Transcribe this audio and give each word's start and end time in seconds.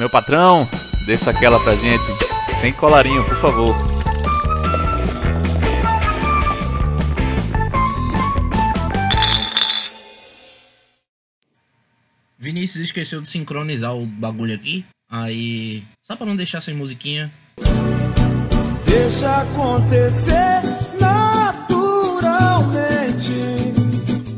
Meu 0.00 0.08
patrão, 0.08 0.66
desça 1.04 1.30
aquela 1.30 1.62
pra 1.62 1.74
gente. 1.74 2.02
Sem 2.58 2.72
colarinho, 2.72 3.22
por 3.22 3.38
favor. 3.38 3.76
Vinícius 12.38 12.84
esqueceu 12.84 13.20
de 13.20 13.28
sincronizar 13.28 13.94
o 13.94 14.06
bagulho 14.06 14.54
aqui. 14.54 14.86
Aí, 15.10 15.84
só 16.06 16.16
pra 16.16 16.24
não 16.24 16.34
deixar 16.34 16.62
sem 16.62 16.72
musiquinha. 16.72 17.30
Deixa 18.86 19.42
acontecer 19.42 20.62
naturalmente. 20.98 23.34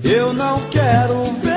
Eu 0.03 0.33
não 0.33 0.59
quero 0.71 1.23
ver 1.35 1.52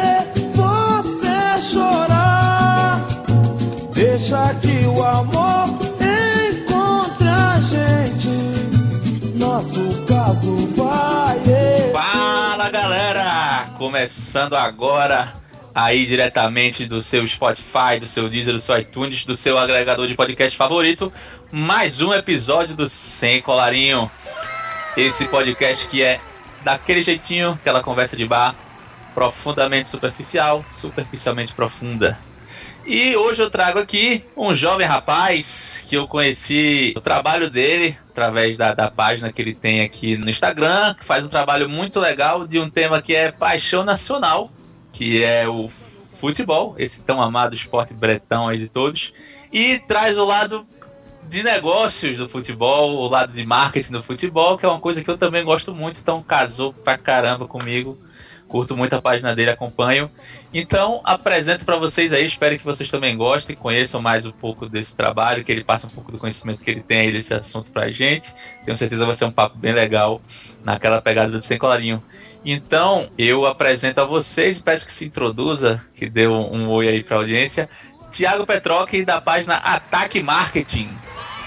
Começando 13.77 14.55
agora 14.55 15.33
aí 15.73 16.05
diretamente 16.05 16.85
do 16.85 17.01
seu 17.01 17.27
Spotify, 17.27 17.99
do 17.99 18.07
seu 18.07 18.29
Deezer, 18.29 18.53
do 18.53 18.59
seu 18.59 18.77
iTunes, 18.79 19.25
do 19.25 19.35
seu 19.35 19.57
agregador 19.57 20.07
de 20.07 20.15
podcast 20.15 20.57
favorito, 20.57 21.11
mais 21.51 21.99
um 21.99 22.13
episódio 22.13 22.73
do 22.73 22.87
Sem 22.87 23.41
Colarinho. 23.41 24.09
Esse 24.95 25.27
podcast 25.27 25.87
que 25.89 26.01
é 26.01 26.21
daquele 26.63 27.03
jeitinho, 27.03 27.51
aquela 27.51 27.83
conversa 27.83 28.15
de 28.15 28.25
bar, 28.25 28.55
profundamente 29.13 29.89
superficial, 29.89 30.63
superficialmente 30.69 31.53
profunda. 31.53 32.17
E 32.87 33.15
hoje 33.15 33.41
eu 33.41 33.49
trago 33.49 33.79
aqui 33.79 34.23
um 34.37 34.53
jovem 34.53 34.85
rapaz 34.85 35.83
que 35.89 35.97
eu 35.97 36.07
conheci 36.07 36.93
o 36.95 37.01
trabalho 37.01 37.49
dele 37.49 37.97
através 38.11 38.57
da, 38.57 38.75
da 38.75 38.91
página 38.91 39.33
que 39.33 39.41
ele 39.41 39.55
tem 39.55 39.81
aqui 39.81 40.15
no 40.15 40.29
Instagram, 40.29 40.93
que 40.93 41.03
faz 41.03 41.25
um 41.25 41.27
trabalho 41.27 41.67
muito 41.67 41.99
legal 41.99 42.45
de 42.45 42.59
um 42.59 42.69
tema 42.69 43.01
que 43.01 43.15
é 43.15 43.31
paixão 43.31 43.83
nacional, 43.83 44.51
que 44.93 45.23
é 45.23 45.49
o 45.49 45.71
futebol, 46.19 46.75
esse 46.77 47.01
tão 47.01 47.19
amado 47.19 47.55
esporte 47.55 47.91
bretão 47.91 48.47
aí 48.47 48.59
de 48.59 48.69
todos, 48.69 49.11
e 49.51 49.79
traz 49.79 50.15
o 50.15 50.23
lado 50.23 50.63
de 51.27 51.41
negócios 51.41 52.19
do 52.19 52.29
futebol, 52.29 52.97
o 52.97 53.07
lado 53.07 53.33
de 53.33 53.43
marketing 53.43 53.93
do 53.93 54.03
futebol, 54.03 54.59
que 54.59 54.65
é 54.65 54.69
uma 54.69 54.79
coisa 54.79 55.03
que 55.03 55.09
eu 55.09 55.17
também 55.17 55.43
gosto 55.43 55.73
muito, 55.73 55.99
então 55.99 56.21
casou 56.21 56.71
pra 56.71 56.99
caramba 56.99 57.47
comigo. 57.47 57.97
Curto 58.47 58.77
muito 58.77 58.93
a 58.93 59.01
página 59.01 59.35
dele, 59.35 59.51
acompanho. 59.51 60.09
Então, 60.53 61.01
apresento 61.03 61.65
para 61.65 61.75
vocês 61.77 62.13
aí, 62.13 62.25
espero 62.25 62.57
que 62.57 62.63
vocês 62.63 62.89
também 62.89 63.17
gostem, 63.17 63.55
conheçam 63.55 64.01
mais 64.01 64.25
um 64.25 64.31
pouco 64.31 64.69
desse 64.69 64.95
trabalho, 64.95 65.43
que 65.43 65.51
ele 65.51 65.63
passe 65.63 65.85
um 65.85 65.89
pouco 65.89 66.11
do 66.11 66.17
conhecimento 66.17 66.61
que 66.61 66.71
ele 66.71 66.81
tem 66.81 66.99
aí 67.01 67.11
desse 67.11 67.33
assunto 67.33 67.71
pra 67.71 67.89
gente. 67.91 68.33
Tenho 68.63 68.77
certeza 68.77 69.05
vai 69.05 69.15
ser 69.15 69.25
um 69.25 69.31
papo 69.31 69.57
bem 69.57 69.73
legal 69.73 70.21
naquela 70.63 71.01
pegada 71.01 71.31
do 71.31 71.41
Sem 71.41 71.57
Colarinho. 71.57 72.01
Então, 72.45 73.09
eu 73.17 73.45
apresento 73.45 73.99
a 73.99 74.05
vocês, 74.05 74.61
peço 74.61 74.85
que 74.85 74.93
se 74.93 75.05
introduza, 75.05 75.81
que 75.95 76.07
dê 76.07 76.27
um, 76.27 76.69
oi 76.69 76.87
aí 76.87 77.03
para 77.03 77.17
a 77.17 77.19
audiência. 77.19 77.67
Tiago 78.11 78.45
Petroc, 78.45 78.93
da 79.03 79.19
página 79.19 79.55
Ataque 79.55 80.21
Marketing. 80.21 80.89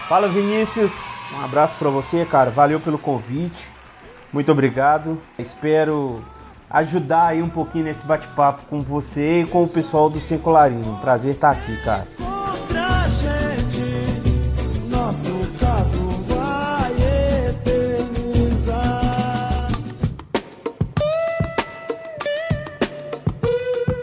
Fala 0.09 0.29
Vinícius, 0.29 0.91
um 1.33 1.45
abraço 1.45 1.77
para 1.79 1.89
você, 1.89 2.27
cara. 2.27 2.51
Valeu 2.51 2.81
pelo 2.81 2.99
convite. 2.99 3.67
Muito 4.33 4.51
obrigado. 4.51 5.21
Espero 5.39 6.23
ajudar 6.71 7.29
aí 7.29 7.43
um 7.43 7.49
pouquinho 7.49 7.85
nesse 7.85 8.05
bate-papo 8.07 8.65
com 8.69 8.79
você 8.79 9.43
e 9.43 9.47
com 9.47 9.65
o 9.65 9.69
pessoal 9.69 10.09
do 10.09 10.21
Sem 10.21 10.39
Colarinho. 10.39 10.99
Prazer 11.01 11.35
estar 11.35 11.51
aqui, 11.51 11.77
cara. 11.85 12.07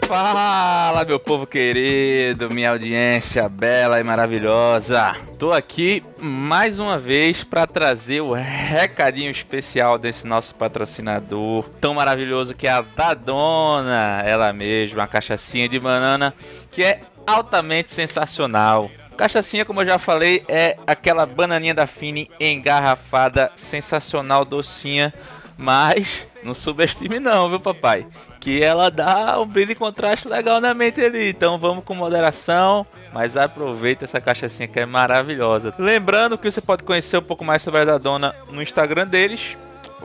Fala, 0.06 1.04
meu 1.04 1.18
povo 1.18 1.48
querido, 1.48 2.48
minha 2.48 2.70
audiência 2.70 3.48
bela 3.48 3.98
e 3.98 4.04
maravilhosa. 4.04 5.16
Tô 5.36 5.50
aqui 5.50 6.00
mais 6.20 6.78
uma 6.78 6.96
vez 6.96 7.42
para 7.42 7.66
trazer 7.66 8.20
o 8.20 8.32
recadinho 8.32 9.32
especial 9.32 9.98
desse 9.98 10.24
nosso 10.24 10.54
patrocinador 10.54 11.68
tão 11.80 11.94
maravilhoso 11.94 12.54
que 12.54 12.68
é 12.68 12.70
a 12.70 12.82
Dadona, 12.82 14.22
ela 14.24 14.52
mesma, 14.52 15.02
a 15.02 15.08
cachaçinha 15.08 15.68
de 15.68 15.80
banana 15.80 16.32
que 16.70 16.84
é 16.84 17.00
altamente 17.26 17.92
sensacional. 17.92 18.88
Cachaçinha, 19.16 19.64
como 19.64 19.80
eu 19.80 19.86
já 19.86 19.98
falei, 19.98 20.44
é 20.46 20.76
aquela 20.86 21.26
bananinha 21.26 21.74
da 21.74 21.86
Fini 21.88 22.30
engarrafada, 22.38 23.50
sensacional, 23.56 24.44
docinha, 24.44 25.12
mas 25.58 26.28
não 26.44 26.54
subestime 26.54 27.18
não, 27.18 27.48
viu 27.48 27.58
papai? 27.58 28.06
Que 28.46 28.62
ela 28.62 28.92
dá 28.92 29.40
um 29.40 29.44
brilho 29.44 29.72
e 29.72 29.74
contraste 29.74 30.28
legal 30.28 30.60
na 30.60 30.72
mente 30.72 31.00
ali, 31.00 31.30
então 31.30 31.58
vamos 31.58 31.84
com 31.84 31.96
moderação, 31.96 32.86
mas 33.12 33.36
aproveita 33.36 34.04
essa 34.04 34.20
cachaçinha 34.20 34.68
que 34.68 34.78
é 34.78 34.86
maravilhosa. 34.86 35.74
Lembrando 35.76 36.38
que 36.38 36.48
você 36.48 36.60
pode 36.60 36.84
conhecer 36.84 37.18
um 37.18 37.22
pouco 37.22 37.44
mais 37.44 37.60
sobre 37.60 37.80
a 37.80 37.84
Dadona 37.84 38.36
no 38.52 38.62
Instagram 38.62 39.08
deles, 39.08 39.56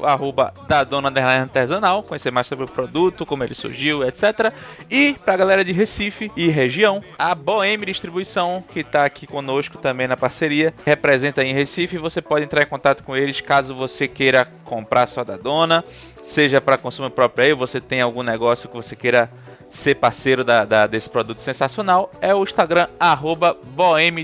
arroba 0.02 0.54
da 0.68 0.84
Dona 0.84 1.12
Artesanal, 1.22 2.04
conhecer 2.04 2.32
mais 2.32 2.48
sobre 2.48 2.66
o 2.66 2.68
produto, 2.68 3.26
como 3.26 3.44
ele 3.44 3.54
surgiu, 3.54 4.04
etc. 4.04 4.52
E 4.90 5.14
pra 5.24 5.38
galera 5.38 5.64
de 5.64 5.72
Recife 5.72 6.32
e 6.36 6.48
região, 6.48 7.02
a 7.20 7.36
Bohem 7.36 7.78
Distribuição, 7.78 8.64
que 8.74 8.84
tá 8.84 9.04
aqui 9.04 9.28
conosco 9.28 9.78
também 9.78 10.08
na 10.08 10.18
parceria, 10.18 10.74
representa 10.86 11.44
em 11.44 11.54
Recife, 11.54 11.98
você 11.98 12.22
pode 12.22 12.46
entrar 12.46 12.64
em 12.64 12.68
contato 12.68 13.04
com 13.04 13.16
eles 13.16 13.42
caso 13.42 13.76
você 13.76 14.08
queira 14.08 14.48
comprar 14.64 15.08
sua 15.08 15.24
da 15.24 15.38
Dona, 15.38 15.84
seja 16.32 16.62
para 16.62 16.78
consumo 16.78 17.10
próprio 17.10 17.46
aí, 17.46 17.54
você 17.54 17.80
tem 17.82 18.02
algum 18.02 18.24
negócio 18.24 18.70
que 18.70 18.76
você 18.76 18.96
queira 18.96 19.30
ser 19.70 19.96
parceiro 19.96 20.44
da, 20.44 20.66
da- 20.66 20.88
desse 20.88 21.10
produto 21.10 21.40
sensacional, 21.42 22.10
é 22.22 22.34
o 22.34 22.44
Instagram 22.44 22.88
arroba 23.00 23.56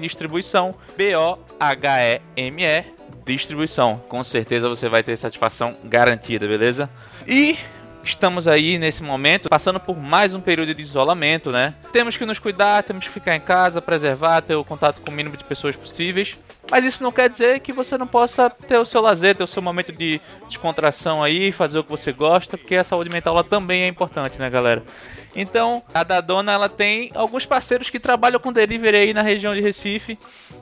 Distribuição, 0.01 0.73
B-O-H-E-M-E 0.97 2.85
distribuição. 3.25 4.01
Com 4.07 4.23
certeza 4.23 4.69
você 4.69 4.88
vai 4.88 5.03
ter 5.03 5.18
satisfação 5.18 5.75
garantida, 5.84 6.47
beleza? 6.47 6.90
E 7.28 7.57
estamos 8.07 8.47
aí 8.47 8.79
nesse 8.79 9.03
momento 9.03 9.50
passando 9.50 9.79
por 9.79 9.97
mais 9.97 10.34
um 10.34 10.41
período 10.41 10.73
de 10.73 10.81
isolamento, 10.81 11.51
né? 11.51 11.73
Temos 11.91 12.18
que 12.18 12.25
nos 12.25 12.40
cuidar, 12.40 12.84
temos 12.84 13.06
que 13.06 13.12
ficar 13.12 13.35
em 13.35 13.40
casa, 13.40 13.81
preservar, 13.81 14.41
ter 14.41 14.56
o 14.56 14.63
contato 14.63 15.01
com 15.01 15.12
o 15.12 15.13
mínimo 15.13 15.35
de 15.35 15.44
pessoas 15.44 15.75
possíveis. 15.75 16.35
Mas 16.69 16.84
isso 16.84 17.03
não 17.03 17.12
quer 17.12 17.29
dizer 17.29 17.59
que 17.59 17.72
você 17.72 17.97
não 17.97 18.07
possa 18.07 18.50
ter 18.50 18.78
o 18.78 18.85
seu 18.85 19.01
lazer, 19.01 19.35
ter 19.35 19.44
o 19.44 19.47
seu 19.47 19.62
momento 19.62 19.91
de 19.91 20.19
descontração 20.47 21.23
aí, 21.23 21.51
fazer 21.51 21.79
o 21.79 21.84
que 21.84 21.90
você 21.90 22.12
gosta, 22.12 22.57
porque 22.57 22.75
a 22.75 22.84
saúde 22.84 23.09
mental 23.09 23.34
ela 23.34 23.44
também 23.44 23.84
é 23.84 23.88
importante, 23.88 24.39
né, 24.39 24.50
galera? 24.50 24.84
Então, 25.39 25.84
a 25.94 26.03
Dadona 26.03 26.51
ela 26.51 26.68
tem 26.68 27.12
alguns 27.13 27.45
parceiros 27.45 27.91
que 27.91 28.00
trabalham 28.00 28.39
com 28.39 28.51
delivery 28.51 28.97
aí 28.97 29.13
na 29.13 29.22
região 29.22 29.53
de 29.53 29.62
Recife 29.62 30.18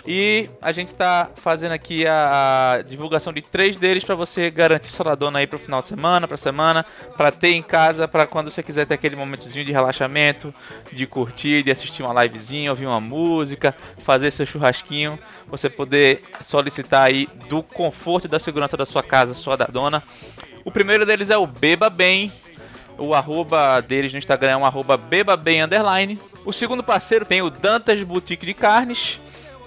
e 0.05 0.49
a 0.61 0.73
gente 0.73 0.93
tá 0.93 1.29
fazendo 1.37 1.71
aqui 1.71 2.05
a, 2.05 2.83
divulgação 2.85 3.31
de 3.31 3.41
três 3.41 3.77
deles 3.77 4.03
para 4.03 4.15
você 4.15 4.51
garantir 4.51 4.91
sua 4.91 5.05
Dadona 5.05 5.39
aí 5.39 5.47
pro 5.47 5.57
final 5.57 5.81
de 5.81 5.87
semana, 5.87 6.27
pra 6.27 6.37
semana, 6.37 6.85
para 7.15 7.31
ter 7.35 7.53
em 7.53 7.61
casa, 7.61 8.07
para 8.07 8.25
quando 8.25 8.49
você 8.49 8.63
quiser 8.63 8.85
ter 8.85 8.93
aquele 8.93 9.15
momentozinho 9.15 9.65
de 9.65 9.71
relaxamento, 9.71 10.53
de 10.91 11.05
curtir, 11.05 11.63
de 11.63 11.71
assistir 11.71 12.03
uma 12.03 12.23
livezinha, 12.23 12.71
ouvir 12.71 12.85
uma 12.85 13.01
música, 13.01 13.75
fazer 13.99 14.31
seu 14.31 14.45
churrasquinho, 14.45 15.19
você 15.47 15.69
poder 15.69 16.21
solicitar 16.41 17.07
aí 17.07 17.27
do 17.47 17.61
conforto 17.61 18.25
e 18.25 18.29
da 18.29 18.39
segurança 18.39 18.75
da 18.75 18.85
sua 18.85 19.03
casa, 19.03 19.33
sua 19.33 19.55
Dadona. 19.55 20.01
O 20.63 20.71
primeiro 20.71 21.05
deles 21.05 21.29
é 21.29 21.37
o 21.37 21.45
Beba 21.45 21.89
Bem, 21.89 22.31
o 22.97 23.13
arroba 23.13 23.81
deles 23.81 24.13
no 24.13 24.19
Instagram 24.19 24.51
é 24.51 24.57
um 24.57 24.65
arroba 24.65 24.95
bebabem 24.97 25.61
underline. 25.61 26.19
O 26.45 26.53
segundo 26.53 26.81
parceiro 26.83 27.25
tem 27.25 27.41
o 27.41 27.49
Dantas 27.49 28.01
Boutique 28.03 28.45
de 28.45 28.53
Carnes, 28.53 29.19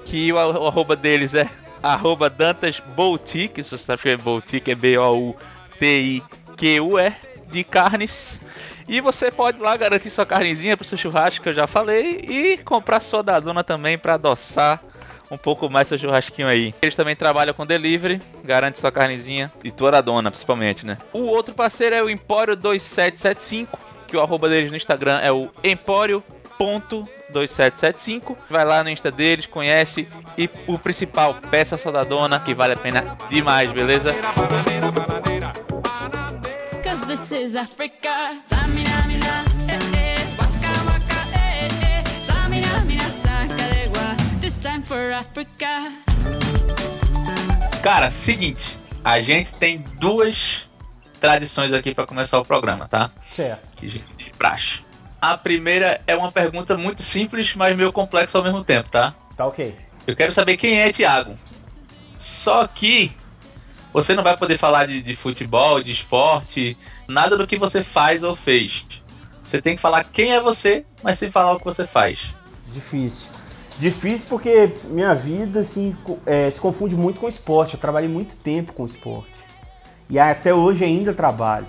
que 0.04 0.32
o, 0.32 0.36
o 0.36 0.66
arroba 0.66 0.96
deles 0.96 1.34
é 1.34 1.48
arroba 1.82 2.30
Dantas 2.30 2.80
Boutique, 2.94 3.62
se 3.62 3.70
você 3.70 3.84
sabe 3.84 4.02
que 4.02 4.08
é 4.08 4.16
Boutique, 4.16 4.70
é 4.70 4.74
B-O-U-T-I-Q-U-E, 4.74 5.38
de 7.50 7.64
carnes. 7.64 8.40
E 8.88 9.00
você 9.00 9.30
pode 9.30 9.60
lá 9.60 9.76
garantir 9.76 10.10
sua 10.10 10.24
carnezinha 10.24 10.76
pro 10.76 10.86
seu 10.86 10.96
churrasco, 10.96 11.42
que 11.42 11.50
eu 11.50 11.54
já 11.54 11.66
falei, 11.66 12.20
e 12.22 12.56
comprar 12.58 13.00
sua 13.00 13.22
da 13.22 13.38
dona 13.38 13.62
também 13.62 13.98
para 13.98 14.14
adoçar 14.14 14.80
um 15.30 15.36
pouco 15.36 15.68
mais 15.68 15.88
seu 15.88 15.98
churrasquinho 15.98 16.48
aí. 16.48 16.74
Eles 16.80 16.96
também 16.96 17.14
trabalham 17.14 17.52
com 17.52 17.66
delivery, 17.66 18.18
garante 18.42 18.80
sua 18.80 18.90
carnezinha 18.90 19.52
e 19.62 19.70
tua 19.70 19.90
da 19.90 20.00
dona, 20.00 20.30
principalmente, 20.30 20.86
né? 20.86 20.96
O 21.12 21.24
outro 21.24 21.52
parceiro 21.54 21.94
é 21.94 22.02
o 22.02 22.08
Empório 22.08 22.56
2775, 22.56 23.78
que 24.06 24.16
o 24.16 24.22
arroba 24.22 24.48
deles 24.48 24.70
no 24.70 24.76
Instagram 24.76 25.18
é 25.18 25.30
o 25.30 25.50
Empório.2775. 25.62 28.34
Vai 28.48 28.64
lá 28.64 28.82
no 28.82 28.88
Insta 28.88 29.10
deles, 29.10 29.44
conhece 29.44 30.08
e 30.36 30.48
o 30.66 30.78
principal, 30.78 31.34
peça 31.50 31.76
sua 31.76 31.92
da 31.92 32.04
dona, 32.04 32.40
que 32.40 32.54
vale 32.54 32.72
a 32.72 32.76
pena 32.76 33.04
demais, 33.28 33.70
beleza? 33.70 34.14
Cause 36.98 37.06
this 37.06 37.30
is 37.30 37.54
Africa. 37.54 38.42
Samina, 38.46 39.06
mina, 39.06 39.44
eh, 39.68 39.78
eh. 39.94 40.26
Waka, 40.36 40.72
waka, 40.84 41.20
eh, 41.32 41.68
eh. 41.80 42.02
Samina, 42.18 42.84
mina, 42.84 43.08
saca 43.22 44.40
de 44.40 44.46
it's 44.46 44.58
time 44.58 44.82
for 44.82 45.12
Africa. 45.12 45.92
Cara, 47.84 48.10
seguinte, 48.10 48.76
a 49.04 49.20
gente 49.20 49.52
tem 49.54 49.78
duas 50.00 50.66
tradições 51.20 51.72
aqui 51.72 51.94
pra 51.94 52.04
começar 52.04 52.40
o 52.40 52.44
programa, 52.44 52.88
tá? 52.88 53.12
Certo. 53.30 53.76
Que 53.76 53.86
de 53.86 54.30
praxe. 54.36 54.80
A 55.20 55.38
primeira 55.38 56.00
é 56.04 56.16
uma 56.16 56.32
pergunta 56.32 56.76
muito 56.76 57.02
simples, 57.04 57.54
mas 57.54 57.76
meio 57.76 57.92
complexa 57.92 58.38
ao 58.38 58.42
mesmo 58.42 58.64
tempo, 58.64 58.88
tá? 58.88 59.14
Tá 59.36 59.46
ok. 59.46 59.72
Eu 60.04 60.16
quero 60.16 60.32
saber 60.32 60.56
quem 60.56 60.80
é 60.80 60.90
Thiago. 60.90 61.38
Só 62.18 62.66
que 62.66 63.16
você 64.02 64.14
não 64.14 64.22
vai 64.22 64.36
poder 64.36 64.56
falar 64.56 64.86
de, 64.86 65.02
de 65.02 65.16
futebol, 65.16 65.82
de 65.82 65.90
esporte, 65.90 66.76
nada 67.08 67.36
do 67.36 67.46
que 67.46 67.56
você 67.56 67.82
faz 67.82 68.22
ou 68.22 68.36
fez. 68.36 68.86
Você 69.42 69.60
tem 69.60 69.74
que 69.74 69.82
falar 69.82 70.04
quem 70.04 70.34
é 70.34 70.40
você, 70.40 70.84
mas 71.02 71.18
sem 71.18 71.30
falar 71.30 71.54
o 71.54 71.58
que 71.58 71.64
você 71.64 71.84
faz. 71.84 72.32
Difícil. 72.72 73.28
Difícil 73.78 74.26
porque 74.28 74.72
minha 74.84 75.14
vida 75.14 75.60
assim, 75.60 75.96
é, 76.24 76.50
se 76.50 76.60
confunde 76.60 76.94
muito 76.94 77.18
com 77.18 77.28
esporte. 77.28 77.74
Eu 77.74 77.80
trabalhei 77.80 78.08
muito 78.08 78.36
tempo 78.36 78.72
com 78.72 78.86
esporte. 78.86 79.34
E 80.08 80.18
até 80.18 80.54
hoje 80.54 80.84
ainda 80.84 81.12
trabalho. 81.12 81.66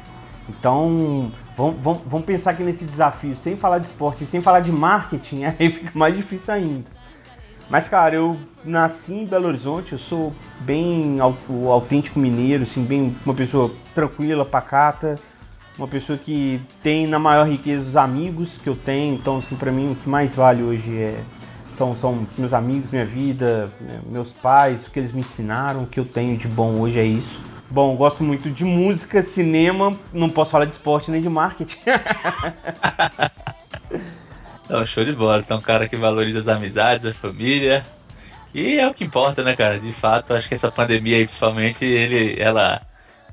Então, 0.47 1.31
vamos, 1.57 1.81
vamos, 1.81 2.01
vamos 2.05 2.25
pensar 2.25 2.51
aqui 2.51 2.63
nesse 2.63 2.85
desafio. 2.85 3.35
Sem 3.37 3.57
falar 3.57 3.79
de 3.79 3.87
esporte 3.87 4.25
sem 4.25 4.41
falar 4.41 4.59
de 4.59 4.71
marketing, 4.71 5.45
aí 5.57 5.71
fica 5.71 5.91
mais 5.97 6.15
difícil 6.15 6.53
ainda. 6.53 6.98
Mas, 7.69 7.87
cara, 7.87 8.15
eu 8.15 8.37
nasci 8.65 9.13
em 9.13 9.25
Belo 9.25 9.47
Horizonte. 9.47 9.93
Eu 9.93 9.99
sou 9.99 10.33
bem 10.61 11.19
autêntico 11.19 12.19
mineiro, 12.19 12.63
assim, 12.63 12.83
bem 12.83 13.15
uma 13.25 13.35
pessoa 13.35 13.71
tranquila, 13.93 14.43
pacata. 14.43 15.15
Uma 15.77 15.87
pessoa 15.87 16.17
que 16.17 16.59
tem 16.83 17.07
na 17.07 17.19
maior 17.19 17.47
riqueza 17.47 17.87
os 17.87 17.95
amigos 17.95 18.49
que 18.63 18.67
eu 18.67 18.75
tenho. 18.75 19.15
Então, 19.15 19.37
assim, 19.37 19.55
pra 19.55 19.71
mim 19.71 19.91
o 19.91 19.95
que 19.95 20.09
mais 20.09 20.33
vale 20.33 20.63
hoje 20.63 20.97
é 20.97 21.23
são, 21.79 21.95
são 21.95 22.27
meus 22.37 22.53
amigos, 22.53 22.91
minha 22.91 23.05
vida, 23.05 23.71
né, 23.79 24.01
meus 24.05 24.33
pais, 24.33 24.85
o 24.85 24.91
que 24.91 24.99
eles 24.99 25.13
me 25.13 25.21
ensinaram, 25.21 25.83
o 25.83 25.87
que 25.87 25.97
eu 25.97 26.03
tenho 26.03 26.37
de 26.37 26.45
bom 26.45 26.81
hoje 26.81 26.99
é 26.99 27.05
isso. 27.05 27.39
Bom, 27.71 27.95
gosto 27.95 28.21
muito 28.21 28.49
de 28.49 28.65
música, 28.65 29.21
cinema, 29.21 29.97
não 30.11 30.29
posso 30.29 30.51
falar 30.51 30.65
de 30.65 30.71
esporte 30.71 31.09
nem 31.09 31.21
de 31.21 31.29
marketing. 31.29 31.79
Então, 34.69 34.85
show 34.85 35.03
de 35.03 35.11
bola. 35.13 35.39
Então, 35.39 35.57
um 35.57 35.61
cara 35.61 35.87
que 35.89 35.95
valoriza 35.95 36.39
as 36.39 36.47
amizades, 36.47 37.03
a 37.07 37.11
família. 37.11 37.83
E 38.53 38.77
é 38.77 38.87
o 38.87 38.93
que 38.93 39.03
importa, 39.03 39.43
né, 39.43 39.55
cara? 39.55 39.79
De 39.79 39.91
fato, 39.91 40.31
acho 40.31 40.47
que 40.47 40.53
essa 40.53 40.71
pandemia 40.71 41.17
aí, 41.17 41.23
principalmente, 41.23 41.83
ele, 41.83 42.39
ela 42.39 42.79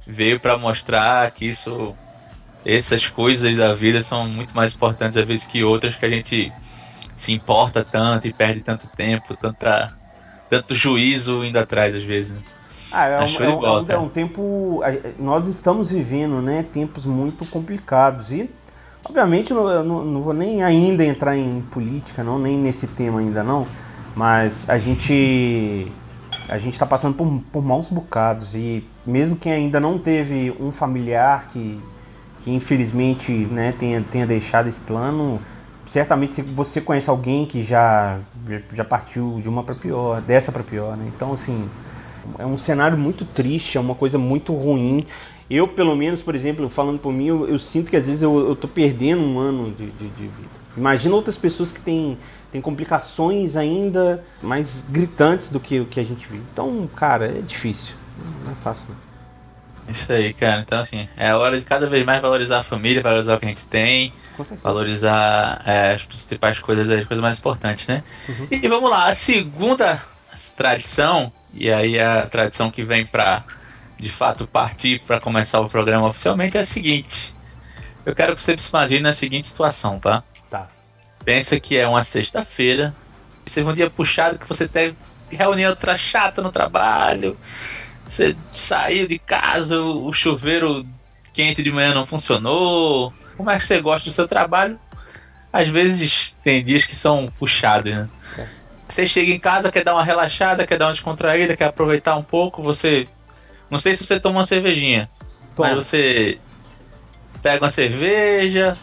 veio 0.06 0.40
pra 0.40 0.56
mostrar 0.56 1.30
que 1.32 1.44
isso, 1.44 1.94
essas 2.64 3.06
coisas 3.06 3.54
da 3.54 3.74
vida 3.74 4.00
são 4.00 4.26
muito 4.26 4.56
mais 4.56 4.74
importantes 4.74 5.18
às 5.18 5.26
vezes 5.26 5.46
que 5.46 5.62
outras 5.62 5.94
que 5.96 6.06
a 6.06 6.10
gente 6.10 6.50
se 7.14 7.32
importa 7.34 7.84
tanto 7.84 8.26
e 8.26 8.32
perde 8.32 8.60
tanto 8.62 8.86
tempo, 8.88 9.36
tanta, 9.36 9.92
tanto 10.48 10.74
juízo 10.74 11.44
indo 11.44 11.58
atrás 11.58 11.94
às 11.94 12.04
vezes. 12.04 12.32
Né? 12.32 12.40
Ah, 12.92 13.06
é, 13.08 13.20
um, 13.20 13.26
Show 13.26 13.44
é 13.44 13.48
um- 13.48 13.60
bola, 13.60 13.84
é 13.88 13.94
um- 13.98 14.00
é 14.02 14.04
um 14.04 14.08
tempo. 14.08 14.80
Nós 15.18 15.46
estamos 15.46 15.90
vivendo, 15.90 16.40
né? 16.40 16.64
Tempos 16.72 17.04
muito 17.04 17.44
complicados. 17.46 18.32
E, 18.32 18.48
obviamente, 19.08 19.50
eu 19.50 19.84
não, 19.84 20.04
não 20.04 20.20
vou 20.20 20.34
nem 20.34 20.62
ainda 20.62 21.04
entrar 21.04 21.36
em 21.36 21.62
política, 21.70 22.22
não, 22.22 22.38
nem 22.38 22.56
nesse 22.58 22.86
tema 22.86 23.20
ainda 23.20 23.42
não. 23.42 23.66
Mas 24.14 24.68
a 24.68 24.78
gente. 24.78 25.90
A 26.48 26.58
gente 26.58 26.74
está 26.74 26.86
passando 26.86 27.14
por, 27.14 27.42
por 27.52 27.64
maus 27.64 27.88
bocados. 27.88 28.54
E 28.54 28.84
mesmo 29.04 29.36
quem 29.36 29.52
ainda 29.52 29.80
não 29.80 29.98
teve 29.98 30.54
um 30.60 30.70
familiar 30.70 31.48
que, 31.52 31.80
que 32.42 32.50
infelizmente 32.50 33.32
né, 33.32 33.74
tenha, 33.78 34.00
tenha 34.12 34.26
deixado 34.26 34.68
esse 34.68 34.78
plano, 34.80 35.40
certamente 35.92 36.34
se 36.34 36.42
você 36.42 36.80
conhece 36.80 37.10
alguém 37.10 37.46
que 37.46 37.64
já, 37.64 38.18
já 38.72 38.84
partiu 38.84 39.40
de 39.42 39.48
uma 39.48 39.64
para 39.64 39.74
pior, 39.74 40.20
dessa 40.20 40.52
para 40.52 40.62
pior, 40.62 40.96
né? 40.96 41.10
Então, 41.14 41.32
assim, 41.32 41.68
é 42.38 42.46
um 42.46 42.56
cenário 42.56 42.96
muito 42.96 43.24
triste, 43.24 43.76
é 43.76 43.80
uma 43.80 43.94
coisa 43.94 44.16
muito 44.16 44.52
ruim. 44.52 45.04
Eu, 45.48 45.68
pelo 45.68 45.94
menos, 45.94 46.22
por 46.22 46.34
exemplo, 46.34 46.68
falando 46.68 46.98
por 46.98 47.12
mim, 47.12 47.26
eu, 47.26 47.48
eu 47.48 47.58
sinto 47.58 47.90
que 47.90 47.96
às 47.96 48.06
vezes 48.06 48.22
eu, 48.22 48.48
eu 48.48 48.56
tô 48.56 48.66
perdendo 48.66 49.22
um 49.22 49.38
ano 49.38 49.70
de, 49.70 49.86
de, 49.92 50.08
de 50.08 50.22
vida. 50.22 50.56
Imagina 50.76 51.14
outras 51.14 51.36
pessoas 51.36 51.70
que 51.70 51.80
têm, 51.80 52.18
têm 52.50 52.60
complicações 52.60 53.56
ainda 53.56 54.24
mais 54.42 54.82
gritantes 54.88 55.48
do 55.48 55.60
que 55.60 55.80
o 55.80 55.86
que 55.86 56.00
a 56.00 56.04
gente 56.04 56.26
vive. 56.26 56.42
Então, 56.52 56.88
cara, 56.96 57.26
é 57.26 57.40
difícil. 57.40 57.94
Não 58.44 58.52
é 58.52 58.54
fácil, 58.56 58.88
não. 58.88 59.06
Isso 59.88 60.12
aí, 60.12 60.32
cara. 60.32 60.60
Então, 60.60 60.80
assim, 60.80 61.08
é 61.16 61.32
hora 61.34 61.58
de 61.58 61.64
cada 61.64 61.88
vez 61.88 62.04
mais 62.04 62.20
valorizar 62.20 62.58
a 62.58 62.62
família, 62.62 63.02
valorizar 63.02 63.36
o 63.36 63.38
que 63.38 63.46
a 63.46 63.48
gente 63.48 63.66
tem, 63.68 64.12
valorizar 64.62 65.62
é, 65.64 65.94
as 65.94 66.04
principais 66.04 66.58
coisas, 66.58 66.88
as 66.90 67.04
coisas 67.04 67.22
mais 67.22 67.38
importantes, 67.38 67.86
né? 67.86 68.02
E 68.50 68.66
vamos 68.68 68.90
lá, 68.90 69.08
a 69.08 69.14
segunda 69.14 70.02
tradição, 70.56 71.32
e 71.54 71.70
aí 71.70 71.98
a 71.98 72.26
tradição 72.26 72.70
que 72.70 72.82
vem 72.82 73.06
pra 73.06 73.44
de 73.98 74.10
fato 74.10 74.46
partir 74.46 75.00
para 75.06 75.20
começar 75.20 75.60
o 75.60 75.68
programa 75.68 76.08
oficialmente 76.08 76.56
é 76.56 76.60
a 76.60 76.64
seguinte. 76.64 77.34
Eu 78.04 78.14
quero 78.14 78.34
que 78.34 78.40
você 78.40 78.56
se 78.56 78.68
imagine 78.68 79.00
na 79.00 79.12
seguinte 79.12 79.46
situação, 79.46 79.98
tá? 79.98 80.22
Tá. 80.50 80.68
Pensa 81.24 81.58
que 81.58 81.76
é 81.76 81.86
uma 81.86 82.02
sexta-feira, 82.02 82.94
teve 83.44 83.68
um 83.68 83.72
dia 83.72 83.90
puxado 83.90 84.38
que 84.38 84.48
você 84.48 84.68
teve 84.68 84.96
reunião 85.30 85.70
outra 85.70 85.96
chata 85.96 86.40
no 86.40 86.52
trabalho, 86.52 87.36
você 88.06 88.36
saiu 88.52 89.08
de 89.08 89.18
casa, 89.18 89.80
o 89.80 90.06
o 90.06 90.12
chuveiro 90.12 90.84
quente 91.32 91.62
de 91.62 91.70
manhã 91.70 91.92
não 91.92 92.06
funcionou. 92.06 93.12
Como 93.36 93.50
é 93.50 93.58
que 93.58 93.66
você 93.66 93.80
gosta 93.80 94.08
do 94.08 94.12
seu 94.12 94.26
trabalho? 94.26 94.78
Às 95.52 95.68
vezes 95.68 96.34
tem 96.42 96.64
dias 96.64 96.84
que 96.84 96.96
são 96.96 97.26
puxados, 97.38 97.94
né? 97.94 98.08
É. 98.38 98.46
Você 98.88 99.06
chega 99.06 99.32
em 99.32 99.38
casa, 99.38 99.70
quer 99.70 99.84
dar 99.84 99.94
uma 99.94 100.04
relaxada, 100.04 100.66
quer 100.66 100.78
dar 100.78 100.86
uma 100.86 100.92
descontraída, 100.92 101.56
quer 101.56 101.66
aproveitar 101.66 102.16
um 102.16 102.22
pouco, 102.22 102.62
você. 102.62 103.06
Não 103.70 103.78
sei 103.78 103.94
se 103.94 104.04
você 104.04 104.20
toma 104.20 104.38
uma 104.38 104.44
cervejinha, 104.44 105.08
Toma. 105.54 105.68
mas 105.70 105.86
você 105.86 106.38
pega 107.42 107.64
uma 107.64 107.70
cerveja, 107.70 108.76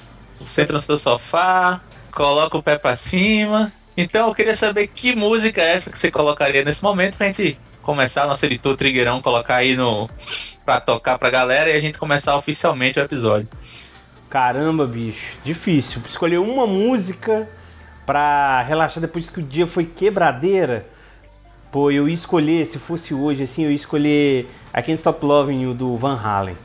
senta 0.48 0.74
no 0.74 0.80
seu 0.80 0.98
sofá, 0.98 1.82
coloca 2.12 2.58
o 2.58 2.64
pé 2.64 2.78
pra 2.78 2.96
cima. 2.96 3.72
Então 3.96 4.28
eu 4.28 4.36
queria 4.36 4.56
saber 4.56 4.88
que 4.88 5.16
música 5.16 5.62
é 5.62 5.74
essa 5.74 5.90
que 5.92 5.98
você 5.98 6.10
colocaria 6.12 6.64
nesse 6.64 6.84
momento 6.84 7.18
pra 7.18 7.28
gente 7.28 7.58
começar 7.82 8.26
nosso 8.26 8.46
editor 8.46 8.76
Trigueirão, 8.76 9.22
colocar 9.22 9.58
aí 9.58 9.76
no. 9.76 10.10
pra 10.66 10.80
tocar 10.80 11.18
pra 11.18 11.30
galera 11.30 11.70
e 11.70 11.74
a 11.76 11.80
gente 11.80 11.98
começar 11.98 12.36
oficialmente 12.36 13.00
o 13.00 13.04
episódio. 13.04 13.48
Caramba, 14.30 14.86
bicho, 14.88 15.38
difícil. 15.44 16.02
Escolher 16.08 16.40
uma 16.40 16.66
música 16.66 17.48
pra 18.06 18.64
relaxar 18.64 19.00
depois 19.00 19.30
que 19.30 19.40
o 19.40 19.44
dia 19.44 19.68
foi 19.68 19.86
quebradeira. 19.86 20.88
Pô, 21.72 21.92
eu 21.92 22.08
ia 22.08 22.14
escolher, 22.16 22.66
se 22.68 22.80
fosse 22.80 23.14
hoje, 23.14 23.44
assim, 23.44 23.64
eu 23.64 23.70
ia 23.70 23.76
escolher 23.76 24.50
I 24.76 24.82
Can't 24.82 25.00
Stop 25.00 25.22
Loving 25.22 25.60
You 25.60 25.76
do 25.76 25.98
Van 26.00 26.18
Halen. 26.18 26.58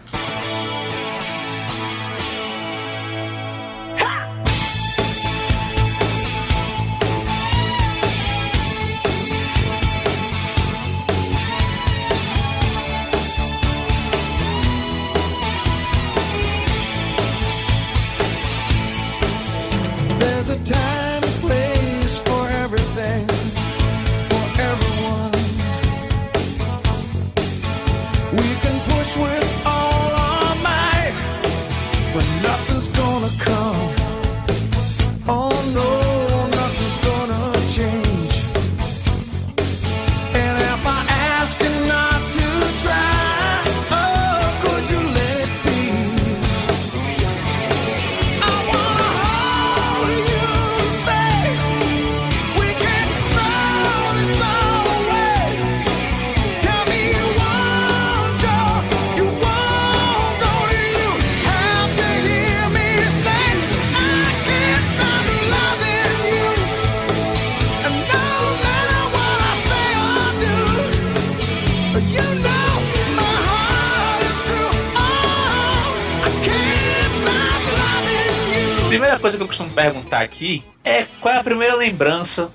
Lembrança 81.89 82.51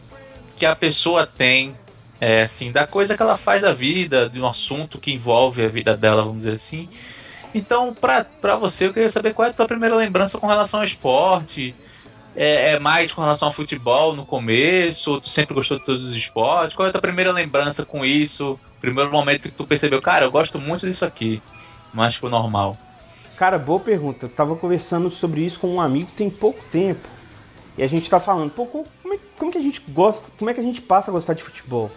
que 0.57 0.65
a 0.65 0.75
pessoa 0.75 1.25
tem, 1.25 1.75
é, 2.21 2.43
assim, 2.43 2.71
da 2.71 2.85
coisa 2.85 3.17
que 3.17 3.21
ela 3.21 3.37
faz 3.37 3.61
da 3.61 3.73
vida, 3.73 4.29
de 4.29 4.39
um 4.39 4.47
assunto 4.47 4.99
que 4.99 5.11
envolve 5.11 5.63
a 5.63 5.67
vida 5.67 5.97
dela, 5.97 6.23
vamos 6.23 6.39
dizer 6.39 6.53
assim. 6.53 6.87
Então, 7.53 7.93
pra, 7.93 8.25
você, 8.55 8.87
eu 8.87 8.93
queria 8.93 9.09
saber 9.09 9.33
qual 9.33 9.47
é 9.47 9.51
a 9.51 9.53
tua 9.53 9.67
primeira 9.67 9.95
lembrança 9.95 10.37
com 10.39 10.47
relação 10.47 10.79
ao 10.79 10.85
esporte. 10.85 11.75
É, 12.35 12.71
é 12.71 12.79
mais 12.79 13.11
com 13.11 13.21
relação 13.21 13.47
ao 13.47 13.53
futebol 13.53 14.15
no 14.15 14.25
começo? 14.25 15.11
Ou 15.11 15.21
tu 15.21 15.29
sempre 15.29 15.53
gostou 15.53 15.77
de 15.77 15.85
todos 15.85 16.03
os 16.03 16.15
esportes? 16.15 16.75
Qual 16.75 16.85
é 16.85 16.89
a 16.89 16.91
tua 16.91 17.01
primeira 17.01 17.31
lembrança 17.31 17.85
com 17.85 18.03
isso? 18.03 18.59
Primeiro 18.81 19.11
momento 19.11 19.43
que 19.43 19.51
tu 19.51 19.65
percebeu, 19.65 20.01
cara, 20.01 20.25
eu 20.25 20.31
gosto 20.31 20.59
muito 20.59 20.85
disso 20.85 21.05
aqui, 21.05 21.41
mais 21.93 22.17
que 22.17 22.25
o 22.25 22.29
normal. 22.29 22.75
Cara, 23.37 23.57
boa 23.57 23.79
pergunta. 23.79 24.25
Eu 24.25 24.29
tava 24.29 24.55
conversando 24.55 25.11
sobre 25.11 25.41
isso 25.41 25.59
com 25.59 25.75
um 25.75 25.81
amigo 25.81 26.09
tem 26.17 26.29
pouco 26.29 26.63
tempo. 26.71 27.07
E 27.77 27.83
a 27.83 27.87
gente 27.87 28.09
tá 28.09 28.19
falando, 28.19 28.51
pô, 28.51 28.85
como, 29.13 29.15
é, 29.15 29.19
como 29.37 29.51
que 29.51 29.57
a 29.57 29.61
gente 29.61 29.81
gosta, 29.89 30.23
como 30.37 30.49
é 30.49 30.53
que 30.53 30.59
a 30.59 30.63
gente 30.63 30.81
passa 30.81 31.11
a 31.11 31.13
gostar 31.13 31.33
de 31.33 31.43
futebol? 31.43 31.91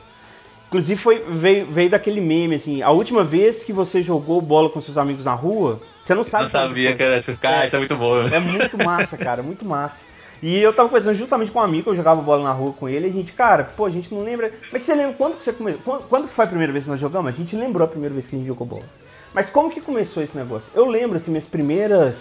Inclusive 0.68 1.00
foi, 1.00 1.20
veio, 1.20 1.66
veio 1.66 1.90
daquele 1.90 2.20
meme, 2.20 2.56
assim, 2.56 2.82
a 2.82 2.90
última 2.90 3.22
vez 3.22 3.62
que 3.62 3.72
você 3.72 4.02
jogou 4.02 4.40
bola 4.40 4.68
com 4.68 4.80
seus 4.80 4.98
amigos 4.98 5.24
na 5.24 5.34
rua, 5.34 5.80
você 6.02 6.14
não 6.14 6.24
sabe. 6.24 6.44
Eu 6.44 6.48
sabia 6.48 6.94
que 6.94 7.02
era 7.02 7.18
isso. 7.18 7.36
Cara, 7.36 7.66
isso 7.66 7.76
é 7.76 7.78
muito 7.78 7.96
bom. 7.96 8.18
É 8.26 8.38
muito 8.40 8.76
massa, 8.76 9.16
cara, 9.16 9.42
muito 9.42 9.64
massa. 9.64 10.04
E 10.42 10.58
eu 10.58 10.72
tava 10.72 10.88
conversando 10.88 11.16
justamente 11.16 11.50
com 11.50 11.58
um 11.58 11.62
amigo, 11.62 11.90
eu 11.90 11.96
jogava 11.96 12.20
bola 12.20 12.44
na 12.44 12.52
rua 12.52 12.72
com 12.72 12.88
ele, 12.88 13.06
e 13.06 13.10
a 13.10 13.12
gente, 13.12 13.32
cara, 13.32 13.64
pô, 13.64 13.86
a 13.86 13.90
gente 13.90 14.12
não 14.12 14.22
lembra. 14.22 14.52
Mas 14.72 14.82
você 14.82 14.94
lembra 14.94 15.14
quando 15.14 15.38
que 15.38 15.44
você 15.44 15.52
começou? 15.52 15.82
Quando, 15.82 16.08
quando 16.08 16.28
que 16.28 16.34
foi 16.34 16.44
a 16.44 16.48
primeira 16.48 16.72
vez 16.72 16.84
que 16.84 16.90
nós 16.90 17.00
jogamos? 17.00 17.32
A 17.32 17.36
gente 17.36 17.56
lembrou 17.56 17.84
a 17.84 17.88
primeira 17.88 18.12
vez 18.12 18.26
que 18.26 18.36
a 18.36 18.38
gente 18.38 18.48
jogou 18.48 18.66
bola. 18.66 18.84
Mas 19.32 19.48
como 19.48 19.70
que 19.70 19.80
começou 19.80 20.22
esse 20.22 20.36
negócio? 20.36 20.68
Eu 20.74 20.86
lembro, 20.86 21.16
assim, 21.16 21.30
minhas 21.30 21.46
primeiras. 21.46 22.16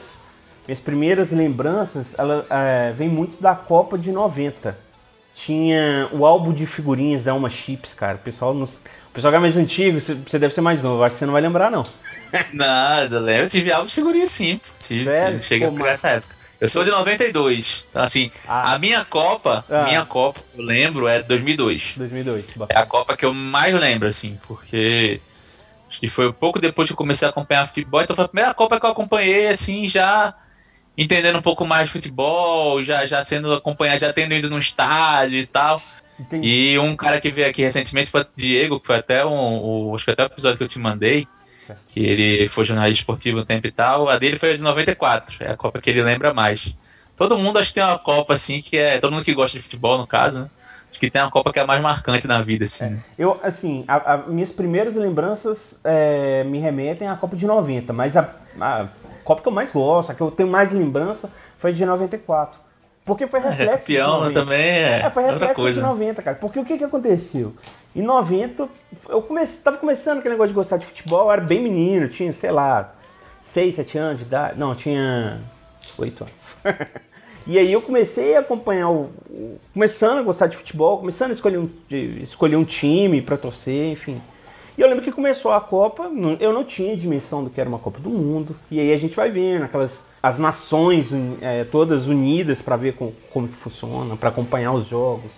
Minhas 0.68 0.80
primeiras 0.80 1.30
lembranças, 1.30 2.08
ela 2.18 2.44
é, 2.50 2.92
vem 2.92 3.08
muito 3.08 3.40
da 3.40 3.54
Copa 3.54 4.00
de 4.00 4.12
90. 4.12 4.85
Tinha 5.36 6.08
o 6.12 6.26
álbum 6.26 6.54
de 6.54 6.66
figurinhas 6.66 7.24
da 7.24 7.32
Alma 7.34 7.50
Chips, 7.50 7.94
cara. 7.94 8.16
O 8.16 8.20
pessoal, 8.20 8.54
não, 8.54 8.64
o 8.64 8.70
pessoal 9.14 9.32
que 9.32 9.38
é 9.38 9.40
mais 9.40 9.58
antigo, 9.58 10.00
você 10.00 10.40
deve 10.40 10.54
ser 10.54 10.62
mais 10.62 10.82
novo, 10.82 11.04
acho 11.04 11.16
que 11.16 11.20
você 11.20 11.26
não 11.26 11.34
vai 11.34 11.42
lembrar, 11.42 11.70
não. 11.70 11.84
Nada, 12.54 13.20
lembro. 13.20 13.46
Eu 13.46 13.50
tive 13.50 13.72
algo 13.72 13.88
de 13.88 13.94
figurinha 13.94 14.28
sim. 14.28 14.60
Tive, 14.82 15.04
Sério? 15.06 15.44
Cheguei 15.44 15.68
Pô, 15.68 15.74
por 15.74 15.82
mas- 15.82 15.92
essa 15.92 16.10
época. 16.10 16.36
Eu 16.60 16.70
sou 16.70 16.86
de 16.86 16.90
92. 16.90 17.84
Então, 17.90 18.02
assim, 18.02 18.32
Ah. 18.48 18.74
a 18.74 18.80
minha 18.80 19.04
Copa, 19.04 19.66
Ah. 19.70 19.84
minha 19.84 20.06
Copa, 20.06 20.40
eu 20.58 20.64
lembro, 20.64 21.06
é 21.08 21.22
2002. 21.22 21.94
2002. 21.98 22.46
É 22.70 22.80
a 22.80 22.86
Copa 22.86 23.16
que 23.18 23.26
eu 23.26 23.34
mais 23.34 23.74
lembro, 23.76 24.08
assim, 24.08 24.40
porque 24.48 25.20
acho 25.90 26.00
que 26.00 26.08
foi 26.08 26.30
um 26.30 26.34
pouco 26.34 26.58
depois 26.60 26.88
que 26.88 26.94
eu 26.94 26.98
comecei 26.98 27.28
a 27.28 27.32
acompanhar 27.32 27.68
futebol, 27.68 28.02
então 28.02 28.16
foi 28.16 28.24
a 28.26 28.28
primeira 28.30 28.54
Copa 28.54 28.80
que 28.80 28.86
eu 28.86 28.90
acompanhei, 28.90 29.50
assim, 29.50 29.86
já 29.90 30.34
entendendo 30.98 31.38
um 31.38 31.42
pouco 31.42 31.66
mais 31.66 31.86
de 31.86 31.92
futebol, 31.92 32.84
já, 32.84 33.06
já 33.06 33.24
sendo 33.24 33.54
acompanhado, 33.54 34.00
já 34.02 34.14
tendo 34.14 34.34
ido 34.34 34.50
no 34.50 34.60
estádio 34.60 35.38
e 35.40 35.46
tal. 35.46 35.82
Entendi. 36.20 36.48
E 36.74 36.80
um 36.80 36.96
cara 36.96 37.20
que 37.20 37.30
veio 37.30 37.50
aqui 37.50 37.62
recentemente 37.62 38.10
foi 38.10 38.22
o 38.22 38.28
Diego, 38.36 38.80
que 38.80 38.88
foi 38.88 38.96
até 38.98 39.26
um, 39.26 39.90
o, 39.90 39.96
acho 39.96 40.06
que 40.06 40.12
até 40.12 40.24
o 40.24 40.28
episódio 40.28 40.58
que 40.58 40.64
eu 40.64 40.68
te 40.70 40.80
mandei, 40.80 41.28
que 41.90 42.00
ele 42.00 42.48
foi 42.48 42.64
jornalista 42.64 43.02
esportivo 43.02 43.40
um 43.42 43.46
tempo 43.46 43.68
e 43.68 43.72
tal. 43.72 44.08
A 44.08 44.18
dele 44.18 44.38
foi 44.40 44.52
a 44.52 44.56
de 44.56 44.62
94, 44.62 45.36
é 45.42 45.52
a 45.52 45.58
Copa 45.58 45.82
que 45.82 45.90
ele 45.90 46.02
lembra 46.04 46.34
mais. 46.34 46.74
Todo 47.18 47.38
mundo 47.38 47.60
acho 47.60 47.70
que 47.70 47.76
tem 47.76 47.84
uma 47.84 47.98
Copa 47.98 48.34
assim 48.34 48.62
que 48.62 48.78
é. 48.78 48.98
Todo 49.00 49.12
mundo 49.14 49.26
que 49.26 49.34
gosta 49.34 49.58
de 49.58 49.64
futebol, 49.64 49.98
no 49.98 50.06
caso, 50.08 50.42
né? 50.42 50.50
Acho 50.92 51.00
que 51.00 51.10
tem 51.10 51.22
uma 51.22 51.32
Copa 51.32 51.52
que 51.52 51.60
é 51.60 51.62
a 51.64 51.68
mais 51.68 51.82
marcante 51.82 52.26
na 52.28 52.40
vida, 52.42 52.64
assim. 52.66 52.98
Eu, 53.18 53.38
assim, 53.44 53.84
a- 53.88 54.14
a- 54.14 54.18
minhas 54.28 54.52
primeiras 54.52 54.96
lembranças 54.96 55.78
é, 55.84 56.44
me 56.46 56.60
remetem 56.60 57.08
à 57.10 57.16
Copa 57.16 57.36
de 57.36 57.46
90, 57.46 57.92
mas 57.92 58.16
a, 58.16 58.34
a 58.62 58.88
Copa 59.26 59.42
que 59.42 59.48
eu 59.50 59.52
mais 59.52 59.70
gosto, 59.72 60.12
a 60.12 60.16
que 60.16 60.22
eu 60.22 60.32
tenho 60.32 60.48
mais 60.50 60.72
lembrança 60.72 61.30
foi 61.58 61.74
de 61.74 61.86
94. 61.86 62.58
Porque 63.04 63.28
foi 63.28 63.40
É, 63.40 63.50
reflexo 63.50 63.80
campeão 63.82 64.20
90. 64.22 64.40
também 64.40 64.60
é, 64.62 65.02
É, 65.06 65.10
foi 65.10 65.24
reflexo 65.24 65.56
coisa. 65.56 65.82
de 65.82 65.86
90, 65.88 66.22
cara. 66.22 66.38
Porque 66.38 66.60
o 66.60 66.64
que 66.66 66.78
que 66.78 66.84
aconteceu? 66.84 67.54
Em 67.96 68.02
90, 68.02 68.68
eu 69.10 69.22
comecei, 69.22 69.60
tava 69.62 69.78
começando 69.78 70.20
aquele 70.20 70.34
negócio 70.36 70.50
de 70.50 70.56
gostar 70.56 70.78
de 70.78 70.86
futebol, 70.86 71.26
eu 71.26 71.32
era 71.32 71.42
bem 71.42 71.62
menino, 71.62 72.08
tinha, 72.08 72.34
sei 72.34 72.52
lá, 72.52 72.94
6, 73.42 73.76
7 73.76 73.98
anos 73.98 74.20
de 74.20 74.26
idade. 74.26 74.58
Não, 74.60 74.74
tinha 74.76 75.40
8 75.98 76.24
anos. 76.24 76.36
e 77.46 77.60
aí 77.60 77.72
eu 77.72 77.82
comecei 77.82 78.36
a 78.36 78.40
acompanhar 78.40 78.90
o, 78.90 79.10
o- 79.30 79.60
Começando 79.74 80.18
a 80.20 80.22
gostar 80.24 80.48
de 80.48 80.58
futebol, 80.58 80.98
começando 80.98 81.30
a 81.32 81.34
escolher 81.36 81.58
um, 81.60 81.70
escolher 82.22 82.56
um 82.56 82.64
time 82.66 83.22
pra 83.22 83.38
torcer, 83.38 83.92
enfim. 83.92 84.20
E 84.78 84.82
eu 84.82 84.88
lembro 84.90 85.04
que 85.04 85.12
começou 85.12 85.52
a 85.52 85.62
Copa, 85.62 86.10
eu 86.40 86.52
não 86.54 86.64
tinha 86.66 86.98
dimensão 86.98 87.44
do 87.44 87.50
que 87.50 87.60
era 87.62 87.70
uma 87.70 87.80
Copa 87.80 88.00
do 88.00 88.10
Mundo. 88.10 88.56
E 88.70 88.80
aí 88.80 88.92
a 88.94 88.98
gente 88.98 89.16
vai 89.16 89.30
vendo 89.32 89.64
aquelas 89.64 89.92
as 90.22 90.40
nações 90.40 91.08
eh, 91.40 91.64
todas 91.72 92.08
unidas 92.08 92.60
pra 92.60 92.76
ver 92.76 92.96
com- 92.96 93.14
como 93.32 93.48
que 93.48 93.56
funciona, 93.56 94.16
pra 94.18 94.30
acompanhar 94.30 94.72
os 94.74 94.88
jogos. 94.88 95.32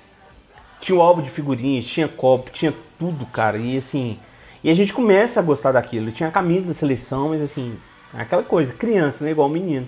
Tinha 0.79 0.97
o 0.97 1.01
álbum 1.01 1.21
de 1.21 1.29
figurinhas, 1.29 1.85
tinha 1.85 2.07
copo, 2.07 2.49
tinha 2.51 2.73
tudo, 2.97 3.25
cara. 3.25 3.57
E 3.57 3.77
assim, 3.77 4.17
e 4.63 4.69
a 4.69 4.73
gente 4.73 4.93
começa 4.93 5.39
a 5.39 5.43
gostar 5.43 5.73
daquilo. 5.73 6.11
Tinha 6.11 6.29
a 6.29 6.31
camisa 6.31 6.67
da 6.67 6.73
seleção, 6.73 7.29
mas 7.29 7.41
assim, 7.41 7.75
aquela 8.13 8.43
coisa, 8.43 8.71
criança, 8.73 9.23
né, 9.23 9.31
igual 9.31 9.49
menino. 9.49 9.85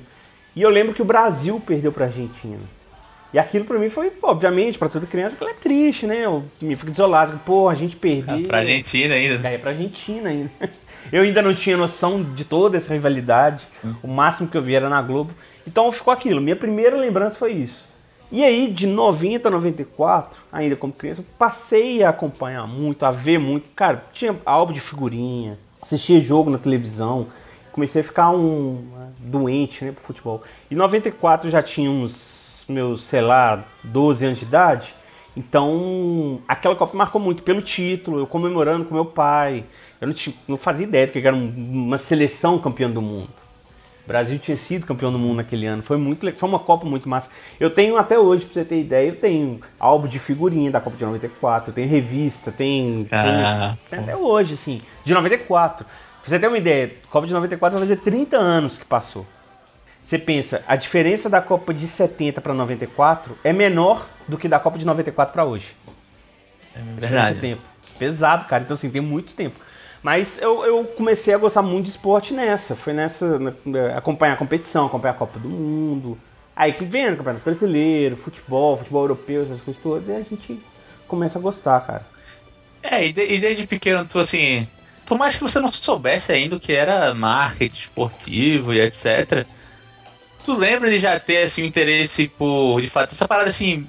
E 0.56 0.62
eu 0.62 0.70
lembro 0.70 0.94
que 0.94 1.01
o 1.01 1.06
Brasil 1.06 1.62
perdeu 1.65 1.91
pra 1.94 2.06
Argentina. 2.08 2.60
E 3.33 3.38
aquilo 3.38 3.65
pra 3.65 3.77
mim 3.77 3.89
foi, 3.89 4.12
obviamente, 4.24 4.77
pra 4.77 4.89
toda 4.89 5.05
criança, 5.05 5.36
aquilo 5.36 5.50
é 5.51 5.53
triste, 5.53 6.07
né? 6.07 6.27
O 6.27 6.43
time 6.57 6.75
fica 6.75 6.91
desolado, 6.91 7.39
pô, 7.45 7.69
a 7.69 7.75
gente 7.75 7.95
perdeu. 7.95 8.45
Ah, 8.45 8.48
Pra 8.48 8.57
Argentina 8.59 9.13
ainda. 9.13 9.38
Caía 9.38 9.59
pra 9.59 9.71
Argentina 9.71 10.29
ainda. 10.29 10.51
Eu 11.12 11.24
ainda 11.24 11.41
não 11.41 11.55
tinha 11.55 11.75
noção 11.75 12.21
de 12.21 12.43
toda 12.45 12.77
essa 12.77 12.93
rivalidade. 12.93 13.63
O 14.03 14.07
máximo 14.07 14.48
que 14.48 14.55
eu 14.55 14.62
vi 14.62 14.75
era 14.75 14.89
na 14.89 15.01
Globo. 15.01 15.31
Então 15.67 15.91
ficou 15.91 16.13
aquilo. 16.13 16.39
Minha 16.39 16.55
primeira 16.55 16.95
lembrança 16.98 17.36
foi 17.39 17.53
isso. 17.53 17.83
E 18.31 18.43
aí, 18.43 18.71
de 18.71 18.86
90 18.86 19.48
a 19.48 19.51
94, 19.51 20.39
ainda 20.51 20.75
como 20.75 20.93
criança, 20.93 21.21
eu 21.21 21.25
passei 21.39 22.03
a 22.03 22.09
acompanhar 22.09 22.67
muito, 22.67 23.05
a 23.05 23.12
ver 23.12 23.39
muito. 23.39 23.65
Cara, 23.75 24.03
tinha 24.13 24.36
álbum 24.45 24.71
de 24.71 24.79
figurinha, 24.79 25.57
assistia 25.81 26.21
jogo 26.21 26.51
na 26.51 26.59
televisão. 26.59 27.25
Comecei 27.71 28.01
a 28.01 28.03
ficar 28.03 28.29
um 28.29 28.74
né, 28.95 29.07
doente 29.17 29.83
né, 29.83 29.91
pro 29.91 30.03
futebol. 30.03 30.43
Em 30.69 30.75
94 30.75 31.48
eu 31.48 31.51
já 31.51 31.63
tinha 31.63 31.89
uns 31.89 32.28
meus, 32.70 33.04
sei 33.06 33.22
lá, 33.22 33.64
12 33.84 34.26
anos 34.26 34.40
de 34.40 34.46
idade. 34.46 34.94
Então, 35.36 36.42
aquela 36.48 36.76
Copa 36.76 36.96
marcou 36.98 37.20
muito 37.22 37.44
pelo 37.44 37.62
título, 37.62 38.20
eu 38.20 38.28
comemorando 38.28 38.86
com 38.86 38.94
meu 38.94 39.06
pai. 39.06 39.64
Eu 40.00 40.08
não, 40.08 40.14
tinha- 40.14 40.36
não 40.48 40.58
fazia 40.58 40.86
ideia 40.86 41.08
do 41.08 41.14
que 41.14 41.20
era 41.20 41.36
um- 41.36 41.54
uma 41.86 41.98
seleção 41.98 42.60
campeã 42.60 42.90
do 42.90 43.02
mundo. 43.02 43.30
O 44.06 44.08
Brasil 44.08 44.40
tinha 44.40 44.58
sido 44.58 44.88
campeão 44.88 45.12
do 45.12 45.20
mundo 45.20 45.38
naquele 45.38 45.68
ano. 45.68 45.84
Foi 45.84 45.96
muito 45.98 46.30
foi 46.36 46.50
uma 46.50 46.58
Copa 46.60 46.86
muito 46.86 47.08
massa. 47.08 47.30
Eu 47.60 47.70
tenho 47.70 47.96
até 47.96 48.18
hoje, 48.18 48.44
pra 48.46 48.54
você 48.56 48.66
ter 48.66 48.80
ideia, 48.80 49.08
eu 49.10 49.16
tenho 49.16 49.62
álbum 49.80 50.08
de 50.08 50.18
figurinha 50.20 50.72
da 50.72 50.80
Copa 50.82 50.98
de 50.98 51.06
94, 51.06 51.70
eu 51.70 51.74
tenho 51.76 51.88
revista, 51.88 52.52
tem, 52.52 53.08
Ah, 53.12 53.78
tem 53.90 54.00
até 54.00 54.16
hoje, 54.18 54.56
assim, 54.56 54.80
de 55.06 55.14
94. 55.14 55.86
Pra 55.86 56.30
você 56.30 56.40
ter 56.40 56.48
uma 56.48 56.58
ideia, 56.58 56.92
Copa 57.10 57.28
de 57.28 57.34
94 57.34 57.78
vai 57.80 57.88
fazer 57.88 58.02
30 58.02 58.36
anos 58.38 58.78
que 58.80 58.86
passou. 58.86 59.26
Você 60.10 60.18
pensa, 60.18 60.63
a 60.68 60.75
diferença 60.75 61.30
da 61.30 61.39
Copa 61.39 61.72
de 61.72 61.86
70 61.88 62.42
para 62.42 62.51
94 62.56 63.38
é 63.44 63.54
menor 63.54 64.08
do 64.28 64.39
que 64.39 64.48
da 64.48 64.60
Copa 64.60 64.75
de 64.80 64.84
94 64.84 65.32
para 65.32 65.46
hoje. 65.46 65.68
Muito 66.75 67.00
verdade. 67.00 67.39
tempo. 67.39 67.62
Pesado, 68.00 68.46
cara. 68.46 68.63
Então, 68.63 68.74
assim, 68.75 68.89
tem 68.89 69.01
muito 69.01 69.34
tempo. 69.34 69.60
Mas 70.01 70.38
eu, 70.42 70.66
eu 70.66 70.84
comecei 70.86 71.32
a 71.34 71.38
gostar 71.38 71.62
muito 71.62 71.86
de 71.86 71.92
esporte 71.92 72.34
nessa. 72.34 72.75
Foi 72.75 72.92
nessa. 72.94 73.38
na- 73.38 73.54
na- 73.66 73.98
acompanhar 73.98 74.34
a 74.34 74.38
competição, 74.38 74.88
acompanhar 74.88 75.13
a 75.13 75.18
Copa 75.18 75.38
do 75.38 75.48
Mundo. 75.50 76.18
Aí 76.56 76.74
que 76.74 76.84
vem, 76.86 77.16
campeonato 77.16 77.44
brasileiro, 77.44 78.18
futebol, 78.18 78.78
futebol 78.78 79.04
europeu, 79.04 79.44
essas 79.44 79.62
coisas 79.62 79.82
todas, 79.84 80.08
e 80.10 80.12
a 80.12 80.22
gente 80.22 80.60
começa 81.08 81.38
a 81.38 81.42
gostar, 81.42 81.82
cara. 81.82 82.06
É, 82.82 83.06
e, 83.06 83.13
de- 83.13 83.28
e 83.28 83.39
desde 83.39 83.68
pequeno, 83.68 84.06
tu 84.06 84.18
assim, 84.20 84.68
por 85.06 85.18
mais 85.18 85.36
que 85.36 85.44
você 85.44 85.60
não 85.60 85.72
soubesse 85.72 86.32
ainda 86.32 86.56
o 86.56 86.60
que 86.60 86.74
era 86.74 87.13
marketing 87.13 87.80
esportivo 87.82 88.74
e 88.74 88.80
etc, 88.80 89.46
tu 90.50 90.56
lembra 90.56 90.89
de 90.89 90.98
já 90.98 91.20
ter 91.20 91.44
assim, 91.44 91.63
interesse 91.63 92.27
por, 92.27 92.82
de 92.82 92.89
fato, 92.89 93.12
essa 93.12 93.27
parada 93.27 93.51
assim, 93.51 93.88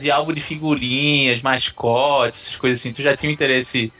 de 0.00 0.08
algo 0.08 0.32
de 0.32 0.40
figurinhas, 0.40 1.42
mascotes, 1.42 2.46
essas 2.46 2.56
coisas 2.56 2.78
assim, 2.78 2.92
tu 2.92 3.02
já 3.02 3.16
tinha 3.16 3.28
um 3.28 3.32
interesse 3.32 3.92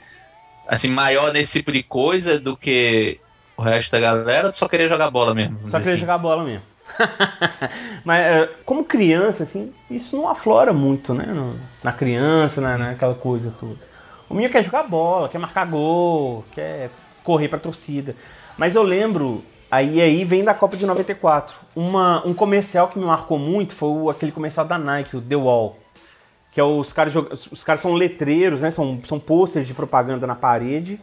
assim, 0.65 0.87
maior 0.87 1.33
nesse 1.33 1.59
tipo 1.59 1.69
de 1.69 1.83
coisa 1.83 2.39
do 2.39 2.55
que 2.55 3.19
o 3.57 3.61
resto 3.61 3.91
da 3.91 3.99
galera, 3.99 4.47
ou 4.47 4.53
tu 4.53 4.57
só 4.57 4.69
queria 4.69 4.87
jogar 4.87 5.11
bola 5.11 5.35
mesmo? 5.35 5.57
Só 5.69 5.79
queria 5.79 5.91
assim? 5.91 5.99
jogar 5.99 6.17
bola 6.17 6.45
mesmo. 6.45 6.63
Mas 8.05 8.21
é, 8.21 8.49
como 8.65 8.85
criança, 8.85 9.43
assim, 9.43 9.73
isso 9.89 10.15
não 10.15 10.29
aflora 10.29 10.71
muito, 10.71 11.13
né? 11.13 11.25
na 11.83 11.91
criança, 11.91 12.61
na, 12.61 12.77
naquela 12.77 13.15
coisa 13.15 13.53
toda. 13.59 13.79
O 14.29 14.33
menino 14.33 14.51
quer 14.51 14.63
jogar 14.63 14.83
bola, 14.83 15.27
quer 15.27 15.39
marcar 15.39 15.65
gol, 15.65 16.45
quer 16.55 16.89
correr 17.21 17.49
pra 17.49 17.59
torcida. 17.59 18.15
Mas 18.57 18.75
eu 18.75 18.83
lembro, 18.83 19.43
aí 19.71 20.01
aí 20.01 20.23
vem 20.25 20.43
da 20.43 20.53
Copa 20.53 20.75
de 20.77 20.85
94. 20.85 21.55
Uma, 21.75 22.21
um 22.27 22.33
comercial 22.33 22.89
que 22.89 22.99
me 22.99 23.05
marcou 23.05 23.39
muito 23.39 23.73
foi 23.73 23.89
o- 23.89 24.09
aquele 24.09 24.31
comercial 24.31 24.65
da 24.65 24.77
Nike, 24.77 25.15
o 25.17 25.21
The 25.21 25.35
Wall. 25.35 25.77
Que 26.51 26.59
é 26.59 26.63
os 26.63 26.91
caras 26.91 27.13
os 27.49 27.63
caras 27.63 27.81
são 27.81 27.93
letreiros, 27.93 28.59
né? 28.61 28.69
São, 28.71 29.01
são 29.05 29.17
posters 29.19 29.65
de 29.65 29.73
propaganda 29.73 30.27
na 30.27 30.35
parede. 30.35 30.99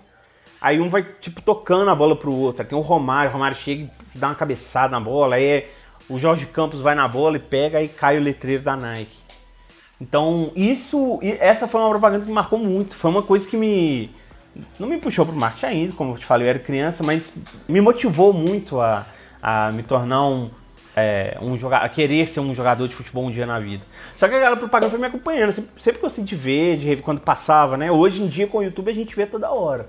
Aí 0.61 0.79
um 0.81 0.91
vai, 0.91 1.03
tipo, 1.03 1.41
tocando 1.41 1.89
a 1.91 1.95
bola 1.95 2.15
pro 2.17 2.35
outro. 2.35 2.61
Aí 2.63 2.69
tem 2.69 2.77
o 2.79 2.83
Romário, 2.83 3.31
o 3.31 3.33
Romário 3.33 3.57
chega 3.57 3.89
e 4.15 4.19
dá 4.19 4.29
uma 4.29 4.35
cabeçada 4.35 4.91
na 4.91 5.01
bola. 5.01 5.37
Aí 5.37 5.67
o 6.11 6.19
Jorge 6.19 6.45
Campos 6.47 6.81
vai 6.81 6.95
na 6.95 7.07
bola 7.09 7.37
e 7.37 7.41
pega 7.41 7.81
e 7.83 7.89
cai 7.89 8.19
o 8.19 8.23
letreiro 8.23 8.63
da 8.63 8.77
Nike. 8.77 9.17
Então, 10.01 10.53
isso, 10.55 11.19
essa 11.23 11.67
foi 11.67 11.81
uma 11.81 11.91
propaganda 11.91 12.23
que 12.23 12.29
me 12.29 12.35
marcou 12.35 12.59
muito. 12.59 12.97
Foi 12.97 13.11
uma 13.11 13.23
coisa 13.23 13.49
que 13.49 13.57
me. 13.57 14.11
Não 14.79 14.89
me 14.89 14.99
puxou 14.99 15.25
pro 15.27 15.35
marketing 15.37 15.67
ainda, 15.67 15.93
como 15.95 16.15
eu 16.15 16.19
te 16.19 16.27
falei, 16.27 16.47
eu 16.47 16.51
era 16.51 16.59
criança, 16.59 17.03
mas 17.05 17.23
me 17.69 17.81
motivou 17.81 18.33
muito 18.33 18.81
a, 18.81 19.07
a 19.43 19.71
me 19.73 19.83
tornar 19.83 20.27
um. 20.27 20.51
é, 20.97 21.39
um 21.41 21.57
joga- 21.57 21.79
a 21.79 21.89
querer 21.89 22.27
ser 22.29 22.41
um 22.41 22.55
jogador 22.55 22.89
de 22.89 22.95
futebol 22.95 23.27
um 23.27 23.31
dia 23.31 23.47
na 23.47 23.59
vida. 23.61 23.85
Só 24.17 24.27
que 24.29 24.35
aquela 24.35 24.57
propaganda 24.57 24.91
foi 24.91 24.99
me 24.99 25.07
acompanhando. 25.07 25.53
Sempre, 25.53 25.83
sempre 25.83 26.01
gostei 26.01 26.25
de 26.25 26.35
ver, 26.35 26.77
de 26.77 26.97
quando 27.03 27.21
passava, 27.21 27.77
né? 27.77 27.91
Hoje 27.91 28.21
em 28.23 28.27
dia 28.27 28.47
com 28.49 28.59
o 28.59 28.63
YouTube 28.63 28.91
a 28.91 28.95
gente 28.95 29.15
vê 29.15 29.27
toda 29.27 29.51
hora. 29.51 29.89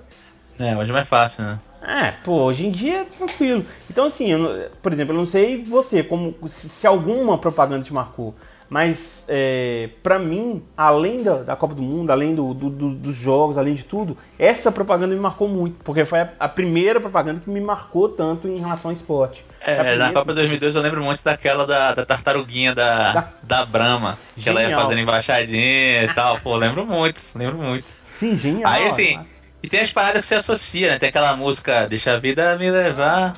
É, 0.60 0.76
hoje 0.78 0.92
é 0.92 0.94
mais 0.94 1.08
fácil, 1.08 1.46
né? 1.46 1.60
É, 1.82 2.12
pô, 2.24 2.44
hoje 2.44 2.66
em 2.68 2.72
dia 2.72 3.00
é 3.00 3.04
tranquilo. 3.06 3.66
Então, 3.90 4.06
assim, 4.06 4.30
eu 4.32 4.70
por 4.84 4.92
exemplo, 4.92 5.14
eu 5.16 5.20
não 5.20 5.26
sei 5.26 5.64
você, 5.64 6.04
como 6.04 6.34
se, 6.50 6.68
se 6.68 6.86
alguma 6.86 7.38
propaganda 7.38 7.84
te 7.84 7.94
marcou, 7.94 8.36
mas 8.70 8.98
é, 9.28 9.90
pra 10.04 10.20
mim, 10.20 10.62
além 10.78 11.24
da, 11.24 11.36
da 11.44 11.56
Copa 11.56 11.74
do 11.74 11.82
Mundo, 11.82 12.12
além 12.12 12.34
do, 12.34 12.54
do- 12.54 12.70
do- 12.70 12.96
dos 12.96 13.16
jogos, 13.18 13.58
além 13.58 13.74
de 13.74 13.84
tudo, 13.84 14.16
essa 14.38 14.72
propaganda 14.72 15.14
me 15.16 15.20
marcou 15.22 15.48
muito, 15.48 15.84
porque 15.84 16.06
foi 16.06 16.20
a, 16.20 16.30
a 16.40 16.48
primeira 16.48 17.00
propaganda 17.00 17.40
que 17.40 17.50
me 17.50 17.60
marcou 17.62 18.10
tanto 18.10 18.48
em 18.48 18.60
relação 18.60 18.92
ao 18.92 18.96
esporte. 18.98 19.44
É, 19.62 19.96
na 19.98 20.14
Copa 20.14 20.34
2002 20.34 20.76
eu 20.76 20.82
lembro 20.82 21.04
muito 21.04 21.22
daquela 21.24 21.68
da, 21.68 21.94
da 21.94 22.06
tartaruguinha 22.06 22.74
da, 22.74 23.12
Da- 23.12 23.30
da 23.44 23.66
Brahma, 23.66 24.18
que 24.36 24.48
ela 24.48 24.62
ia 24.62 24.68
Genial. 24.70 24.82
fazendo 24.84 25.00
embaixadinha 25.02 26.04
e 26.04 26.14
tal. 26.14 26.40
Pô, 26.40 26.56
lembro 26.56 26.86
muito, 26.86 27.20
lembro 27.36 27.62
muito. 27.62 27.86
Sim, 28.12 28.38
genial. 28.38 28.72
Aí, 28.72 28.88
assim, 28.88 29.16
massa. 29.18 29.30
E 29.62 29.68
tem 29.68 29.82
as 29.82 29.92
paradas 29.92 30.22
que 30.22 30.28
você 30.28 30.36
associa, 30.36 30.92
né? 30.92 31.00
Tem 31.00 31.10
aquela 31.10 31.36
música 31.36 31.86
Deixa 31.88 32.14
a 32.14 32.18
vida 32.18 32.58
me 32.58 32.72
levar. 32.72 33.34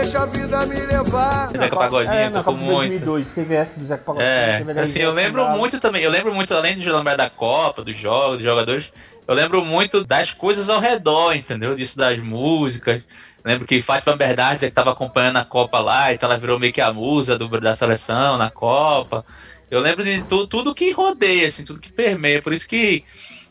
Deixa 0.00 0.22
a 0.22 0.26
vida 0.26 0.66
me 0.66 0.74
levar. 0.80 1.50
Zeca 1.50 1.76
Pagodinho, 1.76 2.12
é, 2.14 2.30
tocou 2.30 2.54
Copa 2.54 2.64
muito. 2.64 3.04
2002, 3.04 3.26
teve 3.34 3.54
essa 3.54 3.78
do 3.78 3.86
Zeca 3.86 4.02
Pagodinho. 4.02 4.28
É, 4.30 4.80
assim, 4.82 4.98
eu 5.00 5.12
lembro 5.12 5.48
muito 5.50 5.78
também, 5.78 6.02
eu 6.02 6.10
lembro 6.10 6.34
muito, 6.34 6.54
além 6.54 6.74
de 6.76 6.90
lembrar 6.90 7.16
da 7.16 7.28
Copa, 7.28 7.82
dos 7.82 7.96
jogos, 7.96 8.36
dos 8.36 8.42
jogadores, 8.44 8.90
eu 9.28 9.34
lembro 9.34 9.64
muito 9.64 10.02
das 10.04 10.32
coisas 10.32 10.68
ao 10.68 10.80
redor, 10.80 11.34
entendeu? 11.34 11.74
Disso 11.74 11.96
das 11.98 12.18
músicas. 12.18 13.02
Lembro 13.44 13.66
que 13.66 13.80
Fátima 13.80 14.16
Bernardes, 14.16 14.64
que 14.68 14.70
tava 14.70 14.90
acompanhando 14.92 15.36
a 15.38 15.44
Copa 15.44 15.78
lá, 15.80 16.12
então 16.12 16.28
ela 16.28 16.38
virou 16.38 16.58
meio 16.58 16.72
que 16.72 16.80
a 16.80 16.92
musa 16.92 17.38
do, 17.38 17.48
da 17.60 17.74
seleção 17.74 18.36
na 18.36 18.50
Copa. 18.50 19.24
Eu 19.70 19.80
lembro 19.80 20.02
de 20.04 20.22
tu, 20.24 20.46
tudo 20.46 20.74
que 20.74 20.90
rodeia, 20.92 21.46
assim, 21.46 21.62
tudo 21.64 21.78
que 21.80 21.92
permeia. 21.92 22.42
Por 22.42 22.52
isso 22.52 22.66
que 22.68 23.04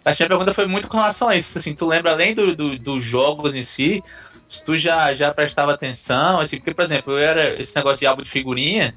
a 0.05 0.09
minha 0.11 0.27
pergunta 0.27 0.53
foi 0.53 0.67
muito 0.67 0.87
com 0.87 0.97
relação 0.97 1.29
a 1.29 1.35
isso. 1.35 1.57
Assim, 1.57 1.73
tu 1.73 1.87
lembra 1.87 2.11
além 2.11 2.35
do, 2.35 2.55
do- 2.55 2.77
dos 2.77 3.03
jogos 3.03 3.55
em 3.55 3.63
si, 3.63 4.03
se 4.49 4.63
tu 4.63 4.75
já, 4.75 5.13
já 5.13 5.33
prestava 5.33 5.73
atenção, 5.73 6.39
assim, 6.39 6.57
porque, 6.57 6.73
por 6.73 6.83
exemplo, 6.83 7.13
eu 7.13 7.19
era 7.19 7.59
esse 7.61 7.75
negócio 7.75 7.99
de 7.99 8.07
álbum 8.07 8.23
de 8.23 8.29
figurinha. 8.29 8.95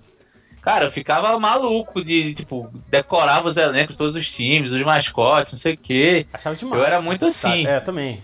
Cara, 0.62 0.84
eu 0.84 0.90
ficava 0.90 1.38
maluco 1.40 2.02
de, 2.02 2.32
tipo, 2.34 2.70
decorava 2.88 3.48
os 3.48 3.56
elencos 3.56 3.96
todos 3.96 4.14
os 4.14 4.30
times, 4.30 4.72
os 4.72 4.82
mascotes, 4.82 5.50
não 5.52 5.58
sei 5.58 5.74
o 5.74 5.78
quê. 5.78 6.26
Achava 6.32 6.54
demais. 6.56 6.80
Eu 6.80 6.86
era 6.86 7.00
muito 7.02 7.26
assim. 7.26 7.64
Tá, 7.64 7.70
é, 7.70 7.80
também. 7.80 8.22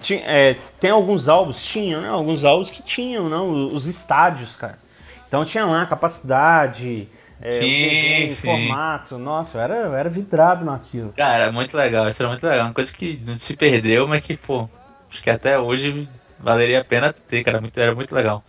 Tinha- 0.00 0.22
é, 0.24 0.54
tem 0.78 0.90
alguns 0.90 1.28
álbuns, 1.28 1.62
tinham, 1.64 2.00
né? 2.00 2.08
Alguns 2.08 2.44
álbuns 2.44 2.70
que 2.70 2.82
tinham, 2.82 3.28
não, 3.28 3.66
os 3.74 3.86
estádios, 3.86 4.54
cara. 4.54 4.78
Então 5.26 5.44
tinha 5.44 5.64
lá 5.64 5.84
capacidade, 5.86 7.08
é, 7.42 7.58
Sim, 7.58 8.28
sim. 8.28 8.36
formato. 8.42 9.18
Nossa, 9.18 9.58
eu 9.58 9.62
era, 9.62 9.74
eu 9.74 9.94
era 9.94 10.08
vidrado 10.08 10.64
naquilo. 10.64 11.12
Cara, 11.16 11.50
muito 11.50 11.76
legal, 11.76 12.08
isso 12.08 12.22
era 12.22 12.30
muito 12.30 12.46
legal. 12.46 12.66
Uma 12.66 12.74
coisa 12.74 12.92
que 12.92 13.16
não 13.24 13.34
se 13.34 13.56
perdeu, 13.56 14.06
mas 14.06 14.24
que, 14.24 14.36
pô, 14.36 14.68
acho 15.10 15.22
que 15.22 15.30
até 15.30 15.58
hoje 15.58 16.08
valeria 16.42 16.80
a 16.80 16.84
pena 16.84 17.12
ter, 17.12 17.44
cara. 17.44 17.60
Muito, 17.60 17.78
era 17.78 17.94
muito 17.94 18.14
legal. 18.14 18.44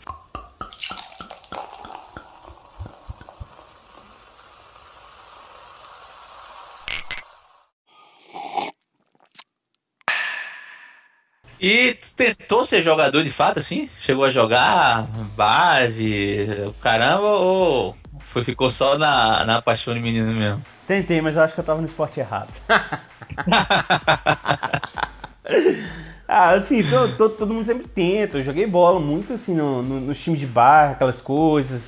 E 11.60 11.94
tu 11.94 12.16
tentou 12.18 12.66
ser 12.66 12.84
jogador 12.84 13.24
de 13.24 13.32
fato, 13.32 13.58
assim? 13.58 13.90
Chegou 13.98 14.26
a 14.26 14.30
jogar 14.30 15.08
base, 15.34 16.46
caramba, 16.82 17.24
ou 17.24 17.96
foi, 18.20 18.44
ficou 18.44 18.70
só 18.70 18.98
na, 18.98 19.46
na 19.46 19.62
paixão 19.62 19.94
de 19.94 20.02
menino 20.02 20.34
mesmo? 20.34 20.62
Tentei, 20.86 21.22
mas 21.22 21.38
eu 21.38 21.42
acho 21.42 21.54
que 21.54 21.62
eu 21.62 21.64
tava 21.64 21.80
no 21.80 21.88
esporte 21.88 22.20
errado. 22.20 22.52
ah, 26.34 26.54
assim, 26.56 26.82
to- 26.84 27.10
to- 27.18 27.30
todo 27.30 27.54
mundo 27.54 27.66
sempre 27.66 27.88
tenta. 27.88 28.38
Eu 28.38 28.44
joguei 28.44 28.66
bola 28.68 29.00
muito 29.00 29.34
assim 29.34 29.54
no, 29.54 29.82
no, 29.84 30.00
nos 30.00 30.20
times 30.20 30.40
de 30.40 30.46
bar, 30.46 30.92
aquelas 30.92 31.22
coisas, 31.22 31.82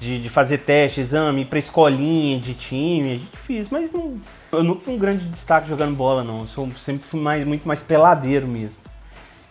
de, 0.00 0.20
de 0.20 0.28
fazer 0.28 0.58
teste, 0.58 1.00
exame, 1.00 1.42
ir 1.42 1.44
pra 1.46 1.58
escolinha 1.58 2.38
de 2.40 2.54
time, 2.54 3.08
a 3.08 3.12
gente 3.18 3.36
fiz, 3.46 3.68
mas 3.70 3.92
não, 3.92 4.18
eu 4.52 4.64
nunca 4.64 4.80
fui 4.84 4.94
um 4.94 4.98
grande 4.98 5.24
destaque 5.26 5.68
jogando 5.68 5.94
bola, 5.94 6.24
não. 6.24 6.40
Eu 6.40 6.46
sou- 6.48 6.68
sempre 6.84 7.06
fui 7.08 7.20
mais, 7.20 7.46
muito 7.46 7.66
mais 7.66 7.80
peladeiro 7.80 8.46
mesmo. 8.48 8.76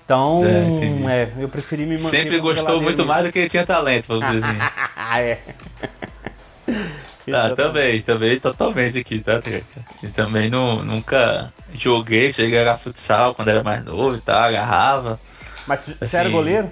Então, 0.03 0.41
É, 0.43 1.21
é, 1.21 1.31
eu 1.43 1.47
preferi 1.47 1.83
me 1.85 1.95
manter. 1.97 2.09
Sempre 2.17 2.39
gostou 2.39 2.81
muito 2.81 2.97
mesmo. 2.97 3.05
mais 3.05 3.23
do 3.25 3.31
que 3.31 3.47
tinha 3.47 3.65
talento, 3.65 4.07
vamos 4.09 4.25
dizer 4.25 4.45
assim. 4.49 4.59
Ah, 4.95 5.19
é. 5.21 5.39
Ah, 7.31 7.51
também, 7.55 8.01
também 8.01 8.39
totalmente 8.39 8.97
aqui, 8.97 9.19
tá, 9.19 9.41
Teca? 9.41 9.65
E 10.01 10.07
também 10.07 10.49
não, 10.49 10.83
nunca 10.83 11.53
joguei, 11.73 12.31
cheguei 12.31 12.57
a 12.59 12.61
jogar 12.61 12.77
futsal 12.77 13.35
quando 13.35 13.49
era 13.49 13.63
mais 13.63 13.83
novo 13.83 14.15
e 14.17 14.21
tal, 14.21 14.41
agarrava. 14.43 15.19
Mas 15.67 15.81
você 15.81 15.95
Assim, 16.01 16.17
era 16.17 16.29
goleiro? 16.29 16.71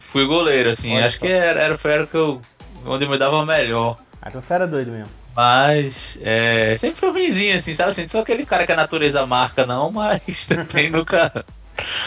Fui 0.00 0.26
goleiro, 0.26 0.70
assim, 0.70 0.94
Olha 0.94 1.06
acho 1.06 1.18
só. 1.18 1.26
que 1.26 1.32
era, 1.32 1.60
era, 1.60 1.78
foi 1.78 1.92
era 1.92 2.06
que 2.06 2.16
eu, 2.16 2.40
onde 2.84 3.04
eu 3.04 3.10
me 3.10 3.18
dava 3.18 3.44
melhor. 3.44 3.98
Ah, 4.22 4.28
então 4.28 4.40
você 4.40 4.54
era 4.54 4.66
doido 4.66 4.90
mesmo. 4.90 5.10
Mas 5.34 6.16
é, 6.22 6.74
sempre 6.78 6.98
foi 6.98 7.10
ruimzinho, 7.10 7.56
assim, 7.56 7.74
sabe? 7.74 7.90
Assim, 7.90 8.06
só 8.06 8.20
aquele 8.20 8.46
cara 8.46 8.64
que 8.66 8.72
a 8.72 8.76
natureza 8.76 9.26
marca, 9.26 9.66
não, 9.66 9.90
mas 9.90 10.46
também 10.48 10.88
nunca, 10.90 11.44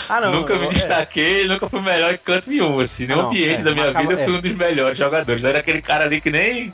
Ah, 0.08 0.20
não. 0.22 0.32
nunca 0.32 0.56
me 0.56 0.66
eu- 0.66 0.72
é. 0.72 0.74
destaquei, 0.74 1.48
nunca 1.48 1.70
fui 1.70 1.82
melhor 1.82 2.12
em 2.14 2.18
canto 2.18 2.50
nenhum, 2.50 2.80
assim. 2.80 3.06
Nenhum 3.06 3.22
Ah, 3.22 3.26
ambiente 3.26 3.60
é, 3.60 3.64
da 3.64 3.72
minha 3.72 3.92
vida 3.92 4.14
eu 4.14 4.18
fui 4.20 4.34
é. 4.34 4.38
um 4.38 4.42
dos 4.42 4.56
melhores 4.56 4.98
jogadores. 4.98 5.44
Era 5.44 5.60
aquele 5.60 5.82
cara 5.82 6.06
ali 6.06 6.20
que 6.20 6.32
nem. 6.32 6.74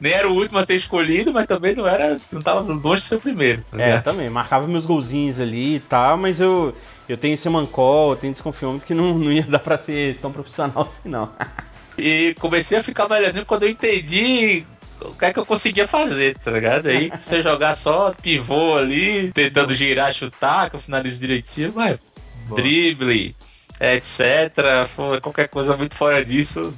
Nem 0.00 0.12
era 0.12 0.28
o 0.28 0.34
último 0.34 0.58
a 0.58 0.66
ser 0.66 0.74
escolhido, 0.74 1.32
mas 1.32 1.46
também 1.46 1.74
não 1.74 1.86
era. 1.86 2.20
Não 2.32 2.42
tava 2.42 2.60
longe 2.60 3.02
de 3.02 3.08
ser 3.08 3.16
o 3.16 3.20
primeiro. 3.20 3.62
Tá 3.70 3.80
É, 3.80 4.00
também, 4.00 4.28
marcava 4.28 4.66
meus 4.66 4.84
golzinhos 4.84 5.40
ali 5.40 5.76
e 5.76 5.80
tal, 5.80 6.16
mas 6.16 6.40
eu, 6.40 6.74
eu 7.08 7.16
tenho 7.16 7.34
esse 7.34 7.48
mancol, 7.48 8.10
eu 8.10 8.16
tenho 8.16 8.32
desconfiômetro 8.32 8.86
que 8.86 8.94
não, 8.94 9.16
não 9.16 9.30
ia 9.30 9.44
dar 9.44 9.60
pra 9.60 9.78
ser 9.78 10.18
tão 10.20 10.32
profissional 10.32 10.82
assim, 10.90 11.08
não. 11.08 11.30
E 11.96 12.34
comecei 12.40 12.78
a 12.78 12.82
ficar 12.82 13.08
melhorzinho 13.08 13.46
quando 13.46 13.62
eu 13.62 13.70
entendi 13.70 14.64
o 15.00 15.14
que 15.14 15.24
é 15.24 15.32
que 15.32 15.38
eu 15.38 15.46
conseguia 15.46 15.86
fazer, 15.86 16.36
tá 16.38 16.50
ligado? 16.50 16.86
Aí 16.88 17.10
você 17.22 17.42
jogar 17.42 17.74
só 17.74 18.12
pivô 18.22 18.76
ali, 18.76 19.32
tentando 19.32 19.74
girar, 19.74 20.12
chutar, 20.12 20.70
que 20.70 20.76
eu 20.76 20.80
finalizo 20.80 21.20
direitinho, 21.20 21.72
mas 21.74 21.98
Boa. 22.46 22.60
drible, 22.60 23.36
etc. 23.80 24.88
foi 24.88 25.20
Qualquer 25.20 25.48
coisa 25.48 25.76
muito 25.76 25.94
fora 25.94 26.24
disso, 26.24 26.74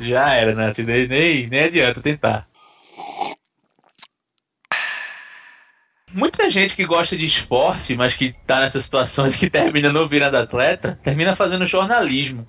já 0.00 0.34
era, 0.34 0.54
né? 0.54 0.68
Assim, 0.68 0.82
nem, 0.82 1.06
nem, 1.06 1.46
nem 1.46 1.64
adianta 1.64 2.00
tentar. 2.00 2.48
Muita 6.12 6.50
gente 6.50 6.74
que 6.74 6.84
gosta 6.84 7.16
de 7.16 7.24
esporte, 7.24 7.94
mas 7.94 8.16
que 8.16 8.34
tá 8.44 8.60
nessa 8.60 8.80
situação 8.80 9.28
de 9.28 9.38
que 9.38 9.48
termina 9.48 9.92
não 9.92 10.08
virando 10.08 10.36
atleta, 10.36 10.98
termina 11.02 11.36
fazendo 11.36 11.64
jornalismo. 11.66 12.46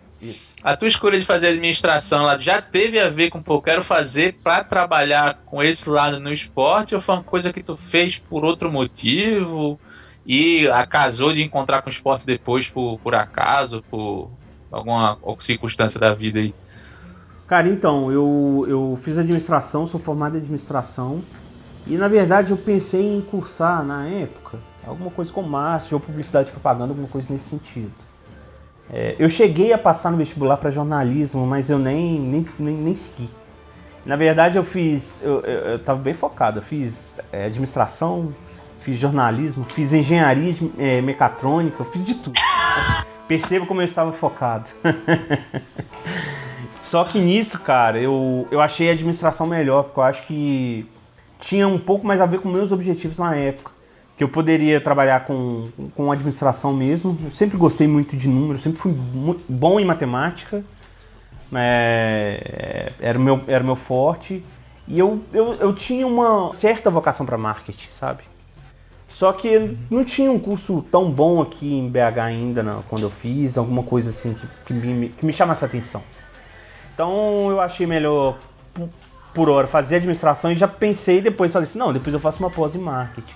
A 0.64 0.76
tua 0.76 0.88
escolha 0.88 1.20
de 1.20 1.26
fazer 1.26 1.50
administração 1.50 2.24
lá 2.24 2.38
já 2.38 2.62
teve 2.62 3.00
a 3.00 3.10
ver 3.10 3.30
com, 3.30 3.42
pô, 3.42 3.62
quero 3.62 3.84
fazer 3.84 4.36
pra 4.44 4.64
trabalhar 4.64 5.42
com 5.46 5.62
esse 5.62 5.88
lado 5.90 6.20
no 6.20 6.34
esporte 6.34 6.96
ou 6.96 7.02
foi 7.02 7.16
uma 7.16 7.24
coisa 7.24 7.54
que 7.54 7.62
tu 7.62 7.76
fez 7.76 8.18
por 8.18 8.44
outro 8.44 8.72
motivo 8.72 9.80
e 10.26 10.68
acasou 10.70 11.34
de 11.34 11.44
encontrar 11.44 11.82
com 11.82 11.90
o 11.90 11.94
esporte 11.94 12.26
depois 12.26 12.68
por, 12.68 13.00
por 13.00 13.16
acaso, 13.16 13.84
por 13.90 14.32
alguma 14.72 15.18
circunstância 15.40 16.00
da 16.00 16.14
vida 16.14 16.40
aí? 16.40 16.54
Cara, 17.52 17.68
então, 17.68 18.10
eu, 18.10 18.66
eu 18.66 19.00
fiz 19.02 19.18
administração, 19.18 19.86
sou 19.86 20.00
formado 20.00 20.36
em 20.36 20.38
administração, 20.38 21.22
e 21.86 21.98
na 21.98 22.08
verdade 22.08 22.52
eu 22.52 22.56
pensei 22.56 23.18
em 23.18 23.20
cursar 23.20 23.84
na 23.84 24.08
época 24.08 24.58
alguma 24.88 25.12
coisa 25.12 25.34
com 25.34 25.42
marketing 25.42 25.96
ou 25.96 26.00
publicidade 26.00 26.48
e 26.48 26.52
propaganda, 26.54 26.94
alguma 26.94 27.10
coisa 27.10 27.28
nesse 27.30 27.50
sentido. 27.50 27.92
É, 28.90 29.18
eu 29.20 29.30
cheguei 29.30 29.74
a 29.74 29.78
passar 29.78 30.12
no 30.12 30.18
vestibular 30.18 30.56
para 30.56 30.72
jornalismo, 30.72 31.46
mas 31.46 31.70
eu 31.70 31.78
nem, 31.78 32.18
nem, 32.22 32.48
nem, 32.58 32.74
nem 32.74 32.96
segui. 32.96 33.30
Na 34.06 34.16
verdade, 34.16 34.58
eu 34.58 34.64
fiz. 34.64 35.20
Eu, 35.22 35.42
eu, 35.42 35.98
bem 35.98 36.14
focado. 36.14 36.60
Eu 36.60 36.64
fiz 36.64 37.14
é, 37.34 37.48
administração, 37.48 38.34
fiz 38.80 38.98
jornalismo, 38.98 39.66
fiz 39.66 39.92
engenharia 39.92 40.54
de, 40.54 40.72
é, 40.78 41.02
mecatrônica, 41.02 41.76
eu 41.82 41.86
fiz 41.92 42.06
de 42.06 42.16
tudo. 42.16 42.40
Perceba 43.28 43.66
como 43.66 43.82
eu 43.82 43.86
estava 43.86 44.14
focado. 44.14 44.70
Só 46.92 47.06
que 47.06 47.18
nisso, 47.18 47.58
cara, 47.58 47.98
eu, 48.02 48.46
eu 48.52 48.60
achei 48.60 48.90
a 48.90 48.92
administração 48.92 49.48
melhor, 49.48 49.84
porque 49.84 50.00
eu 50.02 50.04
acho 50.04 50.28
que 50.28 50.86
tinha 51.40 51.66
um 51.66 51.80
pouco 51.80 52.06
mais 52.06 52.20
a 52.20 52.26
ver 52.26 52.42
com 52.42 52.50
meus 52.50 52.70
objetivos 52.70 53.18
na 53.18 53.34
época. 53.34 53.72
Que 54.18 54.24
eu 54.26 54.28
poderia 54.28 54.82
trabalhar 54.82 55.24
com, 55.24 55.70
com 55.96 56.12
administração 56.12 56.74
mesmo. 56.74 57.18
Eu 57.24 57.32
sempre 57.32 57.58
gostei 57.58 57.88
muito 57.88 58.18
de 58.18 58.28
números, 58.28 58.62
sempre 58.62 58.78
fui 58.78 58.92
muito 58.92 59.42
bom 59.48 59.80
em 59.80 59.86
matemática. 59.86 60.66
É, 61.54 62.92
era, 63.00 63.18
o 63.18 63.22
meu, 63.22 63.42
era 63.48 63.64
meu 63.64 63.78
forte. 63.78 64.44
E 64.86 65.00
eu, 65.00 65.22
eu, 65.32 65.54
eu 65.54 65.74
tinha 65.74 66.06
uma 66.06 66.52
certa 66.56 66.90
vocação 66.90 67.26
para 67.26 67.38
marketing, 67.38 67.88
sabe? 67.98 68.24
Só 69.08 69.32
que 69.32 69.78
não 69.90 70.04
tinha 70.04 70.30
um 70.30 70.40
curso 70.40 70.86
tão 70.92 71.10
bom 71.10 71.42
aqui 71.42 71.74
em 71.74 71.88
BH 71.88 72.20
ainda, 72.22 72.62
não, 72.62 72.82
quando 72.90 73.04
eu 73.04 73.10
fiz, 73.10 73.58
alguma 73.58 73.82
coisa 73.82 74.10
assim 74.10 74.34
que, 74.34 74.48
que, 74.66 74.74
me, 74.74 75.08
que 75.08 75.26
me 75.26 75.32
chamasse 75.32 75.64
a 75.64 75.68
atenção. 75.68 76.04
Então 77.02 77.50
eu 77.50 77.60
achei 77.60 77.88
melhor, 77.88 78.38
por, 79.34 79.50
hora, 79.50 79.66
fazer 79.66 79.96
administração 79.96 80.52
e 80.52 80.56
já 80.56 80.68
pensei 80.68 81.20
depois, 81.20 81.52
falei 81.52 81.68
assim, 81.68 81.80
não, 81.80 81.92
depois 81.92 82.14
eu 82.14 82.20
faço 82.20 82.38
uma 82.38 82.52
pós 82.52 82.76
em 82.76 82.78
marketing. 82.78 83.34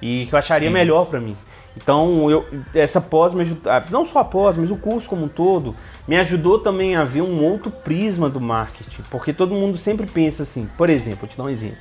E 0.00 0.26
que 0.26 0.32
eu 0.32 0.38
acharia 0.38 0.68
Sim. 0.68 0.74
melhor 0.74 1.06
para 1.06 1.18
mim. 1.18 1.36
Então, 1.76 2.30
eu, 2.30 2.46
essa 2.72 3.00
pós 3.00 3.34
me 3.34 3.42
ajudou, 3.42 3.72
ah, 3.72 3.84
não 3.90 4.06
só 4.06 4.20
a 4.20 4.24
pós, 4.24 4.56
mas 4.56 4.70
o 4.70 4.76
curso 4.76 5.08
como 5.08 5.24
um 5.24 5.28
todo, 5.28 5.74
me 6.06 6.16
ajudou 6.16 6.60
também 6.60 6.94
a 6.94 7.02
ver 7.02 7.22
um 7.22 7.44
outro 7.44 7.72
prisma 7.72 8.30
do 8.30 8.40
marketing. 8.40 9.02
Porque 9.10 9.32
todo 9.32 9.52
mundo 9.52 9.78
sempre 9.78 10.06
pensa 10.06 10.44
assim, 10.44 10.68
por 10.78 10.88
exemplo, 10.88 11.20
vou 11.20 11.28
te 11.28 11.36
dar 11.36 11.42
um 11.42 11.48
exemplo. 11.48 11.78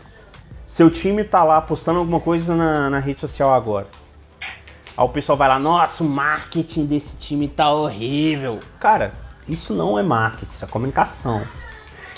Seu 0.65 0.89
time 0.89 1.23
tá 1.23 1.43
lá 1.43 1.61
postando 1.61 1.99
alguma 1.99 2.19
coisa 2.19 2.55
na, 2.55 2.89
na 2.89 2.99
rede 2.99 3.19
social 3.19 3.53
agora. 3.53 3.85
Aí 4.41 5.05
o 5.05 5.09
pessoal 5.09 5.37
vai 5.37 5.47
lá, 5.47 5.59
nossa, 5.59 6.03
o 6.03 6.09
marketing 6.09 6.87
desse 6.87 7.15
time 7.17 7.47
tá 7.47 7.71
horrível. 7.71 8.59
Cara, 8.79 9.13
isso 9.47 9.73
não 9.73 9.97
é 9.97 10.03
marketing, 10.03 10.51
isso 10.53 10.65
é 10.65 10.67
comunicação. 10.67 11.41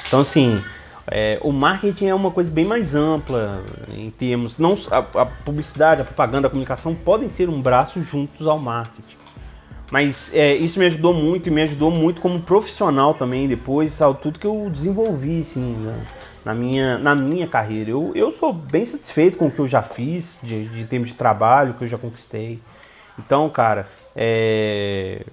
Então, 0.08 0.22
assim, 0.22 0.64
é, 1.12 1.40
o 1.42 1.52
marketing 1.52 2.08
é 2.08 2.16
uma 2.16 2.32
coisa 2.32 2.52
bem 2.52 2.66
mais 2.66 2.94
ampla 2.96 3.64
em 3.90 4.10
termos. 4.10 4.58
Não, 4.60 4.78
a, 4.92 5.22
a 5.22 5.26
publicidade, 5.26 6.02
a 6.02 6.06
propaganda, 6.06 6.48
a 6.48 6.50
comunicação 6.50 6.94
podem 6.94 7.30
ser 7.30 7.50
um 7.50 7.62
braço 7.62 8.02
juntos 8.04 8.48
ao 8.48 8.60
marketing. 8.60 9.18
Mas 9.92 10.32
é, 10.34 10.56
isso 10.56 10.78
me 10.78 10.86
ajudou 10.86 11.14
muito 11.14 11.48
e 11.48 11.52
me 11.52 11.64
ajudou 11.64 11.90
muito 11.90 12.22
como 12.22 12.40
profissional 12.42 13.16
também 13.16 13.48
depois, 13.48 14.00
ao 14.00 14.14
tudo 14.14 14.38
que 14.38 14.46
eu 14.46 14.70
desenvolvi 14.70 15.42
assim, 15.42 15.78
na, 15.84 16.06
na 16.46 16.54
minha, 16.54 16.98
na 17.00 17.16
minha 17.16 17.48
carreira. 17.48 17.90
Eu, 17.90 18.12
eu 18.14 18.30
sou 18.30 18.54
bem 18.54 18.86
satisfeito 18.86 19.38
com 19.38 19.48
o 19.48 19.52
que 19.52 19.60
eu 19.60 19.68
já 19.68 19.82
fiz, 19.82 20.26
de, 20.44 20.68
de 20.68 20.86
termos 20.86 21.10
de 21.10 21.16
trabalho, 21.16 21.74
que 21.74 21.84
eu 21.84 21.88
já 21.88 21.98
conquistei. 21.98 22.60
Então, 23.18 23.50
cara, 23.50 23.88
é, 24.16 25.26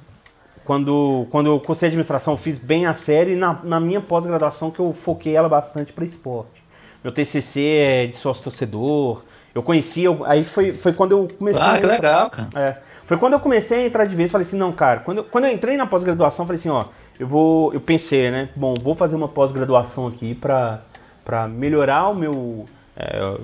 quando, 0.66 1.26
quando 1.30 1.46
eu 1.46 1.60
cursei 1.60 1.86
administração, 1.88 2.34
eu 2.34 2.38
fiz 2.38 2.58
bem 2.58 2.86
a 2.86 2.94
série 2.94 3.32
e 3.32 3.36
na, 3.36 3.58
na 3.62 3.78
minha 3.80 4.00
pós-graduação 4.00 4.70
que 4.70 4.80
eu 4.80 4.92
foquei 4.92 5.34
ela 5.36 5.48
bastante 5.48 5.92
para 5.92 6.04
esporte. 6.04 6.62
Meu 7.04 7.12
TCC 7.12 7.60
é 7.60 8.06
de 8.08 8.16
sócio 8.16 8.42
torcedor. 8.42 9.22
Eu 9.54 9.62
conheci, 9.62 10.02
eu- 10.02 10.24
aí 10.24 10.44
foi, 10.44 10.72
foi 10.72 10.92
quando 10.92 11.12
eu 11.12 11.28
comecei 11.38 11.62
Ah, 11.62 11.74
a 11.74 11.78
que 11.78 11.86
legal, 11.86 12.30
cara. 12.30 12.48
é, 12.54 12.76
foi 13.04 13.16
quando 13.16 13.34
eu 13.34 13.40
comecei 13.40 13.84
a 13.84 13.86
entrar 13.86 14.04
de 14.04 14.14
vez, 14.14 14.30
falei 14.30 14.46
assim, 14.46 14.58
não, 14.58 14.72
cara, 14.72 15.00
quando 15.00 15.18
eu, 15.18 15.24
quando 15.24 15.44
eu 15.44 15.52
entrei 15.52 15.76
na 15.76 15.86
pós-graduação, 15.86 16.44
falei 16.44 16.58
assim, 16.58 16.68
ó, 16.68 16.84
eu 17.18 17.26
vou, 17.26 17.72
eu 17.72 17.80
pensei, 17.80 18.30
né, 18.30 18.48
bom, 18.56 18.74
vou 18.82 18.94
fazer 18.94 19.14
uma 19.14 19.28
pós-graduação 19.28 20.08
aqui 20.08 20.34
pra, 20.34 20.80
pra 21.24 21.46
melhorar 21.48 22.08
o 22.08 22.14
meu, 22.14 22.66
é, 22.96 23.36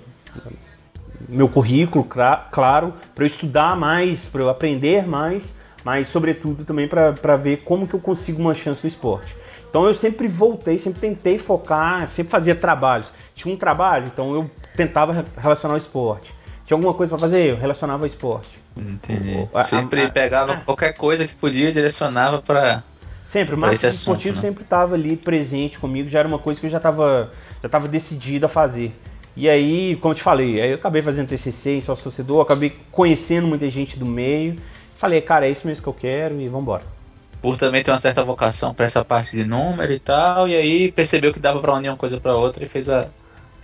meu 1.29 1.49
currículo, 1.49 2.05
claro, 2.05 2.93
pra 3.15 3.25
eu 3.25 3.27
estudar 3.27 3.77
mais, 3.77 4.21
pra 4.27 4.43
eu 4.43 4.51
aprender 4.51 5.07
mais, 5.07 5.55
mas 5.85 6.09
sobretudo 6.09 6.65
também 6.65 6.87
pra 6.89 7.13
pra 7.13 7.37
ver 7.37 7.59
como 7.59 7.87
que 7.87 7.95
eu 7.95 8.01
consigo 8.01 8.41
uma 8.41 8.55
chance 8.55 8.81
no 8.83 8.89
esporte. 8.89 9.35
Então 9.69 9.87
eu 9.87 9.95
sempre 9.95 10.29
voltei, 10.29 10.79
sempre 10.79 11.01
tentei 11.01 11.39
focar, 11.39 12.07
sempre 12.09 12.31
fazia 12.31 12.55
trabalhos. 12.55 13.11
Tinha 13.35 13.55
um 13.55 13.57
trabalho, 13.57 14.05
então 14.07 14.35
eu 14.35 14.51
tentava 14.77 15.13
re- 15.15 15.25
relacionar 15.39 15.75
ao 15.75 15.79
esporte. 15.81 16.31
Tinha 16.67 16.77
alguma 16.77 16.93
coisa 16.95 17.11
pra 17.11 17.19
fazer, 17.19 17.53
eu 17.53 17.57
relacionava 17.57 18.03
ao 18.03 18.07
esporte. 18.07 18.49
Entendi. 18.77 19.49
A- 19.53 19.61
a- 19.61 19.65
Sempre 19.65 20.03
a- 20.03 20.11
pegava 20.11 20.53
a- 20.53 20.61
qualquer 20.61 20.93
coisa 20.95 21.27
que 21.27 21.35
podia 21.35 21.71
e 21.71 21.73
direcionava 21.73 22.41
pra. 22.43 22.83
Sempre, 23.31 23.55
o 23.55 23.59
marketing 23.59 23.87
assunto, 23.87 23.99
esportivo 24.01 24.35
né? 24.37 24.41
sempre 24.43 24.63
estava 24.63 24.95
ali 24.95 25.17
presente 25.17 25.79
comigo, 25.79 26.07
já 26.11 26.19
era 26.19 26.29
uma 26.29 26.39
coisa 26.39 26.61
que 26.61 26.67
eu 26.67 26.71
já 26.71 26.77
estava 26.77 27.33
já 27.63 27.69
tava 27.69 27.89
decidido 27.89 28.45
a 28.45 28.49
fazer. 28.51 28.93
E 29.35 29.49
aí, 29.49 29.97
como 29.97 30.13
eu 30.13 30.17
te 30.17 30.23
falei, 30.23 30.61
aí 30.61 30.69
eu 30.71 30.75
acabei 30.75 31.01
fazendo 31.01 31.29
TCC 31.29 31.79
em 31.79 31.81
sócio 31.81 32.05
torcedor, 32.05 32.43
acabei 32.43 32.77
conhecendo 32.91 33.47
muita 33.47 33.71
gente 33.71 33.99
do 33.99 34.05
meio. 34.05 34.57
Falei, 35.03 35.21
cara, 35.21 35.49
é 35.49 35.51
isso 35.51 35.67
mesmo 35.67 35.83
que 35.83 35.89
eu 35.89 35.93
quero 35.93 36.41
e 36.41 36.47
vambora. 36.47 36.85
Por 37.41 37.57
também 37.57 37.83
ter 37.83 37.91
uma 37.91 37.99
certa 37.99 38.23
vocação 38.23 38.73
pra 38.73 38.87
essa 38.87 39.05
parte 39.05 39.37
de 39.37 39.45
número 39.45 39.93
e 39.93 39.99
tal, 39.99 40.47
e 40.49 40.55
aí 40.55 40.93
percebeu 40.93 41.33
que 41.33 41.41
dava 41.41 41.61
pra 41.61 41.75
unir 41.75 41.89
uma 41.89 41.97
coisa 41.97 42.21
pra 42.21 42.37
outra 42.37 42.63
e 42.65 42.69
fez 42.69 42.89
a, 42.89 43.09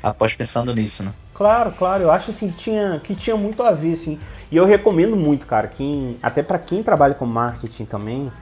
a 0.02 0.12
pós 0.12 0.34
pensando 0.34 0.74
nisso, 0.74 1.04
né? 1.04 1.14
Claro, 1.32 1.70
claro, 1.70 2.02
eu 2.02 2.10
acho 2.10 2.32
assim 2.32 2.50
que 2.50 2.56
tinha, 2.58 3.00
que 3.04 3.14
tinha 3.14 3.36
muito 3.36 3.62
a 3.62 3.70
ver, 3.70 3.94
assim. 3.94 4.18
E 4.50 4.56
eu 4.56 4.64
recomendo 4.66 5.14
muito, 5.14 5.46
cara, 5.46 5.68
quem, 5.68 6.18
até 6.20 6.42
pra 6.42 6.58
quem 6.58 6.82
trabalha 6.82 7.14
com 7.14 7.24
marketing 7.24 7.84
também. 7.84 8.32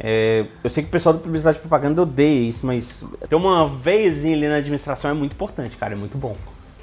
é, 0.00 0.46
eu 0.64 0.70
sei 0.70 0.82
que 0.82 0.88
o 0.88 0.92
pessoal 0.92 1.12
da 1.14 1.20
publicidade 1.20 1.58
e 1.58 1.60
propaganda 1.60 2.00
odeia 2.00 2.48
isso, 2.48 2.64
mas 2.64 3.04
ter 3.28 3.34
uma 3.36 3.66
veiazinha 3.68 4.34
ali 4.34 4.48
na 4.48 4.56
administração 4.56 5.10
é 5.10 5.14
muito 5.14 5.32
importante, 5.34 5.76
cara, 5.76 5.92
é 5.92 5.96
muito 5.98 6.16
bom. 6.16 6.34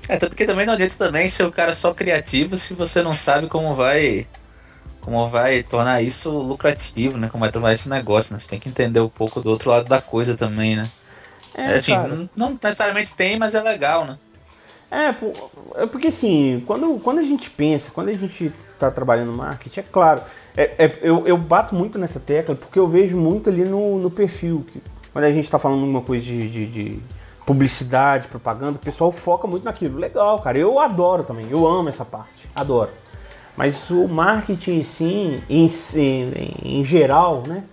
É, 0.08 0.18
tanto 0.18 0.36
que 0.36 0.46
também 0.46 0.66
não 0.68 0.74
adianta 0.74 0.96
também 0.98 1.28
ser 1.28 1.44
o 1.44 1.52
cara 1.52 1.74
só 1.74 1.92
criativo 1.94 2.56
se 2.58 2.76
você 2.76 3.02
não 3.02 3.16
sabe 3.16 3.48
como 3.48 3.74
vai. 3.74 4.28
Como 5.06 5.30
vai 5.30 5.62
tornar 5.62 6.02
isso 6.02 6.32
lucrativo, 6.32 7.16
né? 7.16 7.30
Como 7.30 7.44
vai 7.44 7.52
tornar 7.52 7.74
isso 7.74 7.88
um 7.88 7.92
negócio, 7.92 8.34
né? 8.34 8.40
Você 8.40 8.50
tem 8.50 8.60
que 8.60 8.68
entender 8.68 9.00
um 9.00 9.08
pouco 9.08 9.40
do 9.40 9.52
outro 9.52 9.70
lado 9.70 9.88
da 9.88 10.02
coisa 10.02 10.36
também, 10.36 10.76
né? 10.76 10.90
É, 11.54 11.76
assim, 11.76 11.94
cara. 11.94 12.08
não, 12.08 12.30
não 12.36 12.60
necessariamente 12.62 13.14
tem, 13.14 13.38
mas 13.38 13.54
é 13.54 13.62
legal, 13.62 14.04
né? 14.04 14.18
É, 14.90 15.10
é 15.84 15.86
porque 15.86 16.08
assim, 16.08 16.64
quando, 16.66 17.00
quando 17.04 17.20
a 17.20 17.24
gente 17.24 17.52
pensa, 17.52 17.92
quando 17.94 18.10
a 18.10 18.14
gente 18.14 18.52
tá 18.80 18.90
trabalhando 18.90 19.32
no 19.32 19.38
marketing, 19.38 19.80
é 19.80 19.84
claro, 19.84 20.22
é- 20.58 20.74
é- 20.86 21.00
eu, 21.04 21.28
eu 21.28 21.38
bato 21.38 21.76
muito 21.76 22.00
nessa 22.00 22.20
tecla 22.20 22.56
porque 22.56 22.80
eu 22.80 22.88
vejo 22.88 23.16
muito 23.16 23.48
ali 23.48 23.64
no, 23.64 24.00
no 24.00 24.10
perfil. 24.10 24.66
Que, 24.72 24.82
quando 25.14 25.26
a 25.26 25.32
gente 25.32 25.50
tá 25.50 25.60
falando 25.60 25.84
uma 25.84 26.02
coisa 26.02 26.26
de, 26.26 26.50
de- 26.50 26.66
de 26.66 27.00
publicidade, 27.46 28.28
propaganda, 28.28 28.72
o 28.72 28.80
pessoal 28.80 29.12
foca 29.12 29.48
muito 29.48 29.64
naquilo. 29.64 30.00
Legal, 30.00 30.40
cara, 30.40 30.58
eu 30.58 30.80
adoro 30.80 31.24
também, 31.24 31.48
eu 31.52 31.68
amo 31.68 31.90
essa 31.90 32.04
parte, 32.04 32.50
adoro. 32.56 32.90
Mas 33.58 33.90
o 33.90 34.08
marketing 34.08 34.84
sim, 34.84 35.42
em, 35.50 35.72
em, 35.96 36.80
em 36.80 36.86
geral, 36.86 37.44
né? 37.48 37.64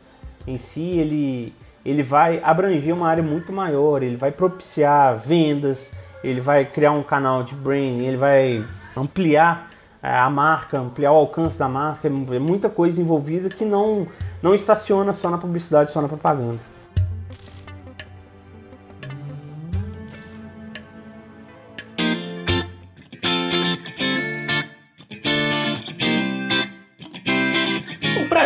Em 0.47 0.59
si, 0.59 0.81
ele, 0.81 1.53
ele 1.85 2.03
vai 2.03 2.41
abranger 2.43 2.95
uma 2.95 3.09
área 3.09 3.23
muito 3.23 3.53
maior, 3.53 4.03
ele 4.03 4.17
vai 4.17 4.31
propiciar 4.31 5.19
vendas, 5.19 5.91
ele 6.23 6.41
vai 6.41 6.65
criar 6.65 6.93
um 6.93 7.03
canal 7.03 7.43
de 7.43 7.55
branding, 7.55 8.05
ele 8.05 8.17
vai 8.17 8.65
ampliar 8.97 9.71
eh, 10.03 10.09
a 10.09 10.31
marca, 10.31 10.79
ampliar 10.79 11.13
o 11.13 11.17
alcance 11.17 11.59
da 11.59 11.69
marca, 11.69 12.09
é 12.09 12.11
é 12.11 12.39
muita 12.39 12.69
coisa 12.69 13.01
envolvida 13.01 13.49
que 13.49 13.65
não, 13.65 14.07
não 14.41 14.55
estaciona 14.55 15.13
só 15.13 15.31
na 15.31 15.39
publicidade, 15.39 15.93
só 15.93 16.01
na 16.01 16.09
propaganda. 16.09 16.72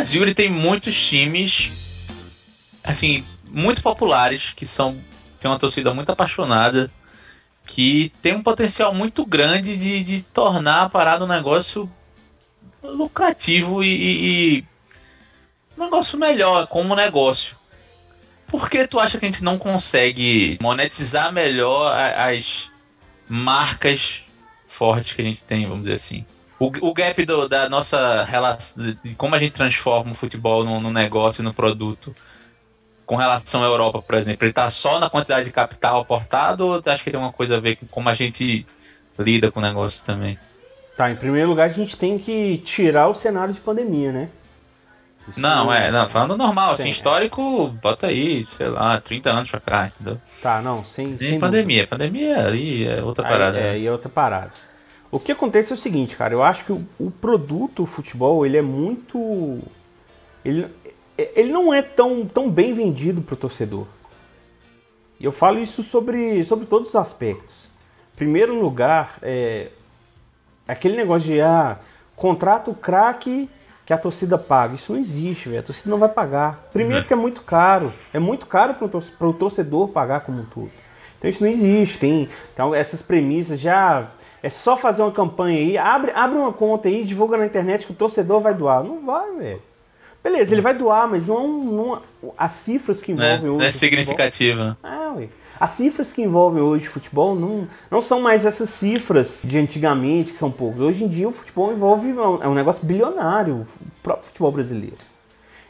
Brasil 0.07 0.23
ele 0.23 0.35
tem 0.35 0.49
muitos 0.49 0.95
times, 1.09 1.69
assim, 2.85 3.27
muito 3.45 3.83
populares, 3.83 4.53
que 4.55 4.65
são 4.65 5.03
tem 5.41 5.51
uma 5.51 5.59
torcida 5.59 5.93
muito 5.93 6.13
apaixonada, 6.13 6.89
que 7.67 8.13
tem 8.23 8.33
um 8.37 8.43
potencial 8.43 8.95
muito 8.95 9.27
grande 9.27 9.77
de, 9.77 10.05
de 10.05 10.23
tornar 10.23 10.83
a 10.83 10.89
parada 10.89 11.25
um 11.25 11.29
negócio 11.29 11.91
lucrativo 12.85 13.83
e, 13.83 14.59
e- 14.59 14.65
um 15.77 15.83
negócio 15.83 16.17
melhor 16.17 16.69
como 16.69 16.95
negócio. 16.95 17.57
Por 18.47 18.71
que 18.71 18.87
tu 18.87 19.01
acha 19.01 19.19
que 19.19 19.27
a 19.27 19.29
gente 19.29 19.43
não 19.43 19.59
consegue 19.59 20.57
monetizar 20.63 21.33
melhor 21.33 21.93
as 21.93 22.71
marcas 23.29 24.23
fortes 24.69 25.13
que 25.15 25.21
a 25.21 25.25
gente 25.25 25.43
tem, 25.43 25.67
vamos 25.67 25.83
dizer 25.83 25.95
assim? 25.95 26.25
O, 26.59 26.71
o 26.89 26.95
gap 26.95 27.25
do- 27.25 27.49
da 27.49 27.69
nossa 27.69 28.25
relação, 28.25 28.83
de 29.05 29.15
como 29.15 29.35
a 29.35 29.39
gente 29.39 29.53
transforma 29.53 30.13
o 30.13 30.15
futebol 30.15 30.65
no, 30.65 30.81
no 30.81 30.91
negócio, 30.91 31.45
no 31.45 31.53
produto, 31.53 32.15
com 33.05 33.15
relação 33.17 33.63
à 33.63 33.67
Europa, 33.67 34.03
por 34.03 34.15
exemplo, 34.17 34.45
ele 34.47 34.53
tá 34.53 34.69
só 34.71 34.99
na 34.99 35.09
quantidade 35.11 35.45
de 35.47 35.53
capital 35.53 36.01
aportado 36.01 36.67
ou 36.67 36.83
tu 36.83 36.89
acha 36.91 37.05
que 37.05 37.11
tem 37.11 37.21
uma 37.21 37.33
coisa 37.33 37.57
a 37.57 37.61
ver 37.61 37.77
com 37.77 37.87
como 37.87 38.09
a 38.09 38.15
gente 38.15 38.67
lida 39.19 39.51
com 39.51 39.61
o 39.61 39.63
negócio 39.63 40.05
também? 40.05 40.39
Tá, 40.97 41.11
em 41.11 41.17
primeiro 41.17 41.49
lugar 41.51 41.69
a 41.69 41.73
gente 41.73 41.97
tem 41.97 42.19
que 42.19 42.59
tirar 42.59 43.09
o 43.09 43.15
cenário 43.15 43.53
de 43.53 43.61
pandemia, 43.61 44.11
né? 44.13 44.29
Isso 45.29 45.41
Não, 45.41 45.73
é, 45.73 45.91
não, 45.91 46.09
falando 46.09 46.37
normal, 46.37 46.73
assim, 46.73 46.85
Sim, 46.85 46.89
é. 46.89 46.93
histórico, 46.93 47.69
bota 47.83 48.07
aí, 48.07 48.47
sei 48.57 48.69
lá, 48.69 49.01
30 49.01 49.31
anos 49.31 49.51
pra 49.51 49.61
cá, 49.61 49.87
entendeu? 49.89 50.21
Tá, 50.41 50.63
não, 50.63 50.85
sem, 50.85 51.19
sem 51.19 51.39
pandemia, 51.39 51.87
pandemia 51.87 52.47
ali 52.47 52.87
é 52.87 53.03
outra 53.03 53.25
Aí, 53.27 53.31
parada. 53.31 53.59
É, 53.59 53.73
né? 53.73 53.79
e 53.81 53.87
é 53.87 53.93
outra 53.93 54.09
parada. 54.09 54.53
O 55.11 55.19
que 55.21 55.33
acontece 55.33 55.73
é 55.73 55.75
o 55.75 55.79
seguinte, 55.79 56.17
cara, 56.17 56.35
eu 56.35 56.43
acho 56.43 56.65
que 56.65 56.73
o, 56.73 56.85
o 56.99 57.11
produto 57.11 57.83
o 57.85 57.87
futebol, 57.87 58.45
ele 58.45 58.57
é 58.57 58.63
muito. 58.63 59.61
Ele, 60.45 60.67
ele 61.17 61.53
não 61.53 61.73
é 61.73 61.83
tão, 61.83 62.27
tão 62.27 62.51
bem 62.51 62.75
vendido 62.75 63.23
pro 63.23 63.37
torcedor. 63.37 63.87
E 65.19 65.25
eu 65.25 65.33
falo 65.33 65.59
isso 65.59 65.83
sobre, 65.83 66.45
sobre 66.45 66.67
todos 66.67 66.89
os 66.91 66.97
aspectos. 66.97 67.55
Primeiro 68.17 68.59
lugar, 68.61 69.17
é 69.23 69.69
aquele 70.69 70.97
negócio 70.97 71.27
de 71.27 71.41
ah, 71.41 71.79
contrata 72.15 72.71
o 72.71 72.75
craque 72.75 73.49
que 73.87 73.93
a 73.93 73.99
torcida 73.99 74.37
paga. 74.37 74.75
Isso 74.75 74.93
não 74.93 75.01
existe, 75.01 75.49
velho. 75.49 75.61
A 75.61 75.63
torcida 75.63 75.89
não 75.89 75.99
vai 75.99 76.09
pagar. 76.09 76.69
Primeiro 76.73 77.03
Uhum. 77.03 77.07
que 77.07 77.13
é 77.13 77.17
muito 77.17 77.43
caro. 77.43 77.93
É 78.13 78.19
muito 78.19 78.47
caro 78.47 78.75
para 78.75 79.29
o 79.29 79.33
torcedor 79.33 79.89
pagar 79.89 80.21
como 80.21 80.41
um 80.41 80.45
todo. 80.45 80.71
Então 81.19 81.31
isso 81.31 81.43
não 81.43 81.51
existe. 81.51 81.99
Tem, 81.99 82.29
então 82.53 82.75
essas 82.75 83.01
premissas 83.01 83.61
já. 83.61 84.11
É 84.47 84.51
só 84.51 84.77
fazer 84.77 85.03
uma 85.03 85.11
campanha 85.11 85.59
aí, 85.59 85.77
abre, 85.77 86.13
abre 86.15 86.39
uma 86.39 86.53
conta 86.53 86.87
aí, 86.87 87.05
divulga 87.05 87.37
na 87.37 87.47
internet 87.47 87.85
que 87.85 87.91
o 87.91 87.97
torcedor 87.97 88.41
vai 88.41 88.55
doar. 88.55 88.85
Não 88.85 89.05
vai, 89.05 89.33
velho. 89.35 89.61
Beleza, 90.23 90.53
ele 90.55 90.61
vai 90.61 90.73
doar, 90.73 91.09
mas 91.11 91.27
não, 91.27 91.49
não 91.49 92.03
as 92.39 92.53
cifras 92.53 93.03
que 93.03 93.13
Não 93.13 93.25
é, 93.25 93.35
envolvem 93.35 93.51
não 93.51 93.57
hoje. 93.57 93.65
é 93.65 93.69
o 93.69 93.73
futebol- 93.73 93.91
significativa. 93.91 94.79
ah, 94.85 95.15
ué. 95.17 95.29
As 95.59 95.73
cifras 95.73 96.13
que 96.13 96.23
envolvem 96.23 96.63
hoje 96.63 96.87
o 96.87 96.91
futebol 96.93 97.35
não, 97.35 97.67
não 97.91 98.01
são 98.01 98.21
mais 98.21 98.45
essas 98.45 98.71
cifras 98.71 99.41
de 99.43 99.59
antigamente, 99.59 100.31
que 100.31 100.39
são 100.39 100.51
poucas. 100.51 100.81
Hoje 100.81 101.03
em 101.03 101.09
dia 101.09 101.29
o 101.29 101.33
futebol 101.33 101.73
envolve. 101.73 102.09
É 102.41 102.47
um 102.49 102.55
negócio 102.55 102.87
bilionário, 102.87 103.67
o 103.81 103.91
próprio 104.03 104.27
futebol 104.29 104.53
brasileiro. 104.53 104.97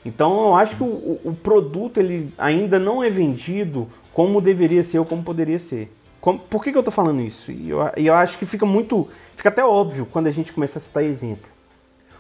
Então 0.05 0.49
eu 0.49 0.55
acho 0.57 0.77
que 0.77 0.83
o, 0.83 0.87
o- 0.87 1.21
o 1.25 1.35
produto 1.35 1.99
ele 1.99 2.31
ainda 2.37 2.79
não 2.79 3.03
é 3.03 3.09
vendido 3.09 3.89
como 4.13 4.39
deveria 4.41 4.85
ser 4.85 4.99
ou 4.99 5.05
como 5.07 5.23
poderia 5.23 5.59
ser. 5.59 5.91
Como- 6.21 6.39
por 6.39 6.63
que, 6.63 6.73
que 6.73 6.79
eu 6.79 6.83
tô 6.83 6.91
falando 6.91 7.21
isso? 7.23 7.51
E 7.53 7.71
eu, 7.71 7.79
eu 7.97 8.15
acho 8.15 8.39
que 8.39 8.47
fica 8.47 8.67
muito. 8.67 9.09
Fica 9.37 9.49
até 9.49 9.65
óbvio 9.65 10.07
quando 10.11 10.27
a 10.27 10.31
gente 10.31 10.53
começa 10.53 10.79
a 10.79 10.83
citar 10.83 11.05
exemplo. 11.05 11.49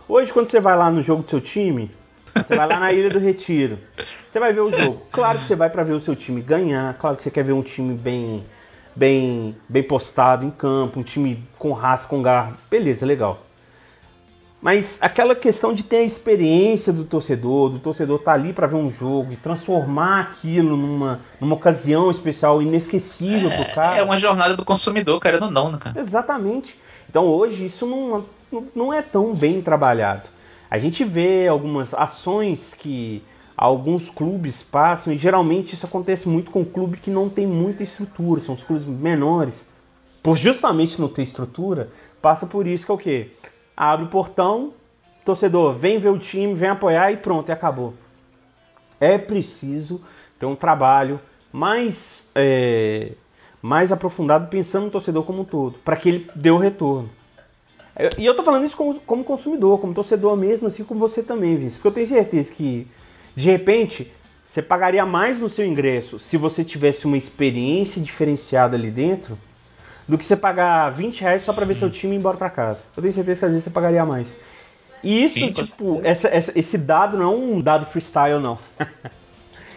Hoje, 0.09 0.33
quando 0.33 0.51
você 0.51 0.61
vai 0.61 0.77
lá 0.77 0.91
no 0.91 1.03
jogo 1.03 1.23
do 1.23 1.31
seu 1.31 1.41
time, 1.41 1.91
você 2.35 2.55
vai 2.55 2.69
lá 2.69 2.79
na 2.79 2.93
Ilha 2.93 3.11
do 3.11 3.19
Retiro. 3.19 3.79
Você 4.31 4.39
vai 4.39 4.53
ver 4.53 4.61
o 4.61 4.71
jogo. 4.71 5.03
Claro 5.11 5.39
que 5.41 5.47
você 5.47 5.57
vai 5.57 5.71
para 5.71 5.83
ver 5.83 5.95
o 5.95 6.01
seu 6.01 6.15
time 6.15 6.41
ganhar. 6.41 6.95
Claro 6.99 7.17
que 7.17 7.23
você 7.23 7.31
quer 7.31 7.43
ver 7.43 7.53
um 7.53 7.63
time 7.63 7.95
bem, 7.97 8.45
bem, 8.95 9.57
bem 9.69 9.83
postado 9.83 10.45
em 10.45 10.51
campo, 10.51 11.01
um 11.01 11.03
time 11.03 11.43
com 11.59 11.73
raça, 11.73 12.07
com 12.07 12.23
garra. 12.23 12.53
Beleza, 12.71 13.05
legal. 13.07 13.46
Mas 14.67 14.99
aquela 15.01 15.37
questão 15.37 15.73
de 15.73 15.85
ter 15.85 15.99
a 15.99 16.03
experiência 16.03 16.93
do 16.93 17.05
torcedor, 17.05 17.71
do 17.71 17.79
torcedor 17.79 18.19
estar 18.19 18.33
ali 18.33 18.53
para 18.53 18.67
ver 18.67 18.75
um 18.75 18.91
jogo 18.91 19.33
e 19.33 19.37
transformar 19.37 20.23
aquilo 20.23 20.77
numa, 20.77 21.21
numa 21.41 21.55
ocasião 21.55 22.11
especial, 22.11 22.61
inesquecível 22.61 23.49
pro 23.49 23.73
cara. 23.77 23.99
É 23.99 24.03
uma 24.03 24.17
jornada 24.17 24.57
do 24.57 24.65
consumidor, 24.65 25.21
querendo 25.21 25.45
ou 25.45 25.51
não, 25.53 25.71
né, 25.71 25.79
cara? 25.81 26.01
Exatamente. 26.01 26.77
Então 27.09 27.27
hoje 27.27 27.65
isso 27.65 27.87
não, 27.87 28.25
não 28.75 28.93
é 28.93 29.03
tão 29.03 29.37
bem 29.37 29.63
trabalhado. 29.63 30.23
A 30.69 30.81
gente 30.81 31.05
vê 31.05 31.47
algumas 31.47 31.95
ações 31.95 32.75
que 32.77 33.23
alguns 33.57 34.11
clubes 34.11 34.65
passam 34.65 35.13
e 35.13 35.17
geralmente 35.17 35.77
isso 35.77 35.87
acontece 35.87 36.29
muito 36.29 36.51
com 36.51 36.65
clube 36.65 36.97
que 36.97 37.09
não 37.09 37.29
tem 37.29 37.47
muita 37.47 37.85
estrutura, 37.85 38.41
são 38.41 38.57
os 38.57 38.65
clubes 38.65 38.85
menores. 38.85 39.65
Por 40.25 40.37
justamente 40.37 41.01
não 41.01 41.07
ter 41.07 41.23
estrutura, 41.23 41.89
passa 42.21 42.47
por 42.47 42.67
isso 42.67 42.85
que 42.85 42.91
é 42.91 42.95
o 42.95 42.99
quê? 42.99 43.31
Abre 43.77 44.07
o 44.07 44.09
portão, 44.09 44.73
torcedor, 45.25 45.75
vem 45.75 45.99
ver 45.99 46.09
o 46.09 46.19
time, 46.19 46.55
vem 46.55 46.69
apoiar 46.71 47.13
e 47.13 47.17
pronto, 47.17 47.49
e 47.49 47.53
acabou. 47.53 47.93
É 49.01 49.19
preciso 49.19 50.01
ter 50.39 50.47
um 50.47 50.57
trabalho 50.57 51.21
mais, 51.53 52.27
é, 52.35 53.13
mais 53.61 53.93
aprofundado 53.93 54.49
pensando 54.49 54.85
no 54.87 54.91
torcedor 54.91 55.25
como 55.25 55.43
um 55.43 55.45
todo, 55.45 55.79
para 55.85 55.97
que 55.97 56.09
ele 56.09 56.31
dê 56.35 56.51
o 56.51 56.59
retorno. 56.59 57.11
Eu- 57.99 58.11
E 58.19 58.25
eu 58.27 58.35
tô 58.35 58.43
falando 58.43 58.65
isso 58.67 58.77
como, 58.77 58.99
como 59.01 59.25
consumidor, 59.25 59.81
como 59.81 59.95
torcedor 59.95 60.37
mesmo, 60.37 60.69
assim 60.69 60.85
como 60.85 61.01
você 61.01 61.23
também, 61.23 61.55
Vinícius. 61.57 61.77
Porque 61.77 61.89
eu 61.89 61.93
tenho 61.93 62.07
certeza 62.09 62.53
que, 62.53 62.87
de 63.35 63.51
repente, 63.51 64.11
você 64.47 64.63
pagaria 64.63 65.05
mais 65.05 65.39
no 65.39 65.49
seu 65.51 65.67
ingresso 65.67 66.19
se 66.19 66.37
você 66.37 66.65
tivesse 66.65 67.05
uma 67.07 67.17
experiência 67.17 68.01
diferenciada 68.01 68.77
ali 68.77 68.91
dentro 68.91 69.37
do 70.09 70.17
que 70.17 70.25
você 70.25 70.37
pagar 70.37 70.91
20 70.91 71.21
reais 71.21 71.43
só 71.43 71.53
pra 71.53 71.65
ver 71.65 71.77
seu 71.77 71.91
time 71.91 72.15
ir 72.15 72.19
embora 72.19 72.37
pra 72.37 72.49
casa. 72.51 72.79
Eu 72.97 73.03
tenho 73.03 73.15
certeza 73.15 73.39
que 73.41 73.45
às 73.45 73.51
vezes 73.51 73.65
você 73.65 73.71
pagaria 73.71 74.05
mais. 74.05 74.27
E 75.03 75.25
isso, 75.25 75.35
Sim, 75.35 75.53
tipo, 75.53 76.01
essa- 76.05 76.29
essa- 76.29 76.53
esse 76.55 76.79
dado 76.79 77.17
não 77.17 77.25
é 77.33 77.37
um 77.37 77.61
dado 77.61 77.87
freestyle, 77.87 78.41
não. 78.41 78.59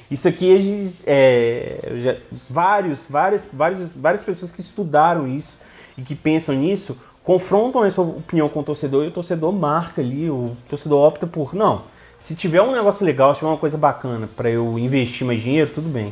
Isso 0.09 0.27
aqui 0.27 0.57
gente, 0.59 0.95
é, 1.05 1.79
já- 2.03 2.15
vários, 2.49 3.05
várias, 3.07 3.45
vários, 3.53 3.93
várias 3.93 4.23
pessoas 4.23 4.51
que 4.51 4.59
estudaram 4.61 5.27
isso 5.27 5.55
e 5.97 6.01
que 6.01 6.15
pensam 6.15 6.55
nisso 6.55 6.97
confrontam 7.23 7.85
essa 7.85 8.01
opinião 8.01 8.49
com 8.49 8.61
o 8.61 8.63
torcedor 8.63 9.05
e 9.05 9.09
o 9.09 9.11
torcedor 9.11 9.51
marca 9.53 10.01
ali, 10.01 10.27
o 10.27 10.57
torcedor 10.67 11.07
opta 11.07 11.27
por 11.27 11.53
não. 11.53 11.83
Se 12.23 12.33
tiver 12.33 12.59
um 12.61 12.71
negócio 12.71 13.05
legal, 13.05 13.33
se 13.35 13.39
tiver 13.39 13.51
uma 13.51 13.57
coisa 13.57 13.77
bacana 13.77 14.27
para 14.35 14.49
eu 14.49 14.79
investir 14.79 15.27
mais 15.27 15.41
dinheiro, 15.43 15.69
tudo 15.75 15.87
bem. 15.87 16.11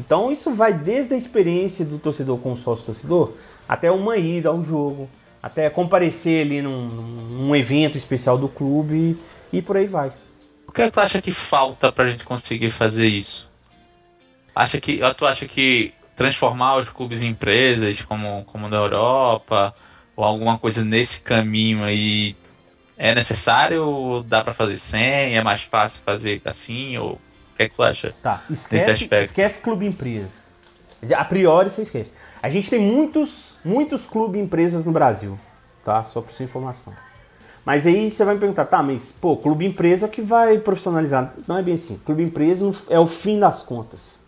Então 0.00 0.32
isso 0.32 0.50
vai 0.54 0.72
desde 0.72 1.12
a 1.12 1.16
experiência 1.18 1.84
do 1.84 1.98
torcedor 1.98 2.38
com 2.38 2.52
o 2.52 2.56
sócio 2.56 2.86
torcedor 2.86 3.32
até 3.68 3.90
uma 3.90 4.16
ida 4.16 4.48
ao 4.48 4.62
jogo, 4.62 5.08
até 5.42 5.68
comparecer 5.70 6.44
ali 6.46 6.62
num, 6.62 6.86
num 6.86 7.56
evento 7.56 7.98
especial 7.98 8.38
do 8.38 8.48
clube 8.48 9.16
e, 9.52 9.58
e 9.58 9.62
por 9.62 9.76
aí 9.76 9.86
vai. 9.86 10.12
O 10.66 10.72
que 10.72 10.82
é 10.82 10.86
que 10.86 10.92
tu 10.92 11.00
acha 11.00 11.22
que 11.22 11.32
falta 11.32 11.92
pra 11.92 12.08
gente 12.08 12.24
conseguir 12.24 12.70
fazer 12.70 13.06
isso? 13.06 13.48
Acha 14.54 14.80
que, 14.80 15.00
tu 15.16 15.26
acha 15.26 15.46
que 15.46 15.92
transformar 16.16 16.76
os 16.76 16.88
clubes 16.88 17.22
em 17.22 17.28
empresas, 17.28 18.00
como, 18.02 18.44
como 18.44 18.68
na 18.68 18.76
Europa, 18.76 19.74
ou 20.16 20.24
alguma 20.24 20.58
coisa 20.58 20.84
nesse 20.84 21.20
caminho 21.20 21.84
aí, 21.84 22.36
é 22.96 23.14
necessário 23.14 23.84
ou 23.84 24.22
dá 24.22 24.42
pra 24.42 24.54
fazer 24.54 24.76
sem? 24.76 25.36
É 25.36 25.42
mais 25.42 25.62
fácil 25.62 26.00
fazer 26.02 26.40
assim? 26.44 26.96
Ou 26.96 27.12
o 27.14 27.56
que 27.56 27.64
é 27.64 27.68
que 27.68 27.74
tu 27.74 27.82
acha? 27.82 28.14
Tá, 28.22 28.42
esquece, 28.50 29.08
esquece 29.12 29.58
clube 29.60 29.86
empresa. 29.86 30.30
A 31.14 31.24
priori 31.24 31.70
você 31.70 31.82
esquece. 31.82 32.12
A 32.42 32.48
gente 32.48 32.70
tem 32.70 32.80
muitos, 32.80 33.53
muitos 33.64 34.04
clube 34.04 34.38
empresas 34.38 34.84
no 34.84 34.92
Brasil, 34.92 35.36
tá? 35.84 36.04
Só 36.04 36.20
por 36.20 36.32
sua 36.32 36.44
informação. 36.44 36.92
Mas 37.64 37.86
aí 37.86 38.10
você 38.10 38.24
vai 38.24 38.34
me 38.34 38.40
perguntar, 38.40 38.66
tá, 38.66 38.82
mas 38.82 39.02
pô, 39.20 39.36
clube 39.36 39.64
empresa 39.64 40.06
que 40.06 40.20
vai 40.20 40.58
profissionalizar. 40.58 41.32
Não 41.48 41.56
é 41.56 41.62
bem 41.62 41.74
assim. 41.74 41.98
Clube 42.04 42.22
empresa 42.22 42.70
é 42.90 43.00
o 43.00 43.06
fim 43.06 43.38
das 43.38 43.62
contas. 43.62 44.18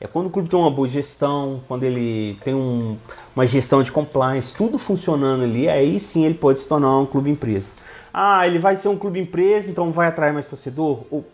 É 0.00 0.06
quando 0.06 0.26
o 0.26 0.30
clube 0.30 0.48
tem 0.48 0.58
uma 0.58 0.70
boa 0.70 0.88
gestão, 0.88 1.60
quando 1.68 1.84
ele 1.84 2.38
tem 2.44 2.54
um- 2.54 2.96
uma 3.34 3.46
gestão 3.46 3.82
de 3.82 3.92
compliance, 3.92 4.54
tudo 4.54 4.78
funcionando 4.78 5.44
ali, 5.44 5.68
aí 5.68 6.00
sim 6.00 6.24
ele 6.24 6.34
pode 6.34 6.60
se 6.60 6.68
tornar 6.68 6.98
um 6.98 7.06
clube 7.06 7.30
empresa. 7.30 7.66
Ah, 8.12 8.46
ele 8.46 8.58
vai 8.58 8.76
ser 8.76 8.88
um 8.88 8.96
clube 8.96 9.20
empresa, 9.20 9.70
então 9.70 9.92
vai 9.92 10.08
atrair 10.08 10.32
mais 10.32 10.48
torcedor? 10.48 11.02
Ou 11.10 11.24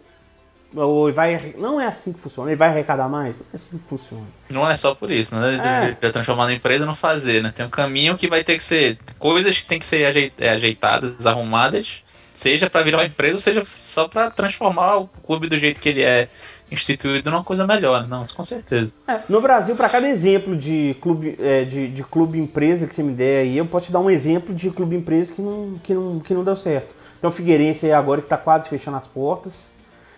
ou 0.74 1.12
vai. 1.12 1.54
Não 1.58 1.80
é 1.80 1.86
assim 1.86 2.12
que 2.12 2.20
funciona. 2.20 2.50
Ele 2.50 2.56
vai 2.56 2.68
arrecadar 2.68 3.08
mais? 3.08 3.38
Não 3.38 3.46
é 3.52 3.56
assim 3.56 3.78
que 3.78 3.88
funciona. 3.88 4.24
Não 4.48 4.70
é 4.70 4.76
só 4.76 4.94
por 4.94 5.10
isso, 5.10 5.36
né? 5.36 5.96
É. 6.00 6.10
Transformar 6.10 6.46
na 6.46 6.54
empresa 6.54 6.86
não 6.86 6.94
fazer, 6.94 7.42
né? 7.42 7.52
Tem 7.54 7.66
um 7.66 7.70
caminho 7.70 8.16
que 8.16 8.28
vai 8.28 8.42
ter 8.42 8.56
que 8.56 8.64
ser. 8.64 8.98
Coisas 9.18 9.60
que 9.60 9.66
tem 9.66 9.78
que 9.78 9.86
ser 9.86 10.32
é, 10.38 10.50
ajeitadas, 10.50 11.26
arrumadas, 11.26 12.02
seja 12.34 12.68
pra 12.68 12.82
virar 12.82 12.98
uma 12.98 13.06
empresa, 13.06 13.38
seja 13.38 13.62
só 13.64 14.08
pra 14.08 14.30
transformar 14.30 14.96
o 14.96 15.08
clube 15.08 15.48
do 15.48 15.56
jeito 15.56 15.80
que 15.80 15.88
ele 15.88 16.02
é 16.02 16.28
instituído 16.70 17.30
numa 17.30 17.44
coisa 17.44 17.66
melhor. 17.66 18.08
Não, 18.08 18.24
com 18.24 18.42
certeza. 18.42 18.94
No 19.28 19.40
Brasil, 19.40 19.76
para 19.76 19.88
cada 19.88 20.08
exemplo 20.08 20.56
de 20.56 20.96
clube, 21.00 21.36
é, 21.38 21.64
de, 21.64 21.88
de 21.88 22.02
clube 22.02 22.38
empresa 22.38 22.86
que 22.86 22.94
você 22.94 23.02
me 23.02 23.12
der 23.12 23.42
aí, 23.42 23.58
eu 23.58 23.66
posso 23.66 23.86
te 23.86 23.92
dar 23.92 24.00
um 24.00 24.10
exemplo 24.10 24.54
de 24.54 24.70
clube 24.70 24.96
empresa 24.96 25.32
que 25.32 25.42
não, 25.42 25.74
que 25.82 25.92
não, 25.92 26.20
que 26.20 26.34
não 26.34 26.42
deu 26.42 26.56
certo. 26.56 26.94
Tem 27.20 27.28
o 27.28 27.32
Figueirense 27.32 27.86
aí 27.86 27.92
agora 27.92 28.20
que 28.20 28.28
tá 28.28 28.36
quase 28.36 28.68
fechando 28.68 28.96
as 28.96 29.06
portas. 29.06 29.70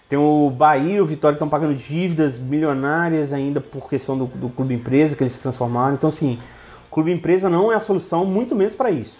Tem 0.08 0.18
o 0.18 0.50
Bahia 0.50 1.02
o 1.02 1.06
Vitória 1.06 1.34
estão 1.34 1.48
pagando 1.48 1.74
dívidas 1.74 2.38
milionárias 2.38 3.32
ainda 3.32 3.60
por 3.60 3.88
questão 3.88 4.16
do, 4.16 4.26
do 4.26 4.48
clube 4.48 4.74
empresa 4.74 5.16
que 5.16 5.22
eles 5.22 5.32
se 5.32 5.40
transformaram. 5.40 5.94
Então, 5.94 6.10
assim, 6.10 6.38
clube 6.90 7.12
empresa 7.12 7.48
não 7.48 7.72
é 7.72 7.76
a 7.76 7.80
solução, 7.80 8.24
muito 8.24 8.54
menos 8.54 8.74
para 8.74 8.90
isso. 8.90 9.16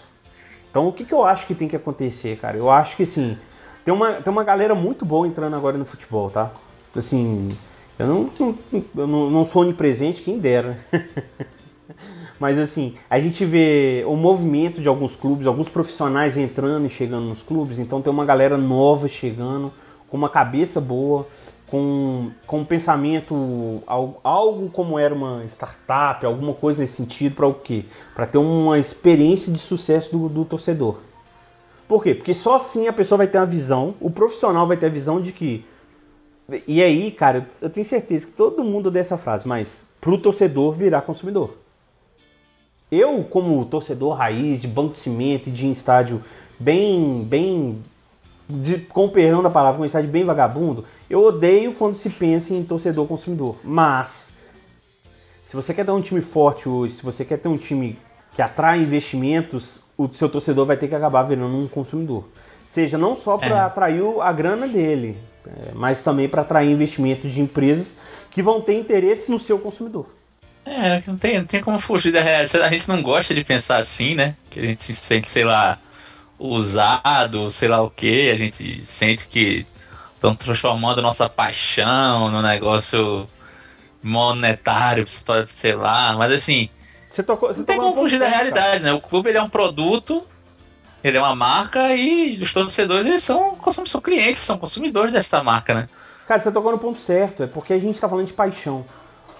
Então, 0.69 0.87
o 0.87 0.93
que, 0.93 1.05
que 1.05 1.13
eu 1.13 1.23
acho 1.23 1.47
que 1.47 1.55
tem 1.55 1.67
que 1.67 1.75
acontecer, 1.75 2.37
cara? 2.37 2.57
Eu 2.57 2.69
acho 2.69 2.95
que, 2.95 3.03
assim, 3.03 3.37
tem 3.83 3.93
uma, 3.93 4.13
tem 4.13 4.31
uma 4.31 4.43
galera 4.43 4.75
muito 4.75 5.05
boa 5.05 5.27
entrando 5.27 5.55
agora 5.55 5.77
no 5.77 5.85
futebol, 5.85 6.29
tá? 6.29 6.51
Assim, 6.95 7.55
eu 7.97 8.07
não, 8.07 8.29
não, 8.39 8.55
eu 8.97 9.07
não, 9.07 9.29
não 9.29 9.45
sou 9.45 9.61
onipresente, 9.61 10.21
quem 10.21 10.37
dera. 10.37 10.77
Mas 12.39 12.59
assim, 12.59 12.95
a 13.09 13.19
gente 13.19 13.45
vê 13.45 14.03
o 14.07 14.15
movimento 14.15 14.81
de 14.81 14.87
alguns 14.87 15.15
clubes, 15.15 15.47
alguns 15.47 15.69
profissionais 15.69 16.35
entrando 16.35 16.85
e 16.85 16.89
chegando 16.89 17.25
nos 17.25 17.41
clubes, 17.41 17.79
então 17.79 18.01
tem 18.01 18.11
uma 18.11 18.25
galera 18.25 18.57
nova 18.57 19.07
chegando, 19.07 19.71
com 20.15 20.19
uma 20.19 20.29
cabeça 20.29 20.79
boa, 20.79 21.27
com, 21.67 22.31
com 22.47 22.59
um 22.59 22.65
pensamento, 22.65 23.83
al- 23.85 24.19
algo 24.23 24.69
como 24.69 24.97
era 24.97 25.13
uma 25.13 25.43
startup, 25.45 26.25
alguma 26.25 26.53
coisa 26.53 26.79
nesse 26.79 26.93
sentido, 26.93 27.35
para 27.35 27.45
o 27.45 27.53
quê? 27.53 27.83
Para 28.15 28.25
ter 28.25 28.37
uma 28.37 28.79
experiência 28.79 29.51
de 29.51 29.59
sucesso 29.59 30.09
do, 30.11 30.29
do 30.29 30.45
torcedor. 30.45 30.99
Por 31.85 32.01
quê? 32.01 32.15
Porque 32.15 32.33
só 32.33 32.55
assim 32.55 32.87
a 32.87 32.93
pessoa 32.93 33.17
vai 33.17 33.27
ter 33.27 33.37
uma 33.37 33.45
visão, 33.45 33.93
o 33.99 34.09
profissional 34.09 34.65
vai 34.65 34.77
ter 34.77 34.85
a 34.85 34.89
visão 34.89 35.21
de 35.21 35.31
que. 35.31 35.65
E 36.65 36.81
aí, 36.81 37.11
cara, 37.11 37.49
eu 37.61 37.69
tenho 37.69 37.85
certeza 37.85 38.25
que 38.25 38.31
todo 38.31 38.63
mundo 38.63 38.87
odeia 38.87 39.01
essa 39.01 39.17
frase, 39.17 39.47
mas 39.47 39.83
pro 39.99 40.17
torcedor 40.17 40.73
virar 40.73 41.01
consumidor. 41.01 41.57
Eu, 42.91 43.23
como 43.23 43.65
torcedor 43.65 44.13
raiz 44.13 44.61
de 44.61 44.67
banco 44.67 44.93
de 44.93 45.01
cimento 45.01 45.49
e 45.49 45.51
de 45.51 45.69
estádio 45.71 46.23
bem, 46.59 47.23
bem, 47.23 47.81
de, 48.49 48.77
com 48.79 49.05
o 49.05 49.09
perdão 49.09 49.41
da 49.41 49.49
palavra, 49.49 49.81
um 49.81 49.85
estádio 49.85 50.09
bem 50.09 50.23
vagabundo, 50.23 50.85
eu 51.09 51.23
odeio 51.23 51.73
quando 51.73 51.95
se 51.97 52.09
pensa 52.09 52.53
em 52.53 52.63
torcedor 52.63 53.07
consumidor. 53.07 53.57
Mas, 53.63 54.33
se 55.49 55.55
você 55.55 55.73
quer 55.73 55.85
ter 55.85 55.91
um 55.91 56.01
time 56.01 56.21
forte 56.21 56.67
hoje, 56.69 56.95
se 56.95 57.03
você 57.03 57.23
quer 57.25 57.37
ter 57.37 57.47
um 57.47 57.57
time 57.57 57.97
que 58.35 58.41
atrai 58.41 58.79
investimentos, 58.79 59.79
o 59.97 60.07
seu 60.09 60.27
torcedor 60.29 60.65
vai 60.65 60.77
ter 60.77 60.87
que 60.87 60.95
acabar 60.95 61.23
virando 61.23 61.57
um 61.57 61.67
consumidor. 61.67 62.27
Seja 62.73 62.97
não 62.97 63.15
só 63.15 63.37
para 63.37 63.55
É. 63.57 63.59
atrair 63.61 64.03
a 64.21 64.31
grana 64.33 64.67
dele, 64.67 65.17
é, 65.47 65.71
mas 65.73 66.03
também 66.03 66.27
para 66.27 66.41
atrair 66.41 66.69
investimento 66.69 67.27
de 67.29 67.39
empresas 67.39 67.95
que 68.31 68.41
vão 68.41 68.59
ter 68.59 68.77
interesse 68.77 69.31
no 69.31 69.39
seu 69.39 69.57
consumidor. 69.57 70.07
É, 70.65 71.01
não 71.07 71.17
tem, 71.17 71.37
não 71.37 71.45
tem 71.45 71.61
como 71.61 71.79
fugir 71.79 72.11
da 72.11 72.21
realidade. 72.21 72.57
A 72.57 72.69
gente 72.69 72.89
não 72.89 73.01
gosta 73.01 73.33
de 73.33 73.43
pensar 73.43 73.77
assim, 73.77 74.15
né? 74.15 74.35
Que 74.49 74.59
a 74.59 74.65
gente 74.65 74.83
se 74.83 74.95
sente, 74.95 75.29
sei 75.29 75.43
lá, 75.45 75.77
usado, 76.37 77.49
sei 77.51 77.67
lá 77.67 77.81
o 77.81 77.89
que. 77.89 78.29
A 78.29 78.37
gente 78.37 78.85
sente 78.85 79.27
que 79.27 79.65
estão 80.15 80.35
transformando 80.35 81.01
nossa 81.01 81.29
paixão 81.29 82.29
no 82.29 82.41
negócio 82.41 83.27
monetário, 84.01 85.05
sei 85.47 85.73
lá. 85.73 86.13
Mas 86.13 86.31
assim, 86.31 86.69
Você 87.11 87.23
tocou, 87.23 87.49
você 87.49 87.59
não 87.59 87.65
tem 87.65 87.77
como 87.77 87.95
fugir 87.95 88.19
da 88.19 88.27
realidade, 88.27 88.83
né? 88.83 88.93
O 88.93 89.01
clube 89.01 89.29
ele 89.29 89.37
é 89.37 89.41
um 89.41 89.49
produto, 89.49 90.23
ele 91.03 91.17
é 91.17 91.21
uma 91.21 91.35
marca 91.35 91.95
e 91.95 92.41
os 92.41 92.53
torcedores 92.53 93.05
eles 93.05 93.23
são, 93.23 93.57
são 93.85 94.01
clientes, 94.01 94.41
são 94.41 94.57
consumidores 94.57 95.13
dessa 95.13 95.43
marca, 95.43 95.73
né? 95.73 95.89
Cara, 96.27 96.39
você 96.39 96.51
tocou 96.51 96.71
no 96.71 96.79
ponto 96.79 96.99
certo, 96.99 97.43
é 97.43 97.47
porque 97.47 97.73
a 97.73 97.79
gente 97.79 97.99
tá 97.99 98.09
falando 98.09 98.27
de 98.27 98.33
paixão. 98.33 98.83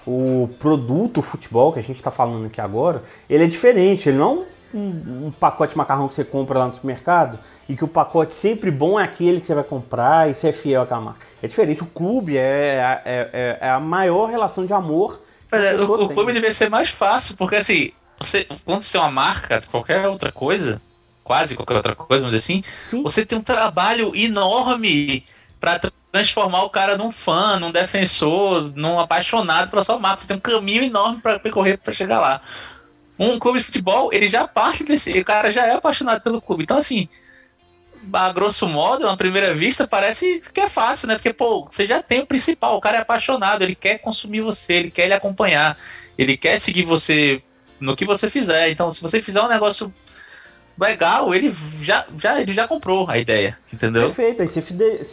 O 0.06 0.48
produto, 0.60 1.18
o 1.18 1.22
futebol, 1.22 1.72
que 1.72 1.80
a 1.80 1.82
gente 1.82 2.00
tá 2.00 2.12
falando 2.12 2.46
aqui 2.46 2.60
agora, 2.60 3.02
ele 3.28 3.42
é 3.42 3.46
diferente, 3.48 4.08
ele 4.08 4.18
não 4.18 4.44
é 4.44 4.55
um, 4.78 5.26
um 5.26 5.30
pacote 5.30 5.72
de 5.72 5.78
macarrão 5.78 6.08
que 6.08 6.14
você 6.14 6.24
compra 6.24 6.58
lá 6.58 6.66
no 6.66 6.74
supermercado 6.74 7.38
e 7.68 7.76
que 7.76 7.84
o 7.84 7.88
pacote 7.88 8.34
sempre 8.34 8.70
bom 8.70 8.98
é 9.00 9.04
aquele 9.04 9.40
que 9.40 9.46
você 9.46 9.54
vai 9.54 9.64
comprar 9.64 10.30
e 10.30 10.34
você 10.34 10.48
é 10.48 10.52
fiel 10.52 10.82
àquela 10.82 11.00
marca. 11.00 11.26
É 11.42 11.48
diferente, 11.48 11.82
o 11.82 11.86
clube 11.86 12.36
é, 12.36 13.00
é, 13.04 13.30
é- 13.32 13.58
é 13.60 13.70
a 13.70 13.80
maior 13.80 14.26
relação 14.30 14.64
de 14.64 14.72
amor 14.72 15.22
Mas, 15.50 15.64
é, 15.64 15.74
o, 15.76 15.92
o 16.04 16.08
clube 16.10 16.32
devia 16.32 16.52
ser 16.52 16.68
mais 16.70 16.88
fácil, 16.90 17.36
porque 17.36 17.56
assim, 17.56 17.92
você, 18.20 18.44
quando 18.64 18.82
você 18.82 18.96
é 18.96 19.00
uma 19.00 19.10
marca, 19.10 19.62
qualquer 19.70 20.06
outra 20.08 20.32
coisa, 20.32 20.80
quase 21.24 21.56
qualquer 21.56 21.76
outra 21.76 21.94
coisa, 21.94 22.22
vamos 22.24 22.34
dizer 22.34 22.36
assim, 22.54 22.62
Sim. 22.84 23.02
você 23.02 23.26
tem 23.26 23.38
um 23.38 23.42
trabalho 23.42 24.14
enorme 24.14 25.24
pra 25.60 25.78
tra- 25.78 25.92
transformar 26.12 26.62
o 26.62 26.70
cara 26.70 26.96
num 26.96 27.10
fã, 27.10 27.58
num 27.58 27.70
defensor, 27.72 28.72
num 28.74 28.98
apaixonado 29.00 29.70
pela 29.70 29.82
sua 29.82 29.98
marca. 29.98 30.20
Você 30.22 30.26
tem 30.28 30.36
um 30.36 30.40
caminho 30.40 30.82
enorme 30.84 31.20
pra 31.20 31.38
percorrer 31.38 31.78
pra 31.78 31.92
chegar 31.92 32.20
lá. 32.20 32.40
Um 33.18 33.38
clube 33.38 33.58
de 33.58 33.64
futebol, 33.64 34.12
ele 34.12 34.28
já 34.28 34.46
parte 34.46 34.84
desse. 34.84 35.18
O 35.18 35.24
cara 35.24 35.50
já 35.50 35.66
é 35.66 35.72
apaixonado 35.72 36.20
pelo 36.20 36.40
clube. 36.40 36.64
Então, 36.64 36.76
assim, 36.76 37.08
a 38.12 38.32
grosso 38.32 38.68
modo, 38.68 39.06
na 39.06 39.16
primeira 39.16 39.54
vista, 39.54 39.86
parece 39.86 40.42
que 40.52 40.60
é 40.60 40.68
fácil, 40.68 41.08
né? 41.08 41.14
Porque, 41.14 41.32
pô, 41.32 41.66
você 41.70 41.86
já 41.86 42.02
tem 42.02 42.20
o 42.20 42.26
principal, 42.26 42.76
o 42.76 42.80
cara 42.80 42.98
é 42.98 43.00
apaixonado, 43.00 43.62
ele 43.62 43.74
quer 43.74 43.98
consumir 43.98 44.40
você, 44.42 44.74
ele 44.74 44.90
quer 44.90 45.06
lhe 45.06 45.14
acompanhar, 45.14 45.78
ele 46.16 46.36
quer 46.36 46.58
seguir 46.58 46.84
você 46.84 47.42
no 47.80 47.96
que 47.96 48.04
você 48.04 48.28
fizer. 48.28 48.70
Então, 48.70 48.90
se 48.90 49.00
você 49.00 49.20
fizer 49.22 49.42
um 49.42 49.48
negócio 49.48 49.92
legal, 50.78 51.34
ele 51.34 51.54
já, 51.80 52.04
já, 52.18 52.40
ele 52.40 52.52
já 52.52 52.68
comprou 52.68 53.08
a 53.08 53.16
ideia, 53.18 53.58
entendeu? 53.72 54.08
Perfeito, 54.12 54.42
aí 54.42 54.48
você, 54.48 54.60
fide- 54.60 55.06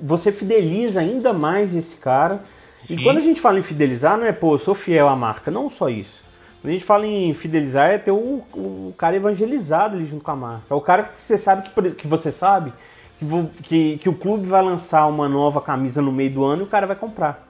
você 0.00 0.32
fideliza 0.32 1.00
ainda 1.00 1.32
mais 1.32 1.74
esse 1.74 1.96
cara. 1.96 2.42
Sim. 2.78 2.94
E 2.94 3.02
quando 3.02 3.18
a 3.18 3.20
gente 3.20 3.38
fala 3.38 3.58
em 3.58 3.62
fidelizar, 3.62 4.16
não 4.16 4.26
é, 4.26 4.32
pô, 4.32 4.54
eu 4.54 4.58
sou 4.58 4.74
fiel 4.74 5.08
à 5.08 5.14
marca, 5.14 5.50
não 5.50 5.68
só 5.68 5.90
isso. 5.90 6.19
Quando 6.60 6.70
a 6.70 6.72
gente 6.72 6.84
fala 6.84 7.06
em 7.06 7.32
fidelizar, 7.32 7.90
é 7.90 7.98
ter 7.98 8.10
o, 8.10 8.44
o 8.54 8.94
cara 8.98 9.16
evangelizado 9.16 9.96
ali 9.96 10.06
junto 10.06 10.22
com 10.22 10.30
a 10.30 10.36
marca. 10.36 10.62
É 10.68 10.74
o 10.74 10.80
cara 10.80 11.04
que 11.04 11.20
você 11.20 11.38
sabe 11.38 11.68
que, 11.68 11.90
que 11.92 12.06
você 12.06 12.30
sabe 12.30 12.72
que, 13.18 13.26
que, 13.62 13.98
que 13.98 14.08
o 14.08 14.14
clube 14.14 14.46
vai 14.46 14.62
lançar 14.62 15.08
uma 15.08 15.28
nova 15.28 15.60
camisa 15.60 16.02
no 16.02 16.12
meio 16.12 16.30
do 16.30 16.44
ano 16.44 16.62
e 16.62 16.64
o 16.64 16.68
cara 16.68 16.86
vai 16.86 16.96
comprar. 16.96 17.48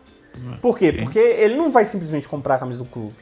Por 0.63 0.79
quê? 0.79 0.93
Porque 0.93 1.19
ele 1.19 1.57
não 1.57 1.73
vai 1.73 1.85
simplesmente 1.85 2.29
comprar 2.29 2.55
a 2.55 2.59
camisa 2.59 2.85
do 2.85 2.89
clube. 2.89 3.15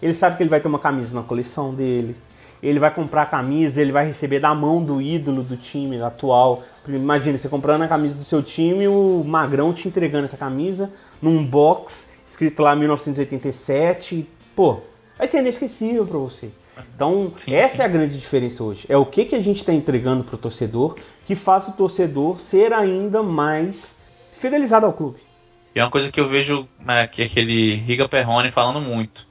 Ele 0.00 0.14
sabe 0.14 0.36
que 0.36 0.42
ele 0.42 0.50
vai 0.50 0.60
ter 0.60 0.68
uma 0.68 0.78
camisa 0.78 1.14
na 1.14 1.22
coleção 1.22 1.74
dele. 1.74 2.16
Ele 2.62 2.78
vai 2.78 2.92
comprar 2.92 3.22
a 3.22 3.26
camisa, 3.26 3.80
ele 3.80 3.92
vai 3.92 4.06
receber 4.06 4.40
da 4.40 4.54
mão 4.54 4.82
do 4.82 5.00
ídolo 5.00 5.42
do 5.42 5.56
time 5.56 6.00
atual. 6.00 6.64
Imagina, 6.88 7.36
você 7.38 7.48
comprando 7.48 7.82
a 7.82 7.88
camisa 7.88 8.14
do 8.14 8.24
seu 8.24 8.42
time 8.42 8.84
e 8.84 8.88
o 8.88 9.22
Magrão 9.24 9.72
te 9.72 9.86
entregando 9.86 10.24
essa 10.24 10.36
camisa 10.36 10.90
num 11.20 11.44
box 11.44 12.08
escrito 12.26 12.62
lá 12.62 12.74
1987. 12.74 14.26
Pô, 14.56 14.80
vai 15.18 15.26
ser 15.26 15.40
inesquecível 15.40 16.06
pra 16.06 16.18
você. 16.18 16.50
Então, 16.94 17.32
Sim, 17.36 17.54
essa 17.54 17.76
sim. 17.76 17.82
é 17.82 17.84
a 17.84 17.88
grande 17.88 18.18
diferença 18.18 18.62
hoje. 18.62 18.86
É 18.88 18.96
o 18.96 19.04
que, 19.04 19.24
que 19.24 19.34
a 19.34 19.40
gente 19.40 19.58
está 19.58 19.72
entregando 19.72 20.22
pro 20.22 20.38
torcedor 20.38 20.96
que 21.26 21.34
faz 21.34 21.66
o 21.66 21.72
torcedor 21.72 22.40
ser 22.40 22.72
ainda 22.72 23.22
mais 23.22 23.96
fidelizado 24.38 24.86
ao 24.86 24.92
clube. 24.92 25.18
E 25.74 25.80
é 25.80 25.84
uma 25.84 25.90
coisa 25.90 26.10
que 26.10 26.20
eu 26.20 26.26
vejo 26.26 26.68
né, 26.80 27.06
que 27.06 27.22
aquele 27.22 27.74
Riga 27.74 28.08
Perrone 28.08 28.50
falando 28.50 28.80
muito. 28.80 29.26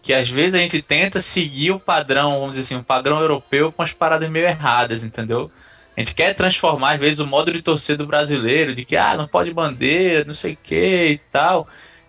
Que 0.00 0.14
às 0.14 0.30
vezes 0.30 0.54
a 0.54 0.58
gente 0.58 0.80
tenta 0.80 1.20
seguir 1.20 1.72
o 1.72 1.80
padrão, 1.80 2.38
vamos 2.38 2.50
dizer 2.50 2.62
assim, 2.62 2.76
o 2.80 2.84
padrão 2.84 3.20
europeu 3.20 3.72
com 3.72 3.82
as 3.82 3.92
paradas 3.92 4.30
meio 4.30 4.46
erradas, 4.46 5.02
entendeu? 5.02 5.50
A 5.96 6.00
gente 6.00 6.14
quer 6.14 6.34
transformar, 6.34 6.92
às 6.92 7.00
vezes, 7.00 7.18
o 7.20 7.26
modo 7.26 7.52
de 7.52 7.62
torcer 7.62 7.96
do 7.96 8.06
brasileiro, 8.06 8.74
de 8.74 8.84
que 8.84 8.96
ah, 8.96 9.16
não 9.16 9.26
pode 9.26 9.52
bandeira, 9.52 10.24
não 10.24 10.34
sei 10.34 10.52
o 10.52 10.58
que 10.62 11.08
e 11.08 11.18
tal. 11.30 11.66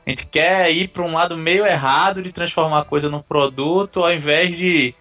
A 0.07 0.09
gente 0.09 0.25
quer 0.25 0.71
ir 0.71 0.87
para 0.87 1.03
um 1.03 1.11
lado 1.11 1.35
meio 1.35 1.65
errado 1.65 2.21
de 2.21 2.31
transformar 2.31 2.79
a 2.79 2.85
coisa 2.85 3.09
num 3.09 3.21
produto, 3.21 4.01
ao 4.01 4.13
invés 4.13 4.57
de, 4.57 4.95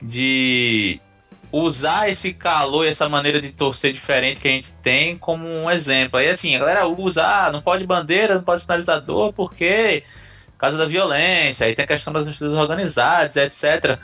de 0.00 1.00
usar 1.50 2.08
esse 2.08 2.32
calor 2.32 2.86
e 2.86 2.88
essa 2.88 3.08
maneira 3.08 3.40
de 3.40 3.50
torcer 3.50 3.92
diferente 3.92 4.38
que 4.38 4.46
a 4.46 4.52
gente 4.52 4.72
tem 4.74 5.18
como 5.18 5.44
um 5.44 5.68
exemplo. 5.68 6.20
Aí 6.20 6.28
assim, 6.28 6.54
a 6.54 6.60
galera 6.60 6.86
usa, 6.86 7.24
ah, 7.24 7.50
não 7.50 7.60
pode 7.60 7.84
bandeira, 7.84 8.36
não 8.36 8.44
pode 8.44 8.62
sinalizador, 8.62 9.32
porque 9.32 10.04
por 10.52 10.58
causa 10.58 10.78
da 10.78 10.86
violência, 10.86 11.66
aí 11.66 11.74
tem 11.74 11.84
a 11.84 11.88
questão 11.88 12.12
das 12.12 12.24
torcidas 12.24 12.54
organizadas, 12.54 13.34
etc. 13.34 13.98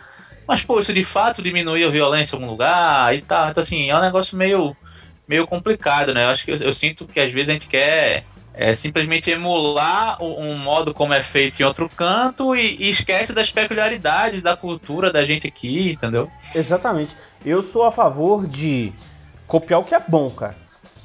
Mas, 0.49 0.65
pô, 0.65 0.81
isso 0.81 0.93
de 0.93 1.05
fato 1.05 1.41
diminui 1.41 1.85
a 1.85 1.91
violência 1.91 2.35
em 2.35 2.41
algum 2.41 2.51
lugar 2.51 3.15
e 3.15 3.23
tal. 3.23 3.51
Então, 3.51 3.61
assim, 3.61 3.89
é 3.89 3.97
um 3.97 4.01
negócio 4.01 4.37
meio, 4.37 4.77
meio 5.29 5.47
complicado, 5.47 6.13
né? 6.13 6.25
Eu 6.25 6.31
acho 6.31 6.45
que 6.45 6.51
eu, 6.51 6.57
eu 6.57 6.75
sinto 6.75 7.07
que 7.07 7.21
às 7.21 7.31
vezes 7.31 7.51
a 7.51 7.53
gente 7.53 7.69
quer 7.69 8.25
é, 8.53 8.75
simplesmente 8.75 9.31
emular 9.31 10.23
um 10.23 10.57
modo 10.59 10.93
como 10.93 11.15
é 11.15 11.23
feito 11.23 11.61
em 11.61 11.65
outro 11.65 11.89
canto 11.89 12.55
e, 12.55 12.77
e 12.79 12.91
esquece 12.91 13.33
das 13.33 13.51
peculiaridades 13.51 14.43
da 14.43 14.57
cultura 14.57 15.13
da 15.13 15.25
gente 15.25 15.47
aqui, 15.47 15.93
entendeu? 15.93 16.31
Exatamente. 16.55 17.17
Eu 17.45 17.63
sou 17.63 17.85
a 17.85 17.93
favor 17.93 18.47
de 18.47 18.93
copiar 19.47 19.81
o 19.81 19.85
que 19.85 19.95
é 19.95 20.03
bom, 20.07 20.31
cara. 20.31 20.57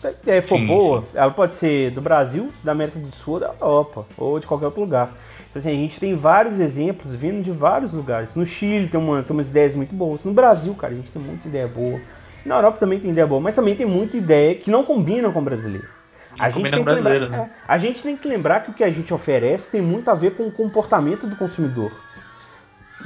Se 0.02 0.08
a 0.08 0.12
ideia 0.12 0.42
for 0.42 0.58
Sim, 0.58 0.68
boa, 0.68 1.04
ela 1.14 1.32
pode 1.32 1.56
ser 1.56 1.92
do 1.92 2.02
Brasil, 2.02 2.52
da 2.64 2.74
América 2.74 3.00
do 3.00 3.16
Sul, 3.16 3.40
da 3.40 3.48
Europa, 3.48 4.06
ou 4.18 4.40
de 4.40 4.46
qualquer 4.46 4.66
outro 4.66 4.82
lugar. 4.82 5.14
Então, 5.50 5.60
assim, 5.62 5.70
a 5.70 5.74
gente 5.74 6.00
tem 6.00 6.16
vários 6.16 6.60
exemplos 6.60 7.14
vindo 7.14 7.42
de 7.42 7.52
vários 7.52 7.94
lugares. 7.94 8.36
No 8.36 8.46
Chile 8.46 8.90
tem, 8.90 9.00
uma, 9.00 9.24
tem 9.24 9.34
umas 9.34 9.48
ideias 9.48 9.74
muito 9.74 9.96
boas. 9.96 10.24
No 10.26 10.34
Brasil, 10.34 10.74
cara, 10.76 10.92
a 10.92 10.96
gente 10.98 11.10
tem 11.12 11.22
muita 11.22 11.48
ideia 11.48 11.68
boa. 11.68 12.00
Na 12.46 12.56
Europa 12.56 12.78
também 12.80 13.00
tem 13.00 13.12
ideia 13.12 13.26
boa, 13.26 13.40
mas 13.40 13.56
também 13.56 13.76
tem 13.76 13.86
muita 13.86 14.18
ideia 14.18 14.54
que 14.54 14.70
não 14.70 14.84
combina 14.84 15.32
com 15.32 15.40
o 15.40 15.42
brasileiro. 15.42 15.95
A 16.40 16.50
gente, 16.50 16.70
tem 16.70 16.80
que 16.80 16.86
brasileiro, 16.86 17.26
lembrar, 17.26 17.38
né? 17.38 17.50
é, 17.54 17.72
a 17.72 17.78
gente 17.78 18.04
tem 18.04 18.18
que 18.18 18.28
lembrar 18.28 18.62
que 18.62 18.72
o 18.72 18.74
que 18.74 18.84
a 18.84 18.90
gente 18.90 19.14
oferece 19.14 19.70
tem 19.70 19.82
muito 19.82 20.10
a 20.10 20.14
ver 20.14 20.36
com 20.36 20.48
o 20.48 20.52
comportamento 20.52 21.28
do 21.28 21.36
consumidor. 21.36 21.92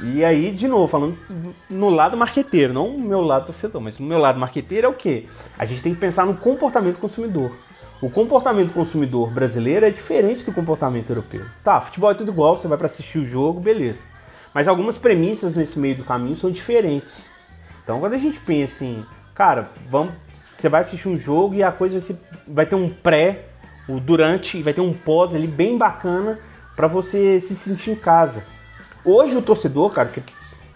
E 0.02 0.24
aí, 0.24 0.50
de 0.50 0.66
novo, 0.66 0.88
falando 0.88 1.18
no 1.68 1.90
lado 1.90 2.16
marqueteiro, 2.16 2.72
não 2.72 2.96
no 2.96 3.06
meu 3.06 3.20
lado 3.20 3.46
torcedor, 3.46 3.80
mas 3.80 3.98
no 3.98 4.06
meu 4.06 4.18
lado 4.18 4.38
marqueteiro 4.38 4.86
é 4.86 4.90
o 4.90 4.94
quê? 4.94 5.26
A 5.58 5.66
gente 5.66 5.82
tem 5.82 5.94
que 5.94 6.00
pensar 6.00 6.24
no 6.24 6.34
comportamento 6.34 6.94
do 6.94 7.00
consumidor. 7.00 7.52
O 8.00 8.08
comportamento 8.08 8.68
do 8.68 8.74
consumidor 8.74 9.30
brasileiro 9.30 9.84
é 9.84 9.90
diferente 9.90 10.42
do 10.42 10.52
comportamento 10.52 11.10
europeu. 11.10 11.44
Tá, 11.62 11.80
futebol 11.82 12.10
é 12.10 12.14
tudo 12.14 12.32
igual, 12.32 12.56
você 12.56 12.66
vai 12.66 12.78
pra 12.78 12.86
assistir 12.86 13.18
o 13.18 13.26
jogo, 13.26 13.60
beleza. 13.60 14.00
Mas 14.54 14.66
algumas 14.66 14.96
premissas 14.96 15.54
nesse 15.54 15.78
meio 15.78 15.96
do 15.96 16.04
caminho 16.04 16.36
são 16.36 16.50
diferentes. 16.50 17.28
Então, 17.82 18.00
quando 18.00 18.14
a 18.14 18.18
gente 18.18 18.40
pensa 18.40 18.84
em, 18.84 19.04
cara, 19.34 19.68
vamos, 19.90 20.14
você 20.60 20.68
vai 20.68 20.82
assistir 20.82 21.08
um 21.08 21.18
jogo 21.18 21.54
e 21.54 21.62
a 21.62 21.72
coisa 21.72 22.02
vai, 22.46 22.66
ter 22.66 22.74
um 22.74 22.88
pré, 22.88 23.46
o 23.88 23.98
durante 23.98 24.58
e 24.58 24.62
vai 24.62 24.74
ter 24.74 24.80
um 24.80 24.92
pós 24.92 25.34
ali 25.34 25.46
bem 25.46 25.78
bacana 25.78 26.38
pra 26.76 26.86
você 26.86 27.40
se 27.40 27.54
sentir 27.54 27.92
em 27.92 27.96
casa. 27.96 28.44
Hoje 29.04 29.36
o 29.36 29.42
torcedor, 29.42 29.90
cara, 29.90 30.08
que 30.08 30.22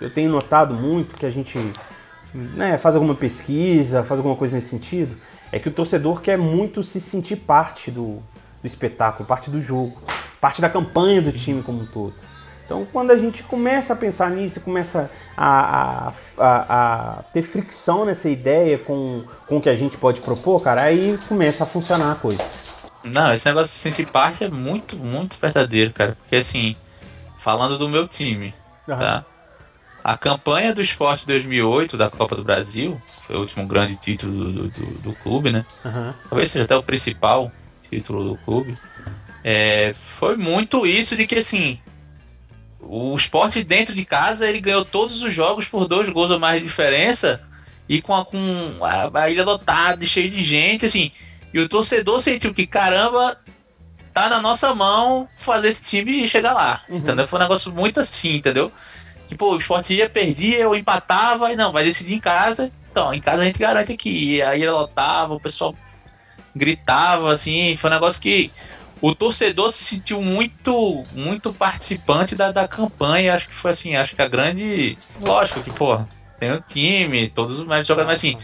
eu 0.01 0.11
tenho 0.11 0.31
notado 0.31 0.75
muito 0.75 1.14
que 1.14 1.27
a 1.27 1.31
gente 1.31 1.59
né, 2.33 2.77
faz 2.79 2.94
alguma 2.94 3.14
pesquisa, 3.14 4.03
faz 4.03 4.18
alguma 4.18 4.37
coisa 4.37 4.57
nesse 4.57 4.68
sentido, 4.68 5.16
é 5.53 5.59
que 5.59 5.68
o 5.68 5.73
torcedor 5.73 6.20
quer 6.20 6.37
muito 6.37 6.83
se 6.83 7.01
sentir 7.01 7.37
parte 7.37 7.90
do, 7.90 8.23
do 8.61 8.66
espetáculo, 8.66 9.26
parte 9.26 9.51
do 9.51 9.61
jogo, 9.61 10.03
parte 10.41 10.61
da 10.61 10.68
campanha 10.68 11.22
do 11.22 11.30
time 11.30 11.62
como 11.62 11.82
um 11.82 11.87
todo. 11.87 12.14
Então, 12.64 12.86
quando 12.90 13.10
a 13.10 13.16
gente 13.16 13.42
começa 13.42 13.92
a 13.92 13.96
pensar 13.96 14.30
nisso, 14.30 14.60
começa 14.60 15.10
a, 15.36 16.08
a, 16.08 16.12
a- 16.38 17.18
a 17.18 17.22
ter 17.24 17.42
fricção 17.42 18.04
nessa 18.06 18.28
ideia 18.28 18.78
com, 18.78 19.22
com 19.46 19.58
o 19.58 19.60
que 19.60 19.68
a 19.68 19.76
gente 19.76 19.96
pode 19.98 20.20
propor, 20.20 20.62
cara, 20.62 20.82
aí 20.82 21.18
começa 21.28 21.64
a 21.64 21.66
funcionar 21.66 22.12
a 22.12 22.14
coisa. 22.14 22.42
Não, 23.02 23.34
esse 23.34 23.46
negócio 23.46 23.74
de 23.74 23.78
sentir 23.80 24.06
parte 24.06 24.44
é 24.44 24.48
muito, 24.48 24.96
muito 24.96 25.36
verdadeiro, 25.38 25.92
cara. 25.92 26.16
Porque 26.22 26.36
assim, 26.36 26.74
falando 27.36 27.76
do 27.76 27.86
meu 27.88 28.08
time, 28.08 28.54
tá? 28.86 29.24
A 30.02 30.16
campanha 30.16 30.72
do 30.72 30.80
esporte 30.80 31.26
2008 31.26 31.96
da 31.98 32.08
Copa 32.10 32.34
do 32.36 32.44
Brasil, 32.44 33.00
foi 33.26 33.36
o 33.36 33.40
último 33.40 33.66
grande 33.66 33.96
título 33.96 34.52
do, 34.52 34.68
do, 34.68 34.86
do 35.00 35.12
clube, 35.14 35.50
né? 35.52 35.66
Aham. 35.84 36.14
Talvez 36.30 36.50
seja 36.50 36.64
até 36.64 36.76
o 36.76 36.82
principal 36.82 37.52
título 37.90 38.24
do 38.24 38.36
clube. 38.38 38.78
É, 39.42 39.92
foi 39.94 40.36
muito 40.36 40.86
isso 40.86 41.14
de 41.14 41.26
que 41.26 41.36
assim, 41.36 41.78
o 42.89 43.14
esporte 43.16 43.62
dentro 43.62 43.95
de 43.95 44.05
casa 44.05 44.49
ele 44.49 44.61
ganhou 44.61 44.85
todos 44.85 45.22
os 45.22 45.32
jogos 45.32 45.66
por 45.66 45.87
dois 45.87 46.09
gols 46.09 46.30
ou 46.30 46.39
mais 46.39 46.61
de 46.61 46.66
diferença 46.66 47.43
e 47.89 48.01
com 48.01 48.14
a, 48.14 48.24
com 48.24 48.39
a, 48.82 49.22
a 49.22 49.30
ilha 49.30 49.45
lotada, 49.45 50.05
cheia 50.07 50.28
de 50.28 50.43
gente, 50.43 50.87
assim. 50.87 51.12
E 51.53 51.61
o 51.61 51.68
torcedor 51.68 52.20
sentiu 52.20 52.53
que, 52.53 52.66
caramba, 52.66 53.37
tá 54.12 54.28
na 54.28 54.41
nossa 54.41 54.74
mão 54.74 55.28
fazer 55.37 55.68
esse 55.68 55.82
time 55.82 56.26
chegar 56.26 56.55
lá. 56.55 56.82
Uhum. 56.89 56.99
Entendeu? 56.99 57.28
Foi 57.28 57.39
um 57.39 57.43
negócio 57.43 57.72
muito 57.72 58.01
assim, 58.01 58.37
entendeu? 58.37 58.72
Tipo, 59.26 59.53
o 59.53 59.57
esporte 59.57 59.95
ia, 59.95 60.09
perdia, 60.09 60.59
eu 60.59 60.74
empatava, 60.74 61.53
e 61.53 61.57
não, 61.57 61.72
vai 61.72 61.85
decidir 61.85 62.14
em 62.14 62.20
casa. 62.20 62.70
Então, 62.91 63.12
em 63.12 63.20
casa 63.20 63.43
a 63.43 63.47
gente 63.47 63.59
garante 63.59 63.93
aqui. 63.93 64.37
E 64.37 64.43
aí 64.43 64.62
ele 64.62 64.70
lotava, 64.70 65.35
o 65.35 65.41
pessoal 65.41 65.74
gritava, 66.55 67.32
assim, 67.32 67.74
foi 67.76 67.91
um 67.91 67.95
negócio 67.95 68.20
que 68.20 68.53
o 69.07 69.14
torcedor 69.14 69.70
se 69.70 69.84
sentiu 69.84 70.22
muito, 70.22 71.05
muito 71.12 71.52
participante 71.52 72.34
da, 72.34 72.50
da 72.50 72.66
campanha. 72.66 73.34
Acho 73.34 73.46
que 73.48 73.55
foi 73.55 73.70
assim, 73.70 73.94
acho 73.94 74.16
que 74.16 74.22
a 74.22 74.28
grande. 74.28 74.96
Lógico 75.20 75.62
que, 75.62 75.70
pô, 75.70 76.00
tem 76.38 76.50
o 76.50 76.61
time, 76.62 77.28
todos 77.28 77.59
os 77.59 77.66
mais 77.66 77.86
jogadores, 77.86 78.22
mas 78.22 78.32
assim, 78.34 78.38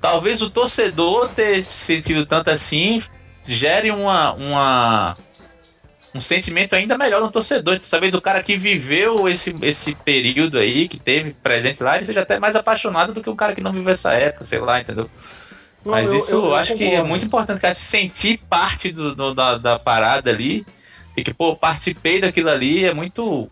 talvez 0.00 0.42
o 0.42 0.50
torcedor 0.50 1.28
ter 1.28 1.62
se 1.62 1.94
sentido 1.94 2.26
tanto 2.26 2.50
assim 2.50 3.00
gere 3.44 3.92
uma, 3.92 4.32
uma 4.32 5.16
um 6.12 6.20
sentimento 6.20 6.74
ainda 6.74 6.98
melhor 6.98 7.20
no 7.20 7.30
torcedor. 7.30 7.78
Talvez 7.88 8.14
o 8.14 8.20
cara 8.20 8.42
que 8.42 8.56
viveu 8.56 9.28
esse, 9.28 9.54
esse 9.62 9.94
período 9.94 10.58
aí, 10.58 10.88
que 10.88 10.98
teve 10.98 11.32
presente 11.34 11.84
lá, 11.84 11.96
ele 11.96 12.04
seja 12.04 12.22
até 12.22 12.40
mais 12.40 12.56
apaixonado 12.56 13.12
do 13.12 13.20
que 13.20 13.30
o 13.30 13.36
cara 13.36 13.54
que 13.54 13.60
não 13.60 13.72
viveu 13.72 13.92
essa 13.92 14.12
época, 14.12 14.44
sei 14.44 14.58
lá, 14.58 14.80
entendeu? 14.80 15.08
Não, 15.84 15.92
Mas 15.92 16.08
eu- 16.08 16.16
isso 16.16 16.32
eu- 16.34 16.44
eu, 16.46 16.54
acho 16.54 16.74
que 16.74 16.84
é 16.84 17.02
muito 17.02 17.24
importante, 17.24 17.60
cara, 17.60 17.74
se 17.74 17.84
sentir 17.84 18.38
parte 18.48 18.90
do, 18.92 19.14
do- 19.14 19.34
da, 19.34 19.56
da 19.58 19.78
parada 19.78 20.30
ali. 20.30 20.66
E 21.16 21.22
que, 21.24 21.34
pô, 21.34 21.56
participei 21.56 22.20
daquilo 22.20 22.48
ali, 22.48 22.84
é 22.84 22.94
muito, 22.94 23.50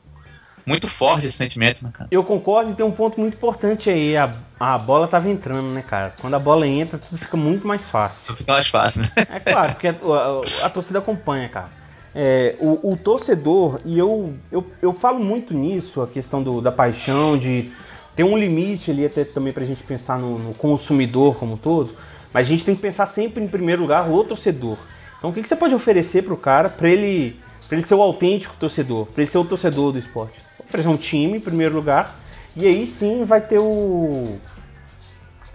muito 0.64 0.86
forte 0.86 1.26
esse 1.26 1.36
sentimento, 1.36 1.82
né, 1.82 1.90
cara? 1.92 2.08
Eu 2.12 2.22
concordo 2.22 2.70
e 2.70 2.74
tem 2.74 2.86
um 2.86 2.92
ponto 2.92 3.18
muito 3.18 3.34
importante 3.34 3.90
aí. 3.90 4.16
A, 4.16 4.32
a 4.60 4.78
bola 4.78 5.08
tava 5.08 5.28
entrando, 5.28 5.68
né, 5.70 5.82
cara? 5.82 6.14
Quando 6.20 6.34
a 6.34 6.38
bola 6.38 6.66
entra, 6.66 6.96
tudo 6.98 7.18
fica 7.18 7.36
muito 7.36 7.66
mais 7.66 7.82
fácil. 7.82 8.36
Fica 8.36 8.52
mais 8.52 8.68
fácil, 8.68 9.02
né? 9.02 9.08
É 9.16 9.40
claro, 9.40 9.72
porque 9.72 9.88
a, 9.88 9.92
a- 9.92 10.66
a 10.66 10.70
torcida 10.70 11.00
acompanha, 11.00 11.48
cara. 11.48 11.70
É, 12.14 12.54
o, 12.60 12.92
o 12.92 12.96
torcedor, 12.96 13.80
e 13.84 13.98
eu, 13.98 14.34
eu, 14.50 14.64
eu 14.80 14.92
falo 14.94 15.18
muito 15.18 15.52
nisso, 15.52 16.00
a 16.02 16.06
questão 16.06 16.42
do- 16.42 16.60
da 16.60 16.70
paixão, 16.72 17.36
de 17.36 17.70
ter 18.14 18.22
um 18.24 18.38
limite 18.38 18.90
ali 18.90 19.04
até 19.04 19.24
também 19.24 19.52
pra 19.52 19.64
gente 19.66 19.82
pensar 19.82 20.18
no, 20.18 20.38
no 20.38 20.54
consumidor 20.54 21.34
como 21.36 21.54
um 21.54 21.56
todo, 21.58 21.90
mas 22.36 22.46
a 22.46 22.50
gente 22.50 22.66
tem 22.66 22.76
que 22.76 22.82
pensar 22.82 23.06
sempre 23.06 23.42
em 23.42 23.48
primeiro 23.48 23.80
lugar 23.80 24.10
o 24.10 24.22
torcedor. 24.22 24.76
Então 25.16 25.30
o 25.30 25.32
que, 25.32 25.40
que 25.42 25.48
você 25.48 25.56
pode 25.56 25.74
oferecer 25.74 26.22
pro 26.22 26.36
cara 26.36 26.68
pra 26.68 26.86
ele, 26.86 27.40
ele 27.70 27.80
ser 27.80 27.94
o 27.94 28.02
autêntico 28.02 28.54
torcedor, 28.60 29.06
pra 29.06 29.22
ele 29.22 29.30
ser 29.30 29.38
o 29.38 29.44
torcedor 29.46 29.90
do 29.92 29.98
esporte? 29.98 30.38
Oferecer 30.58 30.86
um 30.90 30.98
time 30.98 31.38
em 31.38 31.40
primeiro 31.40 31.74
lugar, 31.74 32.14
e 32.54 32.66
aí 32.66 32.84
sim 32.86 33.24
vai 33.24 33.40
ter 33.40 33.58
o. 33.58 34.36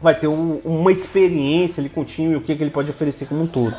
Vai 0.02 0.16
ter 0.16 0.28
um- 0.28 0.60
uma 0.66 0.92
experiência 0.92 1.80
ali 1.82 1.88
com 1.88 2.02
o 2.02 2.06
time, 2.06 2.36
o 2.36 2.42
que, 2.42 2.56
que 2.56 2.64
ele 2.64 2.72
pode 2.72 2.90
oferecer 2.90 3.28
como 3.28 3.44
um 3.44 3.48
todo. 3.48 3.78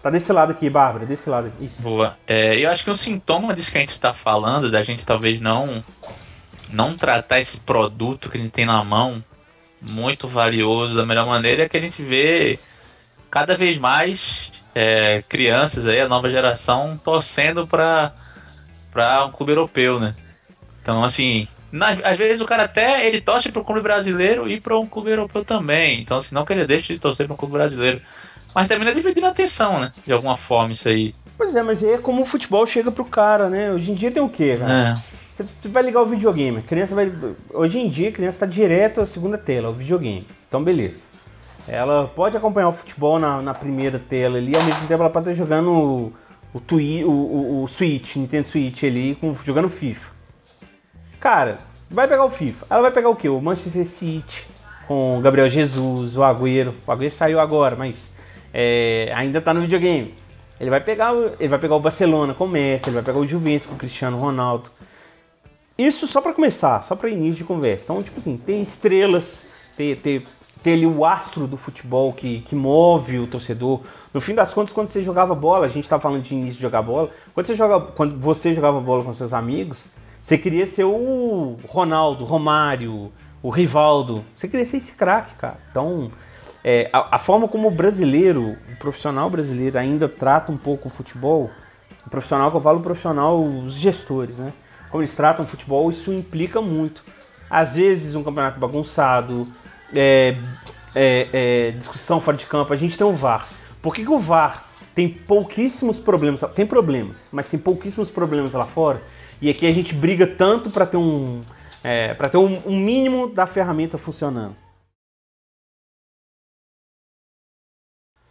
Tá 0.00 0.10
desse 0.10 0.32
lado 0.32 0.52
aqui, 0.52 0.70
Bárbara, 0.70 1.06
desse 1.06 1.28
lado 1.28 1.48
aqui. 1.48 1.64
Isso. 1.64 1.82
Boa. 1.82 2.16
É, 2.24 2.54
eu 2.56 2.70
acho 2.70 2.84
que 2.84 2.90
um 2.92 2.94
sintoma 2.94 3.52
disso 3.52 3.72
que 3.72 3.78
a 3.78 3.80
gente 3.80 3.90
está 3.90 4.14
falando, 4.14 4.70
da 4.70 4.84
gente 4.84 5.04
talvez 5.04 5.40
não 5.40 5.82
não 6.70 6.96
tratar 6.96 7.40
esse 7.40 7.56
produto 7.56 8.30
que 8.30 8.36
a 8.38 8.40
gente 8.40 8.52
tem 8.52 8.64
na 8.64 8.84
mão 8.84 9.24
muito 9.80 10.28
valioso 10.28 10.96
da 10.96 11.06
melhor 11.06 11.26
maneira, 11.26 11.64
é 11.64 11.68
que 11.68 11.76
a 11.76 11.80
gente 11.80 12.02
vê 12.02 12.58
cada 13.30 13.56
vez 13.56 13.78
mais 13.78 14.50
é, 14.74 15.22
crianças 15.28 15.86
aí, 15.86 16.00
a 16.00 16.08
nova 16.08 16.28
geração, 16.28 16.98
torcendo 17.02 17.66
para 17.66 18.12
para 18.92 19.24
um 19.26 19.30
clube 19.30 19.52
europeu, 19.52 20.00
né? 20.00 20.14
Então, 20.82 21.04
assim, 21.04 21.46
na- 21.70 21.90
às 21.90 22.16
vezes 22.16 22.40
o 22.40 22.46
cara 22.46 22.64
até 22.64 23.06
ele 23.06 23.20
torce 23.20 23.52
para 23.52 23.60
o 23.60 23.64
clube 23.64 23.82
brasileiro 23.82 24.48
e 24.48 24.60
para 24.60 24.78
um 24.78 24.86
clube 24.86 25.10
europeu 25.10 25.44
também. 25.44 26.00
Então, 26.00 26.16
assim, 26.16 26.34
não 26.34 26.44
que 26.44 26.52
ele 26.52 26.66
deixe 26.66 26.94
de 26.94 26.98
torcer 26.98 27.26
para 27.26 27.34
um 27.34 27.36
clube 27.36 27.52
brasileiro. 27.52 28.00
Mas 28.54 28.66
termina 28.66 28.92
dividindo 28.92 29.26
a 29.26 29.30
atenção, 29.30 29.78
né? 29.78 29.92
De 30.06 30.12
alguma 30.12 30.36
forma, 30.36 30.72
isso 30.72 30.88
aí. 30.88 31.14
Pois 31.36 31.54
é, 31.54 31.62
mas 31.62 31.82
é 31.82 31.98
como 31.98 32.22
o 32.22 32.26
futebol 32.26 32.66
chega 32.66 32.90
pro 32.90 33.04
cara, 33.04 33.48
né? 33.48 33.70
Hoje 33.70 33.90
em 33.90 33.94
dia 33.94 34.10
tem 34.10 34.22
o 34.22 34.28
quê, 34.28 34.56
cara? 34.56 34.98
É. 35.04 35.17
Você 35.38 35.68
vai 35.68 35.84
ligar 35.84 36.02
o 36.02 36.06
videogame, 36.06 36.58
a 36.58 36.62
criança 36.62 36.96
vai. 36.96 37.12
Hoje 37.54 37.78
em 37.78 37.88
dia 37.88 38.08
a 38.08 38.12
criança 38.12 38.40
tá 38.40 38.46
direto 38.46 39.00
à 39.00 39.06
segunda 39.06 39.38
tela, 39.38 39.68
o 39.68 39.72
videogame. 39.72 40.26
Então 40.48 40.64
beleza. 40.64 41.06
Ela 41.68 42.08
pode 42.08 42.36
acompanhar 42.36 42.68
o 42.68 42.72
futebol 42.72 43.20
na, 43.20 43.40
na 43.40 43.54
primeira 43.54 44.00
tela 44.00 44.38
ali, 44.38 44.56
ao 44.56 44.64
mesmo 44.64 44.88
tempo 44.88 45.00
ela 45.00 45.10
pode 45.10 45.30
estar 45.30 45.44
jogando 45.44 45.70
o, 45.70 46.12
o, 46.52 46.60
Twi, 46.60 47.04
o, 47.04 47.10
o, 47.10 47.62
o 47.62 47.68
Switch, 47.68 48.16
Nintendo 48.16 48.48
Switch 48.48 48.82
ali, 48.82 49.14
com, 49.14 49.32
jogando 49.44 49.68
FIFA. 49.68 50.10
Cara, 51.20 51.58
vai 51.88 52.08
pegar 52.08 52.24
o 52.24 52.30
FIFA. 52.30 52.66
Ela 52.68 52.82
vai 52.82 52.90
pegar 52.90 53.08
o 53.08 53.14
quê? 53.14 53.28
O 53.28 53.40
Manchester 53.40 53.84
City, 53.84 54.44
com 54.88 55.18
o 55.18 55.20
Gabriel 55.20 55.48
Jesus, 55.48 56.16
o 56.16 56.24
Agüero. 56.24 56.74
O 56.84 56.90
Agüero 56.90 57.14
saiu 57.14 57.38
agora, 57.38 57.76
mas 57.76 58.10
é, 58.52 59.12
ainda 59.14 59.40
tá 59.40 59.54
no 59.54 59.60
videogame. 59.60 60.14
Ele 60.58 60.70
vai 60.70 60.80
pegar, 60.80 61.12
ele 61.38 61.48
vai 61.48 61.58
pegar 61.60 61.76
o 61.76 61.80
Barcelona 61.80 62.34
com 62.34 62.44
o 62.44 62.48
Messi, 62.48 62.88
ele 62.88 62.94
vai 62.94 63.04
pegar 63.04 63.18
o 63.18 63.26
Juventus 63.26 63.68
com 63.68 63.74
o 63.74 63.78
Cristiano 63.78 64.16
Ronaldo. 64.16 64.70
Isso 65.78 66.08
só 66.08 66.20
pra 66.20 66.32
começar, 66.32 66.82
só 66.88 66.96
pra 66.96 67.08
início 67.08 67.36
de 67.36 67.44
conversa. 67.44 67.84
Então, 67.84 68.02
tipo 68.02 68.18
assim, 68.18 68.36
ter 68.36 68.60
estrelas, 68.60 69.46
ter, 69.76 69.96
ter, 69.98 70.26
ter 70.60 70.72
ali 70.72 70.84
o 70.84 71.04
astro 71.04 71.46
do 71.46 71.56
futebol 71.56 72.12
que, 72.12 72.40
que 72.40 72.56
move 72.56 73.20
o 73.20 73.28
torcedor. 73.28 73.82
No 74.12 74.20
fim 74.20 74.34
das 74.34 74.52
contas, 74.52 74.74
quando 74.74 74.88
você 74.88 75.04
jogava 75.04 75.36
bola, 75.36 75.66
a 75.66 75.68
gente 75.68 75.88
tá 75.88 76.00
falando 76.00 76.24
de 76.24 76.34
início 76.34 76.56
de 76.56 76.62
jogar 76.62 76.82
bola, 76.82 77.10
quando 77.32 77.46
você, 77.46 77.54
joga, 77.54 77.92
quando 77.92 78.18
você 78.18 78.54
jogava 78.54 78.80
bola 78.80 79.04
com 79.04 79.14
seus 79.14 79.32
amigos, 79.32 79.86
você 80.20 80.36
queria 80.36 80.66
ser 80.66 80.82
o 80.82 81.56
Ronaldo, 81.68 82.24
Romário, 82.24 83.12
o 83.40 83.48
Rivaldo. 83.48 84.24
Você 84.36 84.48
queria 84.48 84.66
ser 84.66 84.78
esse 84.78 84.90
craque, 84.90 85.36
cara. 85.36 85.58
Então, 85.70 86.08
é, 86.64 86.90
a, 86.92 87.14
a 87.14 87.18
forma 87.20 87.46
como 87.46 87.68
o 87.68 87.70
brasileiro, 87.70 88.56
o 88.68 88.76
profissional 88.80 89.30
brasileiro 89.30 89.78
ainda 89.78 90.08
trata 90.08 90.50
um 90.50 90.58
pouco 90.58 90.88
o 90.88 90.90
futebol, 90.90 91.48
o 92.04 92.10
profissional 92.10 92.50
que 92.50 92.56
eu 92.56 92.60
falo, 92.60 92.80
o 92.80 92.82
profissional, 92.82 93.40
os 93.40 93.74
gestores, 93.74 94.38
né? 94.38 94.52
Como 94.90 95.02
eles 95.02 95.14
tratam 95.14 95.44
o 95.44 95.48
futebol, 95.48 95.90
isso 95.90 96.12
implica 96.12 96.60
muito. 96.60 97.04
Às 97.50 97.74
vezes 97.74 98.14
um 98.14 98.22
campeonato 98.22 98.58
bagunçado, 98.58 99.46
é, 99.94 100.36
é, 100.94 101.28
é, 101.32 101.70
discussão 101.72 102.20
fora 102.20 102.36
de 102.36 102.46
campo, 102.46 102.72
a 102.72 102.76
gente 102.76 102.96
tem 102.96 103.06
o 103.06 103.14
VAR. 103.14 103.48
Por 103.80 103.94
que, 103.94 104.04
que 104.04 104.10
o 104.10 104.18
VAR 104.18 104.68
tem 104.94 105.08
pouquíssimos 105.08 105.98
problemas? 105.98 106.40
Tem 106.54 106.66
problemas, 106.66 107.26
mas 107.32 107.48
tem 107.48 107.58
pouquíssimos 107.58 108.10
problemas 108.10 108.52
lá 108.52 108.66
fora. 108.66 109.02
E 109.40 109.48
aqui 109.48 109.66
a 109.66 109.72
gente 109.72 109.94
briga 109.94 110.26
tanto 110.26 110.70
para 110.70 110.84
ter 110.84 110.96
um 110.96 111.42
é, 111.82 112.14
ter 112.14 112.38
um, 112.38 112.60
um 112.66 112.76
mínimo 112.76 113.28
da 113.28 113.46
ferramenta 113.46 113.96
funcionando. 113.96 114.56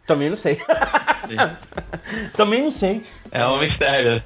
Também 0.06 0.30
não 0.30 0.36
sei. 0.36 0.58
Também 2.36 2.62
não 2.62 2.70
sei. 2.70 3.04
É 3.30 3.46
um 3.46 3.58
mistério. 3.58 4.22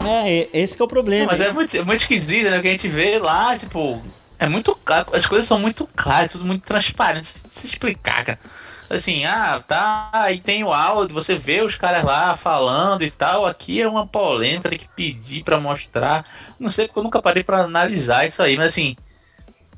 É, 0.00 0.48
esse 0.52 0.76
que 0.76 0.82
é 0.82 0.84
o 0.84 0.88
problema. 0.88 1.26
Mas 1.26 1.40
é 1.40 1.52
muito, 1.52 1.76
é 1.76 1.82
muito 1.82 2.00
esquisito, 2.00 2.50
né? 2.50 2.60
Que 2.60 2.68
a 2.68 2.72
gente 2.72 2.88
vê 2.88 3.18
lá, 3.18 3.58
tipo. 3.58 4.02
É 4.38 4.48
muito 4.48 4.74
claro, 4.84 5.14
as 5.14 5.24
coisas 5.26 5.46
são 5.46 5.58
muito 5.58 5.88
claras, 5.94 6.32
tudo 6.32 6.44
muito 6.44 6.64
transparente. 6.64 7.26
Se, 7.26 7.42
se 7.48 7.66
explicar, 7.66 8.24
cara. 8.24 8.38
Assim, 8.90 9.24
ah, 9.24 9.62
tá, 9.66 10.10
aí 10.12 10.40
tem 10.40 10.62
o 10.62 10.72
áudio, 10.72 11.14
você 11.14 11.36
vê 11.36 11.62
os 11.62 11.74
caras 11.74 12.04
lá 12.04 12.36
falando 12.36 13.02
e 13.02 13.10
tal. 13.10 13.46
Aqui 13.46 13.80
é 13.80 13.88
uma 13.88 14.06
polêmica, 14.06 14.68
tem 14.68 14.78
que 14.78 14.88
pedir 14.88 15.42
pra 15.42 15.58
mostrar. 15.58 16.26
Não 16.58 16.68
sei 16.68 16.86
porque 16.86 16.98
eu 16.98 17.04
nunca 17.04 17.22
parei 17.22 17.42
pra 17.42 17.60
analisar 17.62 18.26
isso 18.26 18.42
aí, 18.42 18.56
mas 18.56 18.66
assim. 18.66 18.96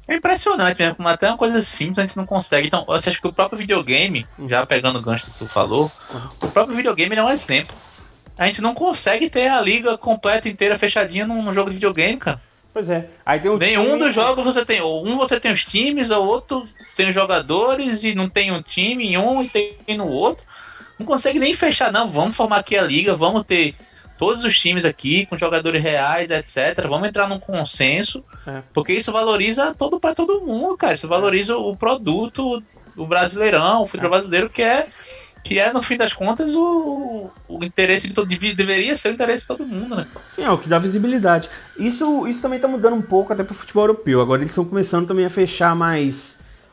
É 0.09 0.15
impressionante 0.15 0.79
mesmo, 0.79 0.95
como 0.97 1.09
até 1.09 1.29
uma 1.29 1.37
coisa 1.37 1.61
simples 1.61 1.99
a 1.99 2.07
gente 2.07 2.17
não 2.17 2.27
consegue. 2.27 2.69
Então, 2.69 2.85
você 2.87 3.11
acha 3.11 3.21
que 3.21 3.27
o 3.27 3.33
próprio 3.33 3.59
videogame, 3.59 4.27
já 4.47 4.65
pegando 4.65 4.99
o 4.99 5.03
gancho 5.03 5.27
que 5.27 5.39
tu 5.39 5.47
falou, 5.47 5.91
o 6.41 6.49
próprio 6.49 6.77
videogame 6.77 7.17
é 7.17 7.23
um 7.23 7.31
exemplo. 7.31 7.77
A 8.39 8.47
gente 8.47 8.61
não 8.61 8.75
consegue 8.75 9.29
ter 9.29 9.49
a 9.49 9.61
liga 9.61 9.97
completa 9.99 10.49
inteira 10.49 10.79
fechadinha 10.79 11.27
num, 11.27 11.53
jogo 11.53 11.71
de 11.71 11.75
videogame, 11.77 12.19
cara. 12.19 12.41
Pois 12.73 12.89
é. 12.91 13.09
Aí 13.25 13.41
tem 13.41 13.57
Nenhum 13.57 13.85
time- 13.87 13.99
dos 13.99 14.15
jogos 14.15 14.45
você 14.45 14.65
tem. 14.65 14.81
ou 14.83 15.07
Um 15.07 15.17
você 15.17 15.41
tem 15.41 15.51
os 15.51 15.65
times, 15.65 16.11
ou 16.11 16.25
outro 16.27 16.69
tem 16.95 17.09
os 17.09 17.15
jogadores 17.15 18.05
e 18.05 18.15
não 18.15 18.29
tem 18.29 18.53
um 18.53 18.61
time 18.61 19.09
em 19.09 19.17
um 19.17 19.43
e 19.43 19.49
tem 19.49 19.97
no 19.97 20.07
outro. 20.07 20.45
Não 20.99 21.07
consegue 21.07 21.39
nem 21.39 21.55
fechar, 21.55 21.91
não. 21.91 22.09
Vamos 22.09 22.37
formar 22.37 22.59
aqui 22.59 22.77
a 22.77 22.83
liga, 22.83 23.15
vamos 23.15 23.45
ter 23.45 23.75
todos 24.19 24.45
os 24.45 24.59
times 24.59 24.85
aqui 24.85 25.27
com 25.27 25.37
jogadores 25.37 25.83
reais, 25.83 26.31
etc. 26.31 26.87
Vamos 26.89 27.09
entrar 27.09 27.29
num 27.29 27.39
consenso, 27.39 28.25
É. 28.47 28.62
porque 28.73 28.93
isso 28.93 29.12
valoriza 29.12 29.75
todo 29.75 30.01
para 30.01 30.14
todo 30.14 30.41
mundo, 30.41 30.77
cara. 30.77 30.95
Isso 30.95 31.09
valoriza 31.09 31.57
o 31.57 31.77
produto, 31.77 32.62
o 32.97 33.07
brasileirão, 33.07 33.83
o 33.83 33.87
futebol 33.87 34.11
brasileiro, 34.11 34.49
que 34.51 34.62
é 34.62 34.87
que 35.45 35.61
é 35.61 35.73
no 35.73 35.81
fim 35.81 35.97
das 35.97 36.12
contas 36.12 36.53
o, 36.57 37.31
o 37.47 37.62
interesse 37.64 38.09
de 38.09 38.14
todo 38.14 38.27
deveria 38.27 38.97
ser 38.97 39.11
o 39.11 39.12
interesse 39.12 39.43
de 39.43 39.47
todo 39.49 39.64
mundo, 39.64 39.95
né? 39.95 40.09
Sim, 40.27 40.43
é 40.43 40.51
o 40.51 40.59
que 40.59 40.69
dá 40.69 40.77
visibilidade. 40.77 41.49
Isso, 41.79 42.27
isso 42.27 42.41
também 42.43 42.59
tá 42.59 42.67
mudando 42.67 42.95
um 42.97 43.03
pouco 43.03 43.33
até 43.33 43.45
pro 43.45 43.55
futebol 43.55 43.85
europeu. 43.85 44.21
Agora 44.21 44.41
eles 44.41 44.51
estão 44.51 44.64
começando 44.64 45.07
também 45.07 45.25
a 45.25 45.31
fechar 45.31 45.77
mais, 45.77 46.17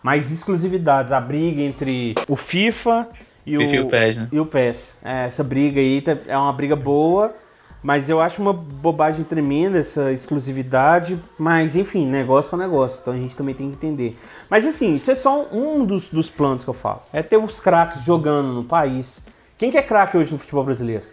mais 0.02 0.32
exclusividades. 0.32 1.12
A 1.12 1.22
briga 1.22 1.62
entre 1.62 2.16
o 2.28 2.36
FIFA 2.36 3.08
e 3.46 3.58
o, 3.58 3.86
o 3.86 3.90
PES, 3.90 4.18
né? 4.18 4.28
e 4.32 4.40
o 4.40 4.46
PES. 4.46 4.94
É, 5.04 5.26
essa 5.26 5.44
briga 5.44 5.80
aí 5.80 6.02
tá- 6.02 6.18
é 6.28 6.38
uma 6.38 6.54
briga 6.54 6.76
boa, 6.76 7.34
mas 7.82 8.10
eu 8.10 8.22
acho 8.22 8.42
uma 8.42 8.54
bobagem 8.54 9.24
tremenda 9.24 9.80
essa 9.80 10.12
exclusividade. 10.12 11.20
Mas 11.38 11.76
enfim, 11.76 12.06
negócio 12.06 12.56
é 12.56 12.58
negócio, 12.60 13.00
então 13.02 13.14
a 13.14 13.18
gente 13.18 13.36
também 13.36 13.54
tem 13.56 13.70
que 13.70 13.76
entender. 13.76 14.18
Mas 14.50 14.66
assim, 14.66 14.94
isso 14.94 15.12
é 15.12 15.16
só 15.16 15.48
um 15.52 15.86
dos, 15.86 16.08
dos 16.08 16.30
planos 16.30 16.64
que 16.64 16.70
eu 16.70 16.74
falo. 16.74 17.02
É 17.12 17.22
ter 17.22 17.38
os 17.38 17.60
craques 17.60 18.04
jogando 18.04 18.54
no 18.54 18.64
país, 18.64 19.22
Quem 19.58 19.72
que 19.72 19.78
é 19.78 19.82
craque 19.82 20.18
hoje 20.18 20.32
no 20.34 20.40
futebol 20.40 20.64
brasileiro? 20.64 21.04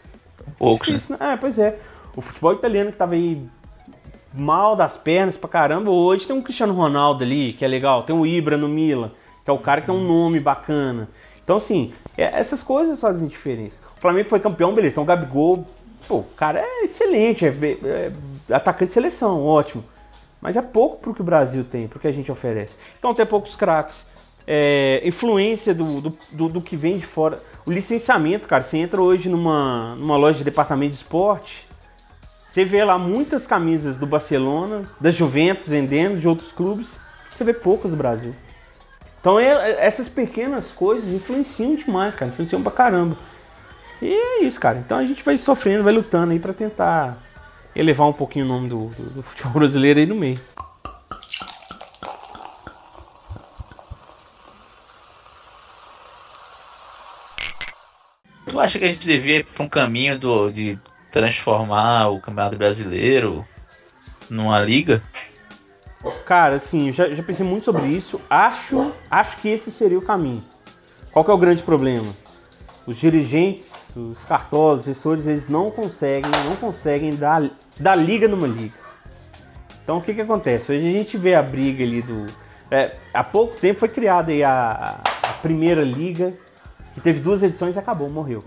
Poucos? 0.59 0.87
Difícil, 0.89 1.17
né? 1.19 1.33
É, 1.33 1.37
pois 1.37 1.59
é. 1.59 1.79
O 2.17 2.21
futebol 2.21 2.53
italiano 2.53 2.91
que 2.91 2.99
tava 2.99 3.15
aí 3.15 3.41
mal 4.35 4.75
das 4.77 4.97
pernas 4.97 5.37
pra 5.37 5.49
caramba, 5.49 5.91
hoje 5.91 6.27
tem 6.27 6.35
um 6.37 6.43
Cristiano 6.43 6.73
Ronaldo 6.73 7.23
ali, 7.25 7.53
que 7.53 7.65
é 7.65 7.69
legal. 7.69 8.03
Tem 8.05 8.15
o 8.15 8.27
Ibra 8.27 8.57
no 8.57 8.69
Milan, 8.69 9.11
que 9.45 9.51
é 9.51 9.53
o 9.53 9.59
cara 9.59 9.81
que 9.81 9.87
tem 9.89 9.95
um 9.95 10.05
nome 10.07 10.39
bacana. 10.41 11.09
Então, 11.51 11.59
assim, 11.59 11.93
é- 12.17 12.39
essas 12.39 12.63
coisas 12.63 13.01
fazem 13.01 13.27
diferença. 13.27 13.77
O 13.97 14.01
Flamengo 14.01 14.29
foi 14.29 14.39
campeão, 14.39 14.73
beleza. 14.73 14.93
Então 14.93 15.03
o 15.03 15.07
Gabigol, 15.07 15.67
pô, 16.07 16.19
o 16.19 16.25
cara 16.37 16.61
é 16.61 16.85
excelente, 16.85 17.45
é, 17.45 17.49
é 18.49 18.55
atacante 18.55 18.91
de 18.91 18.93
seleção, 18.95 19.45
ótimo. 19.45 19.83
Mas 20.41 20.57
é 20.57 20.63
pouco 20.63 20.99
pro 20.99 21.13
que 21.13 21.21
o 21.21 21.25
Brasil 21.25 21.65
tem, 21.65 21.89
pro 21.89 21.99
que 21.99 22.07
a 22.07 22.13
gente 22.13 22.31
oferece. 22.31 22.77
Então 22.97 23.13
tem 23.13 23.27
poucos 23.27 23.57
craques. 23.57 24.07
É, 24.47 25.03
influência 25.05 25.75
do, 25.75 26.01
do, 26.01 26.19
do, 26.31 26.49
do 26.49 26.61
que 26.61 26.77
vem 26.77 26.99
de 26.99 27.07
fora. 27.07 27.43
O 27.67 27.73
licenciamento, 27.73 28.47
cara, 28.47 28.63
você 28.63 28.79
entra 28.79 29.03
hoje 29.03 29.29
numa, 29.29 29.97
numa 29.97 30.17
loja 30.17 30.39
de 30.39 30.45
departamento 30.45 30.93
de 30.93 30.99
esporte, 30.99 31.67
você 32.49 32.65
vê 32.65 32.85
lá 32.85 32.97
muitas 32.97 33.45
camisas 33.45 33.97
do 33.99 34.07
Barcelona, 34.07 34.83
da 35.01 35.11
Juventus 35.11 35.67
vendendo, 35.67 36.21
de 36.21 36.29
outros 36.29 36.53
clubes. 36.53 36.97
Você 37.37 37.43
vê 37.43 37.53
poucas 37.53 37.91
do 37.91 37.97
Brasil. 37.97 38.35
Então 39.21 39.39
é- 39.39 39.85
essas 39.87 40.09
pequenas 40.09 40.67
coisas 40.73 41.09
influenciam 41.13 41.75
demais, 41.75 42.15
cara. 42.15 42.31
Influenciam 42.31 42.63
pra 42.63 42.73
caramba. 42.73 43.17
E 44.01 44.09
é 44.13 44.43
isso, 44.45 44.59
cara. 44.59 44.79
Então 44.79 44.97
a 44.99 45.05
gente 45.05 45.23
vai 45.23 45.37
sofrendo, 45.37 45.85
vai 45.85 45.93
lutando 45.93 46.33
aí 46.33 46.39
pra 46.39 46.55
tentar 46.55 47.19
elevar 47.77 48.09
um 48.09 48.13
pouquinho 48.13 48.47
o 48.47 48.49
nome 48.49 48.69
do, 48.69 48.87
do- 48.89 49.11
do 49.11 49.23
futebol 49.23 49.53
brasileiro 49.61 50.01
aí 50.01 50.07
no 50.07 50.15
meio. 50.15 50.41
Tu 58.47 58.59
acha 58.59 58.79
que 58.79 58.85
a 58.85 58.89
gente 58.89 59.07
devia 59.07 59.37
ir 59.37 59.45
pra 59.45 59.65
um 59.65 59.69
caminho 59.69 60.19
do, 60.19 60.51
de 60.51 60.79
transformar 61.11 62.09
o 62.09 62.21
Campeonato 62.21 62.57
Brasileiro 62.57 63.47
numa 64.29 64.59
liga? 64.61 65.03
Cara, 66.31 66.55
assim, 66.55 66.87
eu 66.87 66.93
já, 66.93 67.09
já 67.11 67.25
pensei 67.25 67.45
muito 67.45 67.65
sobre 67.65 67.89
isso. 67.89 68.21
Acho, 68.31 68.93
acho 69.11 69.37
que 69.39 69.49
esse 69.49 69.69
seria 69.69 69.99
o 69.99 70.03
caminho. 70.03 70.45
Qual 71.11 71.25
que 71.25 71.31
é 71.33 71.35
o 71.35 71.37
grande 71.37 71.61
problema? 71.61 72.15
Os 72.87 72.97
dirigentes, 72.99 73.69
os 73.97 74.25
cartosos, 74.27 74.87
os 74.87 74.95
gestores, 74.95 75.27
eles 75.27 75.49
não 75.49 75.73
conseguem, 75.73 76.31
não 76.45 76.55
conseguem 76.55 77.11
dar, 77.17 77.51
dar 77.81 77.97
liga 77.97 78.29
numa 78.29 78.47
liga. 78.47 78.75
Então 79.83 79.99
o 79.99 80.01
que 80.01 80.15
que 80.15 80.21
acontece? 80.21 80.71
Hoje 80.71 80.89
a 80.89 80.99
gente 81.01 81.19
vê 81.19 81.35
a 81.35 81.43
briga 81.43 81.83
ali 81.83 82.01
do. 82.01 82.27
é, 82.71 82.95
há 83.13 83.25
pouco 83.25 83.57
tempo 83.57 83.81
foi 83.81 83.89
criada 83.89 84.31
a- 84.47 85.01
a 85.31 85.33
primeira 85.43 85.83
liga, 85.83 86.33
que 86.95 87.01
teve 87.01 87.19
duas 87.19 87.43
edições 87.43 87.75
e 87.75 87.79
acabou, 87.81 88.09
morreu. 88.09 88.45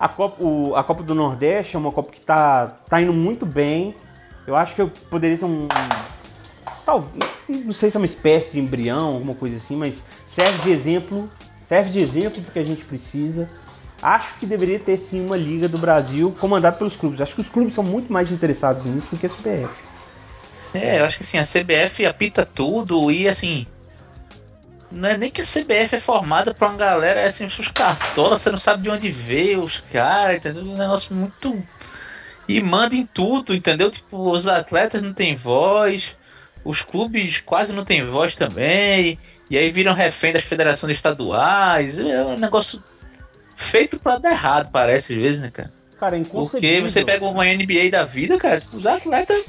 A 0.00 0.08
Copa, 0.08 0.42
o- 0.42 0.74
a 0.74 0.82
Copa 0.82 1.02
do 1.02 1.14
Nordeste 1.14 1.76
é 1.76 1.78
uma 1.78 1.92
Copa 1.92 2.10
que 2.12 2.20
tá, 2.22 2.78
tá 2.88 2.98
indo 2.98 3.12
muito 3.12 3.44
bem. 3.44 3.94
Eu 4.46 4.56
acho 4.56 4.74
que 4.74 4.80
eu 4.80 4.90
poderia 5.10 5.36
ser 5.36 5.44
um, 5.44 5.68
Tal, 6.86 7.10
não 7.48 7.74
sei 7.74 7.90
se 7.90 7.96
é 7.96 7.98
uma 7.98 8.06
espécie 8.06 8.52
de 8.52 8.60
embrião, 8.60 9.14
alguma 9.14 9.34
coisa 9.34 9.56
assim, 9.56 9.74
mas 9.74 9.96
serve 10.36 10.62
de 10.62 10.70
exemplo, 10.70 11.28
serve 11.68 11.90
de 11.90 12.00
exemplo 12.00 12.40
porque 12.40 12.60
a 12.60 12.64
gente 12.64 12.84
precisa. 12.84 13.50
Acho 14.00 14.38
que 14.38 14.46
deveria 14.46 14.78
ter 14.78 14.96
sim 14.96 15.26
uma 15.26 15.36
liga 15.36 15.68
do 15.68 15.78
Brasil 15.78 16.34
comandada 16.38 16.76
pelos 16.76 16.94
clubes. 16.94 17.20
Acho 17.20 17.34
que 17.34 17.40
os 17.40 17.48
clubes 17.48 17.74
são 17.74 17.82
muito 17.82 18.12
mais 18.12 18.30
interessados 18.30 18.84
nisso 18.84 19.08
do 19.10 19.18
que 19.18 19.26
a 19.26 19.28
CBF. 19.28 19.74
É, 20.74 21.00
eu 21.00 21.04
acho 21.04 21.16
que 21.16 21.24
assim, 21.24 21.38
a 21.38 21.42
CBF 21.42 22.06
apita 22.06 22.46
tudo 22.46 23.10
e 23.10 23.28
assim. 23.28 23.66
Não 24.92 25.08
é 25.08 25.16
nem 25.16 25.28
que 25.28 25.40
a 25.40 25.44
CBF 25.44 25.96
é 25.96 26.00
formada 26.00 26.54
pra 26.54 26.68
uma 26.68 26.76
galera, 26.76 27.20
é 27.20 27.26
assim, 27.26 27.46
os 27.46 27.68
cartolas, 27.68 28.42
você 28.42 28.50
não 28.52 28.58
sabe 28.58 28.84
de 28.84 28.90
onde 28.90 29.10
veio 29.10 29.62
os 29.62 29.80
caras, 29.92 30.36
entendeu? 30.36 30.62
Um 30.62 30.76
negócio 30.76 31.12
muito. 31.12 31.60
E 32.46 32.62
manda 32.62 32.94
em 32.94 33.04
tudo, 33.04 33.52
entendeu? 33.56 33.90
Tipo, 33.90 34.30
os 34.30 34.46
atletas 34.46 35.02
não 35.02 35.12
têm 35.12 35.34
voz, 35.34 36.16
os 36.66 36.82
clubes 36.82 37.40
quase 37.40 37.72
não 37.72 37.84
têm 37.84 38.04
voz 38.04 38.34
também, 38.34 39.18
e 39.48 39.56
aí 39.56 39.70
viram 39.70 39.94
refém 39.94 40.32
das 40.32 40.42
federações 40.42 40.96
estaduais. 40.96 41.98
É 41.98 42.24
um 42.24 42.36
negócio 42.38 42.82
feito 43.54 43.98
pra 44.00 44.18
dar 44.18 44.32
errado, 44.32 44.70
parece, 44.72 45.14
às 45.14 45.20
vezes, 45.20 45.40
né, 45.40 45.50
cara? 45.50 45.72
Cara, 45.98 46.18
é 46.18 46.22
Porque 46.24 46.80
você 46.80 47.04
pega 47.04 47.24
uma 47.24 47.44
NBA 47.44 47.90
da 47.90 48.04
vida, 48.04 48.36
cara, 48.36 48.60
tipo, 48.60 48.76
os 48.76 48.86
atletas, 48.86 49.44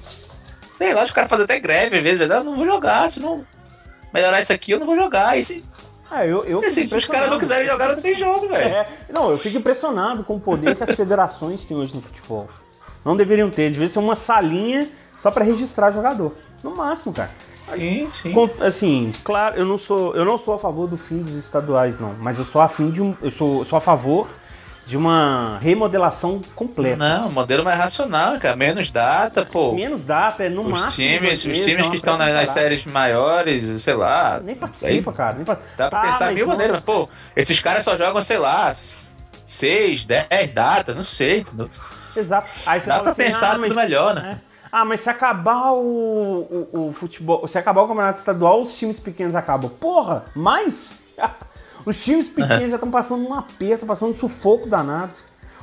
sei 0.74 0.94
lá, 0.94 1.04
os 1.04 1.12
caras 1.12 1.30
fazem 1.30 1.44
até 1.44 1.60
greve 1.60 1.98
às 1.98 2.04
vezes, 2.04 2.20
verdade? 2.20 2.42
Eu 2.42 2.46
não 2.46 2.56
vou 2.56 2.66
jogar, 2.66 3.10
se 3.10 3.20
não 3.20 3.46
melhorar 4.14 4.40
isso 4.40 4.54
aqui, 4.54 4.72
eu 4.72 4.80
não 4.80 4.86
vou 4.86 4.96
jogar. 4.96 5.38
E 5.38 5.44
se, 5.44 5.64
Ah, 6.10 6.26
eu, 6.26 6.46
eu 6.46 6.62
se 6.72 6.84
fico 6.84 6.96
os 6.96 7.06
caras 7.06 7.30
não 7.32 7.40
quiserem 7.40 7.68
jogar, 7.68 7.96
não 7.96 8.02
tem 8.02 8.14
jogo, 8.14 8.48
velho. 8.48 8.76
É, 8.76 8.88
não, 9.12 9.32
eu 9.32 9.38
fico 9.38 9.58
impressionado 9.58 10.24
com 10.24 10.36
o 10.36 10.40
poder 10.40 10.76
que 10.76 10.84
as 10.84 10.96
federações 10.96 11.66
têm 11.66 11.76
hoje 11.76 11.94
no 11.94 12.02
futebol. 12.02 12.48
Não 13.04 13.18
deveriam 13.18 13.50
ter, 13.50 13.72
devia 13.72 13.90
ser 13.90 14.00
uma 14.00 14.16
salinha 14.16 14.88
só 15.22 15.32
pra 15.32 15.44
registrar 15.44 15.92
jogador. 15.92 16.36
No 16.64 16.76
máximo, 16.76 17.14
cara. 17.14 17.32
Sim, 17.76 18.10
sim. 18.22 18.32
Com- 18.32 18.50
assim, 18.64 19.12
claro, 19.24 19.56
eu 19.58 19.66
não 19.66 19.78
sou, 19.78 20.16
eu 20.16 20.24
não 20.24 20.38
sou 20.40 20.54
a 20.54 20.60
favor 20.60 20.88
do 20.88 20.98
fim 20.98 21.22
dos 21.22 21.34
estaduais, 21.34 22.00
não. 22.00 22.16
Mas 22.20 22.40
eu 22.40 22.46
sou 22.46 22.62
a 22.62 22.68
fim 22.70 22.90
de 22.90 23.02
um, 23.02 23.16
eu 23.22 23.30
sou, 23.32 23.66
sou 23.66 23.78
a 23.78 23.82
favor 23.82 24.28
de 24.86 24.96
uma 24.96 25.58
remodelação 25.60 26.40
completa. 26.56 26.96
Não, 26.96 27.28
o 27.28 27.32
modelo 27.32 27.62
mais 27.66 27.78
racional, 27.78 28.40
cara. 28.40 28.56
Menos 28.56 28.90
data, 28.90 29.46
pô. 29.46 29.74
Menos 29.74 30.00
data, 30.02 30.46
é 30.46 30.50
no 30.50 30.62
Os 30.62 30.68
máximo. 30.80 30.92
times, 30.92 31.44
os 31.46 31.58
times 31.66 31.86
é 31.86 31.90
que 31.90 31.96
estão 31.98 32.18
nas, 32.18 32.34
nas 32.34 32.52
séries 32.52 32.86
maiores, 32.86 33.82
sei 33.84 33.96
lá. 33.96 34.40
Nem 34.42 34.56
participa, 34.56 35.12
cara. 35.12 35.36
Nem 35.36 35.44
participa. 35.44 35.74
Dá 35.76 35.90
pra 35.90 36.00
Tá, 36.00 36.06
pensar 36.06 36.32
mil 36.32 36.46
não- 36.48 36.54
maneiras, 36.54 36.76
mas, 36.78 36.84
pô, 36.86 37.10
esses 37.36 37.60
caras 37.60 37.84
só 37.84 37.98
jogam, 37.98 38.22
sei 38.22 38.38
lá, 38.38 38.74
seis, 39.46 40.06
dez 40.06 40.52
datas, 40.54 40.96
não 40.96 41.04
sei. 41.04 41.46
Exato. 42.16 42.48
Aí 42.66 42.80
você 42.80 42.88
Dá 42.88 43.00
pra 43.02 43.12
assim, 43.12 43.22
pensar 43.24 43.48
ah, 43.52 43.56
tudo 43.56 43.68
mas- 43.68 43.76
melhor, 43.76 44.16
né? 44.16 44.40
é. 44.44 44.48
Ah, 44.72 44.86
mas 44.86 45.02
se 45.02 45.10
acabar 45.10 45.74
o, 45.74 46.68
o, 46.72 46.88
o 46.90 46.94
futebol, 46.94 47.48
se 47.48 47.58
acabar 47.58 47.82
o 47.82 47.88
campeonato 47.88 48.20
estadual, 48.20 48.62
os 48.62 48.78
times 48.78 49.00
pequenos 49.00 49.36
acabam. 49.36 49.70
Porra, 49.70 50.26
mais? 50.36 51.00
Os 51.86 52.04
times 52.04 52.28
pequenos 52.28 52.70
já 52.70 52.76
estão 52.76 52.92
passando 52.92 53.26
um 53.26 53.34
aperto, 53.34 53.86
passando 53.86 54.12
um 54.12 54.16
sufoco 54.16 54.68
danado. 54.68 55.14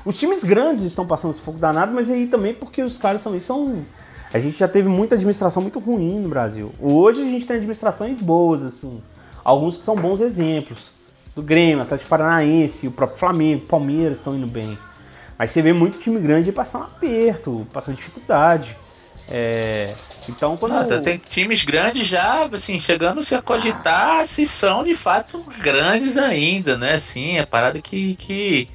Os 0.07 0.19
times 0.19 0.43
grandes 0.43 0.85
estão 0.85 1.07
passando 1.07 1.33
um 1.33 1.35
sufoco 1.35 1.59
danado, 1.59 1.93
mas 1.93 2.11
aí 2.11 2.27
também 2.27 2.55
porque 2.55 2.83
os 2.83 2.97
caras 2.97 3.23
também 3.23 3.41
são. 3.41 3.85
A 4.33 4.39
gente 4.39 4.59
já 4.59 4.67
teve 4.67 4.89
muita 4.89 5.17
administração 5.17 5.61
muito 5.61 5.79
ruim 5.79 6.21
no 6.21 6.29
Brasil. 6.31 6.73
Hoje 6.81 7.21
a 7.21 7.27
gente 7.27 7.45
tem 7.45 7.57
administrações 7.57 8.23
boas, 8.23 8.63
assim. 8.63 9.03
Alguns 9.45 9.77
que 9.77 9.85
são 9.85 9.95
bons 9.95 10.23
exemplos. 10.23 10.91
Do 11.37 11.43
Grêmio, 11.43 11.83
Atlético 11.83 12.09
Paranaense, 12.09 12.87
o 12.87 12.91
próprio 12.91 13.19
Flamengo, 13.19 13.67
Palmeiras 13.67 14.17
estão 14.17 14.35
indo 14.35 14.47
bem. 14.47 14.79
Mas 15.39 15.51
você 15.51 15.61
vê 15.61 15.75
muito 15.75 15.99
time 15.99 16.19
grande 16.21 16.51
passando 16.53 16.85
aperto, 16.85 17.67
passando 17.71 17.97
dificuldade. 17.97 18.77
É, 19.29 19.95
então 20.29 20.57
quando. 20.57 20.72
Nada, 20.72 21.01
tem 21.01 21.16
times 21.18 21.64
grandes 21.64 22.07
já, 22.07 22.45
assim, 22.47 22.79
chegando 22.79 23.22
-se 23.22 23.35
a 23.35 23.41
cogitar 23.43 24.27
se 24.27 24.45
são 24.45 24.85
de 24.85 24.95
fato 24.95 25.43
grandes 25.61 26.16
ainda, 26.16 26.77
né? 26.77 26.95
Assim, 26.95 27.39
a 27.39 27.47
parada 27.47 27.81
que, 27.81 28.14
que. 28.16 28.68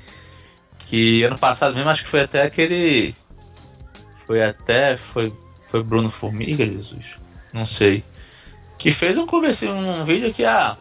que 0.80 1.24
ano 1.24 1.38
passado 1.38 1.76
mesmo, 1.76 1.90
acho 1.90 2.04
que 2.04 2.10
foi 2.10 2.22
até 2.22 2.42
aquele. 2.44 3.14
Foi 4.26 4.44
até. 4.44 4.98
Foi, 4.98 5.32
foi 5.70 5.84
Bruno 5.84 6.10
Formiga, 6.10 6.66
Jesus? 6.66 7.06
Não 7.54 7.66
sei. 7.66 8.04
Que 8.78 8.92
fez 8.92 9.18
um 9.18 9.26
um 9.68 10.06
vídeo 10.06 10.34
que, 10.34 10.46
ah, 10.46 10.78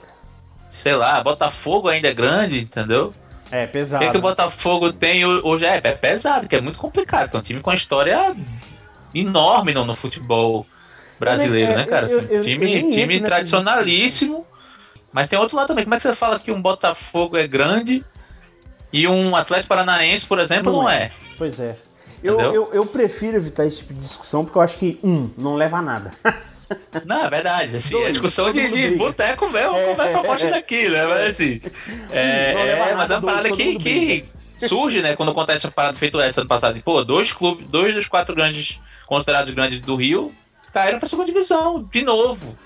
sei 0.70 0.94
lá, 0.94 1.22
Botafogo 1.22 1.88
ainda 1.88 2.08
é 2.08 2.14
grande, 2.14 2.60
entendeu? 2.60 3.12
É, 3.50 3.64
O 3.64 3.68
pesado. 3.68 4.04
que, 4.04 4.10
que 4.12 4.16
o 4.18 4.20
Botafogo 4.20 4.92
tem 4.92 5.24
ho- 5.24 5.40
hoje 5.42 5.64
é, 5.64 5.80
é 5.82 5.92
pesado, 5.92 6.46
que 6.46 6.54
é 6.54 6.60
muito 6.60 6.78
complicado, 6.78 7.30
que 7.30 7.36
é 7.36 7.38
um 7.38 7.42
time 7.42 7.60
com 7.60 7.70
uma 7.70 7.76
história 7.76 8.34
enorme 9.14 9.72
no, 9.74 9.84
no 9.84 9.94
futebol 9.94 10.66
brasileiro, 11.18 11.74
né, 11.74 11.84
cara? 11.86 12.06
eu- 12.10 12.20
eu- 12.22 12.40
Assim, 12.40 12.50
time 12.58 12.90
time 12.90 13.20
tradicionalíssimo, 13.20 14.46
mas 15.12 15.28
tem 15.28 15.38
outro 15.38 15.56
lado 15.56 15.68
também. 15.68 15.84
Como 15.84 15.94
é 15.94 15.96
que 15.96 16.02
você 16.02 16.14
fala 16.14 16.38
que 16.38 16.52
um 16.52 16.60
Botafogo 16.62 17.36
é 17.36 17.46
grande 17.46 18.04
e 18.92 19.06
um 19.08 19.34
Atlético 19.36 19.68
Paranaense, 19.68 20.26
por 20.26 20.38
exemplo, 20.38 20.72
não, 20.72 20.82
Não 20.82 20.90
é? 20.90 21.08
Pois 21.36 21.58
é. 21.60 21.76
Eu, 22.22 22.40
eu, 22.40 22.70
eu 22.72 22.84
prefiro 22.86 23.36
evitar 23.36 23.64
esse 23.64 23.78
tipo 23.78 23.94
de 23.94 24.00
discussão 24.00 24.44
porque 24.44 24.58
eu 24.58 24.62
acho 24.62 24.76
que, 24.76 24.98
um, 25.04 25.30
não 25.36 25.54
leva 25.54 25.78
a 25.78 25.82
nada. 25.82 26.10
Não, 27.06 27.24
é 27.24 27.30
verdade. 27.30 27.76
Assim, 27.76 27.96
é 27.96 28.00
Dois, 28.00 28.12
discussão 28.12 28.52
de, 28.52 28.68
de 28.68 28.90
boteco 28.90 29.50
mesmo, 29.50 29.74
É, 29.74 29.84
como 29.86 30.02
é 30.02 30.36
que 30.36 30.42
eu 30.42 30.48
é, 30.48 30.50
daqui, 30.50 30.88
né? 30.90 31.06
Mas 31.06 31.20
assim. 31.28 31.60
É, 32.10 32.50
é, 32.50 32.94
mas 32.94 33.10
é 33.10 33.16
uma 33.16 33.22
parada 33.22 33.50
que, 33.50 33.76
que 33.78 34.24
surge, 34.58 35.02
né? 35.02 35.14
Quando 35.14 35.30
acontece 35.30 35.66
uma 35.66 35.72
parada 35.72 35.96
feito 35.96 36.20
essa 36.20 36.40
ano 36.40 36.48
passado. 36.48 36.80
Pô, 36.82 37.04
dois 37.04 37.32
clubes, 37.32 37.66
dois 37.66 37.94
dos 37.94 38.08
quatro 38.08 38.34
grandes, 38.34 38.80
considerados 39.06 39.50
grandes 39.50 39.80
do 39.80 39.96
Rio, 39.96 40.32
caíram 40.72 40.98
pra 40.98 41.08
segunda 41.08 41.26
divisão, 41.26 41.82
de 41.90 42.02
novo. 42.02 42.56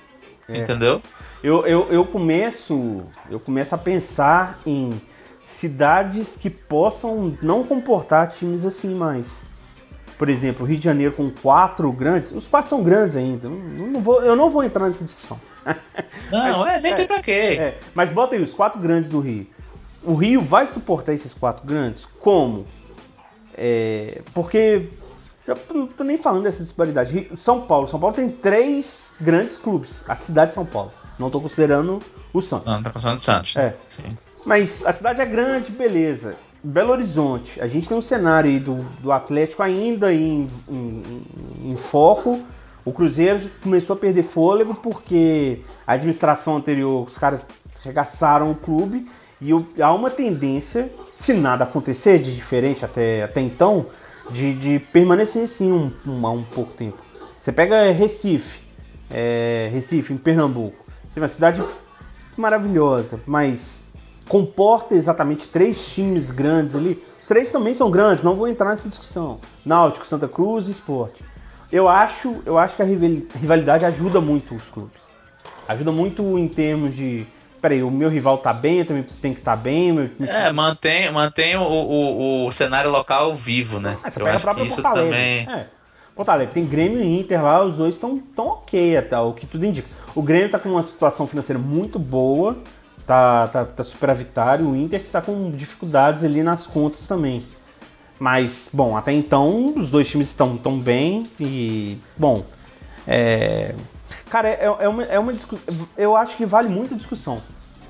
É. 0.48 0.58
Entendeu? 0.58 1.00
Eu, 1.42 1.66
eu, 1.66 1.88
eu 1.90 2.04
começo. 2.04 3.02
Eu 3.30 3.40
começo 3.40 3.74
a 3.74 3.78
pensar 3.78 4.58
em 4.64 4.90
cidades 5.44 6.36
que 6.40 6.48
possam 6.50 7.36
não 7.42 7.64
comportar 7.64 8.28
times 8.28 8.64
assim 8.64 8.94
mais. 8.94 9.28
Por 10.18 10.28
exemplo, 10.28 10.66
Rio 10.66 10.78
de 10.78 10.84
Janeiro 10.84 11.12
com 11.14 11.30
quatro 11.30 11.90
grandes. 11.90 12.30
Os 12.32 12.46
quatro 12.46 12.70
são 12.70 12.82
grandes 12.82 13.16
ainda. 13.16 13.48
Eu 13.48 13.86
não 13.88 14.00
vou, 14.00 14.22
eu 14.22 14.36
não 14.36 14.50
vou 14.50 14.62
entrar 14.62 14.86
nessa 14.86 15.04
discussão. 15.04 15.40
Não, 16.30 16.66
é, 16.66 16.80
nem 16.80 16.94
tem 16.94 17.06
pra 17.06 17.22
quê. 17.22 17.56
É, 17.60 17.78
mas 17.94 18.10
bota 18.10 18.34
aí 18.34 18.42
os 18.42 18.52
quatro 18.52 18.80
grandes 18.80 19.08
do 19.08 19.20
Rio. 19.20 19.46
O 20.04 20.14
Rio 20.14 20.40
vai 20.40 20.66
suportar 20.66 21.12
esses 21.12 21.32
quatro 21.34 21.66
grandes? 21.66 22.04
Como? 22.20 22.66
É, 23.54 24.22
porque 24.32 24.88
já 25.46 25.54
não 25.74 25.86
tô 25.86 26.04
nem 26.04 26.16
falando 26.16 26.44
dessa 26.44 26.62
disparidade. 26.62 27.12
Rio- 27.12 27.36
São 27.36 27.62
Paulo, 27.62 27.88
São 27.88 28.00
Paulo 28.00 28.14
tem 28.14 28.30
três 28.30 29.12
grandes 29.20 29.56
clubes. 29.56 30.02
A 30.08 30.16
cidade 30.16 30.50
de 30.50 30.54
São 30.54 30.64
Paulo. 30.66 30.92
Não 31.18 31.30
tô 31.30 31.40
considerando 31.40 31.98
o 32.32 32.40
Santos. 32.40 32.66
Não, 32.66 32.82
tá 32.82 32.90
passando 32.90 33.16
de 33.16 33.22
Santos. 33.22 33.56
É. 33.56 33.76
Sim. 33.90 34.16
Mas 34.46 34.84
a 34.84 34.92
cidade 34.92 35.20
é 35.20 35.26
grande, 35.26 35.70
beleza. 35.70 36.34
Belo 36.64 36.92
Horizonte, 36.92 37.60
a 37.60 37.66
gente 37.66 37.88
tem 37.88 37.96
um 37.96 38.02
cenário 38.02 38.48
aí 38.48 38.58
do, 38.60 38.76
do 39.00 39.10
Atlético 39.12 39.62
ainda 39.62 40.12
em, 40.12 40.48
em- 40.68 41.02
em- 41.60 41.72
em 41.72 41.76
foco. 41.76 42.40
O 42.84 42.92
Cruzeiro 42.92 43.48
começou 43.62 43.94
a 43.94 43.98
perder 43.98 44.22
fôlego 44.24 44.74
porque 44.74 45.60
a 45.86 45.92
administração 45.92 46.56
anterior, 46.56 47.06
os 47.06 47.18
caras 47.18 47.44
regaçaram 47.84 48.50
o 48.50 48.54
clube 48.54 49.08
e 49.42 49.52
o- 49.52 49.66
há 49.80 49.92
uma 49.92 50.08
tendência, 50.10 50.90
se 51.12 51.32
nada 51.34 51.64
acontecer 51.64 52.18
de 52.18 52.34
diferente 52.34 52.84
até, 52.84 53.22
até 53.24 53.40
então, 53.40 53.86
de, 54.30 54.54
de 54.54 54.78
permanecer 54.78 55.44
assim 55.44 55.70
um, 55.72 55.90
um, 56.06 56.26
um 56.26 56.44
pouco 56.44 56.72
tempo. 56.74 56.98
Você 57.40 57.50
pega 57.52 57.90
Recife, 57.92 58.60
é, 59.10 59.68
Recife, 59.72 60.12
em 60.12 60.16
Pernambuco. 60.16 60.76
Você 61.02 61.14
vê 61.18 61.20
uma 61.22 61.28
cidade 61.28 61.62
maravilhosa, 62.36 63.20
mas 63.26 63.82
comporta 64.28 64.94
exatamente 64.94 65.48
três 65.48 65.84
times 65.92 66.30
grandes 66.30 66.74
ali. 66.74 67.02
Os 67.20 67.26
três 67.26 67.50
também 67.52 67.74
são 67.74 67.90
grandes, 67.90 68.22
não 68.24 68.34
vou 68.34 68.48
entrar 68.48 68.70
nessa 68.70 68.88
discussão. 68.88 69.38
Náutico, 69.64 70.06
Santa 70.06 70.28
Cruz 70.28 70.68
e 70.68 70.70
Sport. 70.70 71.20
Eu 71.70 71.88
acho, 71.88 72.42
eu 72.44 72.58
acho 72.58 72.76
que 72.76 72.82
a 72.82 72.84
rival- 72.84 73.22
rivalidade 73.40 73.84
ajuda 73.84 74.20
muito 74.20 74.54
os 74.54 74.64
clubes. 74.68 75.00
Ajuda 75.66 75.90
muito 75.92 76.38
em 76.38 76.46
termos 76.48 76.94
de. 76.94 77.26
Peraí, 77.62 77.80
o 77.80 77.92
meu 77.92 78.10
rival 78.10 78.38
tá 78.38 78.52
bem, 78.52 78.80
eu 78.80 78.86
também 78.86 79.06
tenho 79.22 79.34
que 79.34 79.40
estar 79.40 79.54
bem. 79.54 79.92
Meu, 79.92 80.10
É, 80.28 80.50
mantém, 80.50 81.12
mantém 81.12 81.56
o, 81.56 81.62
o, 81.62 82.46
o 82.46 82.50
cenário 82.50 82.90
local 82.90 83.32
vivo, 83.34 83.78
né? 83.78 83.96
Ah, 84.02 84.10
você 84.10 84.20
Eu 84.20 84.26
acho 84.26 84.54
que 84.54 84.62
isso 84.64 84.82
também. 84.82 85.48
É. 85.48 85.66
Porto 86.14 86.28
Alegre 86.28 86.52
tem 86.52 86.66
Grêmio 86.66 87.00
e 87.00 87.20
Inter 87.20 87.40
lá, 87.40 87.64
os 87.64 87.76
dois 87.76 87.94
estão 87.94 88.18
tão 88.18 88.48
ok 88.48 88.96
até, 88.96 89.16
o 89.16 89.32
que 89.32 89.46
tudo 89.46 89.64
indica. 89.64 89.88
O 90.12 90.20
Grêmio 90.20 90.50
tá 90.50 90.58
com 90.58 90.70
uma 90.70 90.82
situação 90.82 91.26
financeira 91.26 91.58
muito 91.58 92.00
boa, 92.00 92.58
tá, 93.06 93.46
tá, 93.46 93.64
tá 93.64 93.84
superavitário, 93.84 94.68
o 94.68 94.76
Inter 94.76 95.04
que 95.04 95.10
tá 95.10 95.22
com 95.22 95.52
dificuldades 95.52 96.24
ali 96.24 96.42
nas 96.42 96.66
contas 96.66 97.06
também. 97.06 97.44
Mas, 98.18 98.68
bom, 98.72 98.96
até 98.96 99.12
então 99.12 99.72
os 99.76 99.88
dois 99.88 100.08
times 100.08 100.28
estão 100.28 100.56
tão 100.56 100.78
bem 100.80 101.30
e, 101.40 101.96
bom, 102.16 102.44
é... 103.06 103.72
Cara, 104.32 104.48
é, 104.48 104.64
é 104.64 104.88
uma, 104.88 105.04
é 105.04 105.18
uma 105.18 105.30
discussão. 105.34 105.86
Eu 105.94 106.16
acho 106.16 106.34
que 106.34 106.46
vale 106.46 106.72
muita 106.72 106.94
discussão. 106.94 107.42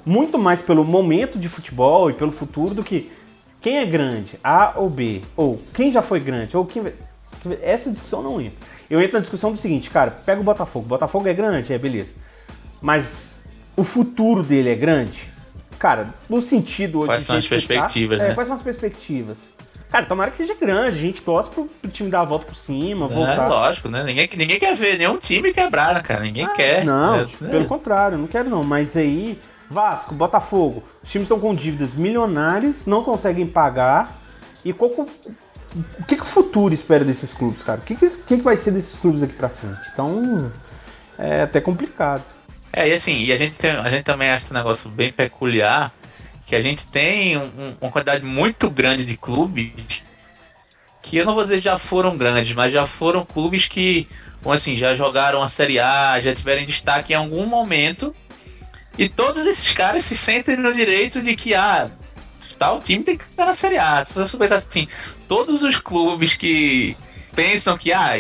Muito 0.05 0.37
mais 0.37 0.61
pelo 0.61 0.85
momento 0.85 1.39
de 1.39 1.49
futebol 1.49 2.11
e 2.11 2.15
pelo 2.15 2.33
futuro 2.33 2.75
do 2.75 2.83
que 2.83 3.13
quem 3.61 3.79
é 3.79 3.87
grande, 3.87 4.41
A 4.43 4.73
ou 4.75 4.91
B, 4.91 5.21
ou 5.37 5.63
quem 5.73 5.93
já 5.93 6.03
foi 6.03 6.19
grande, 6.19 6.57
ou 6.57 6.67
quem. 6.67 6.93
Essa 7.63 7.93
discussão 7.93 8.25
não 8.25 8.41
entra. 8.41 8.59
Eu 8.91 9.01
entro 9.01 9.19
na 9.19 9.21
discussão 9.21 9.53
do 9.53 9.59
seguinte, 9.59 9.89
cara, 9.89 10.11
pega 10.11 10.41
o 10.41 10.45
Botafogo. 10.45 10.85
Botafogo 10.85 11.29
é 11.29 11.33
grande, 11.33 11.73
é 11.73 11.79
beleza. 11.79 12.13
Mas 12.81 13.07
o 13.77 13.85
futuro 13.85 14.43
dele 14.43 14.71
é 14.71 14.75
grande? 14.75 15.31
Cara, 15.79 16.13
no 16.29 16.43
sentido 16.43 16.99
hoje. 16.99 17.07
Quais 17.07 17.23
do 17.23 17.27
são 17.27 17.37
as 17.37 17.47
perspectivas, 17.47 18.21
é, 18.21 18.29
né? 18.29 18.35
Quais 18.35 18.49
são 18.49 18.57
as 18.57 18.63
perspectivas? 18.63 19.39
Cara, 19.93 20.07
tomara 20.07 20.31
que 20.31 20.39
seja 20.39 20.55
grande. 20.55 20.97
A 20.97 21.01
gente 21.01 21.21
torce 21.23 21.51
pro, 21.51 21.67
pro 21.67 21.91
time 21.91 22.11
dar 22.11 22.23
a 22.23 22.25
volta 22.25 22.47
por 22.47 22.57
cima, 22.57 23.05
É, 23.07 23.09
voltar. 23.15 23.47
lógico, 23.49 23.89
né? 23.91 24.03
Ninguém, 24.03 24.29
ninguém 24.37 24.59
quer 24.59 24.75
ver 24.75 24.97
nenhum 24.99 25.19
time 25.19 25.53
quebrar, 25.53 25.95
né, 25.95 26.01
cara? 26.01 26.21
Ninguém 26.23 26.49
quer. 26.55 26.81
Ah, 26.81 26.85
Não, 26.85 27.21
É, 27.21 27.27
pelo 27.51 27.67
contrário, 27.67 28.17
não 28.17 28.27
quero 28.27 28.49
não. 28.49 28.65
Mas 28.65 28.97
aí, 28.97 29.39
Vasco, 29.71 30.15
Botafogo, 30.15 30.83
os 31.05 31.11
times 31.11 31.27
estão 31.27 31.39
com 31.39 31.55
dívidas 31.55 31.93
milionárias, 31.93 32.87
não 32.87 33.05
conseguem 33.05 33.47
pagar. 33.47 34.19
E 34.65 34.73
qual, 34.73 34.91
o 34.91 36.05
que, 36.07 36.17
que 36.17 36.23
o 36.23 36.27
futuro 36.27 36.73
espera 36.73 37.05
desses 37.05 37.33
clubes, 37.33 37.63
cara? 37.63 37.79
O 37.81 37.83
que, 37.83 37.95
que, 37.95 38.09
que 38.09 38.37
que 38.37 38.43
vai 38.43 38.57
ser 38.57 38.71
desses 38.71 38.99
clubes 38.99 39.23
aqui 39.23 39.35
pra 39.35 39.49
frente? 39.51 39.81
Então, 39.93 40.51
é 41.19 41.43
até 41.43 41.61
complicado. 41.61 42.23
É, 42.73 42.89
e 42.89 42.93
assim, 42.95 43.23
e 43.25 43.31
a 43.33 43.37
gente, 43.37 43.59
tem, 43.59 43.71
a 43.73 43.91
gente 43.91 44.05
também 44.05 44.31
acha 44.31 44.47
um 44.51 44.57
negócio 44.57 44.89
bem 44.89 45.13
peculiar, 45.13 45.93
que 46.47 46.55
a 46.57 46.61
gente 46.61 46.87
tem 46.87 47.37
um- 47.37 47.43
um- 47.45 47.77
uma 47.81 47.91
quantidade 47.91 48.25
muito 48.25 48.69
grande 48.71 49.05
de 49.05 49.17
clubes 49.17 50.05
que 51.01 51.17
eu 51.17 51.25
não 51.27 51.35
vou 51.35 51.43
dizer 51.43 51.59
já 51.59 51.79
foram 51.79 52.17
grandes, 52.17 52.55
mas 52.55 52.73
já 52.73 52.87
foram 52.87 53.25
clubes 53.25 53.67
que, 53.67 54.09
assim, 54.47 54.77
já 54.77 54.95
jogaram 54.95 55.43
a 55.43 55.49
Série 55.49 55.81
A, 55.81 56.21
já 56.21 56.33
tiveram 56.35 56.65
destaque 56.65 57.13
em 57.13 57.17
algum 57.17 57.45
momento, 57.45 58.15
e 58.97 59.09
todos 59.09 59.45
esses 59.45 59.73
caras 59.73 60.05
se 60.05 60.17
sentem 60.17 60.57
no 60.57 60.73
direito 60.73 61.21
de 61.21 61.35
que, 61.35 61.55
ah, 61.55 61.91
tal 62.59 62.79
time 62.79 63.03
tem 63.03 63.17
que 63.17 63.25
estar 63.25 63.47
na 63.47 63.55
Série 63.55 63.79
A. 63.79 64.05
Se 64.05 64.13
você 64.13 64.37
pensar 64.37 64.57
assim, 64.57 64.87
todos 65.27 65.63
os 65.65 65.77
clubes 65.81 66.35
que 66.37 66.97
pensam 67.35 67.77
que, 67.77 67.93
ah, 67.93 68.11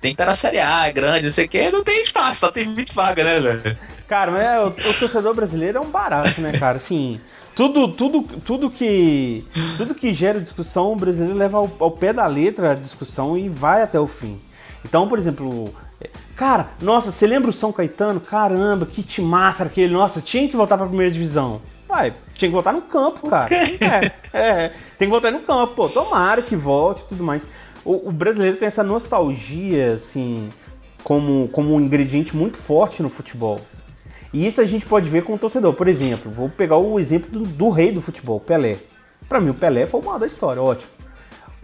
tem 0.00 0.10
que 0.10 0.14
estar 0.14 0.26
na 0.26 0.34
Série 0.34 0.58
A, 0.58 0.88
é 0.88 0.92
grande, 0.92 1.24
não 1.24 1.30
sei 1.30 1.44
o 1.44 1.48
que, 1.48 1.70
não 1.70 1.84
tem 1.84 2.02
espaço, 2.02 2.40
só 2.40 2.50
tem 2.50 2.74
20 2.74 2.92
vagas, 2.92 3.24
né, 3.24 3.38
velho? 3.38 3.78
Cara, 4.08 4.32
mas 4.32 4.42
é, 4.42 4.60
o, 4.60 4.66
o 4.68 4.94
torcedor 4.98 5.32
brasileiro 5.34 5.78
é 5.78 5.80
um 5.80 5.90
barato, 5.90 6.40
né, 6.40 6.58
cara? 6.58 6.78
Assim, 6.78 7.20
tudo, 7.54 7.88
tudo, 7.88 8.22
tudo 8.44 8.70
que 8.70 9.44
tudo 9.76 9.94
que 9.94 10.12
gera 10.12 10.40
discussão, 10.40 10.92
o 10.92 10.96
brasileiro 10.96 11.36
leva 11.36 11.58
ao, 11.58 11.70
ao 11.78 11.90
pé 11.90 12.12
da 12.12 12.26
letra 12.26 12.72
a 12.72 12.74
discussão 12.74 13.36
e 13.36 13.48
vai 13.48 13.82
até 13.82 14.00
o 14.00 14.06
fim. 14.06 14.38
Então, 14.84 15.08
por 15.08 15.18
exemplo, 15.18 15.72
é, 16.00 16.08
cara, 16.34 16.70
nossa, 16.80 17.12
você 17.12 17.26
lembra 17.26 17.50
o 17.50 17.52
São 17.52 17.72
Caetano? 17.72 18.20
Caramba, 18.20 18.86
que 18.86 19.02
timaço 19.02 19.62
aquele. 19.62 19.92
Nossa, 19.92 20.20
tinha 20.20 20.48
que 20.48 20.56
voltar 20.56 20.76
pra 20.76 20.86
primeira 20.86 21.12
divisão. 21.12 21.60
Vai, 21.88 22.14
tinha 22.34 22.48
que 22.48 22.54
voltar 22.54 22.72
no 22.72 22.82
campo, 22.82 23.28
cara. 23.28 23.48
É, 23.54 24.12
é, 24.32 24.68
tem 24.98 25.08
que 25.08 25.12
voltar 25.12 25.30
no 25.30 25.40
campo, 25.40 25.74
pô. 25.74 25.88
Tomara 25.90 26.40
que 26.40 26.56
volte 26.56 27.02
e 27.02 27.04
tudo 27.04 27.22
mais. 27.22 27.46
O, 27.84 28.08
o 28.08 28.12
brasileiro 28.12 28.56
tem 28.56 28.66
essa 28.66 28.82
nostalgia, 28.82 29.92
assim, 29.92 30.48
como, 31.04 31.48
como 31.48 31.74
um 31.74 31.80
ingrediente 31.80 32.34
muito 32.34 32.56
forte 32.56 33.02
no 33.02 33.10
futebol. 33.10 33.60
E 34.32 34.46
isso 34.46 34.60
a 34.60 34.64
gente 34.64 34.86
pode 34.86 35.08
ver 35.08 35.24
com 35.24 35.34
o 35.34 35.38
torcedor. 35.38 35.74
Por 35.74 35.88
exemplo, 35.88 36.30
vou 36.30 36.48
pegar 36.48 36.76
o 36.78 36.98
exemplo 36.98 37.30
do, 37.30 37.40
do 37.40 37.68
rei 37.70 37.92
do 37.92 38.00
futebol, 38.00 38.40
Pelé. 38.40 38.76
Pra 39.28 39.40
mim, 39.40 39.50
o 39.50 39.54
Pelé 39.54 39.86
foi 39.86 40.00
o 40.00 40.04
maior 40.04 40.18
da 40.18 40.26
história, 40.26 40.60
ótimo. 40.62 40.90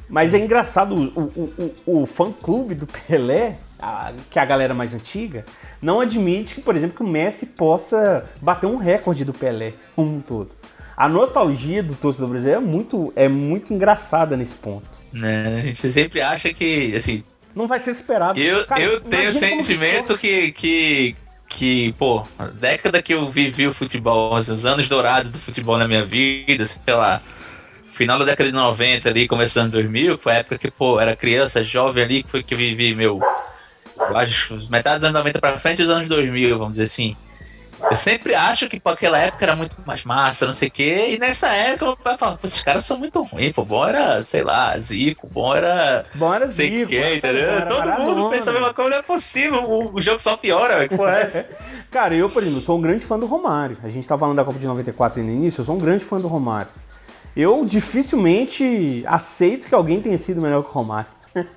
Mas 0.09 0.33
é 0.33 0.39
engraçado, 0.39 0.95
o, 0.95 1.21
o, 1.21 1.73
o, 1.87 2.03
o 2.03 2.07
fã-clube 2.07 2.75
do 2.75 2.87
Pelé, 2.87 3.57
a- 3.79 4.13
que 4.31 4.39
é 4.39 4.43
a 4.43 4.45
galera 4.47 4.73
mais 4.73 4.95
antiga, 4.95 5.45
não 5.83 6.01
admite 6.01 6.55
que, 6.55 6.61
por 6.63 6.75
exemplo, 6.77 6.97
que 6.97 7.03
o 7.03 7.07
Messi 7.07 7.45
possa 7.45 8.25
bater 8.41 8.67
um 8.67 8.77
recorde 8.77 9.25
do 9.25 9.33
Pelé 9.35 9.75
como 9.95 10.17
um 10.17 10.21
todo. 10.21 10.51
A 10.97 11.09
nostalgia 11.09 11.83
do 11.83 11.95
torcedor 11.95 12.29
brasileiro 12.31 12.61
é 12.61 12.65
muito, 12.65 13.13
é 13.15 13.29
muito 13.29 13.73
engraçada 13.73 14.37
nesse 14.37 14.55
ponto. 14.55 14.87
Né, 15.13 15.59
a 15.59 15.61
gente 15.67 15.89
sempre 15.91 16.21
acha 16.21 16.53
que, 16.53 16.95
assim, 16.97 17.23
Não 17.55 17.67
vai 17.67 17.79
ser 17.79 17.91
esperado. 17.93 18.39
eu, 18.41 18.67
Cara, 18.67 18.83
eu 18.83 19.01
tenho 19.01 19.31
o 19.31 19.33
sentimento 19.33 20.17
que, 20.19 20.53
que, 20.53 21.17
que, 21.59 21.93
pô, 21.95 22.23
a 22.39 22.47
década 22.47 23.03
que 23.03 23.13
eu 23.13 23.29
vivi 23.29 23.67
o 23.67 23.75
futebol, 23.75 24.37
assim, 24.37 24.53
os 24.53 24.65
anos 24.65 24.89
dourados 24.89 25.33
do 25.33 25.41
futebol 25.41 25.77
na 25.77 25.89
minha 25.89 26.05
vida, 26.05 26.65
sei 26.65 26.95
lá, 26.95 27.21
final 27.83 28.17
da 28.17 28.25
década 28.25 28.49
de 28.49 28.55
90 28.55 29.09
ali, 29.09 29.27
começando 29.27 29.67
em 29.67 29.71
2000, 29.71 30.19
que 30.19 30.23
foi 30.23 30.33
a 30.35 30.37
época 30.37 30.57
que, 30.57 30.71
pô, 30.71 31.01
era 31.01 31.17
criança, 31.17 31.65
jovem 31.65 32.05
ali, 32.05 32.23
que 32.23 32.31
foi 32.31 32.45
que 32.45 32.55
eu 32.55 32.59
vivi, 32.59 32.95
meu, 32.95 33.21
eu 33.99 34.17
acho, 34.17 34.55
metade 34.71 35.01
dos 35.01 35.05
anos 35.05 35.19
90 35.19 35.41
pra 35.41 35.59
frente 35.59 35.83
dos 35.83 35.91
anos 35.91 36.09
2000, 36.09 36.57
vamos 36.57 36.77
dizer 36.77 36.85
assim. 36.85 37.17
Eu 37.91 37.97
sempre 37.97 38.35
acho 38.35 38.69
que 38.69 38.81
pô, 38.81 38.91
aquela 38.91 39.19
época 39.19 39.45
era 39.45 39.55
muito 39.55 39.77
mais 39.87 40.05
massa, 40.05 40.47
não 40.47 40.53
sei 40.53 40.69
o 40.69 40.71
quê, 40.71 41.11
e 41.11 41.19
nessa 41.19 41.49
época 41.49 41.87
meu 41.87 41.97
pai 41.97 42.17
falava, 42.19 42.41
esses 42.45 42.61
caras 42.61 42.85
são 42.85 42.99
muito 42.99 43.23
ruins, 43.23 43.55
pô, 43.55 43.65
bom 43.65 43.87
era, 43.87 44.23
sei 44.25 44.43
lá, 44.43 44.79
Zico, 44.79 45.29
bom 45.29 45.55
era 45.55 46.05
Bom 46.15 46.35
era 46.35 46.51
Zico, 46.51 46.93
entendeu? 46.93 47.67
Todo 47.69 47.87
mundo 47.91 47.99
Maradona. 47.99 48.31
pensa 48.31 48.51
a 48.51 48.53
mesma 48.53 48.75
coisa, 48.75 48.91
não 48.91 48.99
é 48.99 49.03
possível, 49.03 49.63
o, 49.63 49.95
o 49.95 50.03
jogo 50.03 50.21
só 50.21 50.37
piora, 50.37 50.89
que 50.89 50.97
porra 50.97 51.19
é 51.19 51.23
essa? 51.23 51.47
Cara, 51.91 52.15
eu, 52.15 52.29
por 52.29 52.43
exemplo, 52.43 52.61
sou 52.61 52.77
um 52.77 52.83
grande 52.83 53.07
fã 53.07 53.19
do 53.19 53.25
Romário. 53.25 53.79
A 53.83 53.89
gente 53.89 54.07
tá 54.07 54.19
falando 54.19 54.37
da 54.37 54.45
Copa 54.45 54.59
de 54.59 54.67
94 54.67 55.23
no 55.23 55.31
início, 55.31 55.63
eu 55.63 55.65
sou 55.65 55.75
um 55.75 55.79
grande 55.79 56.05
fã 56.05 56.19
do 56.21 56.29
Romário. 56.29 56.69
Eu 57.35 57.65
dificilmente 57.65 59.03
aceito 59.07 59.67
que 59.69 59.75
alguém 59.75 60.01
tenha 60.03 60.19
sido 60.19 60.41
melhor 60.41 60.63
que 60.63 60.69
o 60.69 60.73
Romário. 60.73 61.09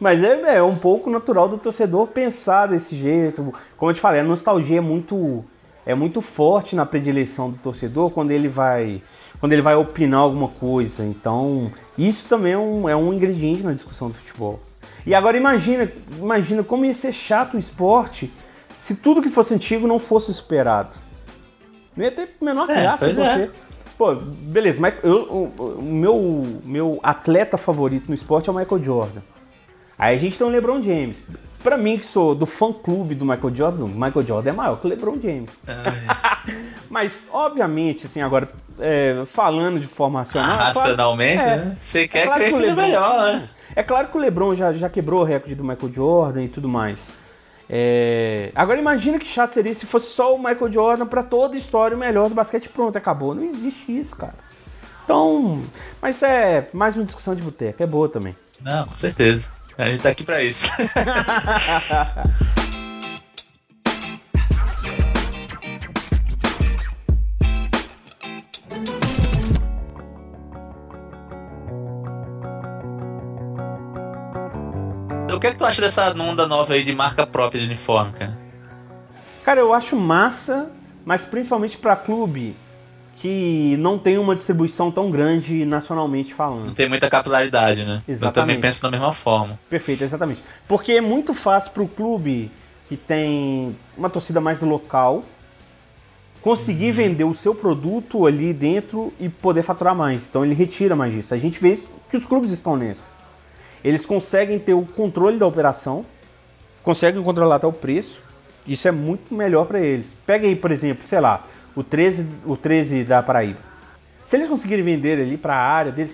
Mas 0.00 0.22
é, 0.22 0.56
é 0.58 0.62
um 0.62 0.76
pouco 0.76 1.10
natural 1.10 1.48
do 1.48 1.58
torcedor 1.58 2.06
pensar 2.08 2.66
desse 2.68 2.96
jeito. 2.96 3.52
Como 3.76 3.90
eu 3.90 3.94
te 3.94 4.00
falei, 4.00 4.20
a 4.20 4.24
nostalgia 4.24 4.78
é 4.78 4.80
muito, 4.80 5.44
é 5.84 5.94
muito 5.94 6.20
forte 6.20 6.76
na 6.76 6.86
predileção 6.86 7.50
do 7.50 7.58
torcedor 7.58 8.10
quando 8.10 8.30
ele 8.30 8.48
vai 8.48 9.02
quando 9.40 9.52
ele 9.52 9.62
vai 9.62 9.76
opinar 9.76 10.20
alguma 10.20 10.48
coisa. 10.48 11.04
Então, 11.04 11.70
isso 11.96 12.28
também 12.28 12.54
é 12.54 12.58
um, 12.58 12.88
é 12.88 12.96
um 12.96 13.12
ingrediente 13.14 13.62
na 13.62 13.72
discussão 13.72 14.08
do 14.08 14.14
futebol. 14.14 14.58
E 15.06 15.14
agora 15.14 15.36
imagina, 15.36 15.88
imagina 16.18 16.64
como 16.64 16.84
ia 16.84 16.92
ser 16.92 17.12
chato 17.12 17.54
o 17.54 17.58
esporte 17.58 18.28
se 18.82 18.96
tudo 18.96 19.22
que 19.22 19.28
fosse 19.30 19.54
antigo 19.54 19.86
não 19.86 20.00
fosse 20.00 20.30
esperado. 20.32 20.96
Não 21.96 22.04
ia 22.04 22.10
ter 22.10 22.30
menor 22.40 22.68
É, 22.68 22.74
graça 22.82 22.98
pois 23.04 23.16
você. 23.16 23.42
é. 23.44 23.50
Pô, 23.96 24.14
beleza, 24.14 24.80
mas 24.80 24.94
eu- 25.04 25.52
o, 25.58 25.62
o 25.78 25.82
meu, 25.82 26.42
meu 26.64 26.98
atleta 27.02 27.56
favorito 27.56 28.08
no 28.08 28.14
esporte 28.14 28.48
é 28.48 28.52
o 28.52 28.56
Michael 28.56 28.82
Jordan. 28.82 29.20
Aí 29.98 30.16
a 30.16 30.18
gente 30.18 30.38
tem 30.38 30.46
o 30.46 30.50
LeBron 30.50 30.82
James. 30.82 31.16
Pra 31.62 31.76
mim, 31.76 31.98
que 31.98 32.06
sou 32.06 32.36
do 32.36 32.46
fã-clube 32.46 33.16
do 33.16 33.24
Michael 33.26 33.52
Jordan, 33.54 33.84
o 33.84 33.88
Michael 33.88 34.24
Jordan 34.24 34.50
é 34.50 34.52
maior 34.52 34.76
que 34.80 34.86
o 34.86 34.90
LeBron 34.90 35.18
James. 35.20 35.50
Mas, 36.88 37.12
obviamente, 37.32 38.06
assim, 38.06 38.20
agora, 38.22 38.48
é, 38.78 39.24
falando 39.32 39.80
de 39.80 39.86
forma 39.88 40.20
racional... 40.20 40.52
é 40.52 40.56
claro- 40.56 40.78
Racionalmente, 40.78 41.42
é, 41.42 41.56
né? 41.56 41.76
Você 41.80 42.00
é 42.02 42.08
quer 42.08 42.26
claro 42.26 42.40
que 42.44 42.48
ele 42.50 42.56
seja 42.56 42.74
melhor, 42.74 43.22
né? 43.22 43.48
É 43.74 43.82
claro 43.82 44.08
que 44.08 44.16
o 44.16 44.20
LeBron 44.20 44.54
já, 44.54 44.72
já 44.72 44.88
quebrou 44.88 45.20
o 45.20 45.24
recorde 45.24 45.54
do 45.56 45.64
Michael 45.64 45.92
Jordan 45.92 46.44
e 46.44 46.48
tudo 46.48 46.68
mais. 46.68 46.98
É, 47.68 48.50
Agora 48.54 48.78
imagina 48.78 49.18
que 49.18 49.26
chato 49.28 49.52
seria 49.54 49.74
se 49.74 49.84
fosse 49.84 50.06
só 50.10 50.34
o 50.34 50.38
Michael 50.38 50.72
Jordan 50.72 51.06
pra 51.06 51.22
toda 51.22 51.54
a 51.54 51.58
história 51.58 51.94
o 51.96 52.00
melhor 52.00 52.28
do 52.28 52.34
basquete 52.34 52.68
pronto, 52.68 52.96
acabou. 52.96 53.34
Não 53.34 53.44
existe 53.44 53.98
isso, 53.98 54.16
cara. 54.16 54.34
Então, 55.04 55.60
mas 56.00 56.22
é 56.22 56.68
mais 56.72 56.96
uma 56.96 57.04
discussão 57.04 57.34
de 57.34 57.42
boteco, 57.42 57.82
é 57.82 57.86
boa 57.86 58.08
também. 58.08 58.34
Não, 58.62 58.86
com 58.86 58.94
certeza. 58.96 59.50
A 59.78 59.84
gente 59.84 60.02
tá 60.02 60.08
aqui 60.08 60.24
pra 60.24 60.42
isso. 60.42 60.68
O 75.30 75.40
que 75.40 75.46
é 75.46 75.52
que 75.52 75.56
tu 75.56 75.64
acha 75.64 75.80
dessa 75.80 76.10
onda 76.20 76.48
nova 76.48 76.74
aí 76.74 76.82
de 76.82 76.92
marca 76.92 77.24
própria 77.24 77.60
de 77.60 77.66
uniforme, 77.68 78.12
cara? 78.12 78.36
Cara, 79.44 79.60
eu 79.60 79.72
acho 79.72 79.94
massa, 79.94 80.68
mas 81.04 81.24
principalmente 81.24 81.78
pra 81.78 81.94
clube 81.94 82.56
que 83.20 83.76
não 83.78 83.98
tem 83.98 84.16
uma 84.18 84.34
distribuição 84.36 84.90
tão 84.90 85.10
grande 85.10 85.64
nacionalmente 85.64 86.30
Não 86.30 86.36
falando. 86.36 86.74
tem 86.74 86.88
muita 86.88 87.10
capilaridade, 87.10 87.84
né? 87.84 88.02
Eu 88.06 88.14
Exatamente. 88.14 88.34
também 88.34 88.60
penso 88.60 88.80
da 88.82 88.90
mesma 88.90 89.12
forma. 89.12 89.58
Perfeito, 89.68 90.04
exatamente. 90.04 90.42
Porque 90.66 90.92
é 90.92 91.00
muito 91.00 91.34
fácil 91.34 91.70
pro 91.72 91.86
clube 91.88 92.50
que 92.86 92.96
tem 92.96 93.76
uma 93.96 94.08
torcida 94.08 94.40
mais 94.40 94.60
local 94.62 95.24
conseguir 96.40 96.92
vender 96.92 97.24
o 97.24 97.34
seu 97.34 97.54
produto 97.54 98.26
ali 98.26 98.52
dentro 98.52 99.12
e 99.18 99.28
poder 99.28 99.62
faturar 99.62 99.94
mais. 99.94 100.22
Então 100.24 100.44
ele 100.44 100.54
retira 100.54 100.94
mais 100.94 101.12
disso. 101.12 101.34
A 101.34 101.38
gente 101.38 101.60
vê 101.60 101.78
que 102.10 102.16
os 102.16 102.24
clubes 102.24 102.50
estão 102.52 102.76
nesse. 102.76 103.02
Eles 103.82 104.06
conseguem 104.06 104.58
ter 104.58 104.74
o 104.74 104.82
controle 104.82 105.38
da 105.38 105.46
operação, 105.46 106.04
conseguem 106.82 107.22
controlar 107.22 107.56
até 107.56 107.66
o 107.66 107.72
preço. 107.72 108.20
Isso 108.66 108.86
é 108.86 108.92
muito 108.92 109.34
melhor 109.34 109.66
para 109.66 109.80
eles. 109.80 110.14
Pega 110.26 110.46
aí, 110.46 110.54
por 110.54 110.70
exemplo, 110.70 111.06
sei 111.08 111.20
lá, 111.20 111.44
o 111.78 111.84
13, 111.84 112.26
o 112.44 112.56
13 112.56 113.04
da 113.04 113.22
Paraíba. 113.22 113.60
Se 114.26 114.36
eles 114.36 114.48
conseguirem 114.48 114.84
vender 114.84 115.20
ali 115.20 115.36
para 115.36 115.54
a 115.54 115.60
área 115.60 115.92
deles, 115.92 116.12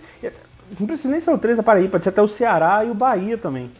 não 0.79 0.87
precisa 0.87 1.09
nem 1.09 1.21
ser 1.21 1.31
o 1.31 1.39
13 1.39 1.57
da 1.57 1.62
Paraíba, 1.62 1.93
pode 1.93 2.05
ser 2.05 2.11
até 2.11 2.21
o 2.21 2.29
Ceará 2.29 2.85
e 2.85 2.91
o 2.91 2.95
Bahia 2.95 3.39
também. 3.39 3.71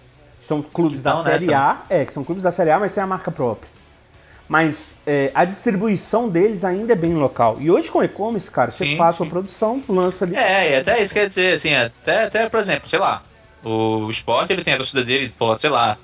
Que 0.41 0.47
são 0.47 0.63
clubes 0.63 1.03
da 1.03 1.13
tão 1.13 1.25
Série 1.25 1.47
nessa, 1.47 1.59
A, 1.59 1.83
é, 1.91 2.05
que 2.07 2.13
são 2.15 2.25
clubes 2.25 2.43
da 2.43 2.51
Série 2.51 2.71
A, 2.71 2.81
mas 2.81 2.95
tem 2.95 3.03
a 3.03 3.07
marca 3.07 3.31
própria. 3.31 3.69
Mas 4.49 4.97
é, 5.07 5.31
a 5.35 5.45
distribuição 5.45 6.29
deles 6.29 6.65
ainda 6.65 6.95
é 6.95 6.97
bem 6.97 7.15
local. 7.15 7.59
E 7.61 7.71
hoje 7.71 7.91
com 7.91 7.99
o 7.99 8.05
e-commerce, 8.05 8.51
cara, 8.51 8.71
você 8.71 8.87
Sim, 8.87 8.97
faz 8.97 9.17
sim. 9.17 9.27
a 9.27 9.27
produção, 9.27 9.83
lança 9.87 10.25
ali. 10.25 10.37
É, 10.37 10.73
e 10.73 10.77
até 10.77 11.03
isso 11.03 11.13
quer 11.13 11.27
dizer, 11.27 11.53
assim, 11.53 11.75
até, 11.75 12.25
até 12.25 12.49
por 12.49 12.61
exemplo, 12.61 12.89
sei 12.89 12.99
lá, 12.99 13.23
o 13.63 14.11
esporte 14.11 14.55
ele 14.55 14.65
tem 14.65 14.73
a 14.73 14.79
torcida 14.79 15.05
dele, 15.05 15.35
pode, 15.39 15.61
sei 15.61 15.71
lá, 15.71 15.99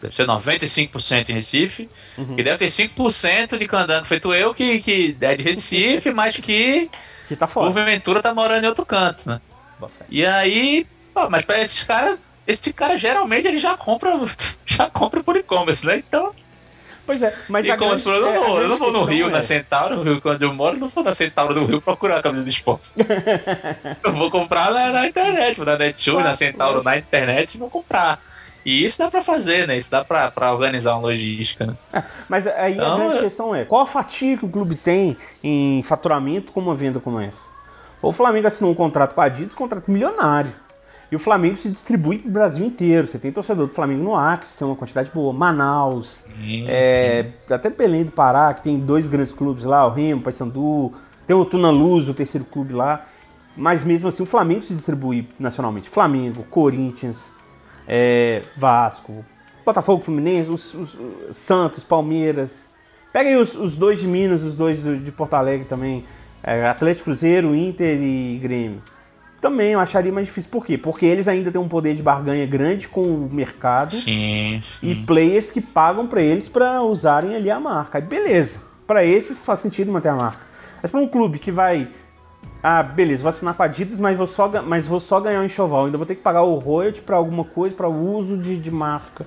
deve 0.00 0.14
ser 0.14 0.26
95% 0.26 1.30
em 1.30 1.34
Recife, 1.34 1.88
Uhum. 2.16 2.34
e 2.38 2.42
deve 2.42 2.58
ter 2.58 2.66
5% 2.70 3.56
de 3.58 3.66
candango 3.66 4.04
feito 4.06 4.32
eu, 4.34 4.54
que, 4.54 4.78
que 4.80 5.16
é 5.20 5.34
de 5.34 5.42
Recife, 5.42 6.10
mas 6.14 6.36
que 6.36 6.88
Que 7.28 7.36
tá 7.36 7.46
fora. 7.46 7.66
porventura 7.72 8.22
tá 8.22 8.34
morando 8.34 8.64
em 8.64 8.68
outro 8.68 8.84
canto, 8.86 9.28
né? 9.28 9.40
E 10.08 10.24
aí, 10.26 10.86
pô, 11.14 11.28
mas 11.30 11.44
pra 11.44 11.60
esses 11.60 11.84
caras, 11.84 12.18
esse 12.46 12.72
cara 12.72 12.96
geralmente 12.98 13.46
ele 13.46 13.58
já 13.58 13.76
compra, 13.76 14.12
já 14.66 14.88
compra 14.90 15.22
por 15.22 15.36
e-commerce, 15.36 15.84
né? 15.86 15.96
Então, 15.98 16.32
Pois 17.06 17.22
é, 17.22 17.34
mas 17.48 17.64
e 17.64 17.68
como 17.74 17.90
grande- 17.92 18.06
eu 18.06 18.16
é, 18.28 18.34
não 18.34 18.42
vou, 18.44 18.60
eu 18.60 18.68
não 18.68 18.76
vou 18.76 18.92
no 18.92 19.04
Rio, 19.04 19.28
é- 19.28 19.30
na 19.30 19.40
Centauro, 19.40 19.96
no 19.96 20.02
Rio 20.02 20.20
onde 20.26 20.44
eu 20.44 20.52
moro, 20.52 20.76
eu 20.76 20.80
não 20.80 20.88
vou 20.88 21.02
na 21.02 21.14
Centauro 21.14 21.54
do 21.54 21.64
Rio 21.64 21.80
procurar 21.80 22.18
a 22.18 22.22
camisa 22.22 22.44
de 22.44 22.50
esporte. 22.50 22.90
eu 24.04 24.12
vou 24.12 24.30
comprar 24.30 24.70
na, 24.72 24.90
na 24.92 25.06
internet, 25.08 25.56
vou 25.56 25.64
na 25.64 25.78
Netshoes, 25.78 26.16
na 26.18 26.22
Claro, 26.24 26.36
Centauro, 26.36 26.82
na 26.82 26.98
internet 26.98 27.54
e 27.54 27.58
vou 27.58 27.70
comprar. 27.70 28.20
E 28.68 28.84
isso 28.84 28.98
dá 28.98 29.10
pra 29.10 29.22
fazer, 29.22 29.66
né? 29.66 29.78
Isso 29.78 29.90
dá 29.90 30.04
pra 30.04 30.30
organizar 30.52 30.92
uma 30.92 31.02
logística, 31.08 31.66
né? 31.66 32.02
Mas 32.28 32.46
aí 32.46 32.74
Então, 32.74 32.92
a 32.92 32.96
grande 32.98 33.16
é- 33.16 33.20
questão 33.22 33.54
é, 33.54 33.64
qual 33.64 33.80
a 33.80 33.86
fatia 33.86 34.36
que 34.36 34.44
o 34.44 34.48
clube 34.48 34.74
tem 34.74 35.16
em 35.42 35.82
faturamento 35.82 36.52
com 36.52 36.60
uma 36.60 36.74
venda 36.74 37.00
como 37.00 37.18
essa? 37.18 37.40
O 38.02 38.12
Flamengo 38.12 38.46
assinou 38.46 38.70
um 38.70 38.74
contrato 38.74 39.14
com 39.14 39.20
a 39.22 39.24
Adidas, 39.24 39.54
um 39.54 39.56
contrato 39.56 39.90
milionário. 39.90 40.52
E 41.10 41.16
o 41.16 41.18
Flamengo 41.18 41.56
se 41.56 41.70
distribui 41.70 42.18
pro 42.18 42.30
Brasil 42.30 42.66
inteiro. 42.66 43.06
Você 43.06 43.18
tem 43.18 43.32
torcedor 43.32 43.66
do 43.66 43.72
Flamengo 43.72 44.04
no 44.04 44.14
Acre, 44.14 44.46
tem 44.58 44.66
uma 44.68 44.76
quantidade 44.76 45.10
boa. 45.14 45.32
Manaus, 45.32 46.22
Sim, 46.36 46.66
é, 46.68 47.30
até 47.50 47.70
Belém 47.70 48.04
do 48.04 48.12
Pará, 48.12 48.52
que 48.52 48.62
tem 48.62 48.78
dois 48.78 49.08
grandes 49.08 49.32
clubes 49.32 49.64
lá, 49.64 49.86
o 49.86 49.90
Remo, 49.90 50.20
o 50.20 50.22
Paysandu, 50.24 50.92
tem 51.26 51.34
o 51.34 51.44
Tuna 51.46 51.70
Luz, 51.70 52.06
o 52.06 52.12
terceiro 52.14 52.44
clube 52.44 52.74
lá. 52.74 53.06
Mas 53.56 53.82
mesmo 53.82 54.08
assim 54.10 54.22
o 54.22 54.26
Flamengo 54.26 54.62
se 54.62 54.74
distribui 54.74 55.26
nacionalmente. 55.40 55.88
Flamengo, 55.88 56.44
Corinthians, 56.50 57.16
é, 57.88 58.42
Vasco, 58.56 59.24
Botafogo, 59.64 60.02
Fluminense, 60.02 60.48
os, 60.50 60.72
os- 60.74 60.94
os 61.30 61.36
Santos, 61.38 61.82
Palmeiras. 61.82 62.68
Pega 63.12 63.30
aí 63.30 63.36
os, 63.36 63.54
os 63.54 63.76
dois 63.76 63.98
de 63.98 64.06
Minas, 64.06 64.42
os 64.44 64.54
dois 64.54 64.82
do- 64.82 64.96
de 64.98 65.10
Porto 65.10 65.34
Alegre 65.34 65.66
também. 65.66 66.04
é, 66.42 66.68
Atlético 66.68 67.06
Cruzeiro, 67.06 67.54
Inter 67.54 67.98
e 68.00 68.38
Grêmio. 68.40 68.80
Também 69.40 69.72
eu 69.72 69.80
acharia 69.80 70.12
mais 70.12 70.26
difícil. 70.26 70.50
Por 70.50 70.64
quê? 70.64 70.76
Porque 70.78 71.04
eles 71.06 71.26
ainda 71.28 71.50
têm 71.50 71.60
um 71.60 71.68
poder 71.68 71.94
de 71.94 72.02
barganha 72.02 72.44
grande 72.46 72.86
com 72.88 73.02
o 73.02 73.28
mercado 73.30 73.92
Sim, 73.92 74.62
e 74.82 74.94
sim. 74.94 75.04
players 75.06 75.50
que 75.50 75.60
pagam 75.60 76.06
pra 76.06 76.20
eles 76.22 76.48
pra 76.48 76.82
usarem 76.82 77.34
ali 77.36 77.50
a 77.50 77.58
marca. 77.60 77.98
Aí 77.98 78.02
beleza. 78.04 78.60
Pra 78.86 79.04
esses 79.04 79.44
faz 79.44 79.60
sentido 79.60 79.90
manter 79.92 80.08
a 80.08 80.14
marca. 80.16 80.40
Mas 80.82 80.90
pra 80.90 80.98
um 81.00 81.06
clube 81.08 81.38
que 81.38 81.50
vai 81.52 81.88
ah, 82.70 82.82
beleza, 82.82 83.22
vou 83.22 83.30
assinar 83.30 83.54
com 83.54 83.62
a 83.62 83.64
Adidas, 83.64 83.98
mas 83.98 84.18
vou 84.18 84.26
só, 84.26 84.46
mas 84.62 84.86
vou 84.86 85.00
só 85.00 85.18
ganhar 85.18 85.40
um 85.40 85.44
enxoval. 85.44 85.86
Ainda 85.86 85.96
vou 85.96 86.06
ter 86.06 86.16
que 86.16 86.20
pagar 86.20 86.42
o 86.42 86.56
royalty 86.56 87.00
pra 87.00 87.16
alguma 87.16 87.42
coisa, 87.42 87.74
pra 87.74 87.88
uso 87.88 88.36
de, 88.36 88.58
de 88.58 88.70
marca. 88.70 89.24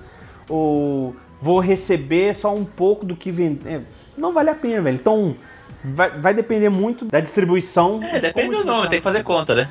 Ou 0.48 1.16
vou 1.40 1.58
receber 1.58 2.36
só 2.36 2.54
um 2.54 2.64
pouco 2.64 3.04
do 3.04 3.16
que 3.16 3.32
vende. 3.32 3.68
É, 3.68 3.80
não 4.16 4.32
vale 4.32 4.50
a 4.50 4.54
pena, 4.54 4.80
velho. 4.82 4.94
Então, 4.94 5.34
vai, 5.82 6.10
vai 6.20 6.32
depender 6.32 6.68
muito 6.68 7.04
da 7.06 7.18
distribuição. 7.18 7.98
É, 8.00 8.12
de 8.14 8.20
depende 8.20 8.58
do 8.58 8.64
nome, 8.64 8.88
tem 8.88 9.00
que 9.00 9.04
fazer 9.04 9.24
conta, 9.24 9.56
né? 9.56 9.68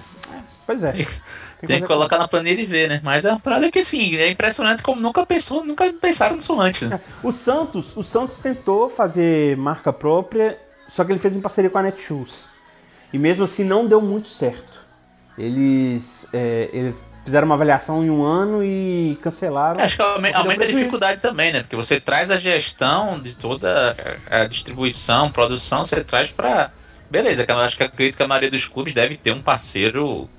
Pois 0.65 0.83
é. 0.83 0.91
Tem 1.65 1.79
que 1.79 1.87
colocar 1.87 2.17
na 2.17 2.27
planilha 2.27 2.61
e 2.61 2.65
ver, 2.65 2.89
né? 2.89 2.99
Mas 3.01 3.23
é 3.23 3.29
uma 3.29 3.39
parada 3.39 3.71
que, 3.71 3.79
assim, 3.79 4.17
é 4.17 4.29
impressionante 4.29 4.83
como 4.83 4.99
nunca 4.99 5.25
pensou, 5.25 5.63
nunca 5.63 5.89
pensaram 5.93 6.35
nisso 6.35 6.59
antes, 6.59 6.89
né? 6.89 6.99
O 7.23 7.31
Santos, 7.31 7.95
o 7.95 8.03
Santos 8.03 8.37
tentou 8.37 8.89
fazer 8.89 9.55
marca 9.55 9.93
própria, 9.93 10.57
só 10.89 11.05
que 11.05 11.13
ele 11.13 11.19
fez 11.19 11.37
em 11.37 11.39
parceria 11.39 11.69
com 11.69 11.77
a 11.77 11.83
Netshoes. 11.83 12.50
E 13.13 13.17
mesmo 13.17 13.43
assim 13.43 13.63
não 13.63 13.87
deu 13.87 14.01
muito 14.01 14.29
certo. 14.29 14.79
Eles, 15.37 16.27
é, 16.33 16.69
eles 16.73 17.01
fizeram 17.23 17.45
uma 17.45 17.55
avaliação 17.55 18.03
em 18.03 18.09
um 18.09 18.23
ano 18.23 18.63
e 18.63 19.17
cancelaram. 19.21 19.79
Acho 19.81 19.95
que 19.97 20.01
aumenta 20.01 20.63
a 20.63 20.67
dificuldade 20.67 21.21
também, 21.21 21.51
né? 21.53 21.61
Porque 21.61 21.75
você 21.75 21.99
traz 21.99 22.29
a 22.29 22.37
gestão 22.37 23.19
de 23.19 23.35
toda 23.35 23.95
a 24.29 24.45
distribuição, 24.45 25.31
produção, 25.31 25.85
você 25.85 26.03
traz 26.03 26.29
pra. 26.31 26.71
Beleza, 27.09 27.45
que 27.45 27.51
eu 27.51 27.57
acho 27.57 27.75
que 27.75 27.83
acredito 27.83 28.15
que 28.15 28.23
a 28.23 28.27
maioria 28.27 28.49
dos 28.49 28.67
clubes 28.67 28.93
deve 28.93 29.17
ter 29.17 29.33
um 29.33 29.41
parceiro, 29.41 30.29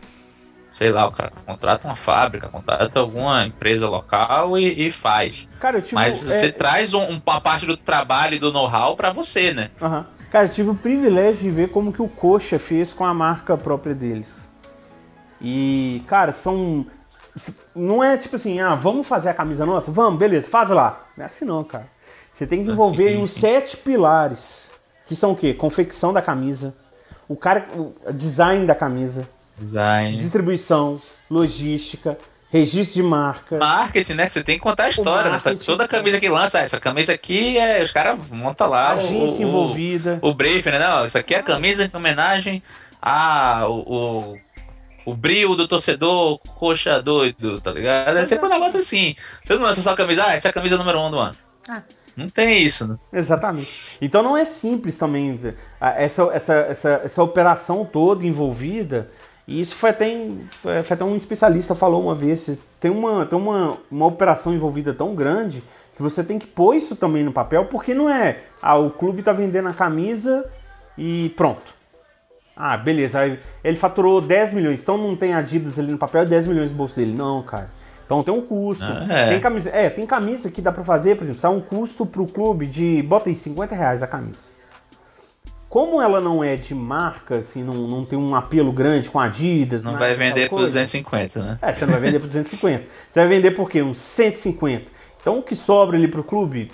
sei 0.73 0.91
lá, 0.91 1.07
o 1.07 1.13
cara 1.13 1.31
contrata 1.45 1.87
uma 1.87 1.97
fábrica, 1.97 2.49
contrata 2.49 2.99
alguma 2.99 3.45
empresa 3.45 3.87
local 3.89 4.59
e, 4.59 4.87
e 4.87 4.91
faz. 4.91 5.47
Cara, 5.61 5.83
tive, 5.83 5.95
Mas 5.95 6.27
é, 6.27 6.41
você 6.41 6.51
traz 6.53 6.95
um- 6.95 7.21
uma 7.27 7.41
parte 7.43 7.67
do 7.67 7.77
trabalho 7.77 8.37
e 8.37 8.39
do 8.39 8.51
know-how 8.53 8.97
pra 8.97 9.11
você, 9.11 9.53
né? 9.53 9.71
aham. 9.83 10.07
Cara, 10.33 10.47
eu 10.47 10.51
tive 10.53 10.71
o 10.71 10.75
privilégio 10.75 11.43
de 11.43 11.51
ver 11.51 11.69
como 11.69 11.93
que 11.93 12.01
o 12.03 12.09
Coxa 12.09 12.59
fez 12.59 12.93
com 12.93 13.05
a 13.05 13.13
marca 13.13 13.55
própria 13.57 13.95
deles. 13.95 14.27
E, 15.41 16.03
cara, 16.07 16.33
são. 16.33 16.87
Não 17.75 18.03
é 18.03 18.17
tipo 18.17 18.37
assim, 18.37 18.59
ah, 18.61 18.75
vamos 18.75 19.07
fazer 19.07 19.29
a 19.29 19.35
camisa 19.35 19.65
nossa? 19.67 19.91
Vamos, 19.93 20.19
beleza, 20.19 20.49
faz 20.49 20.71
lá. 20.71 21.05
Não 21.17 21.23
é 21.25 21.27
assim 21.27 21.45
não, 21.45 21.63
cara. 21.63 21.87
Você 22.33 22.47
tem 22.47 22.63
que 22.65 22.71
Ah, 22.71 22.73
envolver 22.73 23.11
sim, 23.11 23.17
aí 23.17 23.23
os 23.23 23.31
sete 23.33 23.77
pilares. 23.77 24.71
Que 25.07 25.15
são 25.15 25.33
o 25.33 25.37
quê? 25.37 25.53
Confecção 25.53 26.13
da 26.13 26.23
camisa, 26.23 26.73
o 27.29 27.37
cara, 27.37 27.67
o 27.77 28.13
design 28.13 28.65
da 28.67 28.75
camisa, 28.75 29.29
Design. 29.59 30.17
distribuição, 30.17 30.99
logística, 31.29 32.17
registro 32.53 32.97
de 32.97 33.03
marca. 33.03 33.57
Marketing, 33.57 34.13
né? 34.13 34.29
Você 34.29 34.45
tem 34.45 34.57
que 34.57 34.63
contar 34.63 34.85
a 34.85 34.89
história, 34.91 35.25
né? 35.25 35.31
marketing. 35.31 35.65
Toda 35.65 35.89
camisa 35.89 36.21
que 36.21 36.29
lança, 36.29 36.59
essa 36.59 36.79
camisa 36.79 37.15
aqui, 37.15 37.57
é, 37.57 37.83
os 37.83 37.91
caras 37.91 38.21
montam 38.31 38.69
lá 38.69 38.95
o, 38.95 38.99
agência 38.99 39.47
o, 39.47 39.49
envolvida. 39.49 40.19
o 40.21 40.35
briefing, 40.35 40.71
né? 40.71 40.79
Não, 40.79 41.07
isso 41.07 41.17
aqui 41.17 41.35
é 41.35 41.39
a 41.39 41.43
camisa 41.43 41.85
em 41.85 41.97
homenagem 41.97 42.63
a 43.01 43.67
o, 43.67 44.35
o, 44.35 44.37
o 45.07 45.15
brilho 45.15 45.57
do 45.57 45.67
torcedor 45.67 46.39
coxa 46.59 47.01
doido, 47.01 47.59
tá 47.59 47.73
ligado? 47.73 48.19
É 48.19 48.25
sempre 48.27 48.47
um 48.47 48.51
negócio 48.51 48.79
assim. 48.79 49.17
Você 49.43 49.55
não 49.55 49.63
lança 49.63 49.81
só 49.81 49.93
a 49.93 49.97
camisa, 49.97 50.23
ah, 50.27 50.35
essa 50.35 50.49
é 50.49 50.51
a 50.51 50.55
camisa 50.55 50.77
número 50.77 51.01
um 51.01 51.11
do 51.11 51.19
ano. 51.19 51.37
Ah. 51.67 51.83
Não 52.15 52.29
tem 52.29 52.63
isso, 52.63 52.87
né? 52.87 52.99
Exatamente. 53.11 53.97
Então 54.01 54.23
não 54.23 54.37
é 54.37 54.45
simples 54.45 54.97
também. 54.97 55.35
ver. 55.35 55.57
Essa, 55.81 56.23
essa, 56.35 56.53
essa, 56.55 56.91
essa 57.05 57.23
operação 57.23 57.87
toda 57.87 58.27
envolvida 58.27 59.11
E 59.47 59.61
isso 59.61 59.75
foi 59.75 59.91
até, 59.91 60.07
foi 60.63 60.95
até 60.95 61.05
um 61.05 61.17
especialista 61.17 61.75
falou 61.75 62.03
uma 62.03 62.15
vez, 62.15 62.49
tem 62.81 62.91
uma, 62.91 63.27
tem 63.27 63.39
uma, 63.39 63.77
uma 63.91 64.07
operação 64.07 64.55
envolvida 64.55 64.95
tão 64.95 65.15
grande 65.15 65.63
que 65.97 66.03
você 66.03 66.23
tem 66.23 66.39
que 66.39 66.47
pôr 66.47 66.77
isso 66.77 66.95
também 66.95 67.25
no 67.25 67.33
papel, 67.33 67.65
porque 67.67 67.93
não 67.93 68.09
é, 68.09 68.39
ah, 68.61 68.79
o 68.79 68.91
clube 68.91 69.23
tá 69.23 69.33
vendendo 69.33 69.69
a 69.69 69.75
camisa 69.75 70.49
e 70.97 71.31
pronto. 71.31 71.63
Ah, 72.57 72.77
beleza, 72.77 73.19
aí 73.19 73.41
ele 73.65 73.77
faturou 73.77 74.21
10 74.21 74.53
milhões, 74.53 74.81
então 74.81 74.97
não 74.97 75.17
tem 75.17 75.35
Adidas 75.35 75.79
ali 75.79 75.91
no 75.91 75.99
papel, 75.99 76.23
é 76.23 76.25
10 76.27 76.49
milhões 76.49 76.71
no 76.71 76.77
bolso 76.77 76.95
dele. 76.97 77.15
Não, 77.15 77.43
cara. 77.43 77.71
Então 78.05 78.23
tem 78.23 78.35
um 78.35 78.43
custo. 78.43 78.85
Ah, 78.85 79.07
é. 79.09 79.29
Tem 79.31 79.41
camisa, 79.41 79.71
é, 79.71 79.91
tem 79.91 80.07
camisa 80.07 80.51
que 80.51 80.61
dá 80.61 80.71
pra 80.71 80.85
fazer, 80.85 81.17
por 81.17 81.25
exemplo, 81.25 81.41
sai 81.41 81.51
um 81.51 81.61
custo 81.61 82.05
pro 82.05 82.27
clube 82.27 82.67
de, 82.67 83.03
bota 83.03 83.31
aí, 83.31 83.35
50 83.35 83.75
reais 83.75 84.03
a 84.03 84.07
camisa. 84.07 84.52
Como 85.73 86.03
ela 86.03 86.21
não 86.21 86.45
é 86.45 86.55
de 86.55 86.75
marca, 86.75 87.39
assim, 87.39 87.65
não, 87.65 87.73
não 87.73 88.05
tem 88.05 88.19
um 88.19 88.35
apelo 88.35 88.71
grande 88.71 89.09
com 89.09 89.19
Adidas, 89.19 89.83
Não 89.83 89.93
nada 89.93 90.05
vai 90.05 90.15
vender 90.15 90.51
por 90.51 90.57
coisa, 90.57 90.67
250, 90.81 91.43
né? 91.43 91.59
É, 91.63 91.73
você 91.73 91.87
não 91.87 91.93
vai 91.95 92.01
vender 92.03 92.21
por 92.21 92.27
250. 92.27 92.85
Você 93.11 93.21
vai 93.21 93.27
vender 93.27 93.51
por 93.53 93.71
quê? 93.71 93.81
Uns 93.83 93.97
150. 93.97 94.87
Então 95.19 95.39
o 95.39 95.43
que 95.43 95.57
sobra 95.57 95.97
ali 95.97 96.07
pro 96.09 96.23
clube, 96.23 96.71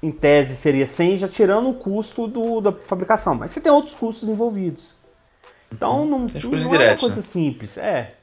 em 0.00 0.12
tese, 0.12 0.54
seria 0.54 0.86
100, 0.86 1.18
já 1.18 1.26
tirando 1.28 1.70
o 1.70 1.74
custo 1.74 2.28
do, 2.28 2.60
da 2.60 2.70
fabricação. 2.70 3.34
Mas 3.34 3.50
você 3.50 3.60
tem 3.60 3.72
outros 3.72 3.96
custos 3.96 4.28
envolvidos. 4.28 4.94
Então 5.72 6.04
não, 6.04 6.26
as 6.26 6.34
não 6.34 6.50
coisas 6.50 6.72
é 6.72 6.88
uma 6.90 6.98
coisa 6.98 7.16
né? 7.16 7.22
simples. 7.22 7.76
É. 7.76 8.14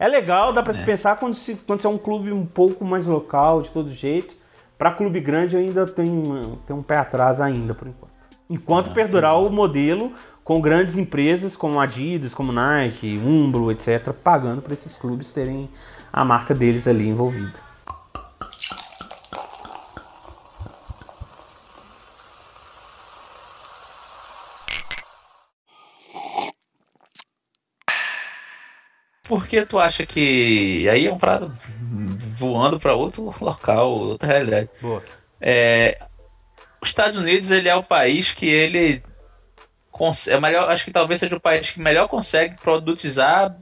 É 0.00 0.08
legal, 0.08 0.52
dá 0.52 0.64
pra 0.64 0.74
se 0.74 0.82
É. 0.82 0.84
pensar 0.84 1.16
quando, 1.16 1.36
se, 1.36 1.54
quando 1.54 1.80
você 1.80 1.86
é 1.86 1.90
um 1.90 1.98
clube 1.98 2.32
um 2.32 2.44
pouco 2.44 2.84
mais 2.84 3.06
local, 3.06 3.62
de 3.62 3.68
todo 3.70 3.88
jeito. 3.92 4.34
Pra 4.76 4.92
clube 4.92 5.20
grande 5.20 5.56
ainda 5.56 5.84
tem, 5.86 6.08
uma- 6.08 6.58
tem 6.66 6.74
um 6.74 6.82
pé 6.82 6.96
atrás 6.96 7.40
ainda, 7.40 7.72
por 7.72 7.86
enquanto. 7.86 8.09
Enquanto 8.50 8.90
Ah, 8.90 8.94
perdurar 8.94 9.40
o 9.40 9.48
modelo 9.48 10.12
com 10.42 10.60
grandes 10.60 10.96
empresas 10.96 11.54
como 11.54 11.78
Adidas, 11.78 12.34
como 12.34 12.50
Nike, 12.50 13.16
Umbro, 13.16 13.70
etc., 13.70 14.12
pagando 14.12 14.60
para 14.60 14.74
esses 14.74 14.96
clubes 14.96 15.32
terem 15.32 15.70
a 16.12 16.24
marca 16.24 16.52
deles 16.52 16.88
ali 16.88 17.08
envolvida. 17.08 17.70
Por 29.22 29.46
que 29.46 29.64
tu 29.64 29.78
acha 29.78 30.04
que. 30.04 30.88
Aí 30.88 31.06
é 31.06 31.12
um 31.12 31.18
prato 31.18 31.56
voando 32.36 32.80
para 32.80 32.94
outro 32.94 33.32
local, 33.40 33.92
outra 33.92 34.26
realidade. 34.26 34.68
Boa. 34.82 35.04
É, 35.40 36.04
os 36.80 36.88
Estados 36.88 37.16
Unidos 37.16 37.50
ele 37.50 37.68
é 37.68 37.74
o 37.74 37.82
país 37.82 38.32
que 38.32 38.46
ele 38.46 39.02
é 40.28 40.40
melhor, 40.40 40.70
acho 40.70 40.84
que 40.84 40.90
talvez 40.90 41.20
seja 41.20 41.36
o 41.36 41.40
país 41.40 41.70
que 41.70 41.80
melhor 41.80 42.08
consegue 42.08 42.56
produtizar 42.60 43.54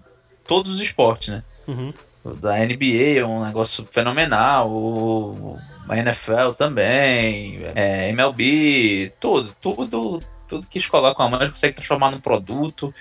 todos 0.46 0.74
os 0.74 0.80
esportes, 0.80 1.28
né? 1.28 1.42
Uhum. 1.66 1.92
Da 2.40 2.56
NBA 2.58 3.18
é 3.18 3.24
um 3.24 3.44
negócio 3.44 3.84
fenomenal, 3.90 4.70
o, 4.70 5.58
a 5.88 5.96
NFL 5.96 6.50
também, 6.56 7.60
é, 7.74 8.08
MLB, 8.10 9.12
tudo, 9.18 9.54
tudo, 9.60 10.20
tudo 10.46 10.66
que 10.66 10.78
eles 10.78 10.88
colocam 10.88 11.26
a 11.26 11.30
mão 11.30 11.40
eles 11.40 11.52
conseguem 11.52 11.74
transformar 11.74 12.10
num 12.10 12.20
produto, 12.20 12.94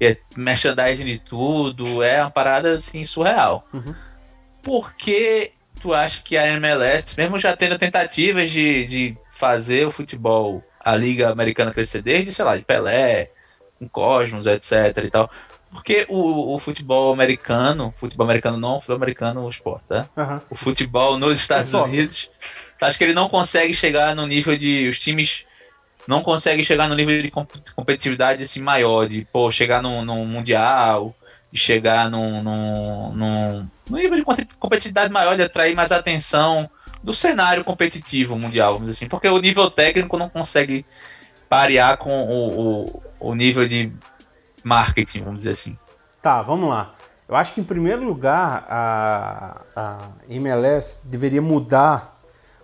é 0.00 0.16
merchandising 0.36 1.04
de 1.04 1.20
tudo, 1.20 2.02
é 2.02 2.20
uma 2.20 2.30
parada 2.30 2.72
assim 2.74 3.04
surreal. 3.04 3.66
Uhum. 3.72 3.94
Por 4.62 4.94
que 4.94 5.52
tu 5.80 5.92
acha 5.92 6.20
que 6.22 6.36
a 6.36 6.46
MLS, 6.46 7.16
mesmo 7.16 7.38
já 7.38 7.56
tendo 7.56 7.78
tentativas 7.78 8.50
de, 8.50 8.86
de 8.86 9.18
fazer 9.42 9.84
o 9.84 9.90
futebol, 9.90 10.62
a 10.84 10.94
Liga 10.94 11.28
Americana 11.28 11.72
crescer 11.72 12.00
desde, 12.00 12.32
sei 12.32 12.44
lá, 12.44 12.56
de 12.56 12.62
Pelé, 12.62 13.28
com 13.76 13.88
Cosmos, 13.88 14.46
etc 14.46 14.96
e 15.04 15.10
tal, 15.10 15.28
porque 15.72 16.06
o, 16.08 16.54
o 16.54 16.58
futebol 16.60 17.12
americano, 17.12 17.92
futebol 17.96 18.24
americano 18.24 18.56
não, 18.56 18.78
futebol 18.78 18.98
americano 18.98 19.44
o 19.44 19.48
esporte, 19.50 19.86
tá? 19.88 20.08
Aham. 20.16 20.40
O 20.48 20.54
futebol 20.54 21.18
nos 21.18 21.40
Estados 21.40 21.72
Só. 21.72 21.82
Unidos, 21.86 22.30
acho 22.80 22.96
que 22.96 23.02
ele 23.02 23.14
não 23.14 23.28
consegue 23.28 23.74
chegar 23.74 24.14
no 24.14 24.28
nível 24.28 24.56
de. 24.56 24.88
Os 24.88 25.00
times 25.00 25.44
não 26.06 26.22
conseguem 26.22 26.62
chegar 26.62 26.88
no 26.88 26.94
nível 26.94 27.20
de 27.20 27.28
comp- 27.28 27.50
competitividade 27.74 28.44
assim, 28.44 28.60
maior, 28.60 29.08
de 29.08 29.24
pô, 29.32 29.50
chegar 29.50 29.82
num, 29.82 30.04
num 30.04 30.24
Mundial, 30.24 31.16
de 31.50 31.58
chegar 31.58 32.08
num, 32.08 32.40
num, 32.40 33.12
num, 33.12 33.68
nível 33.90 34.18
de 34.18 34.22
competi- 34.22 34.54
competitividade 34.56 35.12
maior, 35.12 35.34
de 35.34 35.42
atrair 35.42 35.74
mais 35.74 35.90
atenção 35.90 36.70
do 37.02 37.12
cenário 37.12 37.64
competitivo 37.64 38.36
mundial, 38.36 38.74
vamos 38.74 38.90
dizer 38.90 38.98
assim, 39.04 39.08
porque 39.08 39.28
o 39.28 39.38
nível 39.38 39.70
técnico 39.70 40.16
não 40.16 40.28
consegue 40.28 40.84
parear 41.48 41.98
com 41.98 42.24
o, 42.24 42.84
o, 42.84 43.02
o 43.20 43.34
nível 43.34 43.66
de 43.66 43.92
marketing, 44.64 45.20
vamos 45.20 45.42
dizer 45.42 45.50
assim. 45.50 45.76
Tá, 46.22 46.40
vamos 46.40 46.68
lá. 46.68 46.94
Eu 47.28 47.36
acho 47.36 47.54
que 47.54 47.60
em 47.60 47.64
primeiro 47.64 48.04
lugar 48.04 48.66
a, 48.68 49.60
a 49.74 49.98
MLS 50.28 50.98
deveria 51.02 51.42
mudar 51.42 52.20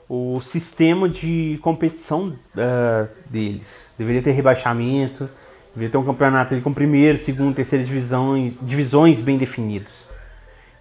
o 0.08 0.40
sistema 0.40 1.08
de 1.08 1.58
competição 1.62 2.34
ah, 2.56 3.08
deles. 3.26 3.66
Deveria 3.98 4.22
ter 4.22 4.32
rebaixamento, 4.32 5.28
deveria 5.74 5.90
ter 5.90 5.98
um 5.98 6.04
campeonato 6.04 6.60
com 6.60 6.72
primeiro, 6.72 7.18
segundo, 7.18 7.54
terceira 7.54 7.84
divisões, 7.84 8.54
divisões 8.62 9.20
bem 9.20 9.36
definidos. 9.36 10.08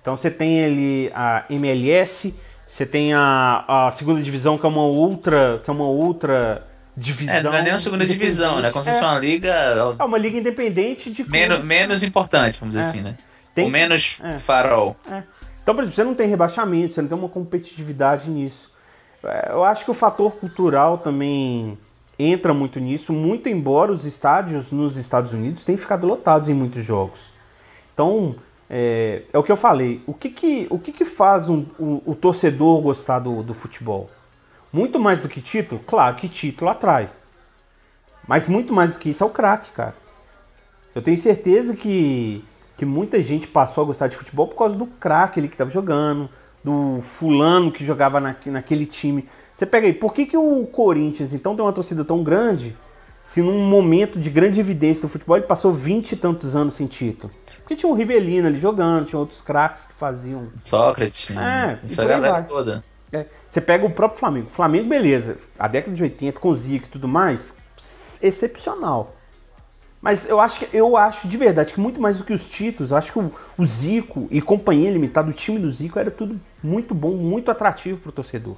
Então 0.01 0.15
você 0.15 0.31
tem 0.31 0.63
ali 0.63 1.11
a 1.13 1.45
MLS, 1.49 2.33
você 2.77 2.85
tem 2.85 3.11
a, 3.11 3.65
a 3.67 3.91
segunda 3.91 4.21
divisão 4.21 4.55
que 4.55 4.63
é 4.63 4.69
uma 4.69 4.83
outra, 4.83 5.59
que 5.63 5.69
é 5.69 5.73
uma 5.73 5.87
outra 5.87 6.63
divisão. 6.95 7.33
É, 7.33 7.41
não 7.41 7.51
é 7.53 7.63
nem 7.63 7.73
uma 7.73 7.79
segunda 7.79 8.05
divisão, 8.05 8.59
né? 8.61 8.69
Como 8.71 8.83
se 8.83 8.91
fosse 8.91 9.03
é, 9.03 9.07
uma 9.07 9.17
liga 9.17 9.49
é 9.97 10.03
uma 10.03 10.17
liga 10.17 10.37
independente 10.37 11.09
de 11.09 11.27
menos, 11.27 11.65
menos 11.65 12.03
importante, 12.03 12.59
vamos 12.59 12.75
dizer 12.75 12.85
É. 12.85 12.89
assim, 12.89 13.01
né? 13.01 13.15
Tem- 13.55 13.65
Ou 13.65 13.71
menos 13.71 14.19
é. 14.23 14.33
farol. 14.37 14.95
Então, 15.63 15.73
por 15.73 15.81
exemplo, 15.81 15.95
você 15.95 16.03
não 16.03 16.13
tem 16.13 16.29
rebaixamento, 16.29 16.93
você 16.93 17.01
não 17.01 17.09
tem 17.09 17.17
uma 17.17 17.27
competitividade 17.29 18.29
nisso. 18.29 18.71
É, 19.23 19.49
Eu 19.51 19.63
acho 19.63 19.83
que 19.83 19.89
o 19.89 19.95
fator 19.95 20.33
cultural 20.33 20.99
também 20.99 21.77
entra 22.19 22.53
muito 22.53 22.79
nisso, 22.79 23.11
muito 23.11 23.49
embora 23.49 23.91
os 23.91 24.05
estádios 24.05 24.71
nos 24.71 24.97
Estados 24.97 25.33
Unidos 25.33 25.63
tenham 25.65 25.79
ficado 25.79 26.05
lotados 26.05 26.47
em 26.47 26.53
muitos 26.53 26.85
jogos. 26.85 27.19
Então, 27.93 28.35
é, 28.69 29.23
é 29.31 29.37
o 29.37 29.43
que 29.43 29.51
eu 29.51 29.57
falei. 29.57 30.01
O 30.05 30.13
que, 30.13 30.29
que, 30.29 30.67
o 30.69 30.77
que, 30.77 30.91
que 30.91 31.05
faz 31.05 31.49
um- 31.49 31.65
o, 32.05 32.15
torcedor 32.15 32.81
gostar 32.81 33.19
do, 33.19 33.41
do 33.43 33.53
futebol? 33.53 34.09
Muito 34.71 34.99
mais 34.99 35.21
do 35.21 35.29
que 35.29 35.41
título? 35.41 35.81
Claro 35.87 36.15
que 36.17 36.27
título 36.27 36.69
atrai. 36.69 37.09
Mas 38.27 38.47
muito 38.47 38.73
mais 38.73 38.91
do 38.91 38.99
que 38.99 39.09
isso 39.09 39.23
é 39.23 39.27
o 39.27 39.29
craque, 39.29 39.71
cara. 39.71 39.95
Eu 40.93 41.01
tenho 41.01 41.17
certeza 41.17 41.75
que, 41.75 42.43
que 42.77 42.85
muita 42.85 43.21
gente 43.23 43.47
passou 43.47 43.83
a 43.83 43.87
gostar 43.87 44.07
de 44.07 44.17
futebol 44.17 44.47
por 44.47 44.57
causa 44.57 44.75
do 44.75 44.85
craque 44.85 45.39
ali 45.39 45.47
que 45.47 45.53
estava 45.53 45.69
jogando, 45.69 46.29
do 46.63 46.99
fulano 47.01 47.71
que 47.71 47.85
jogava 47.85 48.19
na, 48.19 48.35
naquele 48.47 48.85
time. 48.85 49.27
Você 49.55 49.65
pega 49.65 49.87
aí, 49.87 49.93
por 49.93 50.13
que, 50.13 50.25
que 50.25 50.37
o 50.37 50.67
Corinthians 50.67 51.33
então 51.33 51.55
tem 51.55 51.63
uma 51.63 51.71
torcida 51.73 52.03
tão 52.03 52.21
grande 52.23 52.75
se 53.27 53.41
num 53.41 53.59
momento 53.67 54.17
de 54.17 54.29
grande 54.29 54.57
evidência 54.59 55.01
do 55.01 55.09
futebol 55.09 55.35
ele 55.35 55.45
passou 55.45 55.73
20 55.73 56.13
e 56.13 56.15
tantos 56.15 56.55
anos 56.55 56.75
sem 56.75 56.87
título? 56.87 57.31
Porque 57.61 57.75
tinha 57.75 57.91
o 57.91 57.93
Rivelino 57.93 58.47
ali 58.47 58.57
jogando, 58.57 59.05
tinha 59.05 59.19
outros 59.19 59.41
craques 59.41 59.83
que 59.85 59.93
faziam 59.93 60.47
Sócrates, 60.63 61.29
É, 61.31 61.75
por 61.95 62.01
aí 62.03 62.07
galera 62.07 62.33
vai. 62.35 62.47
toda. 62.47 62.83
é, 63.11 63.25
Você 63.49 63.59
pega 63.59 63.85
o 63.85 63.89
próprio 63.91 64.17
Flamengo. 64.19 64.47
Flamengo, 64.49 64.87
beleza. 64.87 65.37
A 65.59 65.67
década 65.67 65.93
de 65.95 66.01
80, 66.03 66.39
com 66.39 66.49
o 66.49 66.55
Zico 66.55 66.85
e 66.85 66.89
tudo 66.89 67.07
mais, 67.07 67.53
excepcional. 68.21 69.13
Mas 70.01 70.25
eu 70.29 70.39
acho 70.39 70.59
que 70.59 70.69
eu 70.77 70.95
acho 70.95 71.27
de 71.27 71.35
verdade 71.37 71.73
que 71.73 71.79
muito 71.81 71.99
mais 71.99 72.17
do 72.17 72.23
que 72.23 72.31
os 72.31 72.45
títulos, 72.47 72.93
acho 72.93 73.11
que 73.11 73.19
o, 73.19 73.31
o 73.57 73.65
Zico 73.65 74.27
e 74.31 74.41
companhia 74.41 74.91
limitada, 74.91 75.29
o 75.29 75.33
time 75.33 75.59
do 75.59 75.71
Zico 75.71 75.99
era 75.99 76.11
tudo 76.11 76.39
muito 76.63 76.93
bom, 76.93 77.11
muito 77.15 77.51
atrativo 77.51 77.99
pro 77.99 78.11
torcedor. 78.11 78.55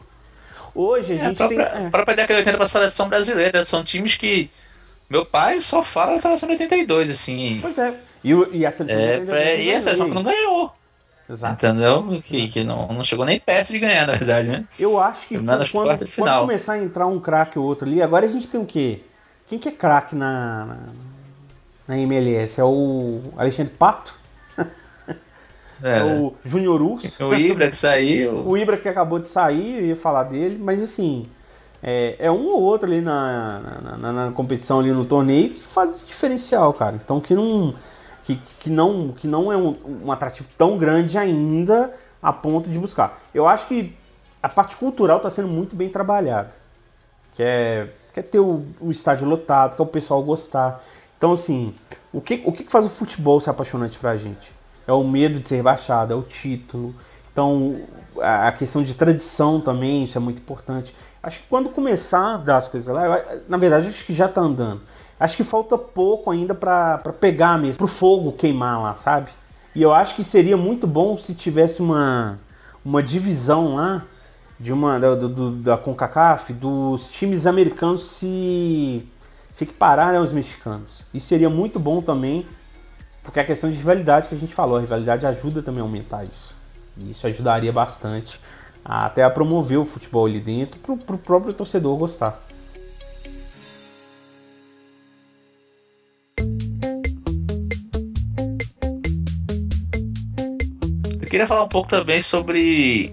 Hoje 0.81 1.13
a 1.13 1.15
É, 1.15 1.21
a 1.21 1.25
gente 1.29 1.37
própria, 1.37 1.65
tem. 1.65 1.81
a 1.81 1.85
é, 1.85 1.89
própria 1.89 2.15
década 2.15 2.33
de 2.35 2.39
80 2.39 2.57
para 2.57 2.65
a 2.65 2.69
seleção 2.69 3.09
brasileira. 3.09 3.63
São 3.63 3.83
times 3.83 4.15
que. 4.15 4.49
Meu 5.09 5.25
pai 5.25 5.59
só 5.59 5.83
fala 5.83 6.13
da 6.13 6.19
seleção 6.19 6.47
de 6.47 6.53
82, 6.53 7.09
assim. 7.09 7.59
Pois 7.61 7.77
é. 7.77 7.93
E, 8.23 8.29
e 8.31 8.65
a 8.65 8.71
seleção 8.71 8.99
É, 8.99 9.19
pra- 9.19 9.53
e 9.55 9.73
a 9.73 9.81
seleção 9.81 10.07
que 10.09 10.15
não 10.15 10.23
ganhou. 10.23 10.71
Exato. 11.29 11.53
Entendeu? 11.65 12.21
Que, 12.23 12.47
que 12.47 12.63
não, 12.63 12.87
não 12.87 13.03
chegou 13.03 13.23
nem 13.25 13.39
perto 13.39 13.71
de 13.71 13.79
ganhar, 13.79 14.07
na 14.07 14.13
verdade, 14.13 14.47
né? 14.47 14.65
Eu 14.79 14.99
acho 14.99 15.27
que 15.27 15.37
quando, 15.37 15.69
quando 15.71 16.07
final. 16.07 16.41
começar 16.41 16.73
a 16.73 16.77
entrar 16.79 17.05
um 17.07 17.19
craque 17.19 17.59
ou 17.59 17.65
outro 17.65 17.87
ali, 17.87 18.01
agora 18.01 18.25
a 18.25 18.29
gente 18.29 18.47
tem 18.47 18.59
o 18.59 18.65
quê? 18.65 19.01
Quem 19.47 19.59
que 19.59 19.69
é 19.69 19.71
craque 19.71 20.15
na, 20.15 20.65
na, 20.65 20.77
na 21.87 21.97
MLS? 21.99 22.59
É 22.59 22.63
o 22.63 23.21
Alexandre 23.37 23.73
Pato? 23.77 24.13
É, 25.83 25.99
É, 25.99 26.03
o 26.03 26.33
Júnior 26.43 26.81
Urso? 26.81 27.07
o 27.23 27.33
Ibra 27.33 27.69
que 27.69 27.75
saiu. 27.75 28.43
o 28.47 28.57
Ibra 28.57 28.77
que 28.77 28.87
acabou 28.89 29.19
de 29.19 29.27
sair, 29.27 29.79
eu 29.79 29.85
ia 29.87 29.95
falar 29.95 30.23
dele, 30.23 30.57
mas 30.59 30.81
assim, 30.83 31.25
é, 31.81 32.15
é 32.19 32.31
um 32.31 32.47
ou 32.47 32.61
outro 32.61 32.87
ali 32.87 33.01
na, 33.01 33.59
na, 33.59 33.97
na- 33.97 34.11
na 34.25 34.31
competição, 34.31 34.79
ali 34.79 34.91
no 34.91 35.05
torneio, 35.05 35.51
que 35.51 35.61
faz 35.63 35.91
esse 35.95 36.05
diferencial, 36.05 36.73
cara. 36.73 36.95
Então 36.95 37.19
que 37.21 37.33
não, 37.33 37.73
que, 38.25 38.35
que 38.59 38.69
não, 38.69 39.09
que 39.13 39.27
não 39.27 39.51
é 39.51 39.57
um, 39.57 39.75
um 40.05 40.11
atrativo 40.11 40.47
tão 40.57 40.77
grande 40.77 41.17
ainda 41.17 41.93
a 42.21 42.33
ponto 42.33 42.69
de 42.69 42.77
buscar. 42.77 43.19
Eu 43.33 43.47
acho 43.47 43.65
que 43.67 43.93
a 44.43 44.49
parte 44.49 44.75
cultural 44.75 45.17
está 45.17 45.29
sendo 45.29 45.47
muito 45.47 45.75
bem 45.75 45.87
trabalhada. 45.89 46.51
Que 47.35 47.43
é, 47.43 47.87
que 48.13 48.19
é 48.19 48.23
ter 48.23 48.39
o, 48.39 48.65
o 48.81 48.91
estádio 48.91 49.25
lotado, 49.27 49.75
que 49.75 49.81
é 49.81 49.83
o 49.83 49.87
pessoal 49.87 50.21
gostar. 50.21 50.83
Então, 51.17 51.31
assim, 51.33 51.73
o 52.11 52.19
que, 52.19 52.41
o 52.45 52.51
que 52.51 52.63
faz 52.65 52.85
o 52.85 52.89
futebol 52.89 53.39
ser 53.39 53.49
apaixonante 53.51 53.97
pra 53.97 54.17
gente? 54.17 54.51
É 54.89 54.93
o 54.93 55.03
medo 55.03 55.39
de 55.39 55.47
ser 55.47 55.57
rebaixado, 55.57 56.11
é 56.11 56.15
o 56.15 56.23
título. 56.23 56.95
Então, 57.31 57.75
a 58.19 58.51
questão 58.51 58.81
de 58.81 58.95
tradição 58.95 59.61
também, 59.61 60.03
isso 60.03 60.17
é 60.17 60.21
muito 60.21 60.39
importante. 60.39 60.95
Acho 61.21 61.37
que 61.39 61.45
quando 61.47 61.69
começar 61.69 62.33
a 62.33 62.37
dar 62.37 62.57
as 62.57 62.67
coisas 62.67 62.91
lá, 62.93 63.21
na 63.47 63.57
verdade, 63.57 63.87
acho 63.87 64.03
que 64.03 64.13
já 64.13 64.27
tá 64.27 64.41
andando. 64.41 64.81
Acho 65.19 65.37
que 65.37 65.43
falta 65.43 65.77
pouco 65.77 66.31
ainda 66.31 66.55
pra 66.55 66.97
pegar 67.19 67.59
mesmo, 67.59 67.77
pro 67.77 67.87
fogo 67.87 68.31
queimar 68.31 68.81
lá, 68.81 68.95
sabe? 68.95 69.29
E 69.75 69.81
eu 69.83 69.93
acho 69.93 70.15
que 70.15 70.23
seria 70.23 70.57
muito 70.57 70.87
bom 70.87 71.17
se 71.17 71.35
tivesse 71.35 71.81
uma, 71.81 72.39
uma 72.83 73.03
divisão 73.03 73.75
lá 73.75 74.01
de 74.59 74.73
uma 74.73 74.99
da, 74.99 75.13
do- 75.13 75.51
da 75.51 75.77
CONCACAF 75.77 76.51
dos 76.53 77.11
times 77.11 77.45
americanos 77.45 78.03
se, 78.11 79.05
se 79.51 79.65
equipararem 79.65 80.19
aos 80.19 80.31
mexicanos. 80.31 80.89
Isso 81.13 81.27
seria 81.27 81.49
muito 81.49 81.79
bom 81.79 82.01
também, 82.01 82.45
porque 83.29 83.39
é 83.39 83.43
a 83.43 83.45
questão 83.45 83.69
de 83.69 83.77
rivalidade 83.77 84.27
que 84.27 84.33
a 84.33 84.37
gente 84.39 84.55
falou, 84.55 84.77
a 84.77 84.81
rivalidade 84.81 85.23
ajuda 85.23 85.61
também 85.61 85.81
a 85.81 85.83
aumentar 85.83 86.23
isso. 86.23 86.51
E 86.97 87.11
isso 87.11 87.27
ajudaria 87.27 87.71
bastante 87.71 88.39
a- 88.83 89.05
até 89.05 89.23
a 89.23 89.29
promover 89.29 89.77
o 89.77 89.85
futebol 89.85 90.25
ali 90.25 90.39
dentro 90.39 90.79
pro, 90.79 90.97
pro 90.97 91.15
próprio 91.15 91.53
torcedor 91.53 91.95
gostar. 91.95 92.41
Eu 101.21 101.27
queria 101.29 101.45
falar 101.45 101.65
um 101.65 101.69
pouco 101.69 101.87
também 101.87 102.23
sobre 102.23 103.11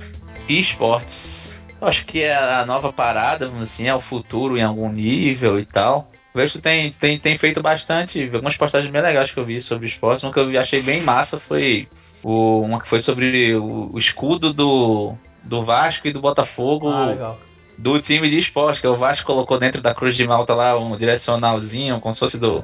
esportes. 0.48 1.54
Eu 1.78 1.88
acho 1.88 2.06
que 2.06 2.22
é 2.22 2.34
a 2.34 2.64
nova 2.64 2.90
parada, 2.90 3.52
assim, 3.60 3.86
é 3.86 3.94
o 3.94 4.00
futuro 4.00 4.56
em 4.56 4.62
algum 4.62 4.90
nível 4.90 5.60
e 5.60 5.66
tal. 5.66 6.10
O 6.36 6.38
Vejo 6.38 6.60
tem, 6.60 6.92
tem, 6.92 7.18
tem 7.18 7.38
feito 7.38 7.62
bastante, 7.62 8.22
algumas 8.30 8.58
postagens 8.58 8.92
bem 8.92 9.00
legais 9.00 9.30
que 9.30 9.40
eu 9.40 9.44
vi 9.46 9.58
sobre 9.58 9.86
esportes. 9.86 10.22
Uma 10.22 10.30
que 10.30 10.38
eu 10.38 10.60
achei 10.60 10.82
bem 10.82 11.00
massa 11.00 11.40
foi 11.40 11.88
o, 12.22 12.60
uma 12.60 12.78
que 12.78 12.86
foi 12.86 13.00
sobre 13.00 13.54
o, 13.54 13.88
o 13.90 13.98
escudo 13.98 14.52
do, 14.52 15.14
do 15.42 15.62
Vasco 15.62 16.06
e 16.06 16.12
do 16.12 16.20
Botafogo 16.20 16.90
Ah, 16.90 17.36
do 17.78 17.98
time 18.02 18.28
de 18.28 18.38
esporte, 18.38 18.82
que 18.82 18.86
o 18.86 18.94
Vasco 18.94 19.24
colocou 19.24 19.58
dentro 19.58 19.80
da 19.80 19.94
Cruz 19.94 20.14
de 20.14 20.26
Malta 20.26 20.52
lá 20.52 20.78
um 20.78 20.94
direcionalzinho, 20.94 21.98
como 22.00 22.12
se 22.12 22.20
fosse 22.20 22.36
do, 22.36 22.62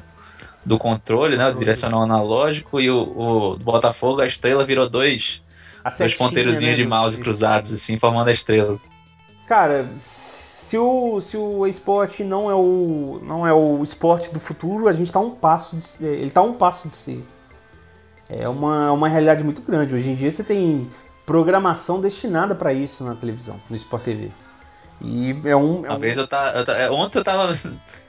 do 0.63 0.77
controle, 0.77 1.35
né? 1.35 1.49
O 1.49 1.57
direcional 1.57 2.03
analógico, 2.03 2.79
e 2.79 2.91
o, 2.91 3.01
o 3.01 3.55
do 3.55 3.65
Botafogo, 3.65 4.21
a 4.21 4.27
estrela 4.27 4.63
virou 4.63 4.87
dois, 4.87 5.41
A 5.83 5.89
dois 5.89 6.13
ponteirozinhos 6.13 6.77
né, 6.77 6.83
de 6.83 6.87
mouse 6.87 7.19
cruzados, 7.19 7.73
assim, 7.73 7.97
formando 7.97 8.27
a 8.27 8.31
estrela. 8.31 8.79
Cara, 9.47 9.89
se 10.73 10.77
o, 10.79 11.21
se 11.21 11.37
o 11.37 11.67
esporte 11.67 12.23
não 12.23 12.49
é 12.49 12.55
o, 12.55 13.19
não 13.21 13.45
é 13.45 13.53
o 13.53 13.83
esporte 13.83 14.33
do 14.33 14.39
futuro, 14.39 14.87
a 14.87 14.93
gente 14.93 15.11
tá 15.11 15.19
um 15.19 15.29
passo 15.29 15.75
de, 15.75 15.85
ser- 15.85 16.19
ele 16.19 16.31
tá 16.31 16.41
um 16.41 16.53
passo 16.53 16.89
de 16.89 16.95
ser. 16.95 17.23
É 18.27 18.49
uma, 18.49 18.91
uma 18.91 19.07
realidade 19.07 19.43
muito 19.43 19.61
grande. 19.61 19.93
Hoje 19.93 20.09
em 20.09 20.15
dia 20.15 20.31
você 20.31 20.43
tem 20.43 20.89
programação 21.27 22.01
destinada 22.01 22.55
para 22.55 22.73
isso 22.73 23.03
na 23.03 23.13
televisão, 23.13 23.61
no 23.69 23.75
Sport 23.75 24.03
TV. 24.03 24.31
E 24.99 25.35
é 25.45 25.55
um. 25.55 25.85
É 25.85 25.89
Uma 25.89 25.95
um 25.95 25.99
vez 25.99 26.17
eu 26.17 26.27
tava. 26.27 26.57
Eu, 26.57 26.73
é, 26.73 26.89
ontem 26.89 27.19
eu 27.19 27.23
tava. 27.23 27.53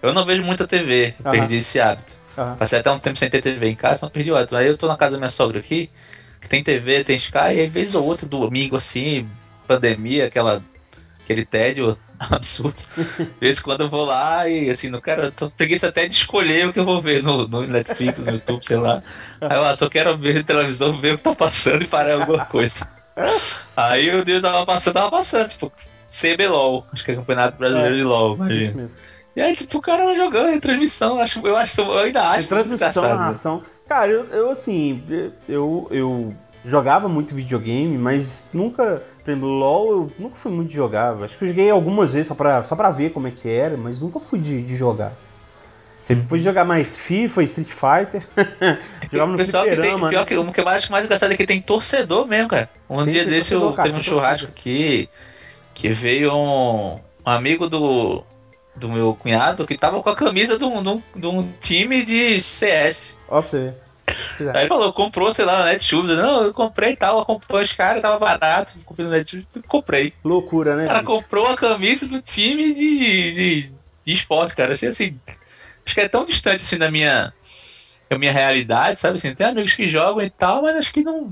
Eu 0.00 0.14
não 0.14 0.24
vejo 0.24 0.42
muita 0.42 0.66
TV, 0.66 1.14
eu 1.18 1.26
Aham. 1.26 1.30
perdi 1.32 1.56
esse 1.56 1.78
hábito. 1.78 2.18
Aham. 2.38 2.56
Passei 2.56 2.78
até 2.78 2.90
um 2.90 2.98
tempo 2.98 3.18
sem 3.18 3.28
ter 3.28 3.42
TV 3.42 3.68
em 3.68 3.76
casa, 3.76 4.06
não 4.06 4.10
perdi 4.10 4.32
o 4.32 4.36
hábito. 4.38 4.56
Aí 4.56 4.68
eu 4.68 4.78
tô 4.78 4.88
na 4.88 4.96
casa 4.96 5.12
da 5.12 5.18
minha 5.18 5.28
sogra 5.28 5.58
aqui, 5.58 5.90
que 6.40 6.48
tem 6.48 6.64
TV, 6.64 7.04
tem 7.04 7.16
Sky, 7.16 7.36
e 7.36 7.60
aí 7.60 7.68
vez 7.68 7.94
ou 7.94 8.02
outra 8.06 8.26
domingo 8.26 8.74
assim, 8.76 9.28
pandemia, 9.68 10.24
aquela, 10.28 10.62
aquele 11.22 11.44
tédio 11.44 11.98
absurdo. 12.30 12.76
De 12.96 13.30
vez 13.40 13.58
em 13.58 13.62
quando 13.62 13.82
eu 13.82 13.88
vou 13.88 14.04
lá 14.04 14.48
e 14.48 14.70
assim, 14.70 14.88
não 14.88 15.00
quero, 15.00 15.30
tô 15.32 15.50
preguiça 15.50 15.88
até 15.88 16.06
de 16.06 16.14
escolher 16.14 16.68
o 16.68 16.72
que 16.72 16.80
eu 16.80 16.84
vou 16.84 17.00
ver 17.00 17.22
no, 17.22 17.46
no 17.48 17.66
Netflix, 17.66 18.18
no 18.18 18.32
YouTube, 18.32 18.64
sei 18.64 18.76
lá. 18.76 19.02
Aí 19.40 19.56
eu 19.56 19.64
ah, 19.64 19.74
só 19.74 19.88
quero 19.88 20.16
ver 20.16 20.44
televisão, 20.44 20.98
ver 21.00 21.14
o 21.14 21.18
que 21.18 21.24
tá 21.24 21.34
passando 21.34 21.82
e 21.82 21.86
parar 21.86 22.14
alguma 22.20 22.44
coisa. 22.44 22.88
Aí 23.76 24.14
o 24.14 24.24
dia 24.24 24.40
tava 24.40 24.66
passando, 24.66 24.94
tava 24.94 25.10
passando, 25.10 25.48
tipo, 25.48 25.72
CBLOL, 26.08 26.86
acho 26.92 27.04
que 27.04 27.12
é 27.12 27.16
Campeonato 27.16 27.58
Brasileiro 27.58 27.94
É. 27.94 27.98
de 27.98 28.04
LOL, 28.04 28.32
Isso 28.34 28.42
imagina. 28.42 28.90
E 29.36 29.40
aí, 29.40 29.56
tipo, 29.56 29.78
o 29.78 29.80
cara 29.80 30.14
jogando 30.14 30.50
em 30.50 30.60
transmissão, 30.60 31.18
acho, 31.18 31.44
eu 31.44 31.56
acho, 31.56 31.80
eu 31.80 31.98
ainda 31.98 32.22
acho 32.28 32.48
transmissão, 32.48 33.02
né? 33.02 33.08
narração. 33.14 33.62
Cara, 33.88 34.10
eu, 34.10 34.24
eu 34.26 34.50
assim, 34.50 35.02
eu, 35.48 35.88
eu 35.90 36.32
jogava 36.64 37.08
muito 37.08 37.34
videogame, 37.34 37.98
mas 37.98 38.40
nunca, 38.52 39.02
exemplo, 39.30 39.48
LOL 39.48 39.90
eu 39.90 40.12
nunca 40.18 40.36
fui 40.36 40.52
muito 40.52 40.68
de 40.70 40.76
jogar. 40.76 41.22
Acho 41.22 41.36
que 41.36 41.44
eu 41.44 41.48
joguei 41.48 41.70
algumas 41.70 42.10
vezes 42.10 42.28
só 42.28 42.34
pra, 42.34 42.62
só 42.64 42.76
pra 42.76 42.90
ver 42.90 43.10
como 43.10 43.28
é 43.28 43.30
que 43.30 43.48
era, 43.48 43.76
mas 43.76 44.00
nunca 44.00 44.20
fui 44.20 44.38
de, 44.38 44.62
de 44.62 44.76
jogar. 44.76 45.12
Sempre 46.06 46.24
fui 46.24 46.38
jogar 46.40 46.64
mais 46.66 46.94
FIFA, 46.94 47.42
Street 47.44 47.70
Fighter. 47.70 48.22
jogava 49.10 49.30
no 49.30 49.38
pessoal 49.38 49.64
que 49.64 49.76
tem, 49.76 49.96
pior 49.96 50.10
né? 50.10 50.24
que, 50.26 50.36
o 50.36 50.52
que 50.52 50.60
eu 50.60 50.68
acho 50.68 50.92
mais 50.92 51.04
engraçado 51.06 51.32
é 51.32 51.36
que 51.36 51.46
tem 51.46 51.62
torcedor 51.62 52.26
mesmo, 52.26 52.48
cara. 52.48 52.68
Um 52.90 53.04
Tem, 53.04 53.14
dia 53.14 53.24
desse 53.24 53.54
eu 53.54 53.72
cara, 53.72 53.88
teve 53.88 54.00
um 54.00 54.02
churrasco 54.02 54.48
aqui 54.48 55.08
que 55.72 55.88
veio 55.88 56.34
um, 56.34 56.96
um 56.96 57.00
amigo 57.24 57.70
do, 57.70 58.22
do 58.76 58.90
meu 58.90 59.14
cunhado 59.14 59.66
que 59.66 59.78
tava 59.78 60.02
com 60.02 60.10
a 60.10 60.14
camisa 60.14 60.58
de 60.58 60.64
um, 60.64 60.82
de 60.82 60.88
um, 60.90 61.02
de 61.16 61.26
um 61.26 61.52
time 61.60 62.04
de 62.04 62.38
CS. 62.40 63.16
Ó 63.26 63.40
pra 63.40 63.50
você 63.50 63.58
ver. 63.58 63.84
É. 64.40 64.50
Aí 64.50 64.60
ele 64.62 64.68
falou, 64.68 64.92
comprou, 64.92 65.32
sei 65.32 65.44
lá, 65.44 65.60
na 65.60 65.64
Netshoes. 65.66 66.16
Não, 66.16 66.42
eu 66.42 66.54
comprei 66.54 66.92
e 66.92 66.96
tal, 66.96 67.20
acompanhei 67.20 67.64
os 67.64 67.72
caras, 67.72 68.02
tava 68.02 68.18
barato, 68.18 68.74
comprei 68.84 69.06
no 69.06 69.12
Netshoes, 69.12 69.44
comprei. 69.66 70.12
Loucura, 70.24 70.76
né? 70.76 70.84
O 70.84 70.88
cara 70.88 71.02
comprou 71.02 71.46
a 71.46 71.56
camisa 71.56 72.06
do 72.06 72.20
time 72.20 72.74
de, 72.74 73.32
de, 73.32 73.72
de 74.04 74.12
esporte, 74.12 74.54
cara. 74.56 74.74
Achei 74.74 74.88
assim. 74.88 75.18
Acho 75.84 75.94
que 75.94 76.00
é 76.00 76.08
tão 76.08 76.24
distante 76.24 76.62
assim 76.62 76.78
da 76.78 76.90
minha, 76.90 77.32
da 78.08 78.18
minha 78.18 78.32
realidade, 78.32 78.98
sabe? 78.98 79.16
Assim, 79.16 79.34
tem 79.34 79.46
amigos 79.46 79.74
que 79.74 79.86
jogam 79.86 80.24
e 80.24 80.30
tal, 80.30 80.62
mas 80.62 80.76
acho 80.76 80.92
que 80.92 81.02
não. 81.02 81.28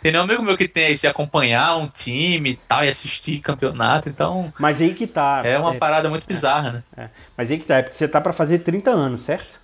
Tem 0.00 0.12
nenhum 0.12 0.24
amigo 0.24 0.42
meu 0.42 0.56
que 0.56 0.68
tem 0.68 0.92
esse 0.92 1.06
acompanhar 1.06 1.76
um 1.76 1.88
time 1.88 2.50
e 2.50 2.56
tal, 2.68 2.84
e 2.84 2.88
assistir 2.88 3.40
campeonato, 3.40 4.08
então 4.08 4.52
Mas 4.58 4.80
aí 4.80 4.94
que 4.94 5.06
tá. 5.06 5.40
é 5.42 5.58
uma 5.58 5.74
é, 5.74 5.78
parada 5.78 6.08
muito 6.08 6.26
bizarra, 6.26 6.84
né? 6.96 7.10
Mas 7.36 7.50
aí 7.50 7.58
que 7.58 7.64
tá, 7.64 7.78
é 7.78 7.82
porque 7.82 7.98
você 7.98 8.06
tá 8.06 8.20
pra 8.20 8.32
fazer 8.32 8.60
30 8.60 8.90
anos, 8.90 9.22
certo? 9.22 9.58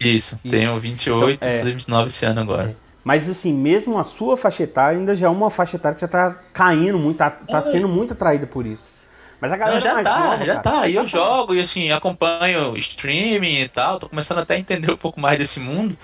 Isso, 0.00 0.38
Isso. 0.44 0.50
tenho 0.50 0.78
28, 0.78 1.30
Então, 1.34 1.48
é. 1.48 1.52
vou 1.52 1.58
fazer 1.60 1.72
29 1.74 2.06
esse 2.08 2.24
ano 2.26 2.40
agora. 2.40 2.76
Mas 3.04 3.28
assim, 3.28 3.52
mesmo 3.54 3.98
a 3.98 4.04
sua 4.04 4.36
faixa 4.36 4.62
etária 4.62 4.98
ainda 4.98 5.14
já 5.16 5.26
é 5.26 5.30
uma 5.30 5.50
faixa 5.50 5.76
etária 5.76 5.94
que 5.94 6.02
já 6.02 6.08
tá 6.08 6.38
caindo 6.52 6.98
muito, 6.98 7.16
tá, 7.18 7.30
tá 7.30 7.58
É. 7.58 7.62
sendo 7.62 7.88
muito 7.88 8.12
atraída 8.12 8.46
por 8.46 8.66
isso. 8.66 8.92
Mas 9.40 9.52
a 9.52 9.56
galera 9.56 9.76
Não, 9.76 9.82
já 9.82 10.02
tá, 10.02 10.18
nova, 10.20 10.44
já 10.44 10.56
cara, 10.56 10.60
tá. 10.80 10.88
E 10.88 10.94
eu 10.96 11.02
tá 11.04 11.08
jogo 11.08 11.54
e 11.54 11.60
assim, 11.60 11.90
acompanho 11.92 12.76
streaming 12.76 13.60
e 13.62 13.68
tal. 13.68 13.98
Tô 14.00 14.08
começando 14.08 14.38
até 14.38 14.56
a 14.56 14.58
entender 14.58 14.90
um 14.92 14.96
pouco 14.96 15.20
mais 15.20 15.38
desse 15.38 15.60
mundo. 15.60 15.96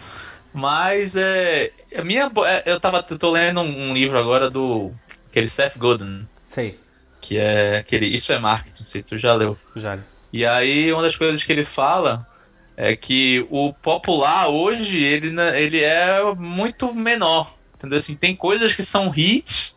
Mas 0.52 1.16
é. 1.16 1.72
A 1.96 2.04
minha. 2.04 2.30
é, 2.46 2.62
Eu 2.72 2.78
tava. 2.80 3.04
eu 3.10 3.18
tô 3.18 3.30
lendo 3.30 3.60
um, 3.60 3.90
um 3.90 3.92
livro 3.92 4.16
agora 4.18 4.48
do. 4.48 4.92
Aquele 5.28 5.48
Seth 5.48 5.76
Godin, 5.76 6.28
Sei, 6.52 6.78
que 7.20 7.36
é 7.36 7.78
aquele. 7.78 8.06
Isso 8.06 8.32
é 8.32 8.38
marketing, 8.38 8.76
não 8.78 8.84
sei 8.84 9.02
se 9.02 9.08
tu 9.08 9.18
já 9.18 9.34
leu. 9.34 9.58
já. 9.74 9.98
E 10.32 10.46
aí 10.46 10.92
uma 10.92 11.02
das 11.02 11.16
coisas 11.16 11.42
que 11.42 11.50
ele 11.50 11.64
fala 11.64 12.24
é 12.76 12.96
que 12.96 13.46
o 13.50 13.72
popular 13.72 14.48
hoje, 14.48 15.02
ele, 15.02 15.34
ele 15.56 15.80
é 15.80 16.22
muito 16.34 16.92
menor. 16.94 17.54
Entendeu? 17.76 17.98
Assim, 17.98 18.16
tem 18.16 18.34
coisas 18.34 18.74
que 18.74 18.82
são 18.82 19.12
hits 19.14 19.74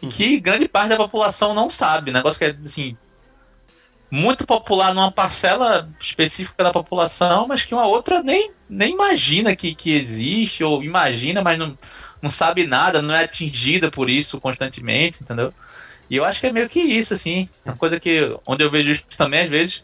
e 0.00 0.06
que 0.06 0.40
grande 0.40 0.68
parte 0.68 0.90
da 0.90 0.96
população 0.96 1.54
não 1.54 1.70
sabe. 1.70 2.10
Negócio 2.10 2.38
que 2.38 2.44
é 2.44 2.56
assim. 2.64 2.96
Muito 4.10 4.46
popular 4.46 4.92
numa 4.92 5.10
parcela 5.10 5.88
específica 5.98 6.62
da 6.62 6.70
população, 6.70 7.46
mas 7.48 7.64
que 7.64 7.74
uma 7.74 7.86
outra 7.86 8.22
nem, 8.22 8.50
nem 8.68 8.92
imagina 8.92 9.56
que, 9.56 9.74
que 9.74 9.94
existe, 9.94 10.62
ou 10.62 10.84
imagina, 10.84 11.40
mas 11.40 11.58
não, 11.58 11.74
não 12.20 12.28
sabe 12.28 12.66
nada, 12.66 13.00
não 13.00 13.14
é 13.14 13.24
atingida 13.24 13.90
por 13.90 14.10
isso 14.10 14.38
constantemente, 14.38 15.22
entendeu? 15.22 15.50
E 16.10 16.16
eu 16.16 16.24
acho 16.24 16.40
que 16.40 16.46
é 16.46 16.52
meio 16.52 16.68
que 16.68 16.78
isso, 16.78 17.14
assim. 17.14 17.48
É 17.64 17.70
uma 17.70 17.76
coisa 17.76 17.98
que. 17.98 18.36
Onde 18.44 18.62
eu 18.62 18.70
vejo 18.70 18.92
isso 18.92 19.04
também, 19.16 19.40
às 19.40 19.48
vezes. 19.48 19.82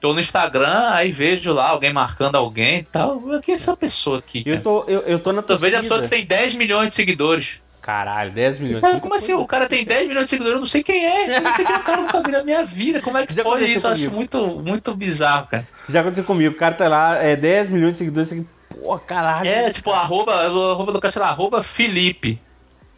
Tô 0.00 0.12
no 0.12 0.20
Instagram, 0.20 0.90
aí 0.90 1.10
vejo 1.10 1.52
lá 1.52 1.70
alguém 1.70 1.92
marcando 1.92 2.36
alguém 2.36 2.80
e 2.80 2.82
tal. 2.84 3.20
Quem 3.42 3.54
é 3.54 3.56
essa 3.56 3.76
pessoa 3.76 4.18
aqui? 4.18 4.42
Eu 4.44 4.62
tô, 4.62 4.84
eu, 4.86 5.00
eu 5.00 5.18
tô 5.18 5.32
na 5.32 5.42
Eu 5.46 5.58
vejo 5.58 5.76
a 5.76 5.80
pessoa 5.80 6.02
que 6.02 6.08
tem 6.08 6.24
10 6.24 6.54
milhões 6.54 6.88
de 6.88 6.94
seguidores. 6.94 7.60
Caralho, 7.80 8.32
10 8.32 8.58
milhões. 8.58 8.80
Cara, 8.80 8.98
como 8.98 9.14
assim? 9.14 9.32
O 9.34 9.46
cara 9.46 9.68
tem 9.68 9.84
10 9.84 10.08
milhões 10.08 10.24
de 10.24 10.30
seguidores, 10.30 10.56
eu 10.56 10.60
não 10.60 10.66
sei 10.66 10.82
quem 10.82 11.06
é. 11.06 11.38
Eu 11.38 11.42
não 11.42 11.52
sei 11.52 11.64
quem 11.64 11.74
é 11.74 11.78
o 11.78 11.84
cara 11.84 12.02
nunca 12.02 12.20
vi 12.20 12.32
na 12.32 12.42
minha 12.42 12.64
vida. 12.64 13.00
Como 13.00 13.16
é 13.16 13.24
que 13.24 13.32
Já 13.32 13.44
pode 13.44 13.64
isso? 13.64 13.86
Eu 13.86 13.92
acho 13.92 14.10
comigo. 14.10 14.16
muito, 14.16 14.46
muito 14.60 14.94
bizarro, 14.94 15.46
cara. 15.46 15.68
Já 15.88 16.00
aconteceu 16.00 16.24
comigo, 16.24 16.52
o 16.54 16.58
cara 16.58 16.74
tá 16.74 16.88
lá, 16.88 17.16
é 17.16 17.36
10 17.36 17.70
milhões 17.70 17.92
de 17.92 17.98
seguidores, 17.98 18.28
você 18.28 18.44
pô, 18.68 18.98
caralho. 18.98 19.48
É, 19.48 19.70
tipo, 19.70 19.92
arroba, 19.92 20.34
arroba 20.34 20.92
do 20.92 21.00
cara, 21.00 21.12
sei 21.12 21.22
lá, 21.22 21.28
arroba 21.28 21.62
Felipe. 21.62 22.40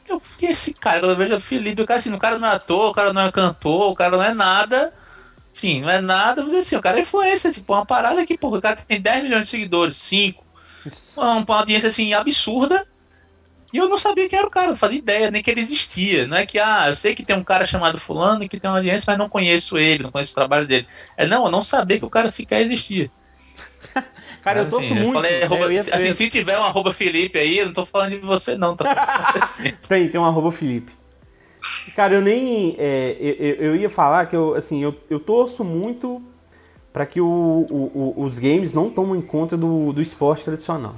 Eu, 0.08 0.22
quem 0.38 0.48
é 0.48 0.52
esse 0.52 0.72
cara? 0.72 1.00
Quando 1.00 1.10
eu 1.10 1.16
vejo 1.16 1.38
Felipe, 1.38 1.82
o 1.82 1.86
cara 1.86 1.98
assim, 1.98 2.12
o 2.12 2.18
cara 2.18 2.38
não 2.38 2.48
é 2.48 2.52
ator, 2.54 2.90
o 2.90 2.94
cara 2.94 3.12
não 3.12 3.22
é 3.22 3.30
cantor, 3.30 3.92
o 3.92 3.94
cara 3.94 4.16
não 4.16 4.24
é 4.24 4.32
nada. 4.32 4.92
Sim, 5.52 5.80
não 5.80 5.90
é 5.90 6.00
nada, 6.00 6.42
mas 6.44 6.54
assim, 6.54 6.76
o 6.76 6.80
cara 6.80 6.98
é 6.98 7.02
influência, 7.02 7.50
tipo, 7.50 7.72
uma 7.72 7.84
parada 7.84 8.24
que, 8.24 8.38
porra, 8.38 8.58
o 8.58 8.62
cara 8.62 8.76
tem 8.76 9.00
10 9.00 9.22
milhões 9.22 9.44
de 9.44 9.50
seguidores, 9.50 9.96
5. 9.96 10.44
Uma, 11.16 11.36
uma 11.38 11.56
audiência 11.58 11.88
assim 11.88 12.12
absurda. 12.12 12.86
E 13.72 13.76
eu 13.76 13.88
não 13.88 13.98
sabia 13.98 14.28
quem 14.28 14.38
era 14.38 14.48
o 14.48 14.50
cara, 14.50 14.68
não 14.68 14.76
fazia 14.76 14.98
ideia 14.98 15.30
nem 15.30 15.42
que 15.42 15.50
ele 15.50 15.60
existia. 15.60 16.26
Não 16.26 16.36
é 16.36 16.46
que, 16.46 16.58
ah, 16.58 16.88
eu 16.88 16.94
sei 16.94 17.14
que 17.14 17.22
tem 17.24 17.36
um 17.36 17.44
cara 17.44 17.66
chamado 17.66 17.98
Fulano 17.98 18.42
e 18.42 18.48
que 18.48 18.58
tem 18.58 18.70
uma 18.70 18.78
audiência, 18.78 19.04
mas 19.06 19.18
não 19.18 19.28
conheço 19.28 19.76
ele, 19.76 20.04
não 20.04 20.10
conheço 20.10 20.32
o 20.32 20.34
trabalho 20.34 20.66
dele. 20.66 20.86
É, 21.16 21.26
não, 21.26 21.44
eu 21.44 21.50
não 21.50 21.62
sabia 21.62 21.98
que 21.98 22.04
o 22.04 22.10
cara 22.10 22.28
sequer 22.30 22.62
existia. 22.62 23.10
Cara, 24.42 24.60
eu 24.60 24.70
torço 24.70 24.92
assim, 24.92 25.00
muito. 25.00 25.12
falei, 25.12 25.32
é, 25.32 25.44
arroba- 25.44 25.72
eu 25.72 25.80
assim, 25.80 26.12
se 26.12 26.30
tiver 26.30 26.58
um 26.58 26.62
arroba 26.62 26.92
Felipe 26.92 27.38
aí, 27.38 27.58
eu 27.58 27.66
não 27.66 27.72
tô 27.72 27.84
falando 27.84 28.10
de 28.10 28.18
você, 28.18 28.56
não, 28.56 28.76
tá? 28.76 29.34
Assim, 29.34 29.64
Tem, 29.86 30.08
tem 30.08 30.20
um 30.20 30.24
arroba 30.24 30.50
Felipe. 30.52 30.97
Cara, 31.94 32.14
eu 32.14 32.20
nem. 32.20 32.74
é, 32.78 33.16
eu, 33.18 33.54
eu- 33.54 33.76
ia 33.76 33.90
falar 33.90 34.26
que 34.26 34.36
eu, 34.36 34.54
assim, 34.54 34.82
eu, 34.82 34.94
eu 35.10 35.18
torço 35.18 35.64
muito 35.64 36.22
para 36.92 37.04
que 37.06 37.20
o- 37.20 37.26
o- 37.70 38.14
o- 38.18 38.24
os 38.24 38.38
games 38.38 38.72
não 38.72 38.90
tomem 38.90 39.20
conta 39.20 39.56
do, 39.56 39.92
do 39.92 40.00
esporte 40.02 40.44
tradicional. 40.44 40.94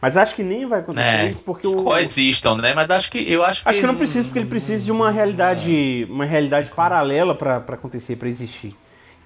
Mas 0.00 0.16
acho 0.16 0.34
que 0.36 0.42
nem 0.44 0.64
vai 0.66 0.78
acontecer 0.80 1.06
É, 1.06 1.30
isso 1.30 1.42
porque 1.42 1.66
o. 1.66 1.82
coexistam, 1.82 2.56
né? 2.56 2.72
Mas 2.72 2.88
acho 2.90 3.10
que 3.10 3.18
eu 3.18 3.44
acho 3.44 3.62
que. 3.62 3.68
Acho 3.68 3.80
que 3.80 3.86
não 3.86 3.96
precisa, 3.96 4.28
porque 4.28 4.38
ele 4.38 4.48
precisa 4.48 4.84
de 4.84 4.92
uma 4.92 5.10
realidade, 5.10 6.06
uma 6.08 6.24
realidade 6.24 6.70
paralela 6.70 7.34
para 7.34 7.56
acontecer, 7.56 8.14
para 8.16 8.28
existir. 8.28 8.74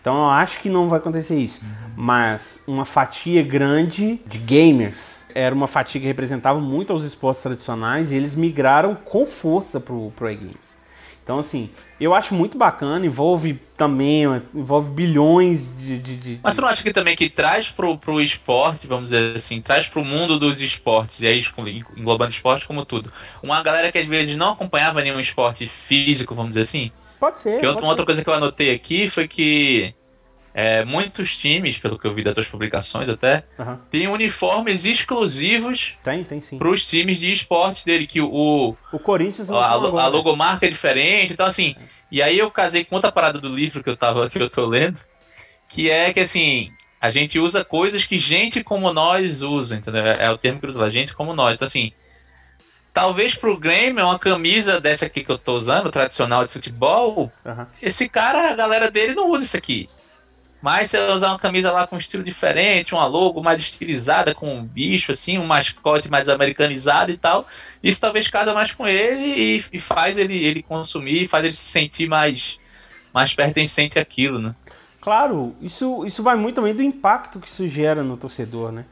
Então 0.01 0.17
eu 0.17 0.31
acho 0.31 0.61
que 0.61 0.69
não 0.71 0.89
vai 0.89 0.99
acontecer 0.99 1.37
isso. 1.37 1.61
Mas 1.95 2.61
uma 2.67 2.85
fatia 2.87 3.43
grande 3.43 4.19
de 4.27 4.39
gamers 4.39 5.12
era 5.35 5.55
uma 5.55 5.67
fatia 5.67 6.01
que 6.01 6.07
representava 6.07 6.61
muito 6.61 6.93
aos 6.93 7.05
esportes 7.05 7.43
tradicionais 7.43 8.13
e 8.13 8.17
eles 8.17 8.35
migraram 8.35 8.95
com 8.95 9.27
força 9.27 9.81
pro, 9.81 10.11
pro 10.17 10.31
e-games. 10.31 10.73
Então 11.25 11.39
assim, 11.39 11.71
eu 12.01 12.13
acho 12.15 12.35
muito 12.35 12.59
bacana, 12.59 13.07
envolve 13.07 13.55
também, 13.77 14.25
envolve 14.53 14.91
bilhões 14.91 15.61
de... 15.79 15.99
de, 15.99 16.17
de- 16.17 16.41
Mas 16.43 16.55
você 16.55 16.61
não 16.61 16.69
acha 16.69 16.83
que 16.83 16.93
também 16.93 17.15
que 17.15 17.31
traz 17.31 17.71
pro, 17.71 17.97
pro 17.97 18.21
esporte, 18.21 18.89
vamos 18.89 19.11
dizer 19.11 19.37
assim, 19.37 19.61
traz 19.63 19.87
pro 19.89 20.05
mundo 20.05 20.37
dos 20.39 20.61
esportes, 20.61 21.21
e 21.21 21.27
aí 21.29 21.45
englobando 21.97 22.33
esporte 22.33 22.67
como 22.67 22.85
tudo, 22.85 23.13
uma 23.41 23.63
galera 23.63 23.93
que 23.93 23.99
às 23.99 24.07
vezes 24.07 24.37
não 24.37 24.53
acompanhava 24.53 25.01
nenhum 25.01 25.21
esporte 25.21 25.67
físico, 25.69 26.35
vamos 26.35 26.51
dizer 26.51 26.63
assim? 26.63 26.91
Pode 27.19 27.41
ser. 27.41 27.61
Que 27.61 27.67
outra, 27.67 27.83
pode 27.83 27.85
uma 27.85 27.91
outra 27.91 28.03
ser. 28.03 28.07
coisa 28.07 28.25
que 28.25 28.29
eu 28.31 28.35
anotei 28.35 28.75
aqui 28.75 29.09
foi 29.09 29.29
que 29.29 29.95
é, 30.55 30.85
muitos 30.85 31.37
times, 31.37 31.79
pelo 31.79 31.99
que 31.99 32.07
eu 32.07 32.15
vi 32.15 32.23
das 32.23 32.35
tuas 32.35 32.47
publicações 32.47 33.09
até, 33.09 33.45
têm 33.91 34.07
uniformes 34.07 34.85
exclusivos 34.85 35.97
sim. 36.49 36.59
pros 36.59 36.87
times 36.87 37.19
de 37.19 37.31
esportes 37.31 37.85
dele, 37.85 38.07
que 38.07 38.21
o, 38.21 38.77
O 38.93 38.99
Corinthians 38.99 39.49
a, 39.49 39.71
a 39.71 40.07
logomarca 40.09 40.67
é 40.67 40.71
diferente, 40.71 41.33
então 41.33 41.47
assim. 41.47 41.75
E 42.11 42.21
aí 42.21 42.39
eu 42.39 42.51
casei 42.51 42.85
com 42.85 42.97
outra 42.97 43.11
parada 43.11 43.39
do 43.39 43.49
livro 43.49 43.83
que 43.83 43.89
eu 43.89 43.97
tava 43.97 44.29
que 44.31 44.39
eu 44.39 44.51
tô 44.51 44.67
lendo, 44.67 45.01
que 45.69 45.91
é 45.91 46.13
que 46.13 46.21
assim, 46.21 46.71
a 47.01 47.11
gente 47.11 47.39
usa 47.39 47.65
coisas 47.65 48.05
que 48.05 48.19
gente 48.19 48.63
como 48.63 48.93
nós 48.93 49.41
usa, 49.41 49.77
entendeu? 49.77 50.05
É 50.05 50.31
o 50.31 50.37
termo 50.37 50.61
que 50.61 50.67
usa, 50.67 50.91
gente 50.91 51.15
como 51.15 51.35
nós. 51.35 51.57
Então 51.57 51.67
assim, 51.67 51.91
talvez 52.93 53.35
pro 53.35 53.57
Grêmio 53.57 54.05
uma 54.05 54.19
camisa 54.19 54.79
dessa 54.79 55.07
aqui 55.07 55.25
que 55.25 55.33
eu 55.33 55.39
tô 55.39 55.55
usando, 55.55 55.91
tradicional 55.91 56.45
de 56.45 56.53
futebol, 56.53 57.33
Aham. 57.47 57.67
esse 57.81 58.07
cara, 58.07 58.51
a 58.51 58.55
galera 58.55 58.91
dele 58.91 59.15
não 59.15 59.31
usa 59.31 59.45
isso 59.45 59.57
aqui. 59.57 59.89
Mas 60.63 60.91
se 60.91 60.97
eu 60.97 61.13
usar 61.13 61.31
uma 61.31 61.39
camisa 61.39 61.73
lá 61.73 61.87
com 61.87 61.97
um 61.97 61.99
estilo 61.99 62.23
diferente, 62.23 62.95
uma 62.95 63.05
logo 63.05 63.43
mais 63.43 63.61
estilizada, 63.61 64.33
com 64.35 64.55
um 64.55 64.65
bicho 64.65 65.11
assim, 65.11 65.37
um 65.39 65.45
mascote 65.47 66.09
mais 66.09 66.29
americanizado 66.29 67.11
e 67.11 67.17
tal, 67.17 67.47
isso 67.83 68.01
talvez 68.01 68.29
casa 68.29 68.55
mais 68.55 68.73
com 68.73 68.87
ele 68.87 69.57
e, 69.59 69.65
e 69.73 69.79
faz 69.81 70.17
ele, 70.19 70.37
ele 70.45 70.63
consumir, 70.63 71.27
faz 71.27 71.45
ele 71.45 71.53
se 71.53 71.67
sentir 71.67 72.09
mais, 72.09 72.59
mais 73.13 73.35
pertencente 73.35 73.99
àquilo, 73.99 74.39
né? 74.39 74.55
Claro, 75.01 75.57
isso, 75.61 76.07
isso 76.07 76.23
vai 76.23 76.37
muito 76.37 76.55
também 76.57 76.73
do 76.75 76.83
impacto 76.83 77.41
que 77.41 77.49
isso 77.49 77.67
gera 77.69 78.05
no 78.05 78.17
torcedor, 78.17 78.71
né? 78.71 78.85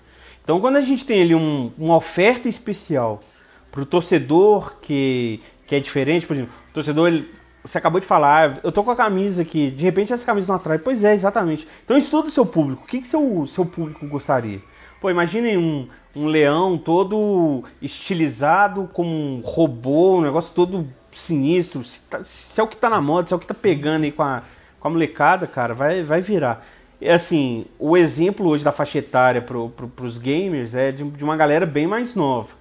Então, 0.43 0.61
quando 0.61 0.77
a 0.77 0.81
gente 0.81 1.05
tem 1.05 1.23
ali 1.23 1.35
um- 1.37 1.71
uma 1.79 1.97
oferta 1.97 2.49
especial 2.49 3.23
para 3.71 3.83
o 3.83 3.87
torcedor 3.87 4.81
que, 4.81 5.41
que 5.69 5.77
é 5.77 5.79
diferente, 5.81 6.27
por 6.27 6.35
exemplo, 6.35 6.53
o 6.69 6.73
torcedor, 6.73 7.07
ele- 7.09 7.31
você 7.63 7.79
acabou 7.79 8.01
de 8.01 8.07
falar, 8.07 8.61
eu 8.63 8.73
tô 8.73 8.83
com 8.83 8.91
a 8.91 8.97
camisa 8.97 9.43
aqui, 9.43 9.71
de 9.71 9.83
repente 9.85 10.13
essa 10.13 10.25
camisa 10.25 10.49
não 10.49 10.57
atrai. 10.57 10.79
Pois 10.79 11.03
é, 11.05 11.15
exatamente. 11.15 11.67
Então, 11.85 11.97
estuda 11.97 12.29
o 12.29 12.31
seu 12.31 12.47
público. 12.47 12.85
O 12.85 12.87
que, 12.87 13.01
que 13.03 13.09
seu, 13.09 13.47
seu 13.55 13.65
público 13.67 14.07
gostaria? 14.09 14.61
Pô, 15.01 15.11
imaginem 15.11 15.57
um, 15.57 15.89
um 16.15 16.27
leão 16.27 16.77
todo 16.79 17.65
estilizado 17.81 18.89
como 18.93 19.11
um 19.11 19.41
robô, 19.41 20.19
um 20.19 20.23
negócio 20.23 20.55
todo 20.55 20.87
sinistro. 21.15 21.85
Se, 21.85 22.01
tá- 22.03 22.25
se 22.25 22.59
é 22.61 22.63
o 22.63 22.69
que 22.69 22.77
tá 22.77 22.89
na 22.91 23.01
moda, 23.01 23.29
se 23.29 23.33
é 23.35 23.37
o 23.37 23.41
que 23.41 23.47
tá 23.47 23.55
pegando 23.55 24.05
aí 24.05 24.13
com 24.13 24.23
a, 24.23 24.43
com 24.79 24.89
a 24.89 24.91
molecada, 24.91 25.47
cara, 25.47 25.75
vai, 25.75 26.03
vai 26.03 26.21
virar. 26.21 26.65
É 27.01 27.15
assim, 27.15 27.65
o 27.79 27.97
exemplo 27.97 28.47
hoje 28.49 28.63
da 28.65 28.73
faixa 28.73 28.99
etária 28.99 29.41
pro, 29.41 29.71
pro, 29.71 29.89
pros 29.89 30.19
gamers 30.19 30.75
é 30.75 30.93
de, 30.93 31.03
de 31.03 31.25
uma 31.25 31.37
galera 31.37 31.65
bem 31.65 31.87
mais 31.87 32.15
nova. 32.15 32.60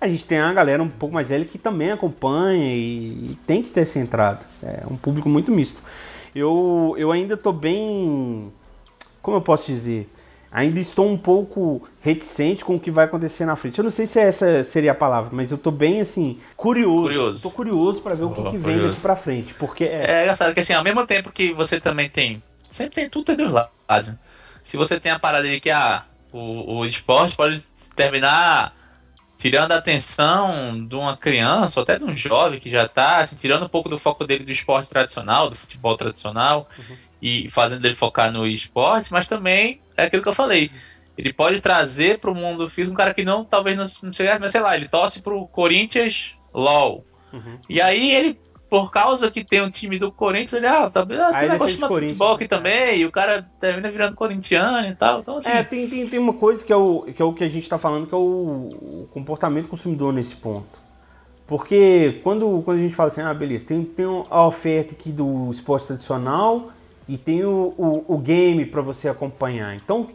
A 0.00 0.06
gente 0.08 0.24
tem 0.24 0.40
uma 0.40 0.52
galera 0.52 0.82
um 0.82 0.88
pouco 0.88 1.14
mais 1.14 1.28
velha 1.28 1.44
que 1.44 1.58
também 1.58 1.90
acompanha 1.90 2.72
e, 2.72 3.32
e 3.32 3.38
tem 3.46 3.62
que 3.62 3.70
ter 3.70 3.80
essa 3.80 3.98
entrada. 3.98 4.40
É 4.62 4.84
um 4.88 4.96
público 4.96 5.28
muito 5.28 5.50
misto. 5.50 5.82
Eu, 6.34 6.94
eu 6.96 7.10
ainda 7.10 7.36
tô 7.36 7.52
bem. 7.52 8.52
Como 9.20 9.36
eu 9.36 9.40
posso 9.40 9.66
dizer? 9.66 10.08
Ainda 10.50 10.80
estou 10.80 11.06
um 11.06 11.18
pouco 11.18 11.86
reticente 12.00 12.64
com 12.64 12.76
o 12.76 12.80
que 12.80 12.90
vai 12.90 13.04
acontecer 13.04 13.44
na 13.44 13.54
frente. 13.54 13.78
Eu 13.78 13.84
não 13.84 13.90
sei 13.90 14.06
se 14.06 14.18
essa 14.18 14.64
seria 14.64 14.92
a 14.92 14.94
palavra, 14.94 15.30
mas 15.32 15.50
eu 15.50 15.58
tô 15.58 15.70
bem 15.70 16.00
assim, 16.00 16.38
curioso. 16.56 17.02
Curioso. 17.02 17.42
Tô 17.42 17.50
curioso 17.50 18.00
para 18.00 18.14
ver 18.14 18.24
o 18.24 18.30
que, 18.30 18.40
Oh, 18.40 18.50
que 18.50 18.56
vem 18.56 18.80
daqui 18.80 19.00
pra 19.00 19.16
frente. 19.16 19.52
Porque 19.54 19.84
é. 19.84 20.20
É 20.20 20.22
engraçado 20.22 20.54
que 20.54 20.60
assim, 20.60 20.72
ao 20.72 20.84
mesmo 20.84 21.06
tempo 21.06 21.30
que 21.32 21.52
você 21.52 21.80
também 21.80 22.08
tem. 22.08 22.42
Sempre 22.70 22.94
tem 22.94 23.10
tudo 23.10 23.26
tem 23.26 23.36
dois 23.36 23.50
lados. 23.50 24.12
Se 24.62 24.76
você 24.76 24.98
tem 25.00 25.12
a 25.12 25.18
parada 25.18 25.48
de 25.48 25.60
que 25.60 25.70
ah, 25.70 26.04
o, 26.32 26.78
o 26.78 26.86
esporte 26.86 27.36
pode 27.36 27.62
terminar 27.94 28.77
tirando 29.38 29.72
a 29.72 29.76
atenção 29.76 30.84
de 30.86 30.94
uma 30.96 31.16
criança 31.16 31.78
ou 31.78 31.84
até 31.84 31.96
de 31.96 32.04
um 32.04 32.16
jovem 32.16 32.58
que 32.58 32.70
já 32.70 32.84
está 32.84 33.18
assim, 33.18 33.36
tirando 33.36 33.64
um 33.64 33.68
pouco 33.68 33.88
do 33.88 33.96
foco 33.98 34.26
dele 34.26 34.44
do 34.44 34.50
esporte 34.50 34.90
tradicional, 34.90 35.48
do 35.48 35.56
futebol 35.56 35.96
tradicional, 35.96 36.68
e 37.22 37.48
fazendo 37.48 37.84
ele 37.86 37.94
focar 37.94 38.32
no 38.32 38.46
esporte, 38.46 39.12
mas 39.12 39.28
também 39.28 39.80
é 39.96 40.04
aquilo 40.04 40.22
que 40.22 40.28
eu 40.28 40.34
falei. 40.34 40.70
Ele 41.16 41.32
pode 41.32 41.60
trazer 41.60 42.18
para 42.18 42.30
o 42.30 42.34
mundo 42.34 42.68
físico 42.68 42.92
um 42.92 42.96
cara 42.96 43.14
que 43.14 43.24
não, 43.24 43.44
talvez 43.44 43.76
não, 43.76 43.84
não 44.02 44.12
chegasse, 44.12 44.40
mas 44.40 44.52
sei 44.52 44.60
lá, 44.60 44.76
ele 44.76 44.88
torce 44.88 45.20
pro 45.20 45.46
Corinthians 45.46 46.34
LOL. 46.52 47.04
Uhum. 47.32 47.58
E 47.68 47.80
aí 47.80 48.14
ele, 48.14 48.40
por 48.68 48.90
causa 48.90 49.30
que 49.30 49.42
tem 49.42 49.62
um 49.62 49.70
time 49.70 49.98
do 49.98 50.12
Corinthians, 50.12 50.52
ele, 50.52 50.66
ah, 50.66 50.90
tá, 50.90 51.00
ah, 51.00 51.06
tem 51.06 51.48
um 51.48 51.52
negócio 51.52 51.74
chamado 51.76 51.94
futebol 51.94 52.34
aqui 52.34 52.46
também, 52.46 52.98
e 52.98 53.06
o 53.06 53.10
cara 53.10 53.48
termina 53.60 53.90
virando 53.90 54.14
corintiano 54.14 54.86
e 54.86 54.94
tal. 54.94 55.20
Então, 55.20 55.38
assim, 55.38 55.48
É, 55.48 55.62
tem, 55.64 55.88
tem, 55.88 56.06
tem 56.06 56.18
uma 56.18 56.34
coisa 56.34 56.62
que 56.62 56.72
é, 56.72 56.76
o, 56.76 57.02
que 57.02 57.22
é 57.22 57.24
o 57.24 57.32
que 57.32 57.44
a 57.44 57.48
gente 57.48 57.62
está 57.62 57.78
falando, 57.78 58.06
que 58.06 58.14
é 58.14 58.18
o, 58.18 58.20
o 58.20 59.08
comportamento 59.12 59.64
do 59.64 59.70
consumidor 59.70 60.12
nesse 60.12 60.36
ponto. 60.36 60.78
Porque 61.46 62.20
quando, 62.22 62.60
quando 62.62 62.78
a 62.78 62.82
gente 62.82 62.94
fala 62.94 63.08
assim, 63.08 63.22
ah, 63.22 63.32
beleza, 63.32 63.64
tem, 63.64 63.82
tem 63.82 64.04
a 64.04 64.46
oferta 64.46 64.92
aqui 64.92 65.10
do 65.10 65.50
esporte 65.50 65.86
tradicional 65.86 66.70
e 67.08 67.16
tem 67.16 67.42
o, 67.42 67.72
o, 67.78 68.04
o 68.06 68.18
game 68.18 68.66
para 68.66 68.82
você 68.82 69.08
acompanhar. 69.08 69.74
Então, 69.74 70.10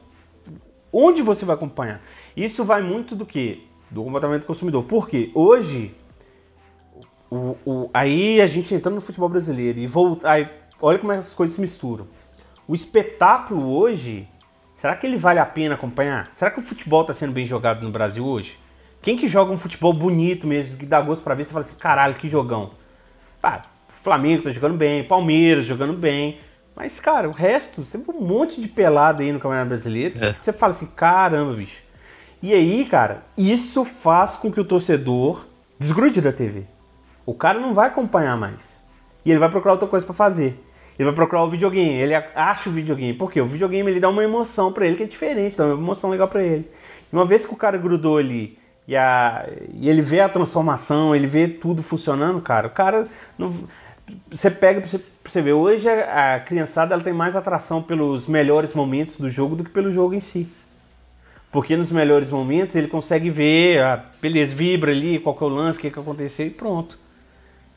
onde 0.92 1.24
você 1.24 1.44
vai 1.44 1.56
acompanhar? 1.56 2.00
Isso 2.38 2.64
vai 2.64 2.84
muito 2.84 3.16
do 3.16 3.26
que? 3.26 3.68
Do 3.90 4.04
comportamento 4.04 4.42
do 4.42 4.46
consumidor. 4.46 4.84
Porque 4.84 5.32
hoje, 5.34 5.96
o, 7.34 7.58
o- 7.66 7.90
aí 7.94 8.42
a 8.42 8.48
gente 8.48 8.74
entrando 8.74 8.96
no 8.96 9.02
futebol 9.02 9.30
brasileiro 9.30 9.80
e 9.80 9.88
volta, 9.88 10.30
aí, 10.30 10.48
olha 10.82 11.00
como 11.00 11.12
essas 11.12 11.34
coisas 11.34 11.56
se 11.56 11.62
misturam. 11.62 12.08
O 12.68 12.76
espetáculo 12.76 13.76
hoje, 13.76 14.28
será 14.78 14.96
que 14.96 15.06
ele 15.08 15.18
vale 15.18 15.40
a 15.40 15.46
pena 15.46 15.76
acompanhar? 15.76 16.32
Será 16.38 16.52
que 16.52 16.60
o 16.60 16.64
futebol 16.64 17.02
está 17.02 17.14
sendo 17.14 17.34
bem 17.34 17.46
jogado 17.46 17.84
no 17.84 17.92
Brasil 17.92 18.26
hoje? 18.26 18.58
Quem 19.02 19.18
que 19.18 19.28
joga 19.28 19.52
um 19.52 19.58
futebol 19.60 19.92
bonito 19.94 20.48
mesmo, 20.48 20.78
que 20.78 20.86
dá 20.86 21.02
gosto 21.02 21.24
pra 21.24 21.36
ver, 21.36 21.44
você 21.46 21.52
fala 21.52 21.66
assim, 21.66 21.76
caralho, 21.76 22.16
que 22.16 22.30
jogão. 22.30 22.72
Ah, 23.42 23.62
Flamengo 24.02 24.44
tá 24.44 24.52
jogando 24.52 24.76
bem, 24.78 25.04
Palmeiras 25.04 25.66
jogando 25.66 25.94
bem. 25.94 26.38
Mas, 26.76 27.00
cara, 27.00 27.28
o 27.28 27.32
resto, 27.34 27.82
vê 27.82 28.00
um 28.12 28.22
monte 28.26 28.62
de 28.62 28.68
pelada 28.68 29.22
aí 29.22 29.32
no 29.32 29.40
Campeonato 29.40 29.70
Brasileiro. 29.70 30.18
É. 30.24 30.34
Você 30.34 30.54
fala 30.54 30.74
assim, 30.74 30.86
caramba, 30.86 31.54
bicho. 31.54 31.78
E 32.42 32.54
aí, 32.54 32.86
cara, 32.86 33.24
isso 33.38 33.84
faz 33.86 34.32
com 34.36 34.52
que 34.52 34.60
o 34.60 34.66
torcedor 34.66 35.46
desgrude 35.80 36.20
da 36.22 36.32
TV. 36.32 36.64
O 37.26 37.34
cara 37.34 37.60
não 37.60 37.74
vai 37.74 37.88
acompanhar 37.88 38.38
mais. 38.38 38.80
E 39.26 39.32
ele 39.32 39.40
vai 39.40 39.50
procurar 39.50 39.74
outra 39.74 39.88
coisa 39.88 40.06
pra 40.06 40.14
fazer. 40.14 40.60
Ele 40.98 41.06
vai 41.06 41.14
procurar 41.16 41.44
o 41.44 41.50
videogame. 41.50 41.94
Ele 41.94 42.14
acha 42.16 42.70
o 42.70 42.74
videogame. 42.74 43.14
Por 43.14 43.32
quê? 43.32 43.42
O 43.42 43.48
videogame 43.48 43.90
ele 43.90 44.00
dá 44.00 44.10
uma 44.10 44.24
emoção 44.24 44.72
pra 44.72 44.86
ele 44.86 44.98
que 44.98 45.04
é 45.04 45.08
diferente, 45.08 45.58
dá 45.58 45.66
uma 45.66 45.74
emoção 45.74 46.10
legal 46.10 46.28
pra 46.28 46.44
ele. 46.44 46.70
Uma 47.12 47.26
vez 47.26 47.46
que 47.46 47.54
o 47.54 47.58
cara 47.58 47.78
grudou 47.78 48.18
ali 48.18 48.58
e, 48.88 48.96
a, 48.96 49.48
e 49.74 49.88
ele 49.88 50.02
vê 50.02 50.20
a 50.20 50.30
transformação, 50.30 51.16
ele 51.16 51.28
vê 51.28 51.48
tudo 51.48 51.82
funcionando, 51.82 52.42
cara, 52.42 52.68
o 52.68 52.72
cara 52.72 53.08
não, 53.38 53.54
você 54.30 54.50
pega 54.50 54.82
pra 54.82 55.00
você, 55.26 55.42
ver. 55.42 55.54
Hoje 55.54 55.88
a, 55.88 56.36
a 56.36 56.40
criançada 56.40 56.94
ela 56.94 57.04
tem 57.04 57.14
mais 57.14 57.36
atração 57.36 57.82
pelos 57.82 58.28
melhores 58.28 58.74
momentos 58.74 59.16
do 59.16 59.30
jogo 59.30 59.56
do 59.56 59.64
que 59.64 59.70
pelo 59.70 59.92
jogo 59.92 60.14
em 60.14 60.20
si. 60.20 60.48
Porque 61.52 61.78
nos 61.78 61.92
melhores 61.92 62.32
momentos 62.32 62.76
ele 62.76 62.88
consegue 62.88 63.30
ver, 63.30 63.80
ah, 63.82 64.04
beleza, 64.20 64.56
vibra 64.56 64.92
ali, 64.92 65.20
qual 65.20 65.36
que 65.36 65.44
é 65.44 65.48
o 65.48 65.50
lance, 65.50 65.78
o 65.78 65.82
que, 65.82 65.92
que 65.92 66.00
aconteceu 66.00 66.48
e 66.48 66.50
pronto. 66.50 66.98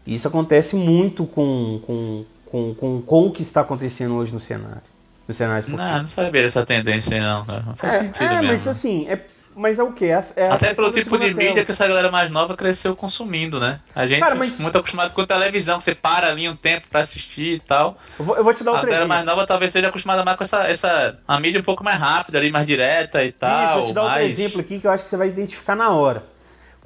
E 0.07 0.15
isso 0.15 0.29
acontece 0.29 0.77
muito 0.77 1.25
com, 1.27 1.81
com, 1.87 2.25
com, 2.51 2.75
com, 2.75 3.03
com 3.03 3.27
o 3.27 3.31
que 3.33 3.43
está 3.43 3.63
acontecendo 3.63 4.15
hoje 4.15 4.33
no 4.33 4.41
cenário. 4.41 4.83
No 5.27 5.35
cenário 5.35 5.61
esportivo. 5.61 5.89
não, 5.91 5.99
não 6.03 6.09
sabia 6.09 6.43
dessa 6.43 6.65
tendência 6.65 7.15
aí, 7.17 7.21
não. 7.21 7.45
cara. 7.45 7.63
Não 7.67 7.75
faz 7.75 7.95
É, 7.95 7.99
sentido 7.99 8.23
é, 8.25 8.35
mesmo. 8.41 8.47
mas 8.47 8.69
assim, 8.69 9.09
é, 9.09 9.21
Mas 9.57 9.79
é 9.79 9.83
o 9.83 9.91
quê? 9.91 10.05
É, 10.05 10.23
é 10.37 10.47
a 10.49 10.55
Até 10.55 10.73
pelo 10.75 10.91
tipo 10.93 11.17
de 11.19 11.29
mídia 11.35 11.53
tela. 11.55 11.65
que 11.65 11.71
essa 11.73 11.89
galera 11.89 12.11
mais 12.11 12.31
nova 12.31 12.55
cresceu 12.57 12.95
consumindo, 12.95 13.59
né? 13.59 13.81
A 13.95 14.07
gente 14.07 14.21
Cara, 14.21 14.35
mas- 14.37 14.57
muito 14.61 14.77
acostumado 14.79 15.13
com 15.15 15.25
televisão, 15.25 15.79
que 15.79 15.85
você 15.85 15.95
para 15.95 16.29
ali 16.29 16.47
um 16.49 16.55
tempo 16.55 16.87
pra 16.89 17.01
assistir 17.01 17.55
e 17.55 17.61
tal. 17.61 17.97
Eu 18.19 18.25
vou, 18.25 18.37
eu 18.37 18.45
vou 18.45 18.53
te 18.55 18.63
dar 18.63 18.71
A 18.71 18.75
outro 18.75 18.87
galera 18.87 19.05
exemplo. 19.07 19.17
mais 19.17 19.25
nova 19.27 19.47
talvez 19.47 19.73
seja 19.73 19.89
acostumada 19.89 20.23
mais 20.25 20.37
com 20.37 20.45
essa, 20.45 20.69
essa 20.69 21.19
a 21.27 21.41
mídia 21.41 21.61
um 21.61 21.65
pouco 21.65 21.83
mais 21.83 21.99
rápida 21.99 22.39
ali, 22.39 22.53
mais 22.53 22.67
direta 22.67 23.25
e 23.25 23.31
Isso, 23.31 23.39
tal. 23.41 23.79
vou 23.79 23.87
te 23.89 23.95
dar 23.95 24.05
mais... 24.05 24.31
exemplo 24.39 24.61
aqui 24.61 24.79
que 24.79 24.87
eu 24.87 24.91
acho 24.93 25.03
que 25.05 25.11
você 25.11 25.17
vai 25.17 25.29
identificar 25.29 25.75
na 25.75 25.91
hora. 25.91 26.23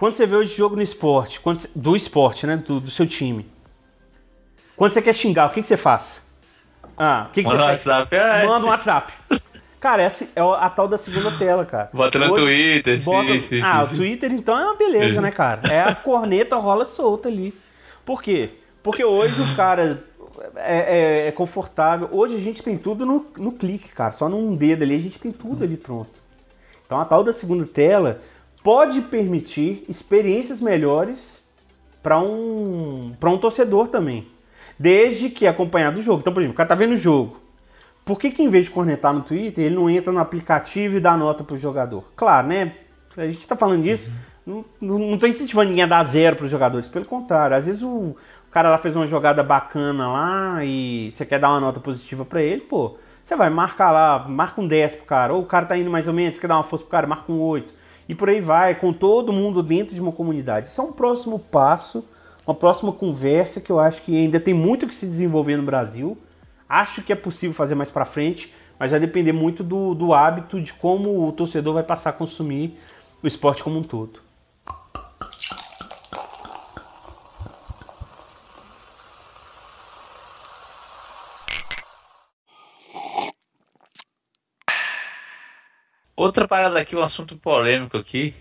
Quando 0.01 0.17
você 0.17 0.27
vê 0.27 0.35
o 0.35 0.43
jogo 0.47 0.75
no 0.77 0.83
esporte, 0.83 1.39
quando 1.39 1.69
do 1.77 1.95
esporte, 1.95 2.47
né? 2.47 2.57
Do, 2.57 2.81
do 2.81 2.91
seu 2.91 3.07
time. 3.07 3.47
Quando 4.77 4.95
você 4.95 5.03
quer 5.03 5.15
xingar, 5.15 5.47
o 5.49 5.51
que, 5.53 5.61
que 5.63 5.69
você 5.69 5.77
faz? 5.77 6.21
Ah, 6.97 7.27
o 7.29 7.33
que, 7.33 7.43
que 7.43 7.49
Manda 7.49 7.59
você 7.63 7.67
faz? 7.69 7.87
WhatsApp, 7.87 8.17
é, 8.17 8.47
Manda 8.47 8.67
um 8.67 8.69
WhatsApp. 8.71 9.13
Cara, 9.79 10.03
essa 10.03 10.25
é 10.35 10.41
a 10.41 10.69
tal 10.71 10.89
da 10.89 10.99
segunda 10.99 11.31
tela, 11.33 11.65
cara. 11.65 11.91
Bota 11.93 12.19
no 12.19 12.33
Hoje- 12.33 12.43
Twitter, 12.43 13.03
Bota- 13.05 13.29
sim, 13.29 13.41
sim, 13.41 13.61
ah, 13.63 13.87
sim. 13.87 13.95
o 13.95 13.97
Twitter 13.99 14.33
então 14.33 14.59
é 14.59 14.65
uma 14.65 14.75
beleza, 14.77 15.19
É. 15.19 15.21
né, 15.21 15.31
cara? 15.31 15.63
É 15.71 15.81
a 15.83 15.95
corneta 15.95 16.57
rola 16.57 16.85
solta 16.87 17.29
ali. 17.29 17.55
Por 18.05 18.23
quê? 18.23 18.51
Porque 18.83 19.05
hoje 19.05 19.41
o 19.41 19.55
cara 19.57 20.03
é, 20.57 21.25
é- 21.25 21.29
é 21.29 21.33
confortável. 21.33 22.09
Hoje 22.11 22.37
a 22.37 22.41
gente 22.41 22.63
tem 22.63 22.77
tudo 22.79 23.05
no, 23.05 23.27
no 23.37 23.53
clique, 23.53 23.89
cara. 23.91 24.13
Só 24.13 24.29
num 24.31 24.57
dedo 24.57 24.83
ali 24.83 24.95
a 24.95 24.99
gente 24.99 25.19
tem 25.19 25.31
tudo 25.33 25.63
ali 25.65 25.77
pronto. 25.77 26.11
Então 26.87 26.99
a 26.99 27.05
tal 27.05 27.23
da 27.23 27.33
segunda 27.35 27.67
tela 27.67 28.21
pode 28.63 29.01
permitir 29.03 29.85
experiências 29.89 30.61
melhores 30.61 31.43
para 32.03 32.19
um, 32.19 33.13
pra 33.19 33.31
um 33.31 33.39
torcedor 33.39 33.89
também. 33.89 34.27
Desde 34.79 35.29
que 35.29 35.47
acompanhado 35.47 35.97
do 35.97 36.03
jogo. 36.03 36.21
Então, 36.21 36.33
por 36.33 36.41
exemplo, 36.41 36.55
o 36.55 36.57
cara 36.57 36.69
tá 36.69 36.75
vendo 36.75 36.93
o 36.93 36.97
jogo. 36.97 37.41
Por 38.05 38.19
que, 38.19 38.31
que 38.31 38.43
em 38.43 38.49
vez 38.49 38.65
de 38.65 38.71
cornetar 38.71 39.13
no 39.13 39.23
Twitter, 39.23 39.65
ele 39.65 39.75
não 39.75 39.89
entra 39.91 40.11
no 40.11 40.19
aplicativo 40.19 40.97
e 40.97 41.01
dá 41.01 41.17
nota 41.17 41.45
pro 41.45 41.59
jogador? 41.59 42.05
Claro, 42.17 42.47
né? 42.49 42.73
A 43.17 43.27
gente 43.27 43.47
tá 43.47 43.55
falando 43.55 43.83
disso, 43.83 44.11
não, 44.47 44.65
não, 44.81 45.19
tô 45.19 45.27
incentivando 45.27 45.69
ninguém 45.69 45.85
a 45.85 45.87
dar 45.87 46.05
zero 46.05 46.37
pros 46.37 46.51
jogadores. 46.51 46.89
Pelo 46.89 47.05
contrário, 47.05 47.57
às 47.57 47.67
vezes 47.67 47.83
o, 47.83 47.89
o 47.89 48.51
cara 48.51 48.71
lá 48.71 48.79
fez 48.79 48.97
uma 48.97 49.07
jogada 49.07 49.43
bacana 49.43 50.09
lá 50.09 50.65
e 50.65 51.13
você 51.15 51.27
quer 51.27 51.39
dar 51.39 51.51
uma 51.51 51.61
nota 51.61 51.79
positiva 51.79 52.25
pra 52.25 52.41
ele, 52.43 52.63
pô, 52.63 52.97
você 53.25 53.37
vai 53.37 53.51
marcar 53.51 53.91
lá, 53.91 54.27
marca 54.27 54.61
um 54.61 54.67
10 54.67 54.95
pro 54.95 55.05
cara. 55.05 55.35
Ou 55.35 55.43
o 55.43 55.47
cara 55.47 55.67
tá 55.67 55.77
indo 55.77 55.91
mais 55.91 56.09
ou 56.09 56.15
menos, 56.15 56.35
você 56.35 56.41
quer 56.41 56.49
dar 56.49 56.57
uma 56.57 56.65
força 56.65 56.85
pro 56.85 56.91
cara, 56.91 57.07
marca 57.07 57.31
um 57.31 57.41
8. 57.41 57.80
E 58.11 58.15
por 58.17 58.29
aí 58.29 58.41
vai, 58.41 58.75
com 58.75 58.93
todo 58.93 59.33
mundo 59.33 59.63
dentro 59.63 59.95
de 59.95 60.01
uma 60.01 60.11
comunidade. 60.11 60.67
Isso 60.67 60.81
é 60.81 60.83
um 60.83 60.91
próximo 60.91 61.39
passo, 61.39 62.05
uma 62.45 62.57
próxima 62.57 62.91
conversa 62.91 63.61
que 63.61 63.71
eu 63.71 63.79
acho 63.79 64.03
que 64.03 64.17
ainda 64.17 64.41
tem 64.41 64.53
muito 64.53 64.89
que 64.89 64.97
se 64.97 65.07
desenvolver 65.07 65.57
no 65.57 65.63
Brasil. 65.63 66.19
Acho 66.69 67.03
que 67.03 67.13
é 67.13 67.15
possível 67.15 67.55
fazer 67.55 67.77
mais 67.77 67.89
pra 67.89 68.05
frente, 68.05 68.53
mas 68.81 68.91
vai 68.91 68.99
depender 68.99 69.31
muito 69.31 69.63
do, 69.63 69.95
do 69.95 70.13
hábito 70.13 70.61
de 70.61 70.73
como 70.73 71.25
o 71.25 71.31
torcedor 71.31 71.75
vai 71.75 71.85
passar 71.85 72.11
a 72.11 72.13
consumir 72.13 72.77
o 73.23 73.29
esporte 73.29 73.63
como 73.63 73.79
um 73.79 73.83
todo. 73.85 74.19
Outra 86.21 86.47
parada 86.47 86.79
aqui, 86.79 86.95
um 86.95 87.01
assunto 87.03 87.35
polêmico 87.35 87.97
aqui, 87.97 88.35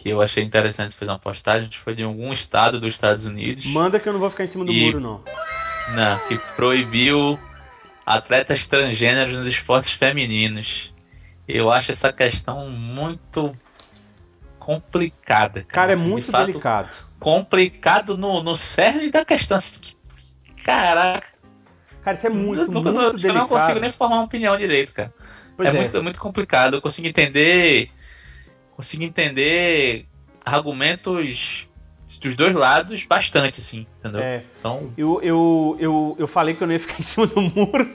que 0.00 0.08
eu 0.08 0.22
achei 0.22 0.44
interessante 0.44 0.94
fazer 0.94 1.10
uma 1.10 1.18
postagem, 1.18 1.68
foi 1.72 1.92
de 1.92 2.04
algum 2.04 2.32
estado 2.32 2.78
dos 2.78 2.94
Estados 2.94 3.24
Unidos. 3.26 3.66
Manda 3.66 3.98
que 3.98 4.08
eu 4.08 4.12
não 4.12 4.20
vou 4.20 4.30
ficar 4.30 4.44
em 4.44 4.46
cima 4.46 4.64
do 4.64 4.70
E- 4.70 4.84
muro, 4.84 5.00
não. 5.00 5.24
Não, 5.88 6.20
que 6.20 6.38
proibiu 6.54 7.40
atletas 8.06 8.68
transgêneros 8.68 9.34
nos 9.34 9.46
esportes 9.48 9.90
femininos. 9.90 10.94
Eu 11.48 11.68
acho 11.72 11.90
essa 11.90 12.12
questão 12.12 12.70
muito 12.70 13.56
complicada. 14.60 15.64
Cara, 15.64 15.90
é 15.90 15.94
assim, 15.94 16.04
de 16.04 16.08
muito 16.10 16.30
fato, 16.30 16.46
delicado. 16.46 16.88
Complicado 17.18 18.16
no, 18.16 18.40
no 18.40 18.54
cerne 18.54 19.10
da 19.10 19.24
questão. 19.24 19.56
assim, 19.58 19.80
que- 19.80 19.96
Caraca, 20.62 21.26
Cara, 22.02 22.16
isso 22.16 22.26
é 22.28 22.30
muito, 22.30 22.60
eu, 22.62 22.70
muito 22.70 22.88
eu- 22.88 23.02
eu 23.02 23.10
delicado. 23.14 23.34
não 23.34 23.48
consigo 23.48 23.80
nem 23.80 23.90
formar 23.90 24.14
uma 24.18 24.24
opinião 24.26 24.56
direito, 24.56 24.94
cara. 24.94 25.12
Pois 25.56 25.68
é, 25.68 25.72
Muito, 25.72 25.96
é 25.96 26.02
muito 26.02 26.20
complicado. 26.20 26.74
Eu 26.74 26.82
consigo 26.82 27.06
entender. 27.08 27.90
Consigo 28.72 29.02
entender 29.02 30.06
argumentos 30.44 31.66
dos 32.20 32.36
dois 32.36 32.54
lados 32.54 33.04
bastante, 33.04 33.60
assim, 33.60 33.86
entendeu? 33.98 34.20
É. 34.20 34.42
Então, 34.58 34.92
Eu, 34.96 35.20
eu, 35.22 35.76
eu, 35.80 36.16
eu 36.20 36.28
falei 36.28 36.54
que 36.54 36.62
eu 36.62 36.66
não 36.66 36.74
ia 36.74 36.80
ficar 36.80 36.98
em 37.00 37.02
cima 37.02 37.26
do 37.26 37.40
muro. 37.40 37.88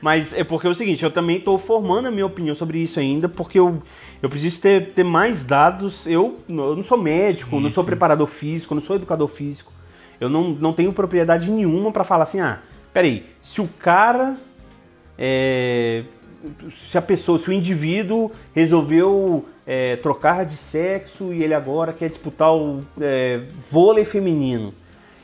Mas 0.00 0.32
é 0.32 0.44
porque 0.44 0.66
é 0.66 0.70
o 0.70 0.74
seguinte, 0.74 1.02
eu 1.02 1.10
também 1.10 1.38
estou 1.38 1.58
formando 1.58 2.06
a 2.06 2.10
minha 2.10 2.24
opinião 2.24 2.54
sobre 2.54 2.78
isso 2.78 3.00
ainda, 3.00 3.28
porque 3.28 3.58
eu, 3.58 3.82
eu 4.22 4.28
preciso 4.28 4.60
ter, 4.60 4.92
ter 4.92 5.02
mais 5.02 5.44
dados. 5.44 6.06
Eu, 6.06 6.38
eu 6.48 6.76
não 6.76 6.84
sou 6.84 6.96
médico, 6.96 7.56
Sim, 7.56 7.62
não 7.62 7.70
sou 7.70 7.82
sim. 7.82 7.88
preparador 7.88 8.28
físico, 8.28 8.74
não 8.74 8.82
sou 8.82 8.94
educador 8.94 9.28
físico. 9.28 9.72
Eu 10.20 10.28
não, 10.28 10.50
não 10.50 10.72
tenho 10.72 10.92
propriedade 10.92 11.50
nenhuma 11.50 11.90
para 11.90 12.04
falar 12.04 12.22
assim, 12.22 12.40
ah, 12.40 12.60
peraí, 12.92 13.26
se 13.42 13.60
o 13.60 13.66
cara. 13.66 14.36
é, 15.18 16.04
se 16.90 16.96
a 16.96 17.02
pessoa, 17.02 17.38
se 17.38 17.48
o 17.48 17.52
indivíduo 17.52 18.30
resolveu 18.54 19.46
é, 19.66 19.96
trocar 19.96 20.44
de 20.44 20.56
sexo 20.56 21.32
e 21.32 21.42
ele 21.42 21.54
agora 21.54 21.92
quer 21.92 22.08
disputar 22.08 22.54
o 22.54 22.84
é, 23.00 23.42
vôlei 23.70 24.04
feminino. 24.04 24.72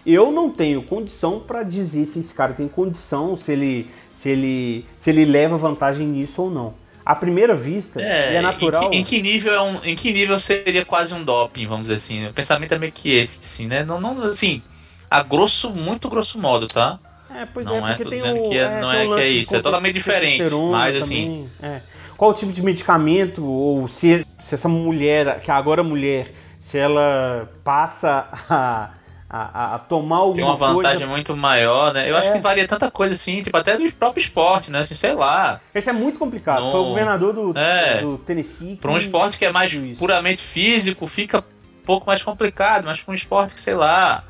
Eu 0.05 0.33
não 0.33 0.51
tenho 0.51 0.83
condição 0.83 1.39
para 1.39 1.63
dizer 1.63 2.07
se 2.07 2.19
esse 2.19 2.35
cara 2.35 2.53
tem 2.53 2.67
condição, 2.67 3.37
se 3.37 3.53
ele, 3.53 3.89
se 4.17 4.29
ele, 4.29 4.85
se 4.97 5.11
ele 5.11 5.25
leva 5.25 5.57
vantagem 5.57 6.07
nisso 6.07 6.43
ou 6.43 6.51
não. 6.51 6.75
À 7.05 7.17
primeira 7.17 7.55
vista, 7.55 8.01
É, 8.01 8.37
é, 8.37 8.41
natural. 8.41 8.85
Em 8.85 8.91
que, 8.91 8.97
em 8.97 9.05
que 9.05 9.23
nível 9.23 9.53
é 9.53 9.61
um, 9.61 9.85
em 9.85 9.97
que 9.97 10.13
nível 10.13 10.39
seria 10.39 10.85
quase 10.85 11.13
um 11.13 11.25
doping, 11.25 11.67
vamos 11.67 11.83
dizer 11.83 11.95
assim? 11.95 12.27
O 12.27 12.33
pensamento 12.33 12.75
é 12.75 12.79
meio 12.79 12.93
que 12.93 13.11
esse, 13.11 13.41
assim, 13.43 13.67
né? 13.67 13.85
Não, 13.85 14.01
não 14.01 14.23
assim, 14.25 14.63
a 15.11 15.23
grosso, 15.23 15.71
muito 15.71 16.09
grosso 16.09 16.39
modo, 16.39 16.69
tá? 16.69 16.99
É, 17.35 17.47
pois 17.47 17.67
Não 17.67 17.87
é, 17.87 17.91
porque 17.91 18.05
tô 18.05 18.11
tem 18.11 18.19
dizendo 18.19 18.41
o- 18.45 18.49
que 18.49 18.59
é- 18.59 18.81
não 18.81 18.91
tem 18.91 19.01
é 19.01 19.15
que 19.15 19.21
é 19.21 19.29
isso, 19.29 19.57
é 19.57 19.61
totalmente 19.61 19.95
diferente, 19.95 20.39
testosterona 20.39 20.71
mas, 20.79 20.97
assim- 20.97 21.49
também, 21.61 21.75
é. 21.77 21.81
Qual 22.17 22.31
o 22.31 22.35
tipo 22.35 22.53
de 22.53 22.63
medicamento, 22.63 23.45
ou 23.45 23.89
se, 23.89 24.25
se 24.45 24.55
essa 24.55 24.69
mulher, 24.69 25.41
que 25.41 25.51
agora 25.51 25.81
é 25.81 25.85
mulher, 25.85 26.33
se 26.71 26.79
ela 26.79 27.51
passa 27.65 28.29
a, 28.49 28.91
a, 29.29 29.75
a 29.75 29.79
tomar 29.79 30.17
alguma 30.19 30.35
Tem 30.37 30.45
uma 30.45 30.55
vantagem 30.57 30.99
coisa. 31.01 31.07
muito 31.07 31.37
maior, 31.37 31.93
né? 31.93 32.09
Eu 32.09 32.17
acho 32.17 32.29
É. 32.29 32.33
que 32.33 32.39
varia 32.39 32.69
tanta 32.69 32.91
coisa 32.91 33.15
assim, 33.15 33.43
tipo, 33.43 33.57
até 33.57 33.77
do 33.77 33.91
próprio 33.93 34.21
esporte, 34.23 34.71
né? 34.71 34.81
Assim, 34.81 34.95
sei 34.95 35.15
lá. 35.15 35.61
Esse 35.75 35.89
é 35.91 35.93
muito 35.93 36.19
complicado. 36.19 36.63
No- 36.65 36.71
Foi 36.71 36.81
o 36.81 36.85
governador 36.91 37.33
do, 37.33 37.59
É. 37.59 38.03
do 38.03 38.19
Tennessee. 38.19 38.77
Pra 38.77 38.93
um 38.93 38.97
esporte 38.99 39.37
que 39.39 39.45
é 39.45 39.51
mais 39.51 39.75
puramente 39.99 40.43
físico, 40.43 41.07
fica 41.09 41.39
um 41.41 41.85
pouco 41.85 42.07
mais 42.07 42.23
complicado, 42.23 42.85
mas 42.85 43.01
pra 43.01 43.11
um 43.11 43.15
esporte 43.15 43.55
que, 43.55 43.61
sei 43.61 43.75
lá, 43.75 44.23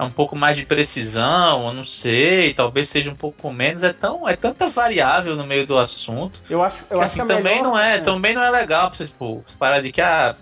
é 0.00 0.04
um 0.04 0.10
pouco 0.10 0.34
mais 0.34 0.56
de 0.56 0.64
precisão, 0.64 1.66
eu 1.68 1.74
não 1.74 1.84
sei, 1.84 2.54
talvez 2.54 2.88
seja 2.88 3.10
um 3.10 3.14
pouco 3.14 3.52
menos, 3.52 3.82
é 3.82 3.92
tão 3.92 4.26
é 4.28 4.34
tanta 4.34 4.66
variável 4.68 5.36
no 5.36 5.46
meio 5.46 5.66
do 5.66 5.76
assunto. 5.78 6.40
Eu 6.48 6.62
acho, 6.62 6.78
eu 6.82 6.86
que, 6.88 6.94
acho 6.94 7.02
assim, 7.04 7.14
que 7.16 7.20
a 7.20 7.26
também 7.36 7.56
melhor- 7.56 7.62
não 7.64 7.78
é, 7.78 8.00
também 8.00 8.34
não 8.34 8.42
é 8.42 8.50
legal 8.50 8.88
pra 8.88 8.96
você, 8.96 9.06
tipo, 9.06 9.44
parar 9.58 9.80
de 9.80 9.92
que 9.92 10.00
ah, 10.00 10.34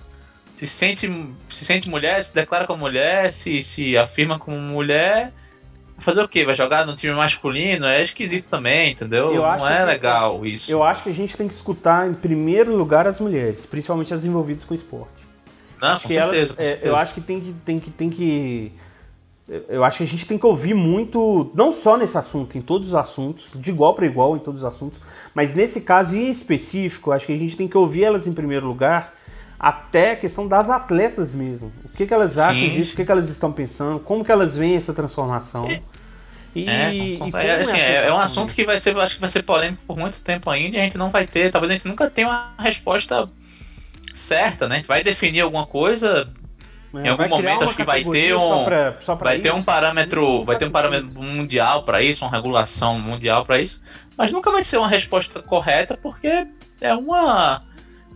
se 0.55 0.67
sente 0.67 1.11
se 1.49 1.65
sente 1.65 1.89
mulher, 1.89 2.23
se 2.23 2.33
declara 2.35 2.67
como 2.67 2.81
mulher, 2.81 3.33
se 3.33 3.61
se 3.63 3.97
afirma 3.99 4.39
como 4.39 4.57
mulher, 4.57 5.33
fazer 5.99 6.23
o 6.23 6.29
quê? 6.29 6.45
Vai 6.45 6.55
jogar 6.55 6.87
no 6.87 6.95
time 6.95 7.13
masculino? 7.15 7.85
É 7.87 8.01
esquisito 8.03 8.49
também, 8.49 8.93
entendeu? 8.93 9.35
Eu 9.35 9.43
não 9.43 9.69
é 9.69 9.79
que- 9.81 9.85
legal 9.87 10.47
isso. 10.47 10.71
Eu 10.71 10.85
acho 10.85 11.03
que 11.03 11.09
a 11.11 11.15
gente 11.15 11.37
tem 11.37 11.49
que 11.49 11.55
escutar 11.55 12.09
em 12.09 12.15
primeiro 12.15 12.77
lugar 12.77 13.07
as 13.09 13.19
mulheres, 13.19 13.67
principalmente 13.67 14.15
as 14.15 14.25
envolvidas 14.25 14.63
com 14.65 14.73
esporte. 14.75 15.11
não, 15.83 15.89
Acho 15.91 16.03
com 16.03 16.09
que 16.09 16.15
certeza, 16.15 16.37
elas, 16.37 16.51
com 16.53 16.63
é, 16.63 16.65
certeza. 16.67 16.87
eu 16.87 16.97
acho 16.97 17.15
que 17.15 17.21
tem 17.21 17.41
que 17.41 17.53
tem 17.65 17.81
que 17.81 17.91
tem 17.91 18.11
que 18.11 18.73
eu 19.69 19.83
acho 19.85 19.99
que 19.99 20.05
a 20.05 20.07
gente 20.07 20.27
tem 20.27 20.39
que 20.39 20.47
ouvir 20.47 20.75
muito, 20.75 21.51
não 21.55 21.73
só 21.73 21.97
nesse 21.97 22.17
assunto, 22.19 22.59
em 22.59 22.61
todos 22.61 22.89
os 22.89 22.95
assuntos, 22.95 23.47
de 23.55 23.71
igual 23.71 23.95
para 23.95 24.07
igual 24.07 24.37
em 24.37 24.41
todos 24.41 24.63
os 24.63 24.67
assuntos, 24.67 25.01
mas 25.35 25.55
nesse 25.55 25.81
caso 25.81 26.17
em 26.17 26.31
específico, 26.31 27.13
acho 27.13 27.27
que 27.27 27.33
a 27.33 27.37
gente 27.39 27.57
tem 27.57 27.69
que 27.69 27.77
ouvir 27.79 28.05
elas 28.05 28.27
em 28.27 28.33
primeiro 28.33 28.67
lugar, 28.67 29.15
até 29.59 30.13
a 30.13 30.17
questão 30.17 30.47
das 30.47 30.71
atletas 30.71 31.33
mesmo. 31.33 31.73
O 31.85 31.89
que, 31.89 32.07
que 32.07 32.15
elas 32.15 32.39
acham 32.39 32.69
Sim, 32.69 32.71
disso, 32.71 32.91
sim. 32.91 32.95
o 32.95 32.97
que, 32.97 33.05
que 33.05 33.13
elas 33.13 33.29
estão 33.29 33.53
pensando, 33.53 33.99
como 34.01 34.25
que 34.25 34.31
elas 34.31 34.57
veem 34.57 34.77
essa 34.77 34.93
transformação. 34.93 35.65
E, 36.55 36.61
É, 36.67 36.93
e 36.93 37.19
com- 37.19 37.25
como 37.31 37.37
é, 37.37 37.61
assim, 37.61 37.77
a 37.77 37.81
é, 37.81 38.07
é 38.07 38.13
um 38.13 38.19
assunto 38.19 38.55
que 38.55 38.65
vai 38.65 38.79
ser, 38.79 38.95
eu 38.95 39.01
acho 39.01 39.15
que 39.15 39.21
vai 39.21 39.31
ser 39.31 39.43
polêmico 39.43 39.83
por 39.87 39.97
muito 39.97 40.23
tempo 40.23 40.51
ainda 40.51 40.77
e 40.77 40.81
a 40.81 40.85
gente 40.85 40.97
não 40.99 41.11
vai 41.11 41.27
ter, 41.27 41.51
talvez 41.51 41.71
a 41.71 41.75
gente 41.75 41.87
nunca 41.89 42.11
tenha 42.11 42.29
uma 42.29 42.55
resposta 42.59 43.27
certa, 44.15 44.69
né? 44.69 44.77
A 44.77 44.79
gente 44.79 44.89
vai 44.89 45.03
definir 45.05 45.41
alguma 45.43 45.67
coisa, 45.67 46.33
né? 46.93 47.03
em 47.07 47.09
algum 47.09 47.29
momento 47.29 47.65
acho 47.65 47.77
que 47.77 47.85
vai 47.85 48.05
ter 48.05 48.31
só 48.33 48.61
um- 48.61 48.65
pra- 48.65 48.97
só 49.05 49.17
pra 49.17 49.31
vai 49.31 49.39
ter 49.39 49.49
isso. 49.49 49.57
um 49.57 49.63
parâmetro, 49.63 50.45
vai 50.45 50.57
ter 50.57 50.65
um 50.67 50.71
parâmetro 50.71 51.09
mundial 51.23 51.83
para 51.83 52.03
isso, 52.03 52.25
uma 52.25 52.31
regulação 52.31 52.99
mundial 52.99 53.45
para 53.45 53.61
isso, 53.61 53.81
mas 54.17 54.33
nunca 54.33 54.51
vai 54.51 54.65
ser 54.65 54.79
uma 54.79 54.89
resposta 54.89 55.43
correta 55.43 55.99
porque 56.01 56.47
é 56.81 56.95
uma 56.95 57.61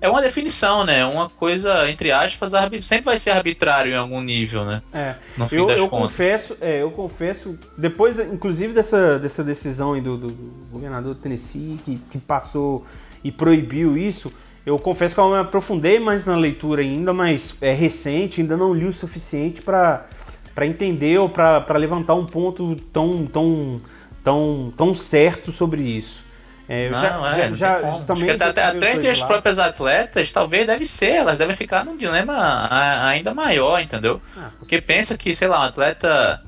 é 0.01 0.09
uma 0.11 0.21
definição, 0.21 0.85
né? 0.85 1.05
Uma 1.05 1.31
coisa 1.31 1.89
entre 1.89 2.11
aspas, 2.11 2.51
sempre 2.83 3.05
vai 3.05 3.17
ser 3.19 3.31
arbitrário 3.31 3.93
em 3.93 3.97
algum 3.97 4.21
nível, 4.21 4.65
né? 4.65 4.83
É. 4.93 5.15
No 5.37 5.47
fim 5.47 5.57
Eu, 5.59 5.67
das 5.67 5.79
eu 5.79 5.89
contas. 5.89 6.09
confesso, 6.09 6.57
é, 6.61 6.83
eu 6.83 6.91
confesso, 6.91 7.57
depois, 7.79 8.19
inclusive 8.19 8.73
dessa, 8.73 9.17
dessa 9.21 9.45
decisão 9.45 9.93
do, 10.03 10.17
do- 10.17 10.27
do 10.27 10.67
governador 10.73 11.15
do 11.15 11.21
Tennessee, 11.21 11.79
que, 11.85 11.97
que 12.11 12.19
passou 12.19 12.85
e 13.23 13.31
proibiu 13.31 13.97
isso, 13.97 14.33
Eu 14.65 14.79
confesso 14.79 15.15
que 15.15 15.21
eu 15.21 15.31
me 15.31 15.39
aprofundei 15.39 15.99
mais 15.99 16.25
na 16.25 16.37
leitura 16.37 16.83
ainda, 16.83 17.13
mas 17.13 17.55
é 17.61 17.73
recente, 17.73 18.41
ainda 18.41 18.57
não 18.57 18.73
li 18.73 18.85
o 18.87 18.93
suficiente 18.93 19.61
para 19.63 20.07
para 20.55 20.67
entender 20.67 21.19
ou 21.19 21.31
para 21.31 21.79
levantar 21.79 22.15
um 22.15 22.27
ponto 22.27 22.77
tão 22.93 23.27
tão 23.27 23.77
tão 24.23 24.73
tão 24.77 24.95
certo 24.95 25.51
sobre 25.51 25.83
isso. 25.83 26.23
É, 26.69 26.87
eu 26.87 26.93
Não, 26.93 27.01
já, 27.01 27.09
é, 27.09 27.51
não 27.51 27.57
já, 27.57 27.79
já 27.79 27.99
também 28.05 28.31
Acho 28.31 28.39
que 28.39 28.45
até, 28.45 28.63
até 28.63 28.95
entre 28.95 29.09
as 29.09 29.19
lá. 29.19 29.27
próprias 29.27 29.59
atletas, 29.59 30.31
talvez 30.31 30.67
deve 30.67 30.87
ser, 30.87 31.11
elas 31.11 31.37
devem 31.37 31.57
ficar 31.57 31.85
num 31.85 31.97
dilema 31.97 32.69
ainda 33.05 33.35
maior, 33.35 33.81
entendeu? 33.81 34.23
Ah. 34.37 34.51
Porque 34.59 34.81
pensa 34.81 35.19
que, 35.19 35.35
sei 35.35 35.49
lá, 35.49 35.61
um 35.61 35.65
atleta, 35.65 36.41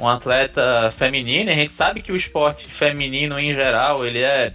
um 0.00 0.06
atleta 0.06 0.90
feminino, 0.92 1.50
a 1.50 1.54
gente 1.54 1.72
sabe 1.72 2.02
que 2.02 2.12
o 2.12 2.16
esporte 2.16 2.66
feminino 2.66 3.38
em 3.38 3.54
geral, 3.54 4.04
ele 4.04 4.20
é 4.20 4.54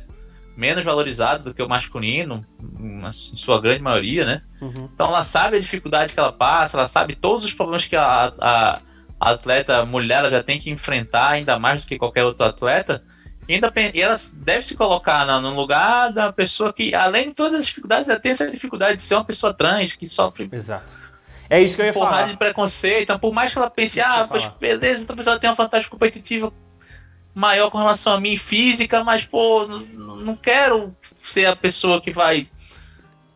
menos 0.55 0.83
valorizado 0.83 1.45
do 1.45 1.53
que 1.53 1.61
o 1.63 1.67
masculino, 1.69 2.41
em 2.61 3.11
sua 3.37 3.59
grande 3.59 3.81
maioria, 3.81 4.25
né? 4.25 4.41
Uhum. 4.61 4.89
Então 4.93 5.07
ela 5.07 5.23
sabe 5.23 5.57
a 5.57 5.59
dificuldade 5.59 6.13
que 6.13 6.19
ela 6.19 6.31
passa, 6.31 6.77
ela 6.77 6.87
sabe 6.87 7.15
todos 7.15 7.43
os 7.43 7.53
problemas 7.53 7.85
que 7.85 7.95
a, 7.95 8.33
a- 8.39 8.79
a 9.19 9.29
atleta 9.31 9.85
mulher 9.85 10.19
ela 10.19 10.29
já 10.29 10.43
tem 10.43 10.59
que 10.59 10.69
enfrentar, 10.69 11.29
ainda 11.29 11.57
mais 11.57 11.83
do 11.83 11.87
que 11.87 11.97
qualquer 11.97 12.23
outro 12.25 12.43
atleta. 12.45 13.03
E, 13.47 13.55
ainda, 13.55 13.71
e 13.93 14.01
ela 14.01 14.15
deve 14.35 14.61
se 14.61 14.75
colocar 14.75 15.25
na- 15.25 15.39
no 15.41 15.53
lugar 15.55 16.11
da 16.13 16.31
pessoa 16.31 16.71
que, 16.73 16.93
além 16.93 17.27
de 17.29 17.33
todas 17.33 17.53
as 17.53 17.65
dificuldades, 17.65 18.07
ela 18.07 18.19
tem 18.19 18.31
essa 18.31 18.49
dificuldade 18.49 18.95
de 18.97 19.01
ser 19.01 19.15
uma 19.15 19.25
pessoa 19.25 19.53
trans, 19.53 19.93
que 19.93 20.07
sofre 20.07 20.49
Exato. 20.51 20.85
É 21.49 21.61
isso 21.61 21.75
que 21.75 21.81
eu 21.81 21.85
ia 21.85 21.93
porrada 21.93 22.15
falar. 22.17 22.29
de 22.31 22.37
preconceito. 22.37 23.03
Então, 23.03 23.19
por 23.19 23.33
mais 23.33 23.51
que 23.51 23.57
ela 23.59 23.69
pense, 23.69 23.99
ah, 24.01 24.25
pois 24.29 24.43
beleza, 24.59 25.03
então 25.03 25.13
a 25.13 25.17
pessoa 25.17 25.37
tem 25.39 25.49
uma 25.49 25.55
vantagem 25.55 25.89
competitiva 25.89 26.51
maior 27.33 27.69
com 27.69 27.77
relação 27.77 28.13
a 28.13 28.19
mim 28.19 28.37
física, 28.37 29.03
mas, 29.03 29.25
pô, 29.25 29.65
não 29.65 30.35
quero 30.35 30.95
ser 31.17 31.45
a 31.47 31.55
pessoa 31.55 31.99
que 31.99 32.11
vai 32.11 32.47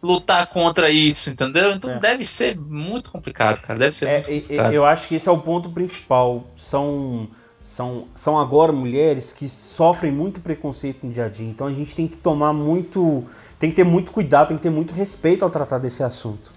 lutar 0.02 0.46
contra 0.48 0.90
isso, 0.90 1.30
entendeu? 1.30 1.72
Então 1.74 1.90
É. 1.92 2.00
deve 2.00 2.24
ser 2.24 2.56
muito 2.58 3.12
complicado, 3.12 3.60
cara. 3.62 3.80
Deve 3.80 3.96
ser 3.96 4.08
É, 4.08 4.18
muito 4.18 4.42
complicado. 4.42 4.74
eu 4.74 4.86
acho 4.86 5.08
que 5.08 5.16
esse 5.16 5.28
é 5.28 5.32
o 5.32 5.40
ponto 5.40 5.70
principal. 5.72 6.44
São, 6.58 7.28
são, 7.76 8.08
são 8.16 8.40
agora 8.40 8.72
mulheres 8.72 9.34
que 9.34 9.50
sofrem 9.50 10.12
muito 10.12 10.40
preconceito 10.40 11.06
no 11.06 11.12
dia 11.12 11.26
a 11.26 11.30
dia. 11.30 11.48
Então 11.48 11.66
a 11.68 11.74
gente 11.74 11.96
tem 11.96 12.08
que 12.08 12.18
tomar 12.18 12.54
muito. 12.54 13.26
Tem 13.60 13.72
que 13.72 13.76
ter 13.76 13.84
muito 13.84 14.12
cuidado, 14.12 14.50
tem 14.50 14.58
que 14.58 14.64
ter 14.64 14.70
muito 14.70 14.94
respeito 14.94 15.44
ao 15.44 15.50
tratar 15.50 15.80
desse 15.80 16.04
assunto. 16.04 16.52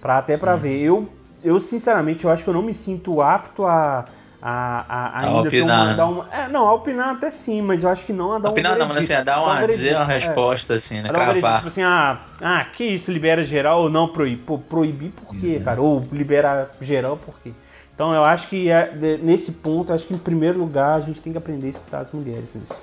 Pra, 0.00 0.18
até 0.18 0.34
Uhum. 0.34 0.40
pra 0.40 0.56
ver. 0.56 0.78
Eu, 0.78 1.08
eu, 1.42 1.58
sinceramente, 1.58 2.24
eu 2.24 2.30
acho 2.30 2.44
que 2.44 2.50
eu 2.50 2.54
não 2.54 2.62
me 2.62 2.74
sinto 2.74 3.22
apto 3.22 3.64
a. 3.64 4.04
A, 4.46 4.84
a, 4.86 5.20
ainda 5.20 5.48
opinar, 5.48 5.78
uma, 5.80 5.86
né? 5.86 5.94
dar 5.94 6.04
uma- 6.06 6.28
é, 6.30 6.48
não, 6.48 6.68
a 6.68 6.74
opinar 6.74 7.14
até 7.14 7.30
sim, 7.30 7.62
mas 7.62 7.82
eu 7.82 7.88
acho 7.88 8.04
que 8.04 8.12
não 8.12 8.34
a 8.34 8.38
dar 8.38 8.48
um 8.50 8.52
Opinar 8.52 8.76
não, 8.76 8.86
mas 8.88 8.98
assim, 8.98 9.14
é 9.14 9.24
dar 9.24 9.40
uma, 9.42 9.58
um 9.58 9.66
dizer 9.66 9.96
uma 9.96 10.02
é. 10.02 10.18
resposta, 10.18 10.74
assim, 10.74 11.00
né? 11.00 11.08
Era 11.08 11.16
um 11.16 11.20
veredito, 11.20 11.40
Cravar. 11.40 11.56
tipo 11.60 11.68
assim, 11.68 11.82
ah, 11.82 12.18
ah, 12.42 12.64
que 12.66 12.84
isso, 12.84 13.10
libera 13.10 13.42
geral 13.42 13.84
ou 13.84 13.88
não 13.88 14.08
proíbe? 14.08 14.42
Pô, 14.42 14.58
proibir 14.58 15.12
por 15.12 15.34
quê, 15.34 15.56
Uhum. 15.56 15.64
cara? 15.64 15.80
Ou 15.80 16.06
libera 16.12 16.70
geral 16.78 17.16
por 17.16 17.34
quê? 17.42 17.52
Então 17.94 18.12
eu 18.12 18.22
acho 18.22 18.46
que 18.48 18.68
é, 18.68 18.92
nesse 19.22 19.50
ponto, 19.50 19.94
acho 19.94 20.04
que 20.04 20.12
em 20.12 20.18
primeiro 20.18 20.58
lugar 20.58 20.96
a 20.96 21.00
gente 21.00 21.22
tem 21.22 21.32
que 21.32 21.38
aprender 21.38 21.68
a 21.68 21.70
escutar 21.70 21.98
as 22.00 22.12
mulheres 22.12 22.54
nisso. 22.54 22.74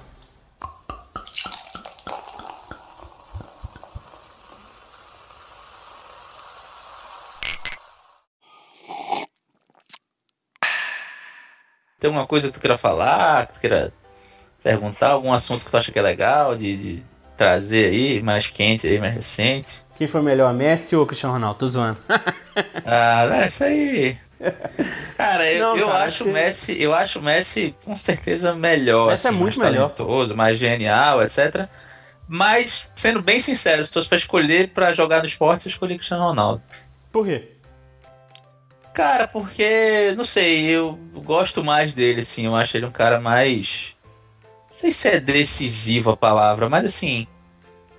Tem 12.02 12.08
alguma 12.10 12.28
coisa 12.28 12.48
que 12.50 12.54
tu 12.56 12.60
queira 12.60 12.78
falar, 12.78 13.48
que 13.48 13.54
tu 13.54 13.60
queira 13.62 13.94
perguntar, 14.62 15.10
algum 15.12 15.32
assunto 15.32 15.64
que 15.64 15.72
tu 15.72 15.78
acha 15.78 15.92
que 15.92 16.00
é 16.00 16.02
legal 16.02 16.56
de, 16.56 16.76
de 16.76 17.04
trazer 17.38 17.86
aí, 17.86 18.22
mais 18.22 18.48
quente 18.48 18.88
aí, 18.88 19.00
mais 19.00 19.14
recente? 19.16 19.86
Quem 19.96 20.08
foi 20.08 20.22
melhor, 20.22 20.52
Messi 20.54 20.96
ou 20.96 21.06
Cristiano 21.06 21.34
Ronaldo? 21.36 21.60
Tô 21.60 21.68
zoando. 21.68 21.98
Ah, 22.86 23.30
é 23.44 23.48
isso 23.48 23.64
aí. 23.64 24.18
Cara, 25.18 25.50
eu, 25.52 25.62
Não, 25.64 25.78
eu 25.78 25.86
cara, 25.88 25.98
acho 26.00 26.06
acho 26.08 26.24
o 26.24 26.28
que- 26.28 26.34
Messi, 26.34 26.82
eu 26.82 26.94
acho 26.94 27.22
Messi 27.22 27.74
com 27.86 27.96
certeza 27.96 28.54
melhor, 28.54 29.08
Messi 29.12 29.28
é 29.28 29.30
assim, 29.30 29.38
muito 29.40 29.58
mais 29.60 29.72
melhor. 29.72 29.90
talentoso, 29.92 30.36
mais 30.36 30.58
genial, 30.60 31.22
etc. 31.22 31.68
Mas, 32.28 32.90
sendo 32.96 33.22
bem 33.22 33.40
sincero, 33.40 33.86
se 33.86 33.92
fosse 33.94 34.08
pra 34.10 34.18
escolher 34.18 34.70
pra 34.70 34.92
jogar 34.92 35.20
no 35.20 35.26
esporte, 35.28 35.66
eu 35.68 35.70
escolhi 35.70 35.96
Cristiano 35.96 36.24
Ronaldo. 36.24 36.62
Por 37.12 37.26
quê? 37.26 37.52
Cara, 38.94 39.28
porque, 39.28 40.14
não 40.18 40.24
sei, 40.26 40.66
eu 40.66 41.00
gosto 41.24 41.64
mais 41.64 41.94
dele, 41.94 42.22
assim, 42.22 42.46
eu 42.46 42.56
acho 42.56 42.76
ele 42.76 42.86
um 42.86 42.92
cara 42.92 43.20
mais. 43.20 43.96
Não 44.44 44.74
sei 44.74 44.92
se 44.92 45.08
é 45.08 45.20
decisivo 45.20 46.12
a 46.12 46.18
palavra, 46.18 46.70
mas 46.70 46.86
assim. 46.86 47.28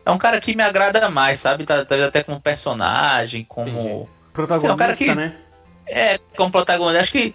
É 0.04 0.10
um 0.10 0.18
cara 0.18 0.40
que 0.40 0.54
me 0.56 0.62
agrada 0.62 1.08
mais, 1.08 1.38
sabe? 1.38 1.64
Tá, 1.64 1.84
tá 1.84 2.06
até 2.06 2.22
como 2.22 2.40
personagem, 2.40 3.44
como. 3.44 3.68
Entendi. 3.68 4.08
Protagonista, 4.32 4.70
é 4.70 4.74
um 4.74 4.76
cara 4.76 4.96
que- 4.96 5.14
né? 5.14 5.36
É, 5.86 6.18
como 6.36 6.50
protagonista. 6.50 7.00
Acho 7.00 7.12
que. 7.12 7.34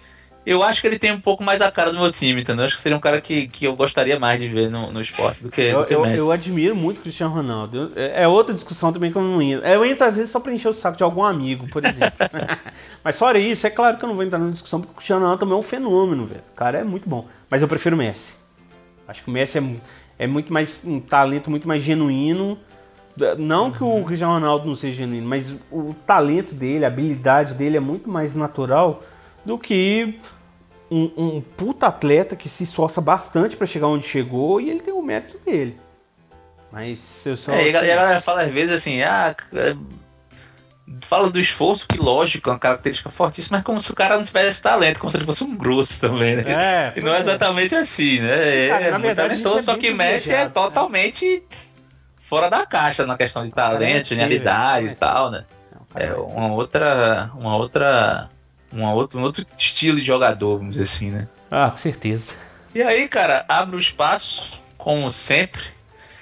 Eu 0.50 0.62
acho 0.62 0.80
que 0.80 0.86
ele 0.86 0.98
tem 0.98 1.12
um 1.12 1.20
pouco 1.20 1.44
mais 1.44 1.60
a 1.60 1.70
cara 1.70 1.92
do 1.92 1.98
meu 2.00 2.10
time, 2.10 2.40
entendeu? 2.40 2.64
Acho 2.64 2.74
que 2.76 2.80
seria 2.80 2.96
um 2.96 3.00
cara 3.00 3.20
que, 3.20 3.46
que 3.48 3.66
eu 3.66 3.76
gostaria 3.76 4.18
mais 4.18 4.40
de 4.40 4.48
ver 4.48 4.70
no, 4.70 4.90
no 4.90 5.00
esporte 5.00 5.42
do 5.42 5.50
que, 5.50 5.60
Eu, 5.60 5.80
do 5.80 5.84
que 5.86 5.94
eu, 5.94 6.00
Messi. 6.02 6.18
eu 6.18 6.32
admiro 6.32 6.74
muito 6.74 6.98
o 6.98 7.02
Cristiano 7.02 7.34
Ronaldo. 7.34 7.90
É 7.94 8.22
é 8.22 8.28
outra 8.28 8.54
discussão 8.54 8.92
também 8.92 9.12
que 9.12 9.18
eu 9.18 9.22
não 9.22 9.42
entro. 9.42 9.66
Eu 9.66 9.84
entro 9.84 10.06
às 10.06 10.16
vezes 10.16 10.30
só 10.30 10.40
pra 10.40 10.52
encher 10.52 10.68
o 10.68 10.72
saco 10.72 10.96
de 10.96 11.02
algum 11.02 11.22
amigo, 11.22 11.68
por 11.68 11.84
exemplo. 11.84 12.12
Mas 13.04 13.18
fora 13.18 13.38
isso, 13.38 13.66
é 13.66 13.70
claro 13.70 13.98
que 13.98 14.04
eu 14.04 14.08
não 14.08 14.16
vou 14.16 14.24
entrar 14.24 14.38
na 14.38 14.50
discussão 14.50 14.80
porque 14.80 14.92
o 14.92 14.96
Cristiano 14.96 15.20
Ronaldo 15.20 15.40
também 15.40 15.54
é 15.54 15.60
um 15.60 15.62
fenômeno, 15.62 16.24
velho. 16.24 16.42
O 16.52 16.56
cara 16.56 16.78
é 16.78 16.84
muito 16.84 17.08
bom. 17.08 17.28
Mas 17.50 17.60
eu 17.60 17.68
prefiro 17.68 17.94
o 17.94 17.98
Messi. 17.98 18.32
Acho 19.06 19.22
que 19.22 19.28
o 19.28 19.32
Messi 19.32 19.58
é, 19.58 20.24
é 20.24 20.26
muito 20.26 20.50
mais 20.52 20.80
um 20.84 20.98
talento 20.98 21.50
muito 21.50 21.68
mais 21.68 21.82
genuíno. 21.82 22.58
Não 23.36 23.70
que 23.70 23.82
o 23.84 24.02
Cristiano 24.04 24.32
Ronaldo 24.32 24.66
não 24.66 24.76
seja 24.76 24.96
genuíno, 24.96 25.26
mas 25.28 25.44
o 25.70 25.94
talento 26.06 26.54
dele, 26.54 26.84
a 26.84 26.88
habilidade 26.88 27.52
dele 27.52 27.76
é 27.76 27.80
muito 27.80 28.08
mais 28.08 28.34
natural 28.34 29.02
do 29.44 29.58
que 29.58 30.18
um, 30.90 31.10
um 31.16 31.40
puta 31.40 31.86
atleta 31.86 32.34
que 32.36 32.48
se 32.48 32.64
esforça 32.64 33.00
bastante 33.00 33.56
pra 33.56 33.66
chegar 33.66 33.86
onde 33.88 34.06
chegou 34.06 34.60
e 34.60 34.70
ele 34.70 34.80
tem 34.80 34.92
o 34.94 35.02
mérito 35.02 35.38
dele. 35.44 35.78
Mas 36.72 36.98
eu 37.24 37.36
só. 37.36 37.52
É, 37.52 37.66
e 37.66 37.68
a 37.68 37.72
galera- 37.72 37.86
e 37.86 37.92
a 37.92 37.96
galera 37.96 38.20
fala 38.20 38.42
às 38.42 38.52
vezes 38.52 38.74
assim, 38.74 39.02
ah, 39.02 39.34
é, 39.54 39.74
fala 41.02 41.30
do 41.30 41.38
esforço, 41.40 41.86
que 41.88 41.98
lógico, 41.98 42.48
é 42.50 42.52
uma 42.52 42.58
característica 42.58 43.10
fortíssima, 43.10 43.58
mas 43.58 43.64
como 43.64 43.80
se 43.80 43.90
o 43.90 43.94
cara 43.94 44.16
não 44.16 44.22
tivesse 44.24 44.62
talento, 44.62 44.98
como 44.98 45.10
se 45.10 45.16
ele 45.16 45.24
fosse 45.26 45.44
um 45.44 45.56
grosso 45.56 46.00
também, 46.00 46.36
né? 46.36 46.92
É, 46.94 46.98
E 46.98 47.02
não 47.02 47.14
é 47.14 47.18
exatamente 47.18 47.74
assim, 47.74 48.20
né? 48.20 48.66
É, 48.66 48.68
Cara, 48.68 48.84
na 48.84 48.90
muito 48.98 49.02
verdade, 49.06 49.28
talentoso, 49.30 49.58
é 49.58 49.62
só 49.62 49.76
que 49.76 49.92
Messi 49.92 50.32
é 50.34 50.44
né? 50.44 50.50
totalmente 50.50 51.42
fora 52.18 52.48
da 52.50 52.66
caixa 52.66 53.06
na 53.06 53.16
questão 53.16 53.42
de 53.44 53.52
é 53.52 53.54
talento, 53.54 54.08
genialidade 54.08 54.86
e 54.88 54.94
tal, 54.94 55.30
né? 55.30 55.44
É 55.94 56.12
uma 56.12 56.52
outra. 56.52 57.30
Uma 57.34 57.56
outra. 57.56 58.28
Uma 58.72 58.92
outra, 58.92 59.18
um 59.18 59.22
outro 59.22 59.44
estilo 59.56 59.98
de 59.98 60.04
jogador, 60.04 60.58
vamos 60.58 60.74
dizer 60.74 60.84
assim, 60.84 61.10
né? 61.10 61.28
Ah, 61.50 61.70
com 61.70 61.78
certeza. 61.78 62.26
E 62.74 62.82
aí, 62.82 63.08
cara, 63.08 63.44
abre 63.48 63.76
o 63.76 63.78
espaço, 63.78 64.60
como 64.76 65.10
sempre, 65.10 65.62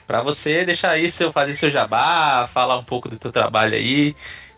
pra 0.07 0.23
você 0.23 0.65
deixar 0.65 0.91
aí 0.91 1.11
seu, 1.11 1.33
fazer 1.33 1.57
seu 1.57 1.69
jabá, 1.69 2.47
falar 2.47 2.79
um 2.79 2.85
pouco 2.85 3.09
do 3.09 3.19
teu 3.19 3.33
trabalho 3.33 3.75
aí, 3.75 4.15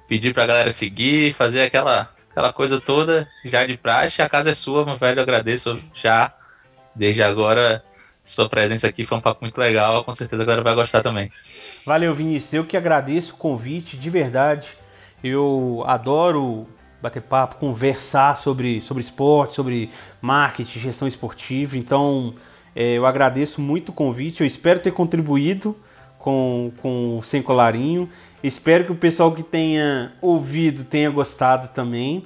pedir 0.07 0.35
pra 0.35 0.47
galera 0.47 0.71
seguir, 0.71 1.33
fazer 1.33 1.63
aquela, 1.63 2.11
aquela 2.31 2.53
coisa 2.53 2.81
toda 2.81 3.27
já 3.45 3.65
de 3.65 3.77
praxe. 3.77 4.21
A 4.21 4.29
casa 4.29 4.51
é 4.51 4.55
sua, 4.55 4.85
meu 4.85 4.97
velho, 4.97 5.19
eu 5.19 5.23
agradeço 5.23 5.81
já, 5.95 6.33
desde 6.95 7.23
agora, 7.23 7.83
sua 8.23 8.49
presença 8.49 8.87
aqui, 8.87 9.05
foi 9.05 9.17
um 9.17 9.23
papo 9.23 9.43
muito 9.43 9.59
legal, 9.59 10.05
com 10.05 10.13
certeza 10.13 10.43
a 10.43 10.47
galera 10.47 10.63
vai 10.63 10.75
gostar 10.75 11.03
também. 11.03 11.33
Valeu, 11.87 12.15
Vinícius. 12.15 12.53
Eu 12.53 12.67
que 12.67 12.77
agradeço 12.77 13.33
o 13.33 13.37
convite, 13.37 13.97
de 13.97 14.11
verdade. 14.11 14.69
Eu 15.25 15.83
adoro 15.87 16.69
bater 17.01 17.23
papo, 17.23 17.57
conversar 17.57 18.37
sobre, 18.39 18.81
sobre 18.83 19.03
esporte, 19.03 19.55
sobre 19.55 19.91
marketing, 20.21 20.81
gestão 20.81 21.07
esportiva. 21.07 21.77
Então, 21.77 22.35
é, 22.75 22.97
eu 22.97 23.07
agradeço 23.07 23.61
muito 23.61 23.91
o 23.91 23.93
convite. 23.93 24.41
Eu 24.41 24.47
espero 24.47 24.81
ter 24.81 24.93
contribuído 24.93 25.77
com, 26.19 26.73
com 26.81 27.17
o 27.17 27.23
Sem 27.23 27.43
Colarinho. 27.43 28.09
Espero 28.43 28.85
que 28.85 28.93
o 28.93 28.97
pessoal 28.97 29.33
que 29.33 29.43
tenha 29.43 30.13
ouvido 30.21 30.85
tenha 30.85 31.11
gostado 31.11 31.69
também. 31.69 32.25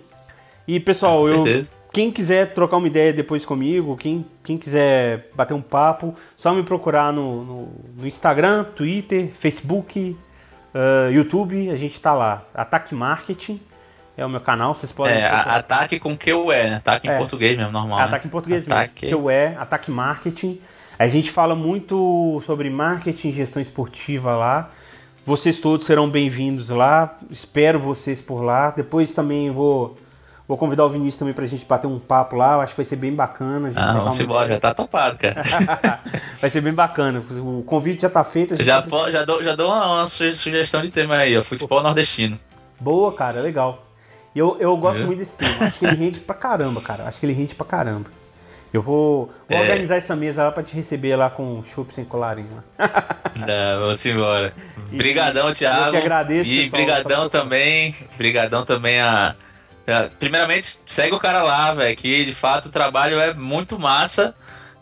E, 0.67 0.79
pessoal, 0.79 1.27
eu, 1.27 1.45
quem 1.93 2.11
quiser 2.11 2.55
trocar 2.55 2.77
uma 2.77 2.87
ideia 2.87 3.13
depois 3.13 3.45
comigo, 3.45 3.97
quem, 3.97 4.25
quem 4.45 4.57
quiser 4.57 5.31
bater 5.35 5.55
um 5.55 5.63
papo, 5.63 6.15
só 6.37 6.53
me 6.53 6.63
procurar 6.63 7.13
no, 7.13 7.45
no, 7.45 7.69
no 7.97 8.07
Instagram, 8.07 8.65
Twitter, 8.77 9.31
Facebook, 9.41 10.17
ah, 10.75 11.09
YouTube, 11.11 11.71
a 11.71 11.77
gente 11.77 12.01
tá 12.01 12.15
lá. 12.15 12.45
Ataque 12.55 12.95
Marketing 12.95 13.61
é 14.17 14.25
o 14.27 14.29
meu 14.29 14.41
canal, 14.41 14.75
vocês 14.75 14.93
podem. 14.93 15.15
É, 15.15 15.29
procurar. 15.29 15.57
ataque 15.57 15.99
com 16.01 16.17
é, 16.53 16.71
né? 16.71 16.77
Ataque 16.77 17.09
É. 17.09 17.15
em 17.15 17.19
português 17.19 17.57
mesmo, 17.57 17.73
normal. 17.73 17.99
né? 17.99 18.05
Ataque 18.05 18.27
em 18.27 18.31
português 18.31 18.67
Ataque. 18.67 19.07
mesmo, 19.07 19.31
é 19.31 19.57
Ataque 19.59 19.91
Marketing. 19.91 20.61
A 20.99 21.07
gente 21.09 21.31
fala 21.31 21.55
muito 21.55 22.43
sobre 22.47 22.71
marketing 22.71 23.29
e 23.29 23.33
gestão 23.33 23.61
esportiva 23.61 24.37
lá. 24.37 24.71
Vocês 25.27 25.61
todos 25.61 25.87
serão 25.87 26.09
bem-vindos 26.09 26.69
lá. 26.69 27.17
Espero 27.31 27.79
vocês 27.81 28.21
por 28.21 28.43
lá. 28.43 28.71
Depois 28.71 29.13
também 29.15 29.51
vou, 29.51 29.97
vou 30.47 30.57
convidar 30.59 30.85
o 30.85 30.89
Vinícius 30.91 31.19
também 31.19 31.35
pra 31.35 31.47
gente 31.47 31.65
bater 31.65 31.87
um 31.87 31.99
papo 31.99 32.37
lá. 32.37 32.55
Eu 32.55 32.61
acho 32.61 32.75
que 32.75 32.77
vai 32.83 32.85
ser 32.85 32.97
bem 32.97 33.15
bacana. 33.15 33.69
a 33.69 33.71
gente 33.71 33.81
Ah, 33.81 33.93
vamos 33.95 34.21
embora, 34.21 34.49
já 34.49 34.61
tá 34.61 34.75
topado, 34.75 35.17
cara. 35.19 35.43
vai 36.41 36.51
ser 36.51 36.61
bem 36.61 36.73
bacana. 36.75 37.21
O 37.41 37.63
convite 37.67 38.03
já 38.03 38.11
tá 38.11 38.23
feito. 38.23 38.63
Já, 38.63 38.85
já, 39.11 39.25
dou, 39.25 39.43
já 39.43 39.57
dou 39.57 39.69
uma, 39.71 39.95
uma 40.01 40.07
suge- 40.07 40.37
sugestão 40.37 40.83
de 40.83 40.91
tema 40.91 41.17
aí, 41.17 41.37
ó. 41.37 41.43
Futebol 41.43 41.83
nordestino. 41.83 42.39
Boa, 42.81 43.13
cara, 43.13 43.41
legal. 43.41 43.83
E 44.35 44.39
Eu, 44.39 44.57
eu 44.61 44.77
gosto 44.77 44.99
Viu? 44.99 45.07
muito 45.07 45.19
desse 45.21 45.37
tema. 45.37 45.67
Acho 45.67 45.79
que 45.79 45.85
ele 45.87 45.97
rende 45.97 46.21
pra 46.21 46.35
caramba, 46.35 46.81
cara. 46.81 47.05
Acho 47.05 47.19
que 47.21 47.27
ele 47.27 47.33
rende 47.35 47.55
pra 47.55 47.67
caramba. 47.67 48.11
Eu 48.73 48.81
vou, 48.81 49.27
vou 49.49 49.59
É. 49.59 49.61
organizar 49.61 49.97
essa 49.97 50.17
mesa 50.17 50.45
lá 50.45 50.51
pra 50.51 50.63
te 50.63 50.75
receber 50.75 51.15
lá 51.15 51.29
com 51.29 51.63
chopp 51.75 51.93
sem 51.95 52.05
colarinho. 52.07 52.65
Não, 53.37 53.81
vamos 53.81 54.05
embora. 54.07 54.55
Brigadão, 54.91 55.53
Thiago. 55.53 55.89
eu 55.97 56.01
que 56.01 56.07
agradeço, 56.07 56.51
E 56.51 56.71
pessoal, 56.71 56.71
brigadão 56.83 57.29
também. 57.29 57.95
Brigadão 58.17 58.65
também 58.65 59.01
a. 59.01 59.35
a- 59.87 60.09
Primeiramente, 60.19 60.79
segue 60.87 61.15
o 61.15 61.19
cara 61.19 61.43
lá, 61.43 61.75
velho. 61.75 61.95
Que 61.97 62.25
de 62.25 62.35
fato 62.35 62.67
o 62.67 62.73
trabalho 62.73 63.21
é 63.21 63.35
muito 63.35 63.79
massa. 63.79 64.35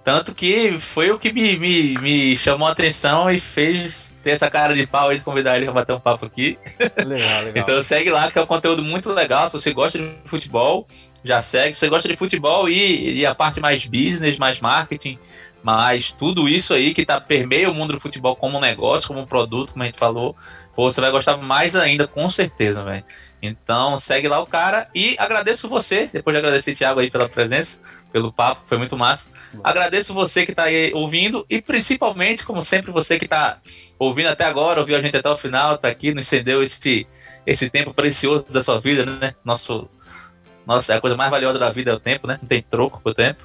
Tanto 0.05 0.35
que 0.35 0.79
foi 0.79 1.11
o 1.11 1.19
que 1.19 1.33
me, 1.33 1.59
me, 1.59 1.95
me 1.99 2.37
chamou 2.37 2.69
a 2.69 2.73
atenção 2.73 3.29
e 3.31 3.39
fez 3.41 4.09
ter 4.23 4.31
essa 4.31 4.51
cara 4.51 4.75
de 4.75 4.87
pau 4.87 5.09
aí 5.09 5.19
de 5.19 5.25
convidar 5.25 5.57
ele 5.57 5.67
pra 5.67 5.75
bater 5.75 5.95
um 5.95 6.01
papo 6.01 6.27
aqui. 6.27 6.59
Legal, 6.97 7.45
legal. 7.45 7.53
Então 7.57 7.83
segue 7.83 8.11
lá, 8.11 8.31
que 8.31 8.39
é 8.39 8.43
um 8.43 8.47
conteúdo 8.47 8.83
muito 8.83 9.13
legal. 9.13 9.49
Se 9.49 9.59
você 9.59 9.73
gosta 9.73 9.99
de 9.99 10.13
futebol, 10.25 10.87
já 11.25 11.41
segue. 11.41 11.73
Se 11.73 11.81
você 11.81 11.89
gosta 11.89 12.09
de 12.09 12.17
futebol 12.17 12.69
e, 12.69 13.21
e 13.21 13.27
a 13.27 13.35
parte 13.35 13.61
mais 13.61 13.85
business, 13.87 14.39
mais 14.39 14.61
marketing, 14.61 15.19
mais 15.63 16.13
tudo 16.13 16.49
isso 16.49 16.75
aí 16.75 16.95
que 16.95 17.05
tá 17.05 17.21
permeia 17.21 17.71
o 17.71 17.75
mundo 17.75 17.95
do 17.95 18.01
futebol 18.01 18.37
como 18.37 18.59
um 18.59 18.61
negócio, 18.61 19.09
como 19.09 19.21
um 19.21 19.27
produto, 19.27 19.73
como 19.73 19.83
a 19.83 19.87
gente 19.87 19.99
falou, 19.99 20.37
pô, 20.75 20.91
você 20.91 21.01
vai 21.01 21.11
gostar 21.11 21.37
mais 21.37 21.75
ainda, 21.77 22.07
com 22.07 22.29
certeza, 22.31 22.83
velho. 22.83 23.05
Então 23.43 23.97
segue 23.97 24.29
lá 24.29 24.41
o 24.41 24.47
cara 24.47 24.89
e 24.95 25.17
agradeço 25.19 25.69
você, 25.69 26.09
depois 26.13 26.35
de 26.35 26.39
agradecer 26.39 26.75
Thiago 26.75 27.01
aí 27.01 27.11
pela 27.11 27.29
presença, 27.29 27.81
pelo 28.13 28.33
papo, 28.33 28.63
foi 28.67 28.77
muito 28.77 28.97
massa. 28.97 29.31
Agradeço 29.65 30.13
você 30.13 30.45
que 30.45 30.55
tá 30.55 30.65
aí 30.65 30.93
ouvindo 30.93 31.47
e 31.49 31.61
principalmente, 31.61 32.45
como 32.45 32.63
sempre, 32.63 32.91
você 32.91 33.19
que 33.19 33.27
tá 33.27 33.59
ouvindo 33.99 34.29
até 34.29 34.45
agora, 34.45 34.81
ouviu 34.81 34.97
a 34.97 35.01
gente 35.01 35.17
até 35.17 35.29
o 35.29 35.37
final, 35.37 35.79
tá 35.79 35.89
aqui, 35.89 36.13
nos 36.13 36.27
cedeu 36.27 36.63
esse, 36.63 37.07
esse 37.47 37.71
tempo 37.71 37.95
precioso 37.95 38.47
da 38.51 38.63
sua 38.63 38.79
vida, 38.79 39.07
né? 39.07 39.35
Nosso, 39.45 39.89
nossa, 40.67 40.95
a 40.95 41.01
coisa 41.01 41.17
mais 41.17 41.31
valiosa 41.31 41.59
da 41.59 41.71
vida 41.71 41.93
é 41.93 41.95
o 41.95 42.01
tempo, 42.01 42.27
né? 42.27 42.39
Não 42.41 42.49
tem 42.49 42.63
troco 42.63 43.01
pro 43.01 43.15
tempo. 43.15 43.43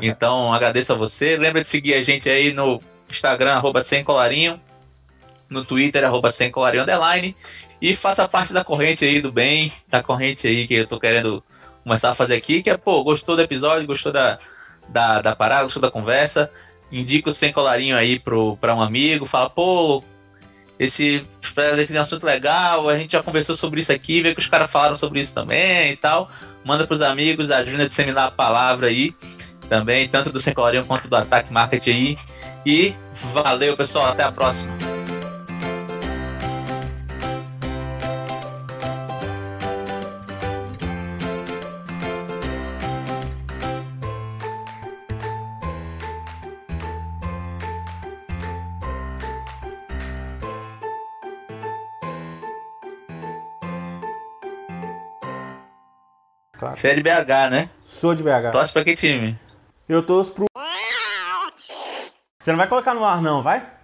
Então, 0.00 0.52
agradeço 0.54 0.92
a 0.92 0.96
você. 0.96 1.36
Lembra 1.36 1.60
de 1.60 1.68
seguir 1.68 1.94
a 1.94 2.02
gente 2.02 2.28
aí 2.28 2.52
no 2.52 2.80
Instagram, 3.10 3.52
arroba 3.52 3.82
sem 3.82 4.02
colarinho, 4.02 4.60
no 5.48 5.64
Twitter, 5.64 6.04
arroba 6.04 6.30
sem 6.30 6.50
colarinho 6.50 6.82
underline, 6.82 7.36
e 7.80 7.94
faça 7.94 8.28
parte 8.28 8.52
da 8.52 8.64
corrente 8.64 9.04
aí 9.04 9.20
do 9.20 9.30
bem, 9.30 9.72
da 9.88 10.02
corrente 10.02 10.46
aí 10.46 10.66
que 10.66 10.74
eu 10.74 10.86
tô 10.86 10.98
querendo 10.98 11.42
começar 11.82 12.10
a 12.10 12.14
fazer 12.14 12.34
aqui, 12.34 12.62
que 12.62 12.70
é, 12.70 12.76
pô, 12.76 13.02
gostou 13.04 13.36
do 13.36 13.42
episódio, 13.42 13.86
gostou 13.86 14.12
da, 14.12 14.38
da, 14.88 15.20
da 15.20 15.36
parada, 15.36 15.64
gostou 15.64 15.82
da 15.82 15.90
conversa, 15.90 16.50
indica 16.90 17.30
o 17.30 17.34
sem 17.34 17.52
colarinho 17.52 17.96
aí 17.96 18.18
pro, 18.18 18.56
pra 18.56 18.74
um 18.74 18.82
amigo, 18.82 19.26
fala, 19.26 19.48
pô, 19.48 20.02
esse 20.78 21.26
tem 21.86 21.96
um 21.96 22.02
assunto 22.02 22.24
legal, 22.24 22.88
a 22.88 22.98
gente 22.98 23.12
já 23.12 23.22
conversou 23.22 23.56
sobre 23.56 23.80
isso 23.80 23.92
aqui, 23.92 24.20
vê 24.20 24.34
que 24.34 24.40
os 24.40 24.46
caras 24.46 24.70
falaram 24.70 24.94
sobre 24.94 25.20
isso 25.20 25.34
também 25.34 25.92
e 25.92 25.96
tal. 25.96 26.30
Manda 26.64 26.86
pros 26.86 27.00
amigos, 27.00 27.50
ajuda 27.50 27.84
a 27.84 27.86
disseminar 27.86 28.26
a 28.26 28.30
palavra 28.30 28.88
aí 28.88 29.14
também, 29.68 30.08
tanto 30.08 30.30
do 30.30 30.40
Sem 30.40 30.52
Colarinho 30.52 30.84
quanto 30.84 31.08
do 31.08 31.16
Ataque 31.16 31.52
Market 31.52 31.86
aí. 31.86 32.18
E 32.66 32.94
valeu, 33.32 33.76
pessoal, 33.76 34.08
até 34.08 34.22
a 34.22 34.32
próxima. 34.32 34.95
Você 56.86 56.90
é 56.90 56.94
de 56.94 57.02
BH, 57.02 57.50
né? 57.50 57.70
Sou 57.84 58.14
de 58.14 58.22
BH. 58.22 58.52
Torce 58.52 58.72
pra 58.72 58.84
que 58.84 58.94
time? 58.94 59.36
Eu 59.88 60.06
torço 60.06 60.30
pro. 60.30 60.44
Você 62.38 62.52
não 62.52 62.56
vai 62.56 62.68
colocar 62.68 62.94
no 62.94 63.04
ar, 63.04 63.20
não, 63.20 63.42
vai? 63.42 63.75